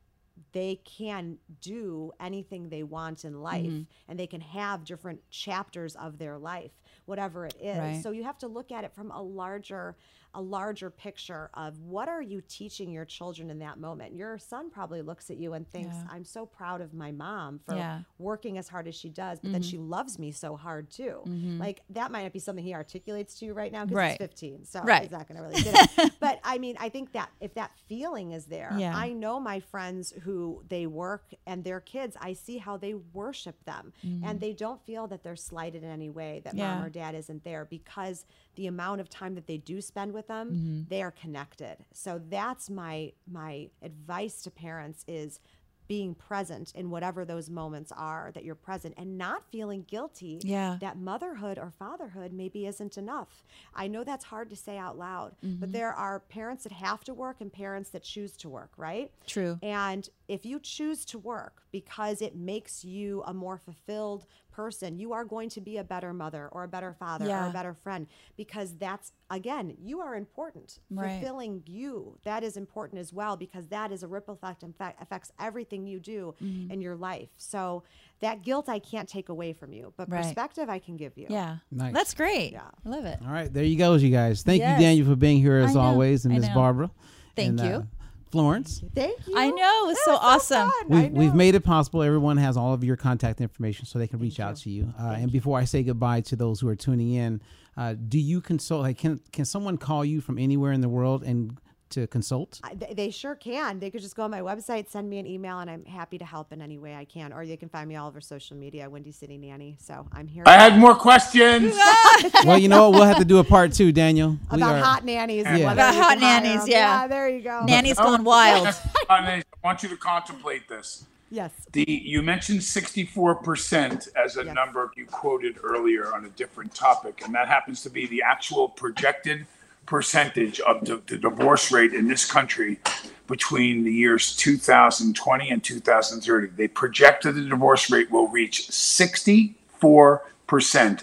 they 0.52 0.80
can 0.84 1.38
do 1.60 2.12
anything 2.20 2.68
they 2.68 2.82
want 2.82 3.24
in 3.24 3.40
life 3.40 3.62
Mm-hmm. 3.66 3.82
and 4.08 4.18
they 4.18 4.26
can 4.26 4.40
have 4.40 4.84
different 4.84 5.20
chapters 5.30 5.96
of 5.96 6.18
their 6.18 6.36
life 6.38 6.72
whatever 7.06 7.46
it 7.46 7.56
is 7.60 7.78
Right. 7.78 8.00
so 8.02 8.10
you 8.10 8.24
have 8.24 8.38
to 8.38 8.46
look 8.48 8.70
at 8.72 8.84
it 8.84 8.92
from 8.94 9.10
a 9.10 9.22
larger 9.22 9.96
a 10.36 10.40
larger 10.40 10.90
picture 10.90 11.50
of 11.54 11.80
what 11.80 12.08
are 12.10 12.20
you 12.20 12.42
teaching 12.46 12.92
your 12.92 13.06
children 13.06 13.48
in 13.48 13.58
that 13.58 13.78
moment 13.80 14.14
your 14.14 14.36
son 14.36 14.68
probably 14.70 15.00
looks 15.00 15.30
at 15.30 15.38
you 15.38 15.54
and 15.54 15.66
thinks 15.72 15.96
Yeah. 15.96 16.06
i'm 16.10 16.24
so 16.24 16.44
proud 16.44 16.82
of 16.82 16.92
my 16.92 17.10
mom 17.10 17.58
for 17.64 17.74
Yeah. 17.74 18.00
working 18.18 18.58
as 18.58 18.68
hard 18.68 18.86
as 18.86 18.94
she 18.94 19.08
does 19.08 19.40
but 19.40 19.50
then 19.50 19.62
mm-hmm. 19.62 19.70
she 19.70 19.78
loves 19.78 20.18
me 20.18 20.30
so 20.32 20.54
hard 20.54 20.90
too 20.90 21.22
mm-hmm. 21.26 21.58
like 21.58 21.80
that 21.90 22.10
might 22.10 22.24
not 22.24 22.34
be 22.34 22.38
something 22.38 22.62
he 22.62 22.74
articulates 22.74 23.38
to 23.38 23.46
you 23.46 23.54
right 23.54 23.72
now 23.72 23.86
because 23.86 23.96
Right. 23.96 24.10
he's 24.10 24.18
15 24.18 24.64
so 24.66 24.82
Right. 24.82 25.02
he's 25.02 25.10
not 25.10 25.26
going 25.26 25.38
to 25.38 25.42
really 25.42 25.62
get 25.62 25.98
it 25.98 26.12
but 26.20 26.38
i 26.44 26.58
mean 26.58 26.76
i 26.78 26.90
think 26.90 27.12
that 27.12 27.30
if 27.40 27.54
that 27.54 27.70
feeling 27.88 28.32
is 28.32 28.44
there 28.44 28.74
Yeah. 28.76 28.94
i 28.94 29.14
know 29.14 29.40
my 29.40 29.60
friends 29.60 30.12
who 30.22 30.62
they 30.68 30.86
work 30.86 31.32
and 31.46 31.64
their 31.64 31.80
kids 31.80 32.14
i 32.20 32.34
see 32.34 32.58
how 32.58 32.76
they 32.76 32.92
worship 32.92 33.64
them 33.64 33.94
and 34.02 34.22
mm-hmm. 34.22 34.38
they 34.38 34.52
don't 34.52 34.84
feel 34.84 35.06
that 35.06 35.22
they're 35.22 35.34
slighted 35.34 35.82
in 35.82 35.88
any 35.88 36.10
way 36.10 36.42
that 36.44 36.54
mom 36.54 36.84
or 36.84 36.90
dad 36.90 37.14
isn't 37.14 37.42
there 37.42 37.64
because 37.64 38.26
the 38.56 38.66
amount 38.66 39.00
of 39.00 39.08
time 39.08 39.34
that 39.34 39.46
they 39.46 39.58
do 39.58 39.80
spend 39.80 40.12
with 40.12 40.26
them 40.28 40.50
Mm-hmm. 40.50 40.82
they 40.88 41.02
are 41.02 41.10
connected 41.12 41.76
so 41.92 42.20
that's 42.28 42.68
my 42.68 43.12
my 43.30 43.68
advice 43.82 44.42
to 44.42 44.50
parents 44.50 45.04
is 45.08 45.40
being 45.88 46.16
present 46.16 46.72
in 46.74 46.90
whatever 46.90 47.24
those 47.24 47.48
moments 47.48 47.92
are 47.96 48.32
that 48.34 48.44
you're 48.44 48.56
present 48.56 48.92
and 48.96 49.16
not 49.16 49.44
feeling 49.52 49.84
guilty 49.86 50.40
Yeah. 50.42 50.78
that 50.80 50.98
motherhood 50.98 51.58
or 51.60 51.70
fatherhood 51.70 52.32
maybe 52.32 52.66
isn't 52.66 52.98
enough. 52.98 53.44
I 53.72 53.86
know 53.86 54.02
that's 54.02 54.24
hard 54.24 54.50
to 54.50 54.56
say 54.56 54.78
out 54.78 54.98
loud, 54.98 55.36
Mm-hmm. 55.44 55.60
but 55.60 55.70
there 55.70 55.92
are 55.92 56.18
parents 56.18 56.64
that 56.64 56.72
have 56.72 57.04
to 57.04 57.14
work 57.14 57.36
and 57.40 57.52
parents 57.52 57.90
that 57.90 58.02
choose 58.02 58.32
to 58.38 58.48
work, 58.48 58.70
right? 58.76 59.12
True. 59.28 59.60
And 59.62 60.08
if 60.28 60.44
you 60.44 60.58
choose 60.60 61.04
to 61.06 61.18
work 61.18 61.62
because 61.72 62.20
it 62.22 62.34
makes 62.34 62.84
you 62.84 63.22
a 63.26 63.32
more 63.34 63.58
fulfilled 63.58 64.26
person, 64.50 64.98
you 64.98 65.12
are 65.12 65.24
going 65.24 65.48
to 65.50 65.60
be 65.60 65.76
a 65.76 65.84
better 65.84 66.12
mother 66.14 66.48
or 66.50 66.64
a 66.64 66.68
better 66.68 66.94
father 66.98 67.26
or 67.30 67.46
a 67.48 67.52
better 67.52 67.74
friend 67.74 68.06
because 68.36 68.74
that's, 68.76 69.12
again, 69.30 69.76
you 69.78 70.00
are 70.00 70.14
important. 70.16 70.78
Right. 70.90 71.20
Fulfilling 71.20 71.62
you, 71.66 72.18
that 72.24 72.42
is 72.42 72.56
important 72.56 72.98
as 72.98 73.12
well 73.12 73.36
because 73.36 73.68
that 73.68 73.92
is 73.92 74.02
a 74.02 74.08
ripple 74.08 74.34
effect 74.34 74.62
and 74.62 74.74
fa- 74.74 74.94
affects 75.00 75.30
everything 75.38 75.86
you 75.86 76.00
do 76.00 76.34
Mm-hmm. 76.42 76.70
in 76.72 76.80
your 76.80 76.96
life. 76.96 77.28
So 77.36 77.82
that 78.20 78.42
guilt 78.42 78.68
I 78.68 78.78
can't 78.78 79.08
take 79.08 79.28
away 79.28 79.52
from 79.52 79.72
you, 79.72 79.92
but 79.96 80.10
Right. 80.10 80.22
perspective 80.24 80.68
I 80.70 80.78
can 80.78 80.96
give 80.96 81.16
you. 81.18 81.26
Yeah. 81.28 81.58
Nice. 81.70 81.92
That's 81.94 82.14
great. 82.14 82.52
Yeah. 82.52 82.70
I 82.84 82.88
love 82.88 83.04
it. 83.04 83.18
All 83.22 83.32
right, 83.32 83.52
there 83.52 83.64
you 83.64 83.76
go, 83.76 83.94
you 83.94 84.10
guys. 84.10 84.42
Thank 84.42 84.60
Yes. 84.60 84.80
you, 84.80 84.86
Daniel, 84.86 85.06
for 85.06 85.16
being 85.16 85.40
here 85.40 85.58
as 85.58 85.76
always, 85.76 86.24
and 86.24 86.34
I 86.34 86.38
Miss. 86.38 86.48
Barbara. 86.48 86.90
Thank 87.36 87.48
and, 87.50 87.60
uh, 87.60 87.64
you. 87.64 87.88
Florence. 88.36 88.82
Thank 88.94 89.26
you. 89.26 89.34
I 89.36 89.50
know. 89.50 89.84
It 89.84 89.86
was 89.88 89.96
That 89.96 90.04
so 90.04 90.16
awesome. 90.16 90.70
We've, 90.88 91.10
we've 91.12 91.34
made 91.34 91.54
it 91.54 91.64
possible. 91.64 92.02
Everyone 92.02 92.36
has 92.36 92.56
all 92.56 92.72
of 92.74 92.84
your 92.84 92.96
contact 92.96 93.40
information 93.40 93.86
so 93.86 93.98
they 93.98 94.06
can 94.06 94.18
reach 94.18 94.40
out 94.40 94.56
to 94.56 94.70
you. 94.70 94.92
Uh, 95.00 95.16
and 95.18 95.32
before 95.32 95.58
I 95.58 95.64
say 95.64 95.82
goodbye 95.82 96.20
to 96.22 96.36
those 96.36 96.60
who 96.60 96.68
are 96.68 96.76
tuning 96.76 97.14
in, 97.14 97.40
uh, 97.76 97.94
do 98.08 98.18
you 98.18 98.40
consult? 98.40 98.82
Like, 98.82 98.98
can 98.98 99.20
can 99.32 99.44
someone 99.44 99.78
call 99.78 100.04
you 100.04 100.20
from 100.20 100.38
anywhere 100.38 100.72
in 100.72 100.80
the 100.80 100.88
world 100.88 101.22
and 101.22 101.58
to 101.90 102.06
consult? 102.06 102.60
I- 102.64 102.74
They, 102.74 102.94
they 102.94 103.10
sure 103.10 103.34
can. 103.34 103.78
They 103.78 103.90
could 103.90 104.00
just 104.02 104.16
go 104.16 104.24
on 104.24 104.30
my 104.30 104.40
website, 104.40 104.88
send 104.90 105.08
me 105.08 105.18
an 105.18 105.26
email, 105.26 105.58
and 105.60 105.70
I'm 105.70 105.84
happy 105.84 106.18
to 106.18 106.24
help 106.24 106.52
in 106.52 106.60
any 106.60 106.78
way 106.78 106.94
I 106.94 107.04
can. 107.04 107.32
Or 107.32 107.42
you 107.42 107.56
can 107.56 107.68
find 107.68 107.88
me 107.88 107.96
all 107.96 108.08
over 108.08 108.20
social 108.20 108.56
media, 108.56 108.88
Windy 108.90 109.12
City 109.12 109.38
Nanny. 109.38 109.76
So 109.80 110.06
I'm 110.12 110.26
here 110.26 110.44
I 110.46 110.52
had 110.52 110.78
more 110.78 110.94
questions. 110.94 111.74
well, 112.44 112.58
you 112.58 112.68
know 112.68 112.90
what? 112.90 112.98
We'll 112.98 113.08
have 113.08 113.18
to 113.18 113.24
do 113.24 113.38
a 113.38 113.44
part 113.44 113.72
two, 113.72 113.92
Daniel. 113.92 114.38
We 114.50 114.58
about 114.58 114.76
are- 114.76 114.82
hot 114.82 115.04
nannies. 115.04 115.44
Yeah. 115.44 115.72
About 115.72 115.94
hot 115.94 116.18
nannies, 116.18 116.60
them. 116.62 116.68
yeah. 116.70 117.06
There 117.06 117.28
you 117.28 117.40
go. 117.42 117.64
Nanny's 117.64 117.98
Oh, 117.98 118.04
going 118.04 118.24
wild. 118.24 118.68
I 119.08 119.42
want 119.62 119.82
you 119.82 119.88
to 119.88 119.96
contemplate 119.96 120.68
this. 120.68 121.04
Yes. 121.30 121.50
The 121.72 121.84
you 121.90 122.22
mentioned 122.22 122.60
64% 122.60 124.08
as 124.16 124.36
a 124.36 124.44
Yes. 124.44 124.54
number 124.54 124.92
you 124.96 125.06
quoted 125.06 125.56
earlier 125.62 126.14
on 126.14 126.24
a 126.24 126.28
different 126.30 126.72
topic, 126.74 127.22
and 127.24 127.34
that 127.34 127.48
happens 127.48 127.82
to 127.82 127.90
be 127.90 128.06
the 128.06 128.22
actual 128.22 128.68
projected 128.68 129.46
percentage 129.86 130.60
of 130.60 130.84
the, 130.84 131.00
the 131.06 131.16
divorce 131.16 131.72
rate 131.72 131.94
in 131.94 132.08
this 132.08 132.30
country 132.30 132.80
between 133.26 133.84
the 133.84 133.92
years 133.92 134.36
2020 134.36 135.50
and 135.50 135.62
2030. 135.62 136.48
They 136.48 136.68
projected 136.68 137.34
the 137.34 137.42
divorce 137.42 137.90
rate 137.90 138.10
will 138.10 138.28
reach 138.28 138.68
64% 138.68 139.54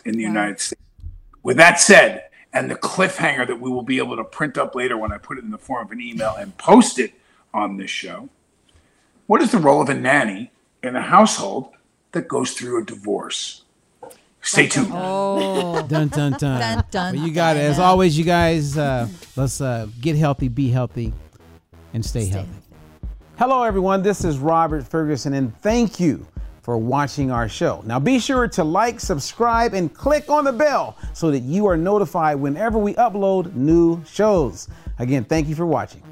in 0.05 0.13
the 0.13 0.21
United 0.21 0.59
States. 0.59 0.81
With 1.41 1.57
that 1.57 1.79
said, 1.79 2.25
and 2.53 2.69
the 2.69 2.75
cliffhanger 2.75 3.47
that 3.47 3.59
we 3.59 3.69
will 3.69 3.83
be 3.83 3.97
able 3.97 4.15
to 4.15 4.23
print 4.23 4.57
up 4.57 4.75
later 4.75 4.95
when 4.95 5.11
I 5.11 5.17
put 5.17 5.37
it 5.39 5.43
in 5.43 5.51
the 5.51 5.57
form 5.57 5.85
of 5.85 5.91
an 5.91 5.99
email 5.99 6.35
and 6.37 6.55
post 6.57 6.99
it 6.99 7.13
on 7.53 7.77
this 7.77 7.89
show. 7.89 8.29
What 9.25 9.41
is 9.41 9.51
the 9.51 9.57
role 9.57 9.81
of 9.81 9.89
a 9.89 9.93
nanny 9.93 10.51
in 10.83 10.95
a 10.95 11.01
household 11.01 11.73
that 12.11 12.27
goes 12.27 12.51
through 12.51 12.81
a 12.81 12.85
divorce? 12.85 13.62
Stay 14.43 14.67
tuned. 14.67 14.89
Oh, 14.91 15.81
Dun 15.87 16.09
dun 16.09 16.33
dun. 16.33 16.59
Dun, 16.59 16.83
dun, 16.91 17.15
Well, 17.15 17.25
you 17.25 17.33
got 17.33 17.55
it. 17.55 17.61
As 17.61 17.79
always, 17.79 18.17
you 18.17 18.25
guys, 18.25 18.77
uh, 18.77 19.07
let's 19.35 19.61
uh, 19.61 19.87
get 20.01 20.15
healthy, 20.17 20.49
be 20.49 20.69
healthy, 20.69 21.13
and 21.93 22.05
stay, 22.05 22.25
healthy. 22.25 22.49
Hello, 23.37 23.63
everyone. 23.63 24.03
This 24.03 24.25
is 24.25 24.37
Robert 24.37 24.83
Ferguson, 24.85 25.33
and 25.33 25.57
thank 25.61 25.99
you 25.99 26.27
for 26.61 26.77
watching 26.77 27.31
our 27.31 27.47
show. 27.47 27.81
Now, 27.85 27.99
be 27.99 28.19
sure 28.19 28.47
to 28.49 28.63
like, 28.63 28.99
subscribe, 28.99 29.73
and 29.73 29.93
click 29.93 30.29
on 30.29 30.43
the 30.43 30.53
bell 30.53 30.97
so 31.13 31.31
that 31.31 31.39
you 31.39 31.65
are 31.65 31.77
notified 31.77 32.37
whenever 32.37 32.77
we 32.77 32.93
upload 32.95 33.53
new 33.55 34.03
shows. 34.05 34.67
Again, 34.99 35.23
thank 35.23 35.47
you 35.47 35.55
for 35.55 35.65
watching. 35.65 36.03